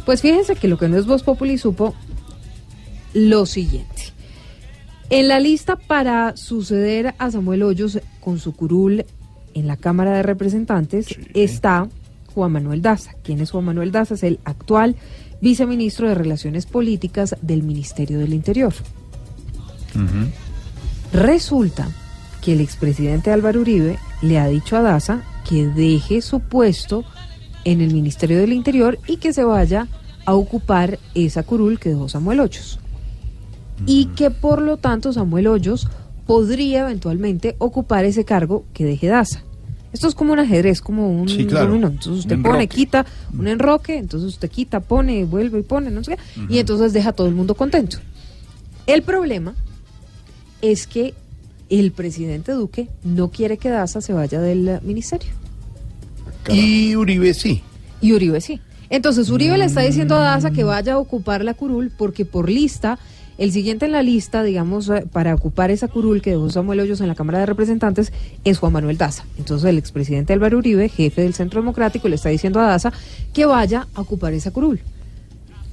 Pues 0.06 0.22
fíjense 0.22 0.56
que 0.56 0.68
lo 0.70 0.78
que 0.78 0.88
no 0.88 0.98
es 0.98 1.06
Voz 1.06 1.24
Populi 1.24 1.58
supo 1.58 1.94
lo 3.14 3.46
siguiente. 3.46 4.04
En 5.10 5.28
la 5.28 5.40
lista 5.40 5.76
para 5.76 6.36
suceder 6.38 7.14
a 7.18 7.30
Samuel 7.30 7.64
Hoyos 7.64 8.00
con 8.20 8.40
su 8.40 8.54
curul 8.56 9.06
en 9.54 9.68
la 9.68 9.78
Cámara 9.78 10.12
de 10.16 10.24
Representantes 10.24 11.08
está 11.34 11.88
Juan 12.34 12.52
Manuel 12.52 12.82
Daza. 12.82 13.12
¿Quién 13.24 13.40
es 13.40 13.52
Juan 13.52 13.66
Manuel 13.66 13.92
Daza? 13.92 14.16
Es 14.16 14.24
el 14.24 14.40
actual 14.44 14.96
viceministro 15.42 16.08
de 16.08 16.16
Relaciones 16.16 16.66
Políticas 16.66 17.36
del 17.42 17.64
Ministerio 17.64 18.20
del 18.20 18.34
Interior. 18.34 18.74
Resulta 21.12 21.88
que 22.42 22.54
el 22.54 22.62
expresidente 22.62 23.32
Álvaro 23.32 23.62
Uribe 23.62 23.98
le 24.22 24.40
ha 24.40 24.48
dicho 24.48 24.76
a 24.76 24.82
Daza 24.82 25.22
que 25.48 25.68
deje 25.68 26.22
su 26.22 26.40
puesto 26.40 27.04
en 27.66 27.82
el 27.82 27.94
Ministerio 27.94 28.40
del 28.40 28.54
Interior 28.54 28.98
y 29.08 29.18
que 29.18 29.34
se 29.34 29.44
vaya 29.44 29.88
a 30.26 30.34
ocupar 30.34 31.00
esa 31.14 31.44
curul 31.44 31.80
que 31.80 31.90
dejó 31.90 32.10
Samuel 32.10 32.40
Hoyos. 32.40 32.80
Y 33.86 34.06
que 34.08 34.32
por 34.32 34.62
lo 34.62 34.78
tanto 34.78 35.14
Samuel 35.14 35.48
Hoyos 35.48 35.88
podría 36.26 36.82
eventualmente 36.82 37.56
ocupar 37.60 38.06
ese 38.06 38.26
cargo 38.26 38.66
que 38.74 38.86
deje 38.86 39.08
Daza. 39.08 39.44
Esto 39.94 40.08
es 40.08 40.16
como 40.16 40.34
un 40.34 40.40
ajedrez, 40.40 40.82
como 40.82 41.10
un 41.10 41.30
Sí, 41.30 41.46
claro. 41.46 41.76
Entonces 41.76 42.08
usted 42.08 42.36
Un 42.36 42.44
pone, 42.44 42.56
enroque. 42.64 42.76
quita 42.76 43.06
un 43.38 43.48
enroque, 43.48 43.98
entonces 43.98 44.28
usted 44.30 44.50
quita, 44.50 44.80
pone, 44.80 45.24
vuelve 45.24 45.60
y 45.60 45.64
pone, 45.64 45.92
no 45.92 46.04
sé 46.04 46.18
qué, 46.18 46.42
y 46.50 46.58
entonces 46.58 46.94
deja 46.94 47.10
a 47.10 47.14
todo 47.14 47.28
el 47.28 47.36
mundo 47.36 47.54
contento. 47.56 47.98
El 48.88 49.04
problema 49.04 49.54
es 50.62 50.88
que 50.88 51.14
el 51.70 51.92
presidente 51.92 52.52
Duque 52.54 52.90
no 53.04 53.30
quiere 53.30 53.58
que 53.58 53.70
Daza 53.70 54.02
se 54.02 54.14
vaya 54.14 54.42
del 54.42 54.80
ministerio. 54.82 55.32
Y 56.50 56.96
Uribe 56.96 57.34
sí. 57.34 57.62
Y 58.02 58.14
Uribe 58.14 58.42
sí. 58.42 58.60
Entonces 58.90 59.30
Uribe 59.30 59.58
le 59.58 59.66
está 59.66 59.82
diciendo 59.82 60.16
a 60.16 60.20
Daza 60.24 60.52
que 60.52 60.64
vaya 60.64 60.94
a 60.94 60.98
ocupar 60.98 61.44
la 61.44 61.54
curul 61.54 61.92
porque 61.98 62.26
por 62.26 62.50
lista 62.50 63.00
El 63.38 63.52
siguiente 63.52 63.86
en 63.86 63.92
la 63.92 64.04
lista, 64.04 64.44
digamos, 64.44 64.90
eh, 64.90 65.06
para 65.12 65.34
ocupar 65.34 65.72
esa 65.72 65.88
curul 65.88 66.22
que 66.22 66.32
dejó 66.32 66.50
Samuel 66.50 66.82
Hoyos 66.82 67.02
en 67.02 67.08
la 67.08 67.16
Cámara 67.16 67.40
de 67.40 67.46
Representantes 67.48 68.14
es 68.44 68.60
Juan 68.60 68.74
Manuel 68.74 68.98
Daza. 68.98 69.26
Entonces 69.38 69.70
el 69.70 69.78
expresidente 69.78 70.34
Álvaro 70.34 70.60
Uribe, 70.60 70.90
jefe 70.90 71.22
del 71.22 71.34
Centro 71.34 71.62
Democrático, 71.62 72.08
le 72.08 72.16
está 72.16 72.30
diciendo 72.30 72.60
a 72.60 72.68
Daza 72.68 72.94
que 73.34 73.46
vaya 73.46 73.88
a 73.96 74.02
ocupar 74.02 74.34
esa 74.34 74.52
curul. 74.52 74.82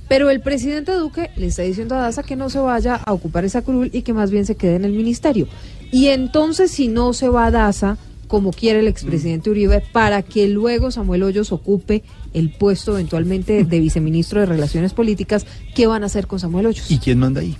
Pero 0.08 0.30
el 0.30 0.40
presidente 0.40 0.92
Duque 0.92 1.30
le 1.36 1.46
está 1.46 1.62
diciendo 1.62 1.94
a 1.94 2.00
Daza 2.00 2.22
que 2.22 2.34
no 2.34 2.50
se 2.50 2.58
vaya 2.58 2.96
a 2.96 3.12
ocupar 3.12 3.44
esa 3.44 3.62
curul 3.62 3.90
y 3.92 4.02
que 4.02 4.12
más 4.12 4.30
bien 4.30 4.46
se 4.46 4.56
quede 4.56 4.76
en 4.76 4.84
el 4.84 4.92
ministerio. 4.92 5.46
Y 5.92 6.08
entonces, 6.08 6.70
si 6.70 6.88
no 6.88 7.12
se 7.12 7.28
va 7.28 7.46
a 7.46 7.50
Daza, 7.50 7.96
como 8.30 8.52
quiere 8.52 8.78
el 8.78 8.86
expresidente 8.86 9.50
Uribe, 9.50 9.82
para 9.92 10.22
que 10.22 10.46
luego 10.46 10.92
Samuel 10.92 11.24
Hoyos 11.24 11.50
ocupe 11.50 12.04
el 12.32 12.50
puesto 12.50 12.92
eventualmente 12.92 13.64
de 13.64 13.80
viceministro 13.80 14.38
de 14.38 14.46
Relaciones 14.46 14.92
Políticas, 14.94 15.44
¿qué 15.74 15.88
van 15.88 16.04
a 16.04 16.06
hacer 16.06 16.28
con 16.28 16.38
Samuel 16.38 16.66
Hoyos? 16.66 16.88
¿Y 16.92 16.98
quién 16.98 17.18
manda 17.18 17.40
ahí? 17.40 17.56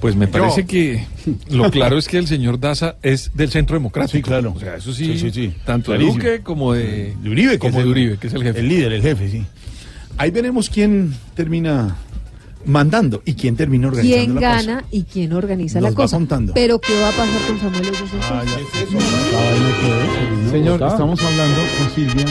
Pues 0.00 0.16
me 0.16 0.26
parece 0.26 0.62
Yo. 0.62 0.66
que 0.68 1.04
lo 1.50 1.70
claro 1.70 1.98
es 1.98 2.08
que 2.08 2.16
el 2.16 2.26
señor 2.26 2.58
Daza 2.58 2.96
es 3.02 3.30
del 3.34 3.50
Centro 3.50 3.76
Democrático. 3.76 4.16
Sí, 4.16 4.22
claro. 4.22 4.54
O 4.56 4.58
sea, 4.58 4.76
eso 4.76 4.94
sí, 4.94 5.04
Sí, 5.04 5.18
sí, 5.18 5.30
sí. 5.30 5.54
tanto 5.66 5.92
de. 5.92 5.98
Duque 5.98 6.40
como 6.42 6.72
de, 6.72 7.14
De 7.22 7.28
Uribe, 7.28 7.52
que 7.52 7.58
como 7.58 7.78
de 7.80 7.86
Uribe, 7.86 8.16
que 8.16 8.28
es 8.28 8.32
el 8.32 8.42
jefe. 8.42 8.60
El 8.60 8.68
líder, 8.68 8.90
el 8.90 9.02
jefe, 9.02 9.28
sí. 9.28 9.44
Ahí 10.16 10.30
veremos 10.30 10.70
quién 10.70 11.14
termina 11.34 11.96
mandando 12.66 13.22
y 13.24 13.34
quién 13.34 13.56
termina 13.56 13.88
organizando 13.88 14.24
quién 14.24 14.34
la 14.34 14.40
cosa. 14.56 14.66
gana 14.72 14.84
y 14.90 15.02
quién 15.04 15.32
organiza 15.32 15.80
Nos 15.80 15.84
la 15.84 15.90
va 15.90 15.96
cosa. 15.96 16.16
contando. 16.16 16.52
Pero 16.54 16.78
¿qué 16.80 16.98
va 17.00 17.08
a 17.08 17.12
pasar 17.12 17.40
con 17.46 17.60
Samuel 17.60 17.86
Hoyos? 17.88 18.10
Ah, 18.30 18.42
entonces? 18.44 19.00
Señor, 20.50 20.82
estamos 20.82 21.22
hablando 21.22 21.60
con 21.78 21.90
Silvia. 21.94 22.26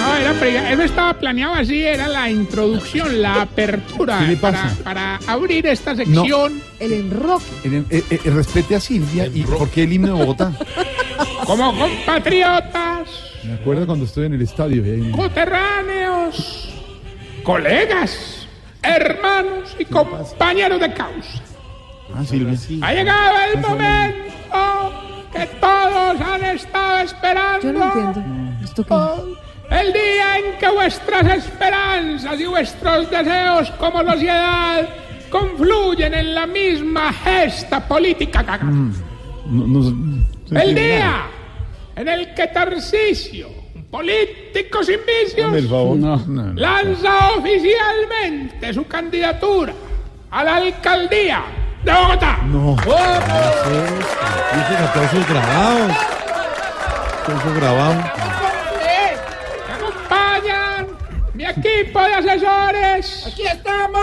No, 0.00 0.16
era, 0.16 0.72
eso 0.72 0.82
estaba 0.82 1.14
planeado 1.18 1.54
así, 1.54 1.82
era 1.82 2.08
la 2.08 2.30
introducción, 2.30 3.20
la 3.20 3.42
apertura 3.42 4.18
¿Qué 4.20 4.26
le 4.28 4.36
para, 4.36 4.62
pasa? 4.62 4.76
para 4.84 5.16
abrir 5.26 5.66
esta 5.66 5.94
sección. 5.96 6.60
El 6.80 6.92
enroque. 6.92 7.44
Eh, 7.64 7.82
eh, 7.90 8.02
eh, 8.10 8.20
respete 8.30 8.74
a 8.76 8.80
Silvia 8.80 9.26
y 9.32 9.42
por 9.42 9.68
qué 9.70 9.82
el 9.84 9.92
himno 9.92 10.08
de 10.08 10.12
Bogotá. 10.14 10.52
Como 11.46 11.76
compatriotas, 11.76 13.08
Me 13.44 13.54
acuerdo 13.54 13.86
cuando 13.86 14.04
estoy 14.04 14.26
en 14.26 14.34
el 14.34 14.42
estadio. 14.42 14.82
ahí- 14.84 15.10
coterráneos, 15.12 16.68
colegas, 17.42 18.46
hermanos 18.82 19.74
y 19.78 19.84
compañeros 19.84 20.80
de 20.80 20.92
causa. 20.92 21.42
Ah, 22.14 22.24
Silvia. 22.24 22.58
Ha 22.82 22.92
llegado 22.94 23.34
el 23.54 23.60
momento 23.60 24.32
que 25.32 25.46
todos 25.60 26.20
han 26.20 26.44
estado 26.44 26.98
esperando. 26.98 27.60
Yo 27.62 27.72
no 27.72 27.84
entiendo. 27.84 28.64
¿Esto 28.64 28.84
qué? 28.84 29.74
El 29.76 29.92
día 29.92 30.38
en 30.38 30.58
que 30.58 30.68
vuestras 30.70 31.26
esperanzas 31.44 32.40
y 32.40 32.46
vuestros 32.46 33.10
deseos 33.10 33.70
como 33.72 34.02
sociedad 34.02 34.88
confluyen 35.30 36.14
en 36.14 36.34
la 36.34 36.46
misma 36.46 37.12
gesta 37.12 37.86
política. 37.86 38.42
Mm, 38.62 38.92
no- 39.50 39.66
no- 39.66 40.58
El 40.58 40.74
día 40.74 41.26
en 41.96 42.08
el 42.08 42.32
que 42.34 42.46
Tarcisio, 42.46 43.48
un 43.88 43.90
político 43.90 44.82
sin 44.84 44.98
vicios, 45.06 45.46
Hazme 45.46 45.58
el 45.58 45.68
favor. 45.68 45.96
No, 45.96 46.16
no. 46.26 46.52
lanza 46.54 47.30
oficialmente 47.38 48.74
su 48.74 48.86
candidatura 48.86 49.72
a 50.30 50.44
la 50.44 50.56
alcaldía 50.56 51.42
de 51.82 51.92
Bogotá. 51.92 52.38
No. 52.44 52.76
Y 52.76 54.60
ese 54.60 54.76
aplausos 54.84 55.28
grabados. 55.28 55.96
Aplausos 57.22 57.54
grabados. 57.54 58.04
Me 59.66 59.74
acompañan 59.74 60.86
mi 61.34 61.44
equipo 61.44 62.00
de 62.00 62.14
asesores. 62.14 63.26
Aquí 63.26 63.46
estamos. 63.46 64.02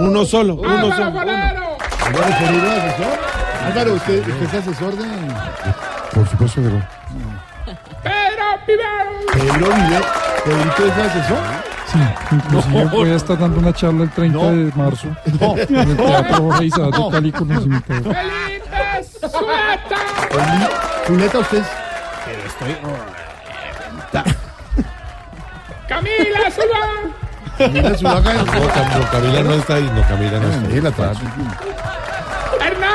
Uno 0.00 0.24
solo, 0.24 0.54
uno 0.54 0.70
Álvaro 0.70 0.96
solo. 0.96 1.20
Álvaro 1.20 2.32
Forero, 2.32 2.70
asesor. 2.70 3.18
Álvaro, 3.66 3.94
¿usted, 3.94 4.28
usted 4.28 4.42
es 4.42 4.54
asesor 4.54 4.96
de 4.96 5.04
Por 6.12 6.28
supuesto 6.28 6.60
que 6.60 6.68
no. 6.68 6.82
Pedro 8.66 8.82
Pivero. 9.32 9.54
Pedro 9.54 9.66
Vive? 9.74 10.00
¿Pedrito 10.44 10.86
es 10.86 11.06
asesor? 11.06 11.38
Sí, 11.86 11.98
inclusive 12.32 12.84
No. 12.84 12.90
voy 12.90 13.10
a 13.10 13.14
estar 13.16 13.38
dando 13.38 13.58
una 13.58 13.72
charla 13.72 14.04
el 14.04 14.10
30 14.10 14.38
de 14.38 14.72
marzo 14.74 15.08
No. 15.40 15.56
en 15.58 15.76
el 15.90 15.96
Teatro 15.96 16.36
Jorge 16.36 16.64
Isaac 16.64 16.90
No. 16.98 17.06
de 17.06 17.12
Cali 17.12 17.32
con 17.32 17.48
los 17.48 17.64
invitados. 17.64 18.02
Felipe 18.16 19.04
Zuleta. 19.28 19.96
Zuleta, 21.06 21.38
usted 21.38 21.58
es... 21.58 21.66
Camila 25.88 26.50
Zulán. 26.50 27.12
Camila 27.58 27.94
Zulaga. 27.96 28.32
No, 28.32 28.46
Cam- 28.46 28.98
no, 28.98 29.10
Camila 29.10 29.42
no 29.42 29.54
está 29.54 29.74
ahí. 29.74 29.90
No, 29.94 30.02
Camila 30.08 30.38
no 30.40 30.48
está 30.50 30.68
ahí. 30.68 30.78
Él 30.78 30.86
atrás. 30.86 31.18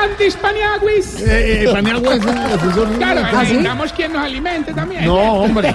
Hernández 0.08 0.36
Paniaguis. 0.36 1.20
Eh, 1.20 1.64
eh, 1.64 1.68
Paniagua 1.72 2.14
es. 2.14 2.22
Claro, 2.24 3.20
¿Ah, 3.24 3.30
sí? 3.30 3.36
necesitamos 3.36 3.92
quien 3.92 4.12
nos 4.12 4.22
alimente 4.22 4.72
también. 4.74 5.04
No, 5.04 5.14
hombre. 5.34 5.74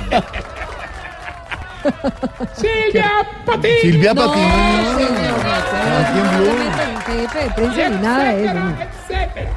Silvia 2.56 3.12
Patiño. 3.46 3.74
Silvia 3.82 4.14
No, 4.14 4.22
Patiño. 4.28 4.98
señor, 4.98 5.44
no, 5.44 5.54
Aquí 5.98 6.20
en 6.20 6.28
Blue. 6.38 6.48
no, 6.48 6.54
no, 6.54 6.94
no, 6.94 7.02
jefe 7.02 7.40
de 7.44 7.50
prensa 7.52 7.90
ni 7.90 7.98
nada 7.98 8.24
de 8.34 8.46
eso. 8.46 8.54
no. 8.54 8.76
etcétera. 8.82 9.52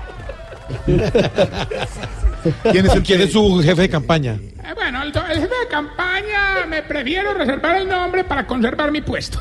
¿Quién 2.70 2.86
es 2.86 2.94
el 2.94 3.02
¿Quién 3.02 3.20
es 3.22 3.32
su 3.32 3.60
jefe 3.62 3.82
de 3.82 3.88
campaña? 3.88 4.32
Eh, 4.34 4.72
bueno, 4.74 5.02
el, 5.02 5.08
el 5.08 5.14
jefe 5.40 5.40
de 5.62 5.68
campaña 5.70 6.66
me 6.68 6.82
prefiero 6.82 7.34
reservar 7.34 7.76
el 7.76 7.88
nombre 7.88 8.24
para 8.24 8.46
conservar 8.46 8.90
mi 8.92 9.00
puesto. 9.00 9.38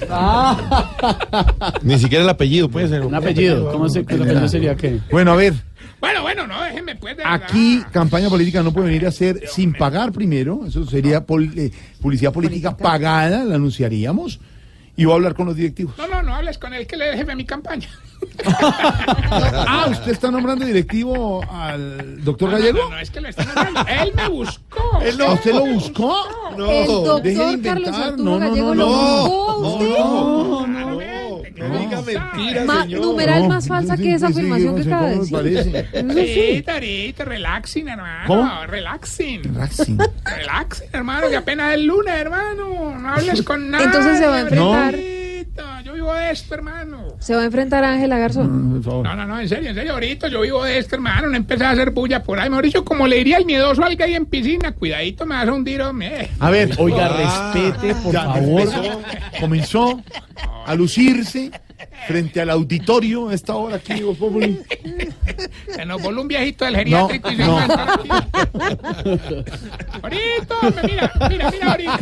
Ni 1.82 1.98
siquiera 1.98 2.24
el 2.24 2.30
apellido 2.30 2.68
puede 2.68 2.88
ser. 2.88 3.02
Un 3.02 3.14
apellido. 3.14 3.70
¿Cómo 3.72 3.88
se, 3.88 4.00
el 4.00 4.22
apellido 4.22 4.48
sería 4.48 4.74
qué? 4.76 5.00
Bueno, 5.10 5.32
a 5.32 5.36
ver. 5.36 5.54
Bueno, 6.00 6.22
bueno, 6.22 6.46
no, 6.46 6.62
déjenme 6.62 6.96
pues 6.96 7.16
de. 7.16 7.22
Aquí 7.26 7.82
campaña 7.92 8.28
política 8.30 8.62
no 8.62 8.72
puede 8.72 8.86
venir 8.88 9.04
a 9.06 9.10
hacer 9.10 9.42
sin 9.48 9.72
pagar 9.74 10.12
primero. 10.12 10.62
Eso 10.66 10.86
sería 10.86 11.24
pol- 11.26 11.52
eh, 11.56 11.70
publicidad 12.00 12.32
política 12.32 12.76
pagada, 12.76 13.44
la 13.44 13.56
anunciaríamos. 13.56 14.40
Y 14.96 15.04
voy 15.04 15.12
a 15.12 15.16
hablar 15.16 15.34
con 15.34 15.46
los 15.46 15.56
directivos. 15.56 15.96
No, 15.98 16.06
no, 16.08 16.22
no 16.22 16.34
hables 16.34 16.58
con 16.58 16.72
él 16.74 16.86
que 16.86 16.96
le 16.96 17.06
deje 17.06 17.34
mi 17.34 17.44
campaña. 17.44 17.88
Ah, 19.32 19.86
¿usted 19.90 20.12
está 20.12 20.30
nombrando 20.30 20.64
directivo 20.64 21.42
al 21.50 22.24
doctor 22.24 22.50
No, 22.50 22.56
no, 22.56 22.62
Gallego? 22.62 22.78
No, 22.84 22.90
no, 22.90 22.98
es 22.98 23.10
que 23.10 23.20
lo 23.20 23.28
está 23.28 23.44
nombrando. 23.44 23.84
Él 23.90 24.12
me 24.14 24.28
buscó. 24.28 25.00
¿Él 25.02 25.18
no- 25.18 25.32
¿Usted 25.34 25.52
lo 25.54 25.66
buscó? 25.66 26.16
el 26.56 26.86
doctor 26.86 27.62
Carlos. 27.62 27.88
Arturo 27.96 28.24
No, 28.24 28.38
no, 28.38 28.48
Gallego 28.50 28.74
no, 28.74 28.74
lo 28.74 28.86
no. 28.86 29.28
buscó 29.28 29.56
usted. 29.68 29.98
No, 29.98 30.66
no, 30.66 30.90
No 31.60 31.78
diga 31.78 32.00
mentiras, 32.02 32.66
Ma- 32.66 32.82
señor. 32.82 33.00
numeral 33.02 33.42
No, 33.42 33.48
más 33.48 33.68
falsa 33.68 33.96
que 33.96 34.14
esa 34.14 34.28
afirmación 34.28 34.74
no 34.76 34.82
que 34.82 34.88
acaba 34.88 35.08
de 35.10 35.18
decir. 35.50 36.56
Sí. 36.56 36.62
Tarito, 36.62 37.24
relaxing, 37.24 37.88
hermano. 37.88 38.24
¿Cómo? 38.26 38.50
Relaxing. 38.66 39.42
Relaxing. 39.44 39.98
Relaxing, 40.24 40.88
hermano, 40.92 41.28
que 41.28 41.36
apenas 41.36 41.68
es 41.72 41.74
el 41.80 41.86
lunes, 41.86 42.14
hermano. 42.14 42.98
No 42.98 43.12
hables 43.12 43.42
con 43.42 43.70
nadie. 43.70 43.84
Entonces 43.86 44.18
se 44.18 44.26
va 44.26 44.36
a 44.36 44.40
enfrentar- 44.40 44.90
Tarito, 44.92 45.62
Yo 45.84 45.92
vivo 45.94 46.12
de 46.14 46.30
esto, 46.30 46.54
hermano. 46.54 47.09
Se 47.20 47.34
va 47.34 47.42
a 47.42 47.44
enfrentar 47.44 47.84
a 47.84 47.92
Ángela 47.92 48.18
Garzón. 48.18 48.82
Favor. 48.82 49.04
No, 49.04 49.14
no, 49.14 49.26
no, 49.26 49.38
en 49.40 49.48
serio, 49.48 49.68
en 49.70 49.74
serio, 49.76 49.92
ahorita 49.92 50.28
yo 50.28 50.40
vivo 50.40 50.64
de 50.64 50.78
esto, 50.78 50.96
hermano. 50.96 51.28
No 51.28 51.36
empecé 51.36 51.64
a 51.64 51.70
hacer 51.70 51.90
bulla 51.90 52.22
por 52.22 52.40
ahí. 52.40 52.48
Mejor 52.48 52.64
dicho, 52.64 52.84
como 52.84 53.06
le 53.06 53.16
diría 53.16 53.36
el 53.36 53.44
miedoso 53.44 53.84
al 53.84 53.94
gay 53.94 54.14
en 54.14 54.24
piscina, 54.26 54.72
cuidadito, 54.72 55.26
me 55.26 55.34
vas 55.34 55.46
a 55.46 55.52
hundir, 55.52 55.82
hombre. 55.82 56.30
A 56.40 56.50
ver, 56.50 56.70
Oiga, 56.78 57.06
Ah, 57.12 57.52
respete, 57.54 57.94
por 58.02 58.14
favor. 58.14 58.68
comenzó 59.38 60.02
a 60.66 60.74
lucirse 60.74 61.50
frente 62.06 62.40
al 62.40 62.50
auditorio 62.50 63.28
a 63.28 63.34
esta 63.34 63.54
hora 63.54 63.76
aquí, 63.76 64.02
Voz 64.02 64.16
Populi. 64.18 64.58
Se 65.74 65.84
nos 65.86 66.02
voló 66.02 66.22
un 66.22 66.28
viejito 66.28 66.64
del 66.64 66.76
geriátrico 66.76 67.30
y 67.30 67.36
se 67.36 67.44
no. 67.44 67.58
Ahorita, 70.02 70.56
mira, 70.84 71.12
mira, 71.28 71.50
mira, 71.50 71.66
ahorita. 71.72 71.98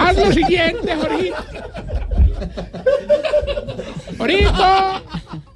Haz 0.00 0.16
lo 0.16 0.32
siguiente, 0.32 0.96
Jorgito. 0.96 1.36
Ahorita, 4.18 5.02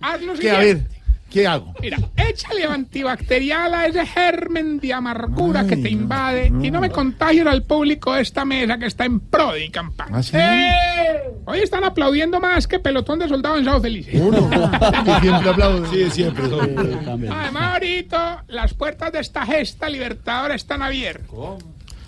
haz 0.01 0.20
lo 0.22 0.34
¿Qué? 0.34 0.51
A 0.51 0.56
siguiente. 0.60 0.74
ver, 0.90 0.95
¿qué 1.36 1.46
hago? 1.46 1.74
Mira, 1.82 1.98
échale 2.16 2.64
antibacterial 2.64 3.74
a 3.74 3.84
ese 3.84 4.06
germen 4.06 4.80
de 4.80 4.94
amargura 4.94 5.66
que 5.66 5.76
te 5.76 5.90
invade 5.90 6.46
y 6.46 6.70
no 6.70 6.80
me 6.80 6.88
contagies 6.88 7.46
al 7.46 7.62
público 7.62 8.14
de 8.14 8.22
esta 8.22 8.46
mesa 8.46 8.78
que 8.78 8.86
está 8.86 9.04
en 9.04 9.20
pro 9.20 9.52
de 9.52 9.60
mi 9.60 9.70
campaña. 9.70 10.16
¿Ah, 10.16 10.22
sí? 10.22 10.34
¡Eh! 10.34 11.20
Hoy 11.44 11.58
están 11.58 11.84
aplaudiendo 11.84 12.40
más 12.40 12.66
que 12.66 12.78
pelotón 12.78 13.18
de 13.18 13.28
soldados 13.28 13.58
en 13.58 13.66
Sao 13.66 13.82
Felice. 13.82 14.18
Uno. 14.18 14.48
Que 14.48 15.20
siempre 15.20 15.50
aplaudo. 15.50 15.92
Sí, 15.92 16.10
siempre. 16.10 16.46
Además, 16.46 17.74
ahorita 17.74 18.44
las 18.48 18.72
puertas 18.72 19.12
de 19.12 19.20
esta 19.20 19.44
gesta 19.44 19.90
libertadora 19.90 20.54
están 20.54 20.80
abiertas. 20.80 21.28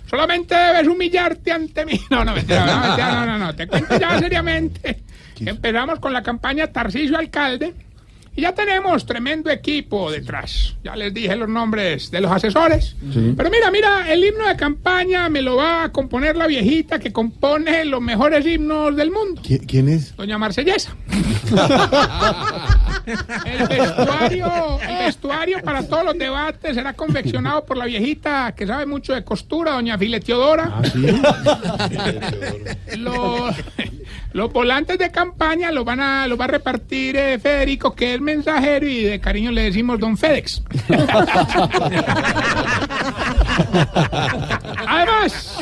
Solamente 0.09 0.55
debes 0.55 0.87
humillarte 0.87 1.51
ante 1.51 1.85
mí. 1.85 2.01
No, 2.09 2.25
no, 2.25 2.33
mentira, 2.33 2.65
no, 2.65 2.81
mentira, 2.81 3.11
no, 3.13 3.25
no, 3.27 3.37
no. 3.37 3.55
Te 3.55 3.67
cuento 3.67 3.99
ya 3.99 4.17
seriamente 4.17 5.03
empezamos 5.47 5.99
con 5.99 6.11
la 6.11 6.21
campaña 6.21 6.67
Tarcisio 6.67 7.17
Alcalde 7.17 7.73
Y 8.39 8.43
ya 8.43 8.53
tenemos 8.53 9.05
tremendo 9.05 9.49
equipo 9.49 10.09
detrás. 10.09 10.73
Ya 10.81 10.95
les 10.95 11.13
dije 11.13 11.35
los 11.35 11.49
nombres 11.49 12.09
de 12.09 12.21
los 12.21 12.31
asesores. 12.31 12.95
Sí. 13.13 13.33
Pero 13.35 13.49
mira, 13.49 13.69
mira, 13.69 14.09
el 14.13 14.23
himno 14.23 14.47
de 14.47 14.55
campaña 14.55 15.27
me 15.27 15.41
lo 15.41 15.57
va 15.57 15.83
a 15.83 15.91
componer 15.91 16.37
la 16.37 16.47
viejita 16.47 16.99
que 16.99 17.11
compone 17.11 17.83
los 17.83 17.99
mejores 18.01 18.45
himnos 18.45 18.95
del 18.95 19.11
mundo, 19.11 19.41
¿Qui- 19.41 19.65
¿Quién 19.67 19.89
es? 19.89 20.15
doña 20.15 20.37
Marsellesa. 20.37 20.95
El 23.45 23.67
vestuario, 23.67 24.79
el 24.87 24.97
vestuario 25.05 25.59
para 25.63 25.81
todos 25.87 26.05
los 26.05 26.17
debates 26.17 26.75
será 26.75 26.93
confeccionado 26.93 27.65
por 27.65 27.75
la 27.75 27.85
viejita 27.85 28.53
que 28.55 28.67
sabe 28.67 28.85
mucho 28.85 29.13
de 29.15 29.23
costura, 29.23 29.71
doña 29.71 29.97
File 29.97 30.19
Teodora. 30.19 30.79
Los, 32.97 33.55
los 34.31 34.51
volantes 34.53 34.97
de 34.99 35.11
campaña 35.11 35.71
los 35.71 35.83
van 35.85 35.99
a 35.99 36.27
los 36.27 36.39
va 36.39 36.45
a 36.45 36.49
repartir 36.49 37.15
eh, 37.17 37.39
Federico, 37.39 37.95
que 37.95 38.13
es 38.13 38.21
mensajero 38.21 38.87
y 38.87 39.03
de 39.03 39.19
cariño 39.19 39.51
le 39.51 39.63
decimos 39.63 39.99
Don 39.99 40.17
Fedex. 40.17 40.61
Además, 44.87 45.57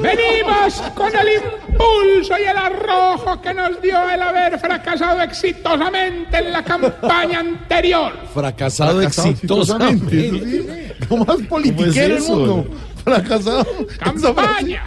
venimos 0.00 0.74
con 0.94 1.10
el 1.16 1.28
impulso 1.36 2.34
y 2.38 2.42
el 2.42 2.56
arrojo 2.56 3.40
que 3.40 3.54
nos 3.54 3.80
dio 3.80 4.08
el 4.10 4.22
haber 4.22 4.58
fracasado 4.58 5.22
exitosamente 5.22 6.38
en 6.38 6.52
la 6.52 6.62
campaña 6.62 7.40
anterior. 7.40 8.12
Fracasado 8.34 9.00
exitosamente. 9.02 10.94
¿Cómo 11.08 11.24
más 11.24 11.38
politiquero 11.48 12.16
el 12.16 12.22
eso? 12.22 12.36
mundo? 12.36 12.66
Fracasado. 13.04 13.66
Campaña. 13.98 14.84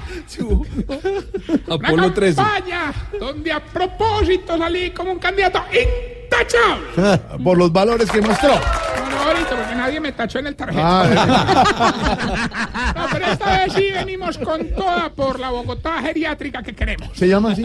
Apolo 1.69 2.13
13. 2.13 2.35
campaña 2.35 2.93
donde 3.19 3.51
a 3.51 3.63
propósito 3.63 4.57
salí 4.57 4.91
como 4.91 5.11
un 5.11 5.19
candidato 5.19 5.61
intachable. 5.71 7.43
Por 7.43 7.57
los 7.57 7.71
valores 7.71 8.09
que 8.09 8.21
mostró. 8.21 8.49
No, 8.49 9.09
no, 9.09 9.17
ahorita 9.17 9.49
porque 9.49 9.75
nadie 9.75 9.99
me 9.99 10.11
tachó 10.11 10.39
en 10.39 10.47
el 10.47 10.55
tarjeta. 10.55 10.81
Ah, 10.83 12.93
No, 12.95 13.05
pero 13.11 13.25
esta 13.27 13.57
vez 13.59 13.73
sí 13.73 13.91
venimos 13.91 14.37
con 14.37 14.69
toda 14.71 15.09
por 15.09 15.39
la 15.39 15.49
Bogotá 15.51 16.01
geriátrica 16.01 16.63
que 16.63 16.73
queremos. 16.73 17.09
¿Se 17.13 17.27
llama 17.27 17.51
así? 17.51 17.63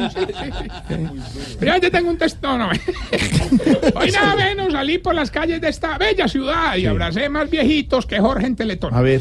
Pero 1.59 1.77
yo 1.79 1.91
tengo 1.91 2.11
un 2.11 2.19
texto, 2.19 2.59
no. 2.59 2.71
Hoy 3.95 4.11
nada 4.11 4.37
menos 4.37 4.73
salí 4.73 4.99
por 4.99 5.15
las 5.15 5.31
calles 5.31 5.61
de 5.61 5.69
esta 5.69 5.97
bella 5.99 6.29
ciudad 6.29 6.77
y 6.77 6.87
abracé 6.87 7.29
más 7.29 7.49
viejitos 7.49 8.07
que 8.07 8.19
Jorge 8.19 8.47
en 8.47 8.57
Teletón. 8.57 8.95
A 8.95 9.01
ver. 9.01 9.21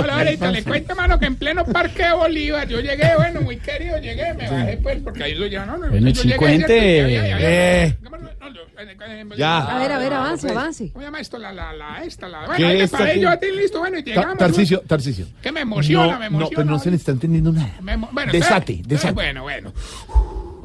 Hola, 0.00 0.18
ahorita 0.18 0.50
le 0.50 0.62
cuento, 0.62 0.94
mano, 0.96 1.18
que 1.18 1.26
en 1.26 1.36
pleno 1.36 1.64
Parque 1.64 2.04
de 2.04 2.12
Bolívar 2.12 2.66
yo 2.68 2.80
llegué, 2.80 3.10
bueno, 3.16 3.40
muy 3.42 3.56
querido, 3.58 3.98
llegué, 3.98 4.34
me 4.34 4.48
bajé 4.48 4.78
pues, 4.82 5.00
porque 5.02 5.24
ahí 5.24 5.34
lo 5.34 5.46
ya 5.46 5.64
no, 5.66 5.76
no. 5.76 5.88
Bueno, 5.88 6.08
yo 6.10 6.22
Eh. 6.46 7.96
Ya. 9.36 9.58
A 9.58 9.78
ver, 9.78 9.92
a 9.92 9.98
ver, 9.98 10.12
avance, 10.12 10.50
avance. 10.50 10.90
¿Cómo 10.92 11.04
llama 11.04 11.20
esto? 11.20 11.38
La, 11.38 11.52
la, 11.52 11.72
la, 11.72 12.04
esta, 12.04 12.28
la. 12.28 12.40
¿Qué 12.40 12.46
Bueno, 12.48 12.66
ahí 12.68 12.78
me 12.78 12.88
paré 12.88 13.14
qué? 13.14 13.20
yo 13.20 13.30
a 13.30 13.36
ti, 13.38 13.46
listo, 13.50 13.78
bueno, 13.78 13.98
y 13.98 14.02
llegamos. 14.02 14.38
Tarcicio, 14.38 14.80
Tarcicio. 14.86 15.26
Que 15.42 15.52
me 15.52 15.60
emociona, 15.60 16.12
no, 16.14 16.18
me 16.18 16.18
No, 16.18 16.26
emociona. 16.26 16.56
pero 16.56 16.70
no 16.70 16.78
se 16.78 16.90
le 16.90 16.96
está 16.96 17.12
entendiendo 17.12 17.52
nada. 17.52 17.74
Bueno, 17.80 18.32
Desate, 18.32 18.82
desate. 18.84 19.12
Bueno, 19.14 19.42
bueno. 19.42 19.72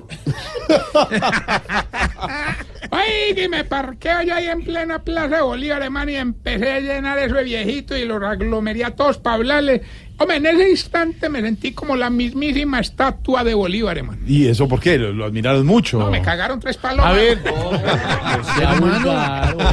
Ay, 2.92 3.36
que 3.36 3.50
me 3.50 3.64
parqueo 3.64 4.22
yo 4.24 4.36
ahí 4.36 4.48
en 4.48 4.64
plena 4.64 5.04
Plaza 5.04 5.38
de 5.38 5.42
Bolívar, 5.42 5.82
hermano, 5.82 6.12
y 6.12 6.16
empecé 6.16 6.72
a 6.72 6.80
llenar 6.80 7.20
eso 7.20 7.36
de 7.36 7.44
viejitos 7.44 7.98
y 7.98 8.06
los 8.06 8.22
aglomeré 8.24 8.86
a 8.86 8.96
todos 8.96 9.18
para 9.18 9.36
hablarles. 9.36 9.82
Hombre, 10.20 10.36
en 10.36 10.46
ese 10.48 10.70
instante 10.70 11.30
me 11.30 11.42
sentí 11.42 11.72
como 11.72 11.96
la 11.96 12.10
mismísima 12.10 12.82
estatua 12.82 13.46
de 13.46 13.54
Bolívar, 13.54 13.98
hermano. 13.98 14.22
¿Y 14.28 14.48
eso 14.48 14.68
por 14.68 14.82
qué? 14.82 14.98
Lo, 14.98 15.14
lo 15.14 15.24
admiraron 15.26 15.66
mucho. 15.66 15.98
No, 15.98 16.12
me 16.12 16.22
cagaron 16.22 16.60
tres 16.60 16.76
palos. 16.76 17.06
A 17.06 17.14
ver. 17.14 17.40
hermano. 18.62 19.14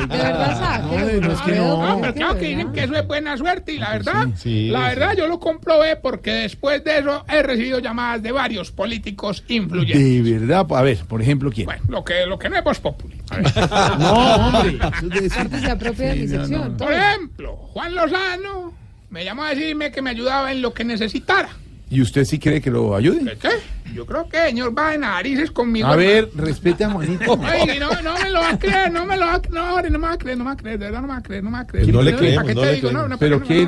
De 0.07 0.17
verdad, 0.17 0.59
saque. 0.59 1.21
No, 1.21 1.33
es 1.33 1.41
que 1.41 1.53
no. 1.53 1.87
No, 1.87 2.01
pero 2.01 2.15
claro 2.15 2.39
que 2.39 2.47
dicen 2.47 2.73
que 2.73 2.85
eso 2.85 2.95
es 2.95 3.07
buena 3.07 3.37
suerte 3.37 3.73
y 3.73 3.79
la 3.79 3.91
verdad, 3.91 4.29
sí, 4.37 4.69
la 4.69 4.91
sí. 4.91 4.97
verdad 4.97 5.17
yo 5.17 5.27
lo 5.27 5.41
comprobé 5.41 5.97
porque 5.97 6.31
después 6.31 6.85
de 6.85 6.99
eso 6.99 7.25
he 7.29 7.43
recibido 7.43 7.81
llamadas 7.81 8.23
de 8.23 8.31
varios 8.31 8.71
políticos 8.71 9.43
influyentes. 9.49 10.25
De 10.25 10.39
verdad. 10.39 10.67
A 10.71 10.83
ver, 10.83 10.99
por 11.09 11.21
ejemplo, 11.21 11.51
¿quién? 11.51 11.69
Lo 11.89 12.05
que, 12.05 12.25
lo 12.25 12.39
que 12.39 12.49
no 12.49 12.57
es 12.57 12.63
Voz 12.65 12.79
Populi. 12.79 13.21
A 13.31 13.37
ver. 13.37 13.99
No, 13.99 14.13
hombre. 14.37 14.79
Aparte 14.81 15.61
se 15.61 15.71
apropia 15.71 16.09
de 16.11 16.15
mi 16.15 16.29
sección. 16.29 16.77
Por 16.77 16.93
ejemplo, 16.93 17.57
Juan 17.57 17.95
Lozano 17.95 18.86
me 19.11 19.25
llamó 19.25 19.45
a 19.45 19.51
decirme 19.51 19.91
que 19.91 20.03
me 20.03 20.11
ayudaba 20.11 20.53
en 20.53 20.63
lo 20.63 20.73
que 20.75 20.85
necesitara. 20.85 21.49
¿Y 21.89 22.01
usted 22.03 22.25
sí 22.25 22.39
cree 22.41 22.61
que 22.61 22.71
lo 22.71 22.97
ayude? 22.97 23.37
¿Qué? 23.41 23.49
Yo 23.95 24.05
creo 24.05 24.29
que 24.29 24.37
el 24.39 24.49
señor 24.49 24.77
va 24.77 24.91
de 24.91 24.99
narices 24.99 25.53
conmigo. 25.53 25.87
A 25.87 25.95
ver, 25.95 26.25
hermano. 26.25 26.47
respete 26.49 26.85
a 26.85 26.91
Juanito. 26.91 27.37
No, 27.37 28.03
no 28.03 28.15
me 28.19 28.31
lo 28.31 28.41
va 28.41 28.51
a 28.51 28.59
creer, 28.59 28.91
no 28.93 29.07
me 29.07 29.17
lo 29.17 29.27
va 29.27 29.35
a 29.35 29.41
creer, 29.41 29.55
no, 29.55 29.75
hombre, 29.75 29.91
no 29.91 29.99
me 30.01 30.07
va 30.09 30.13
a 30.15 30.19
creer, 30.19 30.37
no 30.39 30.45
me 30.45 30.49
va 30.51 30.53
a 30.55 30.57
creer, 30.57 30.79
de 30.79 30.85
verdad 30.87 31.01
no 31.01 31.07
me 31.07 31.13
va 31.13 31.19
a 31.19 31.23
creer, 31.23 31.45
no 31.45 31.51
me 31.51 31.57
va 31.59 31.63
a 31.63 31.67
creer. 31.67 31.89
No 31.93 32.03
le 32.03 32.11
¿Para 32.11 32.19
creemos, 32.19 32.55
no 32.55 32.61
te 32.61 32.67
le 32.67 32.75
digo? 32.75 32.89
creemos. 32.89 33.09
no, 33.11 33.19
¿Pero 33.19 33.39
no, 33.39 33.47
qué? 33.47 33.63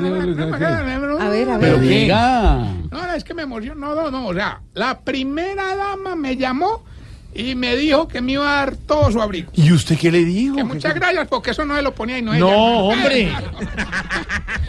A 1.23 1.29
ver, 1.29 1.49
a 1.49 1.59
¿Pero 1.59 1.79
ver. 1.79 1.81
qué? 1.81 1.99
Diga. 1.99 2.55
No, 2.91 3.07
no, 3.07 3.13
es 3.13 3.23
que 3.23 3.33
me 3.33 3.43
emocionó. 3.43 3.95
No, 3.95 4.03
no, 4.03 4.11
no. 4.11 4.27
O 4.27 4.33
sea, 4.33 4.61
la 4.73 4.99
primera 4.99 5.75
dama 5.75 6.15
me 6.15 6.35
llamó 6.35 6.83
y 7.33 7.55
me 7.55 7.75
dijo 7.75 8.07
que 8.07 8.21
me 8.21 8.33
iba 8.33 8.51
a 8.51 8.55
dar 8.65 8.75
todo 8.75 9.11
su 9.11 9.21
abrigo. 9.21 9.51
¿Y 9.53 9.71
usted 9.71 9.97
qué 9.97 10.11
le 10.11 10.25
dijo? 10.25 10.55
Que 10.55 10.63
muchas 10.63 10.93
gracias, 10.95 11.27
porque 11.27 11.51
eso 11.51 11.63
no 11.65 11.75
se 11.75 11.81
lo 11.81 11.93
ponía 11.93 12.17
y 12.17 12.21
no 12.21 12.33
No, 12.33 12.47
ella. 12.47 12.57
hombre. 12.57 13.31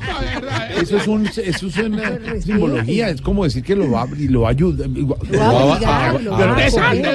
No, 0.01 0.19
de 0.21 0.27
verdad. 0.27 0.71
Eso 0.73 0.97
es, 0.97 1.07
un, 1.07 1.27
eso 1.27 1.67
es 1.67 1.77
una 1.77 2.19
simbología, 2.43 3.11
es 3.11 3.21
como 3.21 3.45
decir 3.45 3.63
que 3.63 3.77
lo 3.77 3.91
va 3.91 4.07
y 4.19 4.29
lo 4.29 4.47
ayuda. 4.49 4.87
Lo 4.89 5.09
va 5.09 5.77
a 5.77 7.11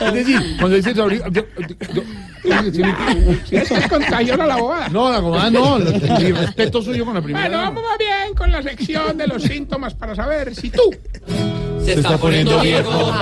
Es 0.00 0.12
decir, 0.12 0.56
cuando 0.58 0.76
dice 0.76 0.94
Si 3.44 3.56
es 3.56 3.88
contagiosa 3.88 4.46
la 4.46 4.56
bobada. 4.56 4.88
No, 4.88 5.10
la 5.10 5.18
gomada 5.18 5.50
no, 5.50 5.78
mi 5.78 6.32
respeto 6.32 6.82
suyo 6.82 7.04
con 7.04 7.14
la 7.14 7.22
primera. 7.22 7.48
Bueno, 7.48 7.62
vamos 7.62 7.82
más 7.82 7.98
bien 7.98 8.34
con 8.36 8.52
la 8.52 8.62
sección 8.62 9.16
de 9.16 9.26
los 9.26 9.42
síntomas 9.42 9.94
para 9.94 10.14
saber 10.14 10.54
si 10.54 10.70
tú 10.70 10.94
Se 11.84 11.94
está 11.94 12.16
poniendo 12.18 12.60
viejo. 12.60 13.12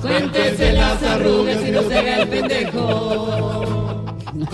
Cuéntese 0.00 0.72
las 0.72 1.02
arrugas 1.02 1.58
y 1.66 1.70
no 1.70 1.82
se 1.82 1.98
haga 1.98 2.16
el 2.16 2.28
pendejo. 2.28 4.04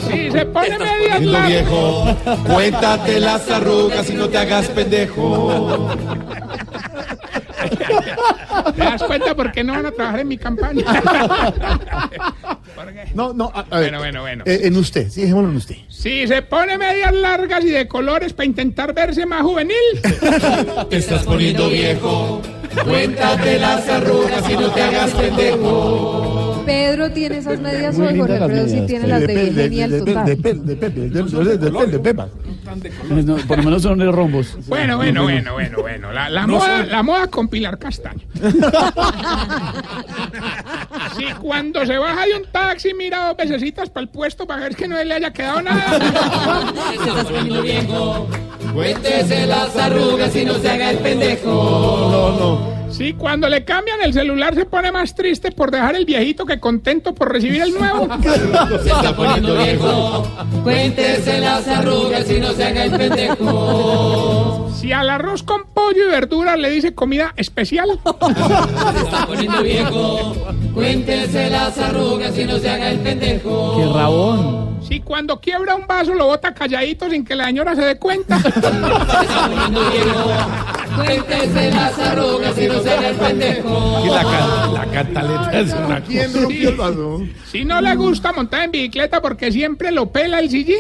si 0.09 0.31
se 0.31 0.47
pone 0.47 0.79
largas. 0.79 1.47
viejo, 1.47 2.17
cuéntate 2.47 3.21
las 3.21 3.51
arrugas 3.51 4.11
y 4.11 4.15
no 4.15 4.29
te 4.29 4.39
hagas 4.39 4.69
pendejo. 4.69 5.89
¿Te 8.75 8.81
das 8.83 9.03
cuenta 9.03 9.35
por 9.35 9.53
qué 9.53 9.65
no 9.65 9.73
van 9.75 9.87
a 9.87 9.91
trabajar 9.91 10.21
en 10.21 10.29
mi 10.29 10.39
campaña? 10.39 10.85
No, 13.15 13.33
no, 13.33 13.51
a, 13.55 13.61
a 13.71 13.81
ver. 13.81 13.91
Bueno, 13.91 13.99
bueno, 13.99 14.21
bueno. 14.23 14.45
Eh, 14.47 14.61
en 14.65 14.77
usted, 14.77 15.09
sí, 15.11 15.23
dejémoslo 15.23 15.51
en 15.51 15.57
usted. 15.57 15.77
Si 15.89 16.27
se 16.27 16.43
pone 16.43 16.79
medias 16.79 17.13
largas 17.15 17.65
y 17.65 17.71
de 17.71 17.89
colores 17.89 18.33
para 18.33 18.47
intentar 18.47 18.95
verse 18.95 19.27
más 19.27 19.43
juvenil. 19.43 19.75
Te 20.91 20.97
estás 20.99 21.25
poniendo 21.25 21.69
viejo. 21.71 22.41
Cuéntate 22.85 23.59
las 23.59 23.89
arrugas 23.89 24.49
y 24.49 24.55
no 24.55 24.71
te 24.71 24.83
hagas 24.83 25.11
pendejo. 25.11 26.63
Pedro 26.67 27.11
tiene 27.11 27.39
esas 27.39 27.59
medias 27.61 27.99
hoy, 27.99 28.19
Jorge 28.19 28.37
Alfredo 28.37 28.69
sí 28.69 28.83
tiene 28.87 29.07
las 29.07 29.21
de 29.21 29.27
Depende, 29.29 29.53
de, 29.53 29.63
genial 29.65 29.91
de, 29.91 29.99
total. 30.01 30.27
de, 30.27 30.37
de, 30.37 30.55
de 30.55 30.77
Pepe, 30.77 31.01
de, 31.01 31.99
de. 32.77 32.91
No, 33.25 33.37
por 33.37 33.59
lo 33.59 33.65
menos 33.65 33.83
son 33.83 33.99
de 33.99 34.11
rombos. 34.11 34.57
Bueno, 34.69 34.97
bueno, 34.97 35.23
bueno, 35.25 35.53
bueno, 35.55 35.81
bueno. 35.81 36.13
La, 36.13 36.29
la 36.29 36.47
moda, 36.47 36.85
la 36.85 37.03
moda 37.03 37.27
con 37.29 37.49
Pilar 37.49 37.79
Castaño. 37.79 38.23
Si 41.17 41.25
cuando 41.41 41.85
se 41.87 41.97
baja 41.99 42.27
de 42.27 42.35
un 42.37 42.45
taxi 42.53 42.95
mira 42.95 43.29
dos 43.29 43.37
vecesitas 43.37 43.91
para 43.91 44.03
el 44.03 44.09
puesto 44.09 44.47
para 44.47 44.63
ver 44.63 44.77
que 44.77 44.87
no 44.87 45.03
le 45.03 45.15
haya 45.15 45.33
quedado 45.33 45.63
nada. 45.63 45.99
Cuéntese 48.73 49.47
las 49.47 49.77
arrugas 49.77 50.35
y 50.37 50.45
no 50.45 50.55
se 50.55 50.69
haga 50.71 50.91
el 50.91 50.99
pendejo. 50.99 51.49
No, 51.51 52.39
no. 52.39 52.88
Si 52.91 53.13
cuando 53.13 53.49
le 53.49 53.65
cambian 53.65 54.01
el 54.03 54.13
celular 54.13 54.55
se 54.55 54.65
pone 54.65 54.91
más 54.91 55.15
triste 55.15 55.53
por 55.53 55.71
dejar 55.71 55.95
el 55.97 56.05
viejito 56.05 56.47
que 56.47 56.59
contento 56.59 57.15
por 57.15 57.33
recibir 57.33 57.63
el 57.63 57.75
nuevo. 57.75 58.09
Se 58.83 58.91
está 58.91 59.15
poniendo 59.15 59.57
viejo. 59.57 60.27
Cuéntese 60.63 61.41
las 61.41 61.69
arrugas 61.69 62.31
y 62.31 62.41
no 62.41 62.53
se 62.53 62.65
haga 62.65 62.85
el 62.85 62.91
pendejo. 62.93 64.71
Si 64.75 64.93
al 64.93 65.11
arroz 65.11 65.43
con 65.43 65.67
pollo 65.67 66.09
y 66.09 66.11
verduras 66.11 66.59
le 66.59 66.71
dice 66.71 66.95
comida 66.95 67.35
especial. 67.37 68.01
Se 68.05 69.05
está 69.05 69.27
poniendo 69.27 69.63
viejo. 69.63 70.35
Cuéntese 70.75 71.51
las 71.51 71.79
arrugas 71.79 72.39
y 72.39 72.45
no 72.45 72.59
se 72.59 72.71
haga 72.71 72.91
el 72.91 73.01
pendejo. 73.01 73.77
Qué 73.77 73.99
rabón. 73.99 74.69
Si 74.89 75.01
cuando 75.01 75.41
quiebra 75.41 75.75
un 75.75 75.87
vaso 75.87 76.15
lo 76.15 76.27
bota 76.27 76.55
calladito 76.55 77.11
sin 77.11 77.25
que 77.25 77.35
la 77.35 77.47
señora 77.47 77.75
se 77.75 77.83
dé 77.83 77.99
cuenta. 77.99 78.41
Se 78.41 78.49
está 78.49 78.71
poniendo 78.71 79.91
viejo. 79.91 80.31
Cuéntese 80.97 81.71
las 81.71 81.99
arrugas 81.99 82.59
y 82.59 82.67
no 82.69 82.78
se 82.83 82.91
haga 82.91 83.09
el 83.11 83.17
pendejo. 83.17 84.03
Y 84.05 84.09
la, 84.09 84.23
can- 84.23 84.75
la 84.75 84.87
cantaleta 84.87 85.61
es 85.61 85.73
una 85.75 86.01
¿Quién 86.03 86.33
rompió 86.35 86.69
el 86.71 86.77
vaso? 86.77 87.21
Si 87.51 87.65
no 87.65 87.81
le 87.81 87.95
gusta 87.97 88.33
montar 88.33 88.63
en 88.65 88.71
bicicleta 88.73 89.21
porque 89.23 89.51
siempre 89.53 89.91
lo 89.93 90.11
pela 90.11 90.41
el 90.41 90.51
sillín. 90.51 90.77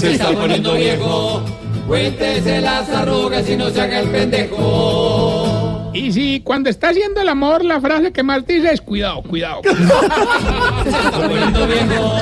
Se 0.00 0.12
está 0.12 0.30
poniendo 0.32 0.74
viejo. 0.74 1.42
Cuéntese 1.86 2.60
las 2.62 2.88
arrugas 2.88 3.48
y 3.48 3.56
no 3.56 3.68
se 3.70 3.80
haga 3.80 4.00
el 4.00 4.08
pendejo. 4.08 5.90
Y 5.92 6.10
si 6.12 6.40
cuando 6.40 6.70
está 6.70 6.88
haciendo 6.88 7.20
el 7.20 7.28
amor, 7.28 7.64
la 7.64 7.80
frase 7.80 8.10
que 8.12 8.22
más 8.24 8.44
dice 8.46 8.72
es 8.72 8.80
cuidado, 8.80 9.22
cuidado. 9.22 9.60
Poniendo 11.12 11.66
viejo, 11.66 12.18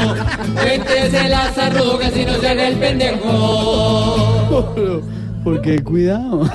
cuéntese 0.60 1.28
las 1.28 1.56
arrugas 1.56 2.14
y 2.16 2.24
no 2.26 2.34
se 2.34 2.48
haga 2.48 2.68
el 2.68 2.76
pendejo. 2.76 4.42
Porque 5.44 5.78
cuidado. 5.82 6.48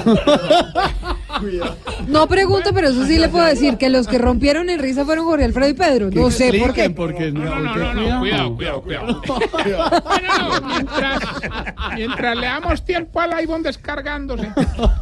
No 2.07 2.27
pregunto, 2.27 2.73
pero 2.73 2.89
eso 2.89 3.05
sí 3.05 3.17
le 3.17 3.29
puedo 3.29 3.45
decir 3.45 3.77
que 3.77 3.89
los 3.89 4.07
que 4.07 4.17
rompieron 4.17 4.69
en 4.69 4.79
risa 4.79 5.05
fueron 5.05 5.25
Jorge 5.25 5.45
Alfredo 5.45 5.69
y 5.69 5.73
Pedro. 5.73 6.09
No 6.11 6.31
sé 6.31 6.53
por 6.59 6.73
qué. 6.73 6.89
Porque 6.89 7.31
No, 7.31 7.59
no, 7.59 7.75
no, 7.75 7.93
no, 7.93 8.19
cuidado, 8.19 8.55
cuidado, 8.55 8.81
cuidado. 8.81 9.21
Mientras, 10.67 11.19
mientras 11.95 12.35
le 12.37 12.45
damos 12.47 12.85
tiempo 12.85 13.19
al 13.19 13.33
iPhone 13.33 13.63
descargándose, 13.63 14.49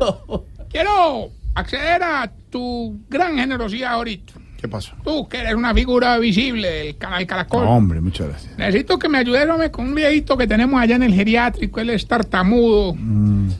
quiero 0.69 1.29
acceder 1.53 2.03
a 2.03 2.31
tu 2.49 2.99
gran 3.09 3.37
generosidad 3.37 3.93
ahorita. 3.93 4.33
¿Qué 4.65 4.71
pasó? 4.71 4.93
Tú, 5.03 5.29
que 5.29 5.37
eres 5.37 5.53
una 5.53 5.75
figura 5.75 6.17
visible 6.17 6.67
del 6.67 6.97
canal 6.97 7.23
Caracol. 7.27 7.65
No, 7.65 7.69
hombre, 7.69 8.01
muchas 8.01 8.29
gracias. 8.29 8.57
Necesito 8.57 8.97
que 8.97 9.07
me 9.07 9.19
ayudes 9.19 9.47
hombre, 9.47 9.69
con 9.69 9.85
un 9.89 9.93
viejito 9.93 10.35
que 10.37 10.47
tenemos 10.47 10.81
allá 10.81 10.95
en 10.95 11.03
el 11.03 11.13
geriátrico. 11.13 11.79
Él 11.81 11.91
es 11.91 12.07
tartamudo, 12.07 12.95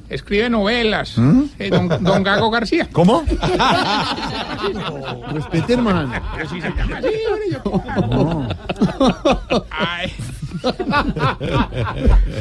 escribe 0.10 0.50
novelas. 0.50 1.16
Eh, 1.60 1.70
don, 1.70 1.88
don 2.04 2.24
Gago 2.24 2.50
García. 2.50 2.88
¿Cómo? 2.92 3.24
Respete, 5.32 5.74
hermano. 5.74 6.12
Pero 6.36 6.50
si 6.50 6.60
se 6.60 6.70
llama 6.70 6.98
así, 6.98 7.08
hombre, 7.30 7.50
yo- 7.52 7.62
Ay. 9.70 10.12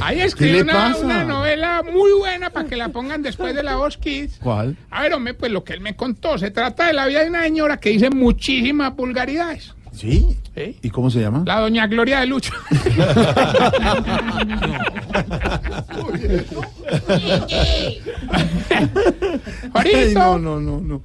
Ahí 0.01 0.21
escribe 0.21 0.63
una, 0.63 0.97
una 0.97 1.25
novela 1.25 1.83
muy 1.83 2.13
buena 2.19 2.51
para 2.51 2.69
que 2.69 2.77
la 2.77 2.89
pongan 2.89 3.23
después 3.23 3.55
de 3.55 3.63
la 3.63 3.77
voz 3.77 3.97
Kids. 3.99 4.39
¿Cuál? 4.43 4.77
A 4.91 5.03
ver, 5.03 5.15
hombre, 5.15 5.35
pues 5.35 5.53
lo 5.53 5.65
que 5.65 5.75
él 5.75 5.81
me 5.81 5.95
contó. 5.97 6.39
Se 6.39 6.51
trata 6.51 6.87
de 6.87 6.93
la 6.95 7.07
vida 7.07 7.23
de 7.23 7.31
una 7.31 7.43
señora 7.43 7.79
que 7.79 7.91
dice 7.91 8.11
muchísimas 8.55 8.95
vulgaridades. 8.95 9.75
¿Sí? 9.93 10.37
¿Sí? 10.55 10.77
¿Y 10.83 10.91
cómo 10.91 11.11
se 11.11 11.21
llama? 11.21 11.43
La 11.47 11.61
doña 11.61 11.87
Gloria 11.87 12.21
de 12.21 12.27
Lucho. 12.27 12.53
Ay, 19.75 20.15
no, 20.15 20.39
no, 20.39 20.61
no, 20.61 20.81
no. 20.81 21.03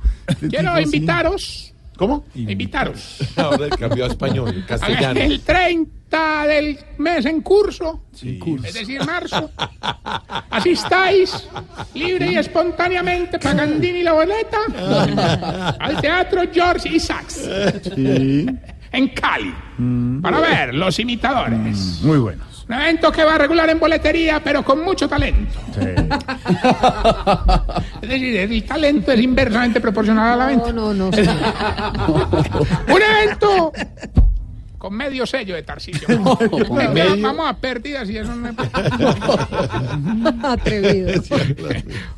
Quiero 0.50 0.80
invitaros. 0.80 1.69
¿Cómo? 2.00 2.24
Invitaros. 2.34 3.18
Ahora 3.36 3.68
cambió 3.78 4.06
a 4.06 4.08
español, 4.08 4.64
castellano. 4.66 5.20
El 5.20 5.42
30 5.42 6.48
del 6.48 6.80
mes 6.98 7.26
en 7.26 7.42
curso, 7.42 8.06
Sí. 8.14 8.40
es 8.64 8.74
decir, 8.74 9.04
marzo, 9.06 9.52
asistáis 10.50 11.48
libre 11.94 12.32
y 12.32 12.38
espontáneamente, 12.38 13.38
pagandini 13.38 14.02
la 14.02 14.14
boleta, 14.14 14.58
al 15.80 16.00
Teatro 16.00 16.44
George 16.52 16.88
Isaacs, 16.88 17.50
Sí. 17.94 18.46
en 18.94 19.08
Cali, 19.10 19.54
para 20.22 20.40
ver 20.40 20.74
los 20.76 20.98
imitadores. 21.00 22.00
Muy 22.02 22.18
buenos. 22.18 22.59
Un 22.70 22.76
evento 22.76 23.12
que 23.12 23.24
va 23.24 23.34
a 23.34 23.38
regular 23.40 23.68
en 23.72 23.80
boletería, 23.80 24.40
pero 24.44 24.64
con 24.64 24.84
mucho 24.84 25.10
talento. 25.10 25.60
Es 28.02 28.10
decir, 28.10 28.36
el 28.38 28.64
talento 28.64 29.12
es 29.12 29.20
inversamente 29.20 29.82
proporcional 29.82 30.34
a 30.34 30.36
la 30.36 30.46
venta. 30.48 30.72
No, 30.72 30.94
no, 30.94 31.10
no. 31.12 31.18
Un 32.94 33.02
evento 33.02 33.72
con 34.78 34.94
medio 34.94 35.26
sello 35.26 35.56
de 35.56 35.64
Tarcillo. 35.64 36.08
Venga. 36.72 37.16
Vamos 37.20 37.50
a 37.50 37.58
pérdidas 37.58 38.08
y 38.10 38.18
eso 38.18 38.34
no 38.36 38.50
es... 38.50 38.56
Atrevido. 40.44 41.22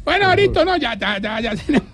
Bueno, 0.03 0.27
ahorita 0.27 0.65
no, 0.65 0.75
ya, 0.77 0.95
ya, 0.95 1.17
ya, 1.17 1.39
ya 1.39 1.55
tenemos. 1.55 1.87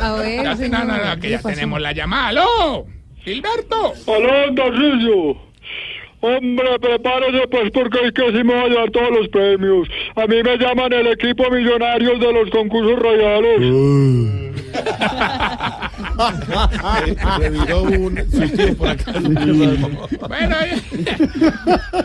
A 0.00 0.12
ver, 0.14 0.42
ya, 0.42 0.56
señor, 0.56 0.86
no, 0.86 0.96
no, 0.96 1.04
no, 1.04 1.14
¿qué 1.16 1.20
que 1.20 1.30
ya 1.30 1.36
pasó? 1.36 1.48
tenemos 1.54 1.80
la 1.80 1.92
llamada. 1.92 2.28
¡Aló! 2.28 2.86
¡Gilberto! 3.22 3.92
Aló, 4.06 4.54
Tarcisio. 4.54 5.45
Hombre, 6.20 6.78
prepárese 6.80 7.46
pues 7.48 7.70
porque 7.72 8.06
es 8.06 8.12
que 8.12 8.32
sí 8.32 8.44
me 8.44 8.54
va 8.54 8.62
a 8.62 8.68
llevar 8.68 8.90
todos 8.90 9.10
los 9.10 9.28
premios. 9.28 9.88
A 10.16 10.26
mí 10.26 10.42
me 10.42 10.56
llaman 10.56 10.92
el 10.92 11.08
equipo 11.08 11.50
millonarios 11.50 12.18
de 12.18 12.32
los 12.32 12.50
concursos 12.50 12.98
royales. 12.98 13.60
Bueno, 20.28 20.56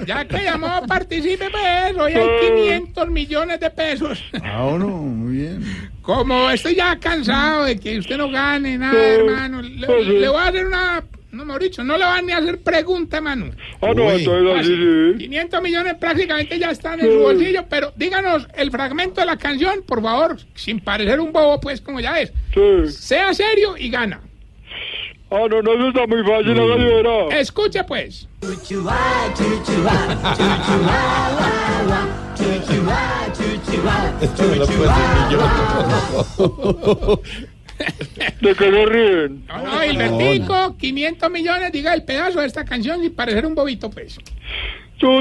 ya 0.06 0.26
que 0.26 0.38
llamó, 0.44 0.86
participe, 0.88 1.50
pues. 1.50 1.98
Hoy 1.98 2.14
hay 2.14 2.28
500 2.66 3.10
millones 3.10 3.60
de 3.60 3.70
pesos. 3.70 4.24
Ah, 4.44 4.76
no, 4.78 4.88
muy 4.88 5.38
bien. 5.38 5.64
Como 6.02 6.50
estoy 6.50 6.76
ya 6.76 6.98
cansado 7.00 7.66
de 7.66 7.80
que 7.80 8.00
usted 8.00 8.18
no 8.18 8.30
gane 8.30 8.78
nada, 8.78 9.00
hermano, 9.02 9.62
le, 9.62 10.04
le 10.04 10.28
voy 10.28 10.38
a 10.38 10.48
hacer 10.48 10.66
una. 10.68 11.04
No, 11.32 11.46
mejor 11.46 11.64
dicho, 11.64 11.84
no 11.84 11.98
le 11.98 12.04
van 12.04 12.26
ni 12.26 12.34
a 12.34 12.38
hacer 12.38 12.60
pregunta, 12.62 13.18
hermano. 13.18 13.52
Ah, 13.82 13.94
no, 13.96 14.12
entonces 14.12 14.60
así 14.60 14.76
sí. 14.76 15.18
500 15.26 15.62
millones 15.62 15.96
prácticamente 15.96 16.60
ya 16.60 16.72
están 16.72 17.00
en 17.00 17.12
su 17.12 17.20
bolsillo, 17.20 17.66
pero 17.70 17.94
díganos 17.96 18.48
el 18.56 18.70
fragmento 18.70 19.22
de 19.22 19.28
la 19.28 19.38
canción, 19.38 19.82
por 19.86 20.02
favor, 20.02 20.38
sin 20.56 20.82
parecer 20.82 21.20
un 21.22 21.32
bobo, 21.32 21.60
pues, 21.62 21.80
como 21.80 22.02
ya 22.02 22.20
es. 22.20 22.34
Sea 22.94 23.34
serio 23.34 23.78
y 23.78 23.90
gana. 23.90 24.20
Ah, 25.34 25.46
no, 25.50 25.62
no, 25.62 25.74
eso 25.74 25.88
está 25.88 26.06
muy 26.08 26.22
fácil, 26.24 26.60
hágale 26.60 26.96
verá. 26.96 27.40
Escuche, 27.40 27.84
pues. 27.86 28.28
¿De 38.42 38.56
qué 38.56 38.72
se 38.72 38.86
ríen? 38.86 39.46
No, 39.48 39.64
no, 39.64 39.86
Hilbertico, 39.86 40.78
500 40.78 41.32
millones, 41.32 41.72
diga 41.72 41.94
el 41.94 42.04
pedazo 42.04 42.42
de 42.42 42.48
esta 42.48 42.66
canción 42.66 43.02
sin 43.02 43.14
parecer 43.14 43.46
un 43.46 43.56
bobito, 43.56 43.90
pues. 43.90 44.18
No 45.02 45.20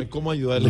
hay 0.00 0.06
cómo 0.06 0.30
ayudarle 0.30 0.68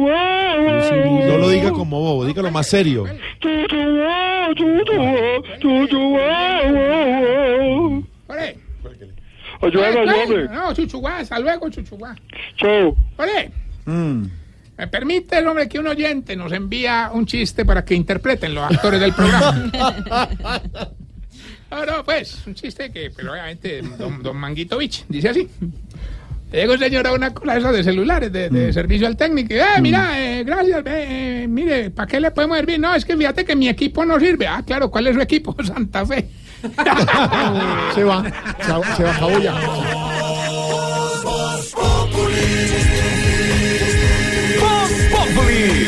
guau. 0.00 1.26
No 1.26 1.38
lo 1.38 1.48
diga 1.48 1.72
como 1.72 2.00
bobo, 2.00 2.26
dígalo 2.26 2.50
más 2.50 2.66
serio. 2.66 3.06
Chuchu, 5.60 6.18
Ayúdame, 9.62 10.00
Ore, 10.00 10.10
ayúdame. 10.10 10.48
No, 10.54 10.74
chuchuguá, 10.74 11.18
hasta 11.18 11.38
luego, 11.38 11.68
chuchuguá. 11.68 12.16
Chao. 12.56 12.96
Ore. 13.16 13.50
Me 13.86 14.86
permite 14.88 15.38
el 15.38 15.46
hombre 15.46 15.68
que 15.68 15.78
un 15.78 15.86
oyente 15.88 16.34
nos 16.36 16.52
envía 16.52 17.10
un 17.12 17.26
chiste 17.26 17.64
para 17.64 17.84
que 17.84 17.94
interpreten 17.94 18.54
los 18.54 18.64
actores 18.70 19.00
del 19.00 19.12
programa. 19.12 19.70
No, 21.70 21.86
no, 21.86 22.04
pues, 22.04 22.42
un 22.48 22.54
chiste 22.56 22.90
que, 22.90 23.12
pero 23.14 23.30
obviamente, 23.30 23.80
don, 23.96 24.20
don 24.24 24.36
Manguitovich, 24.36 25.04
dice 25.08 25.28
así. 25.28 25.48
Llega 26.50 26.72
un 26.72 26.78
señor 26.80 27.06
a 27.06 27.12
una 27.12 27.32
cola 27.32 27.56
esa 27.58 27.70
de 27.70 27.84
celulares, 27.84 28.32
de, 28.32 28.50
de 28.50 28.72
servicio 28.72 29.06
al 29.06 29.16
técnico. 29.16 29.54
y, 29.54 29.58
Eh, 29.58 29.64
mira, 29.80 30.20
eh, 30.20 30.42
gracias, 30.42 30.80
eh, 30.86 31.42
eh, 31.44 31.46
mire, 31.48 31.90
¿para 31.90 32.08
qué 32.08 32.18
le 32.18 32.32
podemos 32.32 32.56
servir? 32.58 32.80
No, 32.80 32.92
es 32.92 33.04
que 33.04 33.16
fíjate 33.16 33.44
que 33.44 33.54
mi 33.54 33.68
equipo 33.68 34.04
no 34.04 34.18
sirve. 34.18 34.48
Ah, 34.48 34.64
claro, 34.66 34.90
¿cuál 34.90 35.06
es 35.06 35.14
su 35.14 35.20
equipo? 35.20 35.54
Santa 35.64 36.04
Fe. 36.04 36.26
Se 37.94 38.04
va, 38.04 38.22
se 38.60 38.72
va, 38.72 38.96
se 38.96 39.02
va. 39.02 40.00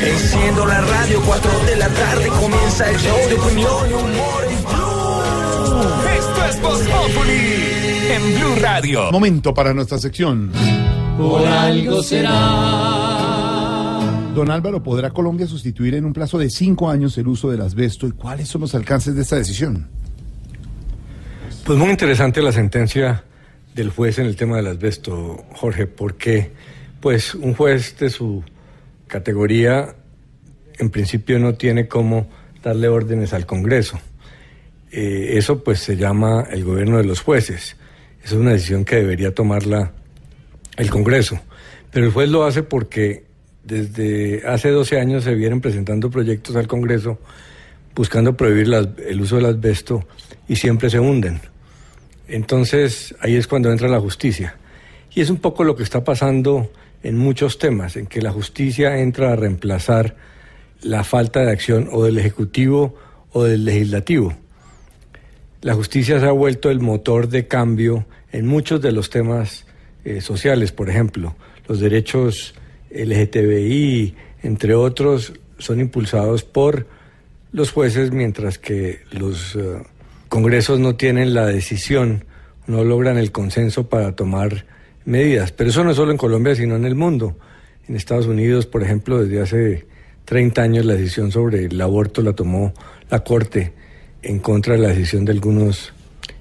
Enciendo 0.05 0.67
la 0.67 0.81
radio, 0.81 1.21
4 1.25 1.51
de 1.67 1.77
la 1.77 1.89
tarde 1.89 2.29
comienza 2.29 2.91
el 2.91 2.97
show 2.99 3.17
de 3.29 3.35
opinión 3.35 3.91
y 3.91 3.93
humor 3.93 4.45
en 4.51 4.65
Blue. 4.65 5.13
Esto 6.19 6.45
es 6.47 6.61
Voz 6.61 6.81
en 8.11 8.35
Blue 8.39 8.57
Radio. 8.61 9.11
Momento 9.13 9.55
para 9.55 9.73
nuestra 9.73 9.99
sección. 9.99 10.51
Por 11.19 11.47
algo 11.47 12.03
será. 12.03 12.31
Don 14.35 14.51
Álvaro, 14.51 14.83
¿podrá 14.83 15.11
Colombia 15.11 15.47
sustituir 15.47 15.95
en 15.95 16.07
un 16.07 16.13
plazo 16.13 16.39
de 16.39 16.51
cinco 16.51 16.89
años 16.91 17.17
el 17.19 17.29
uso 17.29 17.51
del 17.51 17.61
asbesto? 17.61 18.07
¿Y 18.07 18.13
cuáles 18.13 18.49
son 18.49 18.63
los 18.63 18.75
alcances 18.75 19.15
de 19.15 19.23
esta 19.23 19.37
decisión? 19.37 19.89
Pues 21.65 21.79
muy 21.79 21.91
interesante 21.91 22.43
la 22.43 22.51
sentencia 22.51 23.23
del 23.73 23.91
juez 23.91 24.19
en 24.19 24.27
el 24.27 24.35
tema 24.35 24.57
del 24.57 24.67
asbesto, 24.67 25.45
Jorge, 25.53 25.87
porque 25.87 26.51
pues 27.01 27.37
un 27.37 27.55
juez 27.55 27.97
de 27.99 28.11
su 28.11 28.43
categoría 29.07 29.95
en 30.79 30.91
principio 30.91 31.39
no 31.39 31.55
tiene 31.55 31.87
cómo 31.87 32.29
darle 32.65 32.89
órdenes 32.89 33.33
al 33.33 33.47
Congreso. 33.47 34.01
Eh, 34.91 35.35
eso 35.35 35.63
pues 35.63 35.79
se 35.79 35.97
llama 35.97 36.49
el 36.51 36.65
gobierno 36.65 36.99
de 36.99 37.05
los 37.05 37.21
jueces. 37.21 37.77
Esa 38.25 38.35
es 38.35 38.41
una 38.41 38.51
decisión 38.51 38.85
que 38.85 38.97
debería 38.97 39.33
tomarla 39.33 39.93
el 40.77 40.91
Congreso. 40.91 41.41
Pero 41.93 42.07
el 42.07 42.13
juez 42.13 42.29
lo 42.29 42.45
hace 42.45 42.65
porque 42.65 43.23
desde 43.63 44.43
hace 44.49 44.71
12 44.71 44.99
años 44.99 45.23
se 45.23 45.37
vienen 45.37 45.61
presentando 45.61 46.11
proyectos 46.11 46.57
al 46.57 46.67
Congreso 46.67 47.21
buscando 47.95 48.37
prohibir 48.37 48.69
el 49.07 49.21
uso 49.21 49.37
del 49.37 49.47
asbesto 49.47 50.05
y 50.49 50.57
siempre 50.57 50.91
se 50.91 50.99
hunden. 50.99 51.52
Entonces 52.33 53.15
ahí 53.21 53.37
es 53.37 53.47
cuando 53.47 53.71
entra 53.71 53.89
la 53.89 54.01
justicia. 54.01 54.57
Y 55.15 55.21
es 55.21 55.29
un 55.29 55.37
poco 55.37 55.65
lo 55.65 55.77
que 55.77 55.83
está 55.83 56.03
pasando 56.03 56.73
en 57.03 57.19
muchos 57.19 57.59
temas, 57.59 57.97
en 57.97 58.07
que 58.07 58.23
la 58.23 58.33
justicia 58.33 58.99
entra 59.01 59.33
a 59.33 59.37
reemplazar 59.37 60.17
la 60.81 61.05
falta 61.05 61.41
de 61.41 61.51
acción 61.51 61.91
o 61.93 62.05
del 62.05 62.17
Ejecutivo 62.17 62.95
o 63.33 63.45
del 63.45 63.67
Legislativo. 63.67 64.33
La 65.61 65.75
justicia 65.75 66.19
se 66.21 66.27
ha 66.27 66.33
vuelto 66.33 66.71
el 66.71 66.81
motor 66.81 67.29
de 67.29 67.47
cambio 67.47 68.07
en 68.33 68.47
muchos 68.47 68.81
de 68.81 68.93
los 68.93 69.11
temas 69.11 69.67
eh, 70.07 70.23
sociales, 70.23 70.73
por 70.73 70.89
ejemplo, 70.89 71.37
los 71.69 71.81
derechos 71.81 72.55
LGTBI, 72.91 74.15
entre 74.43 74.75
otros, 74.75 75.35
son 75.59 75.81
impulsados 75.81 76.45
por 76.45 76.87
los 77.53 77.71
jueces, 77.71 78.11
mientras 78.11 78.57
que 78.57 79.01
los 79.11 79.55
eh, 79.55 79.83
congresos 80.33 80.81
no 80.81 80.97
tienen 80.97 81.35
la 81.35 81.45
decisión, 81.45 82.25
no 82.67 82.85
logran 82.85 83.19
el 83.19 83.33
consenso 83.33 83.91
para 83.91 84.17
tomar 84.17 84.65
medidas. 85.05 85.53
Pero 85.53 85.69
eso 85.69 85.85
no 85.85 85.91
es 85.91 85.97
solo 85.99 86.11
en 86.11 86.17
Colombia, 86.17 86.55
sino 86.55 86.75
en 86.75 86.87
el 86.87 86.95
mundo. 86.95 87.37
En 87.87 87.97
Estados 87.97 88.25
Unidos, 88.25 88.65
por 88.65 88.83
ejemplo, 88.83 89.23
desde 89.23 89.43
hace 89.43 89.87
30 90.25 90.63
años 90.63 90.87
la 90.87 90.95
decisión 90.95 91.33
sobre 91.33 91.67
el 91.67 91.79
aborto 91.79 92.23
la 92.23 92.33
tomó 92.33 92.73
la 93.11 93.23
Corte 93.23 93.75
en 94.23 94.39
contra 94.39 94.73
de 94.73 94.81
la 94.81 94.89
decisión 94.89 95.27
de 95.27 95.33
algunos 95.33 95.93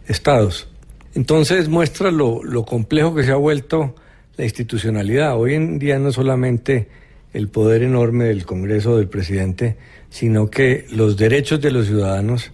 estados. 0.08 0.70
Entonces 1.14 1.68
muestra 1.68 2.12
lo, 2.12 2.40
complejo 2.64 3.14
que 3.14 3.24
se 3.24 3.34
ha 3.34 3.36
vuelto 3.36 3.94
la 4.38 4.46
institucionalidad. 4.46 5.38
Hoy 5.38 5.56
en 5.56 5.80
día 5.80 6.00
no 6.00 6.14
solamente 6.14 6.88
el 7.34 7.50
poder 7.50 7.84
enorme 7.84 8.24
del 8.24 8.46
Congreso 8.46 8.96
del 8.96 9.10
presidente, 9.10 9.76
sino 10.10 10.50
que 10.50 10.86
los 10.92 11.18
derechos 11.18 11.60
de 11.60 11.72
los 11.72 11.88
ciudadanos 11.88 12.54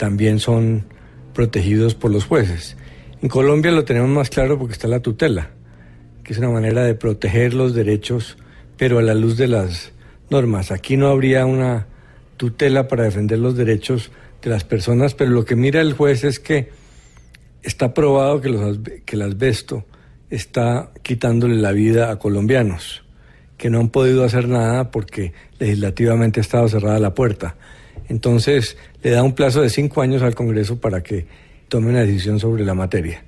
también 0.00 0.38
son 0.38 0.86
protegidos 1.34 1.94
por 1.94 2.10
los 2.10 2.24
jueces. 2.24 2.78
En 3.20 3.28
Colombia 3.28 3.70
lo 3.70 3.84
tenemos 3.84 4.08
más 4.08 4.30
claro 4.30 4.58
porque 4.58 4.72
está 4.72 4.88
la 4.88 5.00
tutela, 5.00 5.50
que 6.24 6.32
es 6.32 6.38
una 6.38 6.48
manera 6.48 6.82
de 6.84 6.94
proteger 6.94 7.52
los 7.52 7.74
derechos, 7.74 8.38
pero 8.78 8.98
a 8.98 9.02
la 9.02 9.12
luz 9.12 9.36
de 9.36 9.46
las 9.46 9.92
normas. 10.30 10.70
Aquí 10.70 10.96
no 10.96 11.08
habría 11.08 11.44
una 11.44 11.86
tutela 12.38 12.88
para 12.88 13.04
defender 13.04 13.40
los 13.40 13.58
derechos 13.58 14.10
de 14.40 14.48
las 14.48 14.64
personas, 14.64 15.12
pero 15.12 15.32
lo 15.32 15.44
que 15.44 15.54
mira 15.54 15.82
el 15.82 15.92
juez 15.92 16.24
es 16.24 16.40
que 16.40 16.70
está 17.62 17.92
probado 17.92 18.40
que, 18.40 18.48
los, 18.48 18.78
que 19.04 19.16
el 19.16 19.20
asbesto 19.20 19.84
está 20.30 20.92
quitándole 21.02 21.56
la 21.56 21.72
vida 21.72 22.10
a 22.10 22.18
colombianos 22.18 23.04
que 23.58 23.68
no 23.68 23.80
han 23.80 23.90
podido 23.90 24.24
hacer 24.24 24.48
nada 24.48 24.90
porque 24.90 25.34
legislativamente 25.58 26.40
ha 26.40 26.42
estado 26.42 26.66
cerrada 26.68 26.98
la 26.98 27.12
puerta. 27.12 27.56
Entonces 28.10 28.76
le 29.02 29.10
da 29.10 29.22
un 29.22 29.34
plazo 29.34 29.62
de 29.62 29.70
cinco 29.70 30.02
años 30.02 30.20
al 30.22 30.34
Congreso 30.34 30.80
para 30.80 31.00
que 31.00 31.26
tome 31.68 31.90
una 31.90 32.00
decisión 32.00 32.40
sobre 32.40 32.64
la 32.64 32.74
materia. 32.74 33.22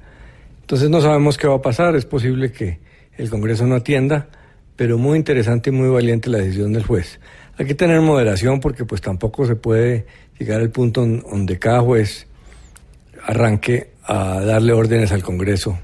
Entonces 0.60 0.90
no 0.90 1.00
sabemos 1.00 1.38
qué 1.38 1.46
va 1.46 1.54
a 1.54 1.62
pasar, 1.62 1.94
es 1.94 2.04
posible 2.04 2.50
que 2.50 2.80
el 3.16 3.30
Congreso 3.30 3.64
no 3.64 3.76
atienda, 3.76 4.28
pero 4.74 4.98
muy 4.98 5.16
interesante 5.16 5.70
y 5.70 5.72
muy 5.72 5.88
valiente 5.88 6.30
la 6.30 6.38
decisión 6.38 6.72
del 6.72 6.82
juez. 6.84 7.20
Hay 7.56 7.66
que 7.66 7.74
tener 7.74 8.00
moderación 8.00 8.58
porque 8.58 8.84
pues 8.84 9.00
tampoco 9.00 9.46
se 9.46 9.54
puede 9.54 10.04
llegar 10.36 10.60
al 10.60 10.70
punto 10.70 11.06
donde 11.06 11.60
cada 11.60 11.80
juez 11.80 12.26
arranque 13.24 13.90
a 14.02 14.40
darle 14.40 14.72
órdenes 14.72 15.12
al 15.12 15.22
Congreso. 15.22 15.78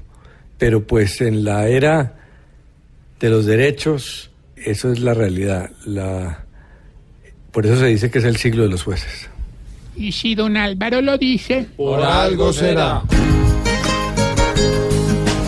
Pero 0.57 0.85
pues 0.85 1.21
en 1.21 1.45
la 1.45 1.69
era 1.69 2.17
de 3.21 3.29
los 3.29 3.45
derechos, 3.45 4.31
eso 4.57 4.91
es 4.91 4.99
la 4.99 5.13
realidad. 5.13 5.69
La... 5.85 6.48
Por 7.59 7.65
eso 7.65 7.75
se 7.75 7.87
dice 7.87 8.09
que 8.09 8.19
es 8.19 8.23
el 8.23 8.37
siglo 8.37 8.63
de 8.63 8.69
los 8.69 8.83
jueces. 8.83 9.27
Y 9.93 10.13
si 10.13 10.33
don 10.33 10.55
Álvaro 10.55 11.01
lo 11.01 11.17
dice, 11.17 11.65
Por 11.75 12.01
algo 12.01 12.53
será. 12.53 13.01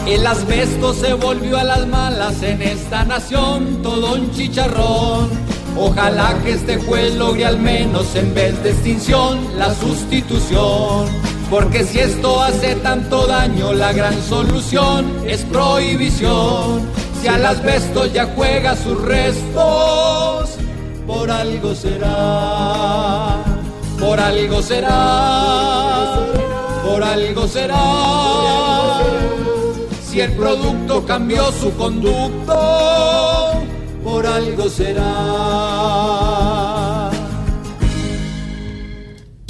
El 0.05 0.27
asbesto 0.27 0.93
se 0.93 1.13
volvió 1.13 1.57
a 1.57 1.63
las 1.63 1.87
malas 1.87 2.43
en 2.43 2.61
esta 2.63 3.05
nación, 3.05 3.81
todo 3.81 4.15
un 4.15 4.29
chicharrón. 4.31 5.29
Ojalá 5.77 6.37
que 6.43 6.51
este 6.51 6.75
juez 6.79 7.15
logre 7.15 7.45
al 7.45 7.59
menos 7.59 8.13
en 8.17 8.33
vez 8.33 8.61
de 8.61 8.71
extinción 8.71 9.39
la 9.57 9.73
sustitución. 9.73 11.07
Porque 11.49 11.85
si 11.85 11.99
esto 11.99 12.43
hace 12.43 12.75
tanto 12.75 13.25
daño, 13.25 13.71
la 13.71 13.93
gran 13.93 14.21
solución 14.23 15.09
es 15.25 15.45
prohibición. 15.45 16.81
Si 17.21 17.29
al 17.29 17.45
asbesto 17.45 18.05
ya 18.07 18.25
juega 18.35 18.75
sus 18.75 19.01
restos, 19.01 20.60
por 21.05 21.29
algo 21.29 21.75
será, 21.75 23.43
por 23.99 24.19
algo 24.19 24.61
será, 24.61 26.17
por 26.83 27.03
algo 27.03 27.47
será. 27.47 29.01
Si 30.03 30.19
el 30.19 30.33
producto 30.33 31.05
cambió 31.05 31.51
su 31.51 31.71
conducto, 31.75 32.53
por 34.03 34.25
algo 34.25 34.69
será. 34.69 36.01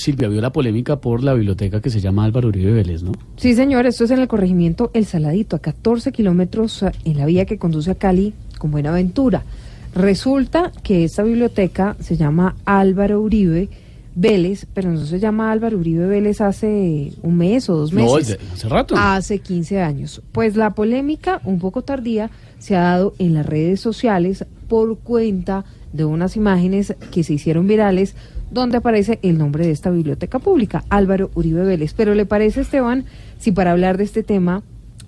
Silvia, 0.01 0.27
vio 0.29 0.41
la 0.41 0.51
polémica 0.51 0.99
por 0.99 1.23
la 1.23 1.35
biblioteca 1.35 1.79
que 1.79 1.91
se 1.91 1.99
llama 1.99 2.23
Álvaro 2.23 2.47
Uribe 2.47 2.71
Vélez, 2.71 3.03
¿no? 3.03 3.11
Sí, 3.37 3.53
señor, 3.53 3.85
esto 3.85 4.05
es 4.05 4.11
en 4.11 4.19
el 4.19 4.27
corregimiento 4.27 4.89
El 4.95 5.05
Saladito, 5.05 5.55
a 5.55 5.59
14 5.59 6.11
kilómetros 6.11 6.81
eh, 6.81 6.91
en 7.05 7.19
la 7.19 7.27
vía 7.27 7.45
que 7.45 7.59
conduce 7.59 7.91
a 7.91 7.95
Cali 7.95 8.33
con 8.57 8.71
Buenaventura. 8.71 9.43
Resulta 9.93 10.71
que 10.83 11.03
esta 11.03 11.23
biblioteca 11.23 11.95
se 11.99 12.15
llama 12.17 12.55
Álvaro 12.65 13.21
Uribe 13.21 13.69
Vélez, 14.15 14.65
pero 14.73 14.91
no 14.91 15.05
se 15.05 15.19
llama 15.19 15.51
Álvaro 15.51 15.77
Uribe 15.77 16.05
Vélez 16.07 16.41
hace 16.41 17.13
un 17.23 17.37
mes 17.37 17.69
o 17.69 17.75
dos 17.75 17.93
No, 17.93 18.15
meses. 18.15 18.27
de- 18.39 18.39
hace 18.53 18.69
rato. 18.69 18.95
Hace 18.97 19.39
15 19.39 19.81
años. 19.81 20.21
Pues 20.31 20.55
la 20.55 20.71
polémica, 20.71 21.41
un 21.45 21.59
poco 21.59 21.81
tardía, 21.81 22.29
se 22.59 22.75
ha 22.75 22.81
dado 22.81 23.13
en 23.19 23.33
las 23.33 23.45
redes 23.45 23.79
sociales 23.79 24.45
por 24.67 24.97
cuenta 24.99 25.65
de 25.93 26.05
unas 26.05 26.35
imágenes 26.37 26.95
que 27.11 27.23
se 27.23 27.33
hicieron 27.33 27.67
virales 27.67 28.15
donde 28.49 28.77
aparece 28.77 29.19
el 29.23 29.37
nombre 29.37 29.65
de 29.65 29.71
esta 29.71 29.89
biblioteca 29.91 30.39
pública, 30.39 30.83
Álvaro 30.89 31.31
Uribe 31.35 31.63
Vélez. 31.63 31.93
Pero 31.93 32.15
¿le 32.15 32.25
parece, 32.25 32.61
Esteban, 32.61 33.05
si 33.39 33.51
para 33.51 33.71
hablar 33.71 33.97
de 33.97 34.03
este 34.05 34.23
tema 34.23 34.63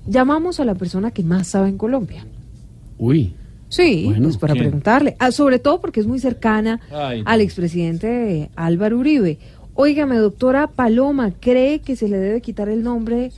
llamamos 0.07 0.60
a 0.60 0.65
la 0.65 0.76
persona 0.76 1.11
que 1.11 1.23
más 1.23 1.47
sabe 1.47 1.69
en 1.69 1.77
Colombia? 1.77 2.26
Uy. 2.97 3.34
Sí, 3.74 4.04
Bueno, 4.06 4.24
pues 4.24 4.38
para 4.38 4.54
¿quién? 4.54 4.66
preguntarle, 4.66 5.16
Ah, 5.20 5.32
sobre 5.32 5.58
todo 5.60 5.82
porque 5.82 6.00
es 6.00 6.06
muy 6.08 6.20
cercana 6.20 6.80
Ay, 6.91 7.24
al 7.26 7.41
expresidente 7.41 8.50
Álvaro 8.56 8.98
Uribe. 9.00 9.40
Óigame, 9.74 10.18
doctora 10.18 10.68
Paloma, 10.68 11.32
¿cree 11.40 11.80
que 11.80 11.95
se 11.95 12.08
le 12.08 12.18
debe 12.18 12.41
quitar 12.41 12.70
el 12.70 12.84
nombre 12.84 13.32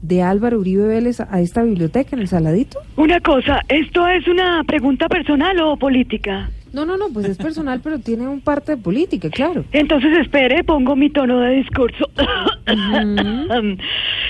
de 0.00 0.22
Álvaro 0.22 0.58
Uribe 0.60 0.86
Vélez 0.86 1.20
a 1.20 1.40
esta 1.40 1.62
biblioteca 1.62 2.16
en 2.16 2.22
el 2.22 2.28
Saladito? 2.28 2.78
Una 2.96 3.20
cosa, 3.20 3.60
¿esto 3.68 4.06
es 4.08 4.26
una 4.28 4.62
pregunta 4.64 5.08
personal 5.08 5.60
o 5.60 5.76
política? 5.76 6.48
No, 6.72 6.84
no, 6.84 6.96
no, 6.96 7.08
pues 7.08 7.26
es 7.26 7.36
personal, 7.36 7.80
pero 7.82 7.98
tiene 7.98 8.28
un 8.28 8.40
parte 8.40 8.72
de 8.72 8.82
política, 8.82 9.30
claro. 9.30 9.64
Entonces 9.72 10.18
espere, 10.18 10.62
pongo 10.64 10.94
mi 10.96 11.10
tono 11.10 11.40
de 11.40 11.56
discurso. 11.56 12.10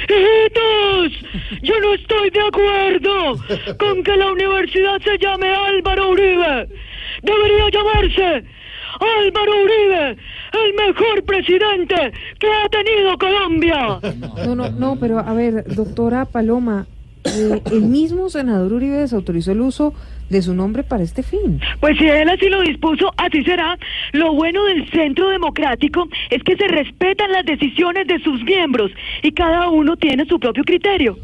Hijitos, 0.09 1.12
yo 1.62 1.81
no 1.81 1.94
estoy 1.94 2.31
de 2.31 2.40
acuerdo 2.40 3.36
con 3.78 4.02
que 4.02 4.16
la 4.16 4.32
universidad 4.32 5.01
se 5.02 5.19
llame 5.19 5.48
Álvaro 5.48 6.10
Uribe. 6.10 6.69
Debería 7.23 7.70
llamarse 7.73 8.44
Álvaro 9.01 9.52
Uribe, 9.65 10.16
el 10.52 10.74
mejor 10.86 11.24
presidente 11.24 12.12
que 12.39 12.47
ha 12.47 12.69
tenido 12.69 13.19
Colombia. 13.19 14.01
No, 14.44 14.55
no, 14.55 14.70
no, 14.70 14.97
pero 14.98 15.19
a 15.19 15.32
ver, 15.35 15.65
doctora 15.74 16.24
Paloma, 16.24 16.86
eh, 17.24 17.60
el 17.73 17.82
mismo 17.82 18.31
senador 18.31 18.73
Uribe 18.73 18.98
desautorizó 18.98 19.52
el 19.52 19.60
uso 19.60 19.94
de 20.28 20.42
su 20.42 20.55
nombre 20.55 20.82
para 20.82 21.02
este 21.02 21.22
fin. 21.22 21.60
Pues 21.80 21.96
si 21.98 22.06
él 22.06 22.28
así 22.28 22.48
lo 22.48 22.60
dispuso, 22.62 23.12
así 23.16 23.42
será. 23.44 23.78
Lo 24.12 24.34
bueno 24.34 24.64
del 24.64 24.88
Centro 24.90 25.28
Democrático 25.28 26.09
es 26.30 26.42
que 26.42 26.56
se 26.56 26.68
respetan 26.68 27.32
las 27.32 27.44
decisiones 27.44 28.06
de 28.06 28.18
sus 28.20 28.42
miembros 28.44 28.90
y 29.22 29.32
cada 29.32 29.68
uno 29.70 29.96
tiene 29.96 30.24
su 30.26 30.38
propio 30.38 30.64
criterio. 30.64 31.18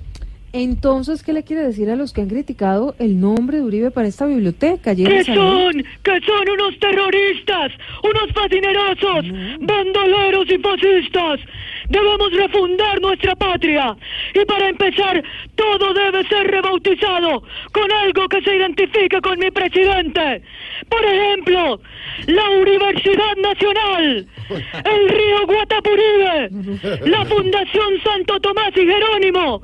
Entonces, 0.57 1.25
¿qué 1.25 1.33
le 1.33 1.43
quiere 1.43 1.65
decir 1.65 1.91
a 1.91 1.97
los 1.97 2.13
que 2.13 2.21
han 2.21 2.29
criticado 2.29 2.95
el 3.01 3.19
nombre 3.21 3.57
de 3.57 3.65
Uribe 3.65 3.91
para 3.91 4.07
esta 4.07 4.25
biblioteca? 4.25 4.93
allí 4.93 5.03
en 5.03 5.09
¿Qué 5.11 5.19
el 5.19 5.25
Saladito? 5.25 5.73
son? 5.73 5.85
¿Qué 6.05 6.21
son 6.25 6.49
unos 6.49 6.79
terroristas? 6.79 7.73
¿Unos 8.05 8.33
fascinerosos? 8.33 9.25
¿Bandoleros 9.61 10.47
y 10.49 10.59
fascistas? 10.59 11.41
Debemos 11.89 12.33
refundar 12.33 13.01
nuestra 13.01 13.35
patria. 13.37 13.97
Y 14.35 14.45
para 14.45 14.69
empezar, 14.69 15.23
todo 15.55 15.93
debe 15.95 16.25
ser 16.25 16.47
rebautizado 16.47 17.43
con 17.73 17.93
algo 17.93 18.29
que 18.29 18.43
se 18.43 18.57
identifique 18.57 19.21
con 19.21 19.39
mi 19.39 19.51
presidente. 19.51 20.43
Por 20.89 21.05
ejemplo, 21.05 21.81
la 22.27 22.51
Universidad 22.51 23.37
Nacional, 23.37 24.27
el 24.85 25.09
río 25.09 25.47
Guatapuribe, 25.47 26.51
la 27.07 27.25
Fundación 27.25 28.03
Santo 28.03 28.41
Tomás 28.41 28.71
y 28.77 28.87
Jerónimo 28.87 29.61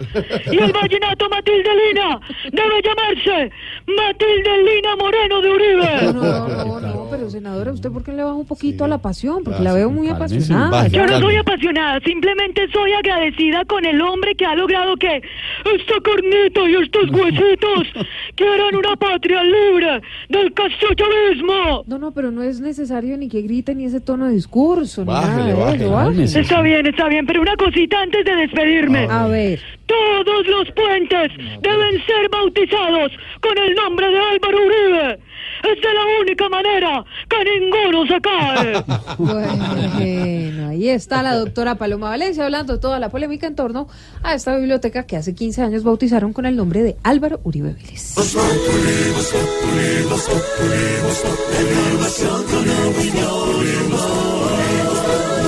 y 0.51 0.59
el 0.59 0.73
vallenato 0.73 1.29
Matilde 1.29 1.71
Lina 1.75 2.21
debe 2.51 2.83
llamarse 2.83 3.51
Matilde 3.97 4.63
Lina 4.63 4.97
Moreno 4.97 5.41
de 5.41 5.51
Uribe. 5.51 5.91
No, 6.21 6.49
no, 6.49 6.81
no, 6.81 7.07
pero 7.11 7.31
senadora, 7.31 7.73
¿usted 7.73 7.91
por 7.91 8.03
qué 8.03 8.13
le 8.13 8.23
baja 8.23 8.35
un 8.35 8.47
poquito 8.47 8.85
a 8.85 8.89
la 8.89 8.99
pasión? 8.99 9.43
Porque 9.45 9.63
la 9.63 9.73
veo 9.73 9.91
muy 9.91 10.09
apasionada. 10.09 10.87
Yo 10.89 11.07
no 11.07 11.19
soy 11.21 11.37
apasionada, 11.37 12.01
simplemente 12.01 12.69
soy 12.73 12.93
agradecida 12.93 13.65
con 13.65 13.85
el 13.85 14.01
hombre 14.01 14.35
que 14.35 14.45
ha 14.45 14.55
logrado 14.55 14.97
que 14.97 15.17
esta 15.17 15.95
carnita 16.03 16.61
y 16.69 16.75
estos 16.83 17.11
huesitos 17.11 18.07
quieran 18.35 18.75
una 18.77 18.97
patria 18.97 19.43
libre 19.43 20.01
del 20.29 20.53
castrochavismo. 20.53 21.85
No, 21.87 21.99
no, 21.99 22.13
pero 22.13 22.31
no 22.31 22.43
es 22.43 22.61
necesario 22.61 23.17
ni 23.17 23.29
que 23.29 23.43
grite 23.43 23.75
ni 23.75 23.85
ese 23.85 24.01
tono 24.01 24.27
de 24.27 24.33
discurso, 24.33 25.05
ni 25.05 25.13
nada 25.13 26.11
de 26.11 26.25
eso. 26.25 26.39
Está 26.41 26.63
bien, 26.63 26.87
está 26.87 27.09
bien, 27.09 27.27
pero 27.27 27.41
una 27.43 27.57
cosita 27.57 28.01
antes 28.01 28.25
de 28.25 28.37
despedirme. 28.37 29.07
A 29.11 29.27
ver. 29.27 29.61
Todos 29.91 30.47
los 30.47 30.71
puentes 30.73 31.33
deben 31.63 32.07
ser 32.07 32.29
bautizados 32.31 33.11
con 33.41 33.59
el 33.59 33.75
nombre 33.75 34.07
de 34.09 34.19
Álvaro 34.19 34.59
Uribe. 34.67 35.19
Esta 35.63 35.89
es 35.89 35.95
la 35.95 36.21
única 36.23 36.49
manera 36.49 37.05
que 37.29 37.61
ninguno 37.61 38.07
se 38.07 38.21
cae. 38.21 38.85
Bueno, 39.19 40.69
ahí 40.69 40.89
está 40.89 41.23
la 41.23 41.35
doctora 41.35 41.75
Paloma 41.75 42.09
Valencia 42.11 42.45
hablando 42.45 42.75
de 42.75 42.79
toda 42.79 42.99
la 42.99 43.11
polémica 43.11 43.47
en 43.47 43.55
torno 43.55 43.89
a 44.23 44.35
esta 44.35 44.57
biblioteca 44.57 45.05
que 45.05 45.17
hace 45.17 45.35
15 45.35 45.63
años 45.63 45.83
bautizaron 45.83 46.33
con 46.33 46.47
el 46.47 46.57
nombre 46.57 46.83
de 46.83 46.97
Álvaro 47.03 47.41
Uribe 47.45 47.75
Vélez. 47.75 48.15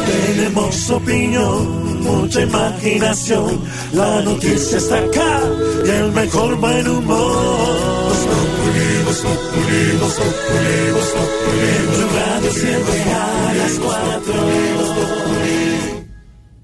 Tenemos 0.07 0.91
opinión, 0.91 1.82
mucha 2.03 2.43
imaginación. 2.43 3.61
La 3.95 4.23
noticia 4.23 4.79
está 4.79 4.99
acá 4.99 5.41
y 5.87 5.89
el 5.91 6.13
mejor 6.13 6.57
buen 6.61 6.89
humor. 6.89 8.13
En 10.53 11.87
Blue 11.87 12.09
Radio 12.17 12.51
siempre 12.51 13.03
a 13.13 13.55
las 13.55 13.79
cuatro. 13.79 14.35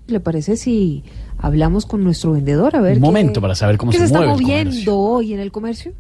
¿Le 0.06 0.20
parece 0.20 0.56
si 0.56 1.05
hablamos 1.36 1.85
con 1.86 2.02
nuestro 2.02 2.32
vendedor 2.32 2.74
a 2.77 2.81
ver 2.81 2.93
Un 2.94 3.01
qué- 3.02 3.06
momento 3.06 3.40
para 3.40 3.55
saber 3.55 3.77
cómo 3.77 3.93
qué 3.93 3.98
se 3.98 4.09
se 4.09 4.15
está 4.15 4.20
el 4.24 4.28
moviendo 4.31 4.98
hoy 4.98 5.35
en 5.35 5.40
el 5.40 5.52
comercio? 5.52 5.93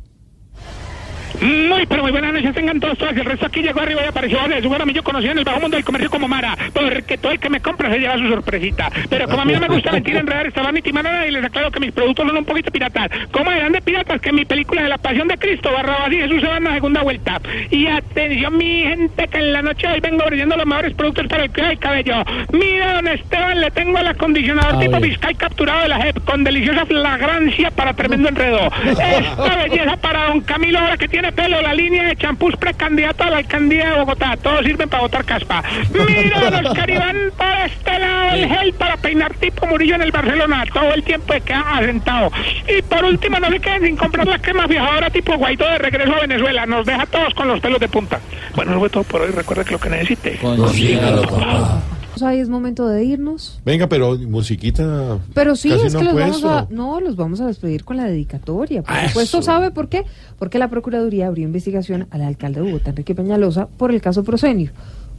Muy, 1.40 1.86
pero 1.86 2.02
muy 2.02 2.10
buenas 2.10 2.32
noches 2.32 2.54
tengan 2.54 2.80
todos, 2.80 2.98
todas. 2.98 3.16
El 3.16 3.24
resto 3.24 3.46
aquí 3.46 3.62
llegó 3.62 3.80
arriba 3.80 4.02
y 4.04 4.08
apareció 4.08 4.38
de 4.48 4.62
su 4.62 4.68
yo 4.92 5.02
conocido 5.02 5.32
en 5.32 5.38
el 5.38 5.44
bajo 5.44 5.60
mundo 5.60 5.76
del 5.76 5.84
comercio 5.84 6.10
como 6.10 6.28
Mara, 6.28 6.56
porque 6.72 7.18
todo 7.18 7.32
el 7.32 7.38
que 7.38 7.48
me 7.48 7.60
compra 7.60 7.90
se 7.90 7.98
lleva 7.98 8.16
su 8.18 8.28
sorpresita. 8.28 8.90
Pero 9.08 9.28
como 9.28 9.42
a 9.42 9.44
mí 9.44 9.52
no 9.52 9.60
me 9.60 9.68
gusta 9.68 9.92
mentir, 9.92 10.16
enredar, 10.16 10.46
estaban 10.46 10.74
ni 10.74 10.82
timar 10.82 11.06
a 11.06 11.12
nadie, 11.12 11.32
les 11.32 11.44
aclaro 11.44 11.70
que 11.70 11.80
mis 11.80 11.92
productos 11.92 12.26
son 12.26 12.36
un 12.36 12.44
poquito 12.44 12.70
piratas. 12.70 13.08
¿Cómo 13.30 13.50
eran 13.50 13.72
de 13.72 13.80
piratas 13.82 14.20
que 14.20 14.32
mi 14.32 14.44
película 14.44 14.82
de 14.82 14.88
la 14.88 14.98
Pasión 14.98 15.28
de 15.28 15.36
Cristo, 15.36 15.72
Barrabás 15.72 16.12
y 16.12 16.16
Jesús 16.16 16.40
se 16.40 16.46
van 16.46 16.66
a 16.66 16.74
segunda 16.74 17.02
vuelta? 17.02 17.40
Y 17.70 17.86
atención, 17.86 18.56
mi 18.56 18.82
gente, 18.82 19.28
que 19.28 19.38
en 19.38 19.52
la 19.52 19.62
noche 19.62 19.86
hoy 19.86 20.00
vengo 20.00 20.24
brindando 20.26 20.56
los 20.56 20.66
mejores 20.66 20.94
productos 20.94 21.26
para 21.26 21.44
el 21.44 21.50
cuidado 21.50 21.70
del 21.70 21.78
cabello. 21.78 22.24
Mira, 22.52 22.94
don 22.94 23.08
Esteban, 23.08 23.60
le 23.60 23.70
tengo 23.70 23.98
el 23.98 24.06
acondicionador 24.06 24.76
A 24.76 24.80
tipo. 24.80 24.98
Vizcay 24.98 25.34
capturado 25.34 25.82
de 25.82 25.88
la 25.88 26.02
JEP 26.02 26.24
con 26.24 26.44
deliciosa 26.44 26.86
flagrancia 26.86 27.70
para 27.70 27.94
tremendo 27.94 28.28
enredo. 28.30 28.70
Esta 28.84 29.56
belleza 29.62 29.96
para 29.96 30.26
don 30.28 30.40
Camilo 30.40 30.78
ahora 30.78 30.96
que 30.96 31.08
tiene 31.08 31.27
pelo, 31.32 31.60
la 31.60 31.74
línea 31.74 32.04
de 32.04 32.16
champús 32.16 32.56
precandidato 32.56 33.24
a 33.24 33.30
la 33.30 33.36
alcaldía 33.38 33.90
de 33.90 33.98
Bogotá. 33.98 34.36
Todos 34.42 34.64
sirven 34.64 34.88
para 34.88 35.02
botar 35.02 35.24
caspa. 35.24 35.62
Mira, 35.92 36.60
los 36.60 36.74
Caribán 36.74 37.16
por 37.36 37.46
este 37.66 37.98
lado, 37.98 38.30
el 38.34 38.48
gel 38.48 38.72
para 38.74 38.96
peinar 38.96 39.34
tipo 39.34 39.66
Murillo 39.66 39.94
en 39.94 40.02
el 40.02 40.12
Barcelona. 40.12 40.64
Todo 40.72 40.94
el 40.94 41.02
tiempo 41.02 41.32
que 41.32 41.40
queda 41.40 41.76
asentado. 41.76 42.30
Y 42.68 42.82
por 42.82 43.04
último, 43.04 43.38
no 43.38 43.48
se 43.48 43.60
queden 43.60 43.82
sin 43.82 43.96
comprar 43.96 44.26
la 44.26 44.38
crema 44.38 44.66
fijadora 44.68 45.10
tipo 45.10 45.36
Guaidó 45.36 45.68
de 45.68 45.78
regreso 45.78 46.14
a 46.14 46.20
Venezuela. 46.20 46.66
Nos 46.66 46.86
deja 46.86 47.06
todos 47.06 47.34
con 47.34 47.48
los 47.48 47.60
pelos 47.60 47.80
de 47.80 47.88
punta. 47.88 48.20
Bueno, 48.54 48.72
eso 48.72 48.80
fue 48.80 48.90
todo 48.90 49.04
por 49.04 49.22
hoy. 49.22 49.30
Recuerda 49.30 49.64
que 49.64 49.72
lo 49.72 49.80
que 49.80 49.90
necesite. 49.90 50.38
Consígalo, 50.38 51.22
papá. 51.22 51.82
Pues 52.18 52.28
ahí 52.28 52.40
es 52.40 52.48
momento 52.48 52.88
de 52.88 53.04
irnos. 53.04 53.60
Venga, 53.64 53.88
pero 53.88 54.18
musiquita. 54.18 55.20
Pero 55.34 55.54
sí, 55.54 55.70
es 55.70 55.94
que 55.94 56.02
los 56.02 56.14
vamos 56.14 56.44
a, 56.44 56.66
no, 56.68 56.98
los 57.00 57.14
vamos 57.14 57.40
a 57.40 57.46
despedir 57.46 57.84
con 57.84 57.96
la 57.96 58.06
dedicatoria. 58.06 58.82
Por 58.82 58.96
Eso. 58.96 59.06
supuesto, 59.06 59.42
¿sabe 59.42 59.70
por 59.70 59.88
qué? 59.88 60.04
Porque 60.36 60.58
la 60.58 60.68
Procuraduría 60.68 61.28
abrió 61.28 61.44
investigación 61.44 62.08
al 62.10 62.22
alcalde 62.22 62.60
de 62.60 62.66
Bogotá, 62.66 62.90
Enrique 62.90 63.14
Peñalosa, 63.14 63.68
por 63.68 63.92
el 63.92 64.00
caso 64.00 64.24
Prosenio. 64.24 64.72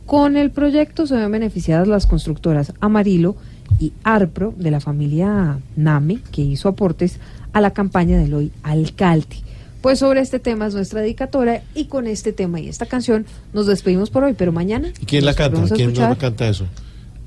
Con 0.05 0.35
el 0.35 0.51
proyecto 0.51 1.07
se 1.07 1.15
ven 1.15 1.31
beneficiadas 1.31 1.87
las 1.87 2.05
constructoras 2.05 2.73
Amarillo 2.81 3.37
y 3.79 3.93
Arpro 4.03 4.53
de 4.57 4.71
la 4.71 4.81
familia 4.81 5.57
Name, 5.77 6.19
que 6.33 6.41
hizo 6.41 6.67
aportes 6.67 7.17
a 7.53 7.61
la 7.61 7.71
campaña 7.71 8.17
del 8.17 8.33
hoy 8.33 8.51
alcalde. 8.61 9.37
Pues 9.79 9.99
sobre 9.99 10.19
este 10.19 10.39
tema 10.39 10.67
es 10.67 10.73
nuestra 10.73 10.99
dedicatoria 10.99 11.63
y 11.75 11.85
con 11.85 12.07
este 12.07 12.33
tema 12.33 12.59
y 12.59 12.67
esta 12.67 12.87
canción 12.87 13.25
nos 13.53 13.67
despedimos 13.67 14.09
por 14.09 14.25
hoy, 14.25 14.33
pero 14.33 14.51
mañana 14.51 14.89
¿Y 14.99 15.05
quién 15.05 15.23
la 15.23 15.33
canta? 15.33 15.61
¿Quién 15.73 15.93
no 15.93 15.93
escuchar. 15.93 16.17
canta 16.17 16.49
eso? 16.49 16.65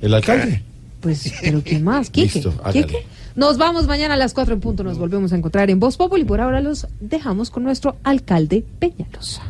¿El 0.02 0.14
alcalde? 0.14 0.62
Pues, 1.00 1.32
pero 1.40 1.62
¿quién 1.62 1.82
más? 1.84 2.10
Quique. 2.10 2.40
Listo. 2.40 2.52
Quique. 2.72 3.06
Nos 3.34 3.56
vamos 3.56 3.86
mañana 3.86 4.14
a 4.14 4.16
las 4.16 4.34
4 4.34 4.52
en 4.52 4.60
punto. 4.60 4.84
Nos 4.84 4.98
volvemos 4.98 5.32
a 5.32 5.36
encontrar 5.36 5.70
en 5.70 5.80
Voz 5.80 5.96
Populi. 5.96 6.24
Por 6.24 6.40
ahora 6.40 6.60
los 6.60 6.86
dejamos 7.00 7.50
con 7.50 7.62
nuestro 7.62 7.96
alcalde 8.02 8.64
Peñalosa. 8.78 9.42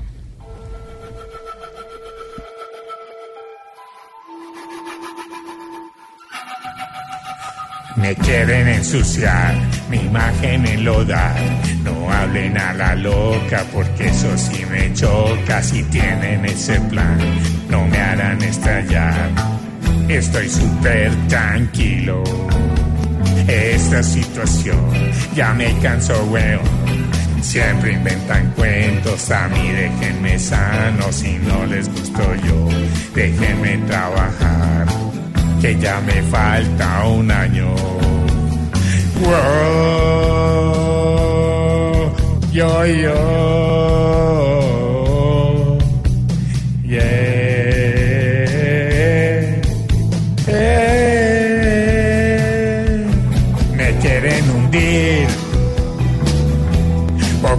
Me 7.97 8.15
quieren 8.17 8.69
ensuciar, 8.69 9.55
mi 9.91 9.99
imagen 9.99 10.67
enlodar. 10.67 11.37
No 11.85 12.11
hablen 12.11 12.59
a 12.59 12.73
la 12.75 12.95
loca 12.95 13.65
porque 13.73 14.09
eso 14.09 14.37
sí 14.37 14.65
me 14.71 14.93
choca. 14.95 15.63
Si 15.63 15.83
tienen 15.85 16.45
ese 16.45 16.81
plan, 16.83 17.19
no 17.69 17.87
me 17.87 17.99
harán 17.99 18.43
estallar. 18.43 19.31
Estoy 20.09 20.49
súper 20.49 21.11
tranquilo. 21.29 22.23
Esta 23.47 24.03
situación 24.03 24.79
ya 25.35 25.53
me 25.55 25.77
cansó, 25.79 26.25
weón. 26.25 26.61
Siempre 27.43 27.93
inventan 27.93 28.53
cuentos, 28.53 29.31
a 29.31 29.49
mí 29.49 29.69
déjenme 29.73 30.39
sano. 30.39 31.13
Si 31.13 31.39
no 31.39 31.67
les 31.67 31.89
gusto 31.89 32.23
yo, 32.47 32.69
déjenme 33.15 33.79
trabajar 33.89 34.87
que 35.61 35.79
ya 35.79 36.01
me 36.01 36.23
falta 36.23 37.05
un 37.07 37.31
año. 37.31 37.75
Wow, 39.23 39.33
yo, 42.53 42.87
yo, 42.87 43.72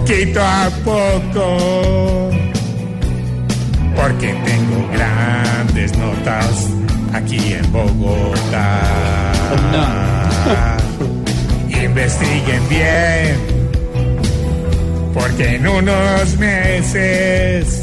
poquito 0.04 0.40
a 0.40 0.70
poco 0.84 2.30
porque 3.96 4.34
tengo 4.44 4.88
grandes 4.92 5.96
notas 5.96 6.68
aquí 7.14 7.54
en 7.54 7.72
Bogotá. 7.72 8.82
Investiguen 11.70 12.68
bien, 12.68 13.36
porque 15.14 15.56
en 15.56 15.66
unos 15.66 16.36
meses, 16.36 17.82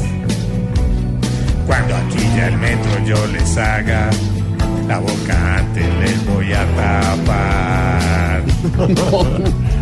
cuando 1.66 1.96
aquí 1.96 2.24
ya 2.36 2.48
el 2.48 2.58
metro 2.58 3.04
yo 3.04 3.26
les 3.28 3.56
haga, 3.58 4.10
la 4.86 4.98
boca 4.98 5.58
antes 5.58 5.86
les 6.00 6.26
voy 6.26 6.52
a 6.52 6.64
tapar. 6.76 8.42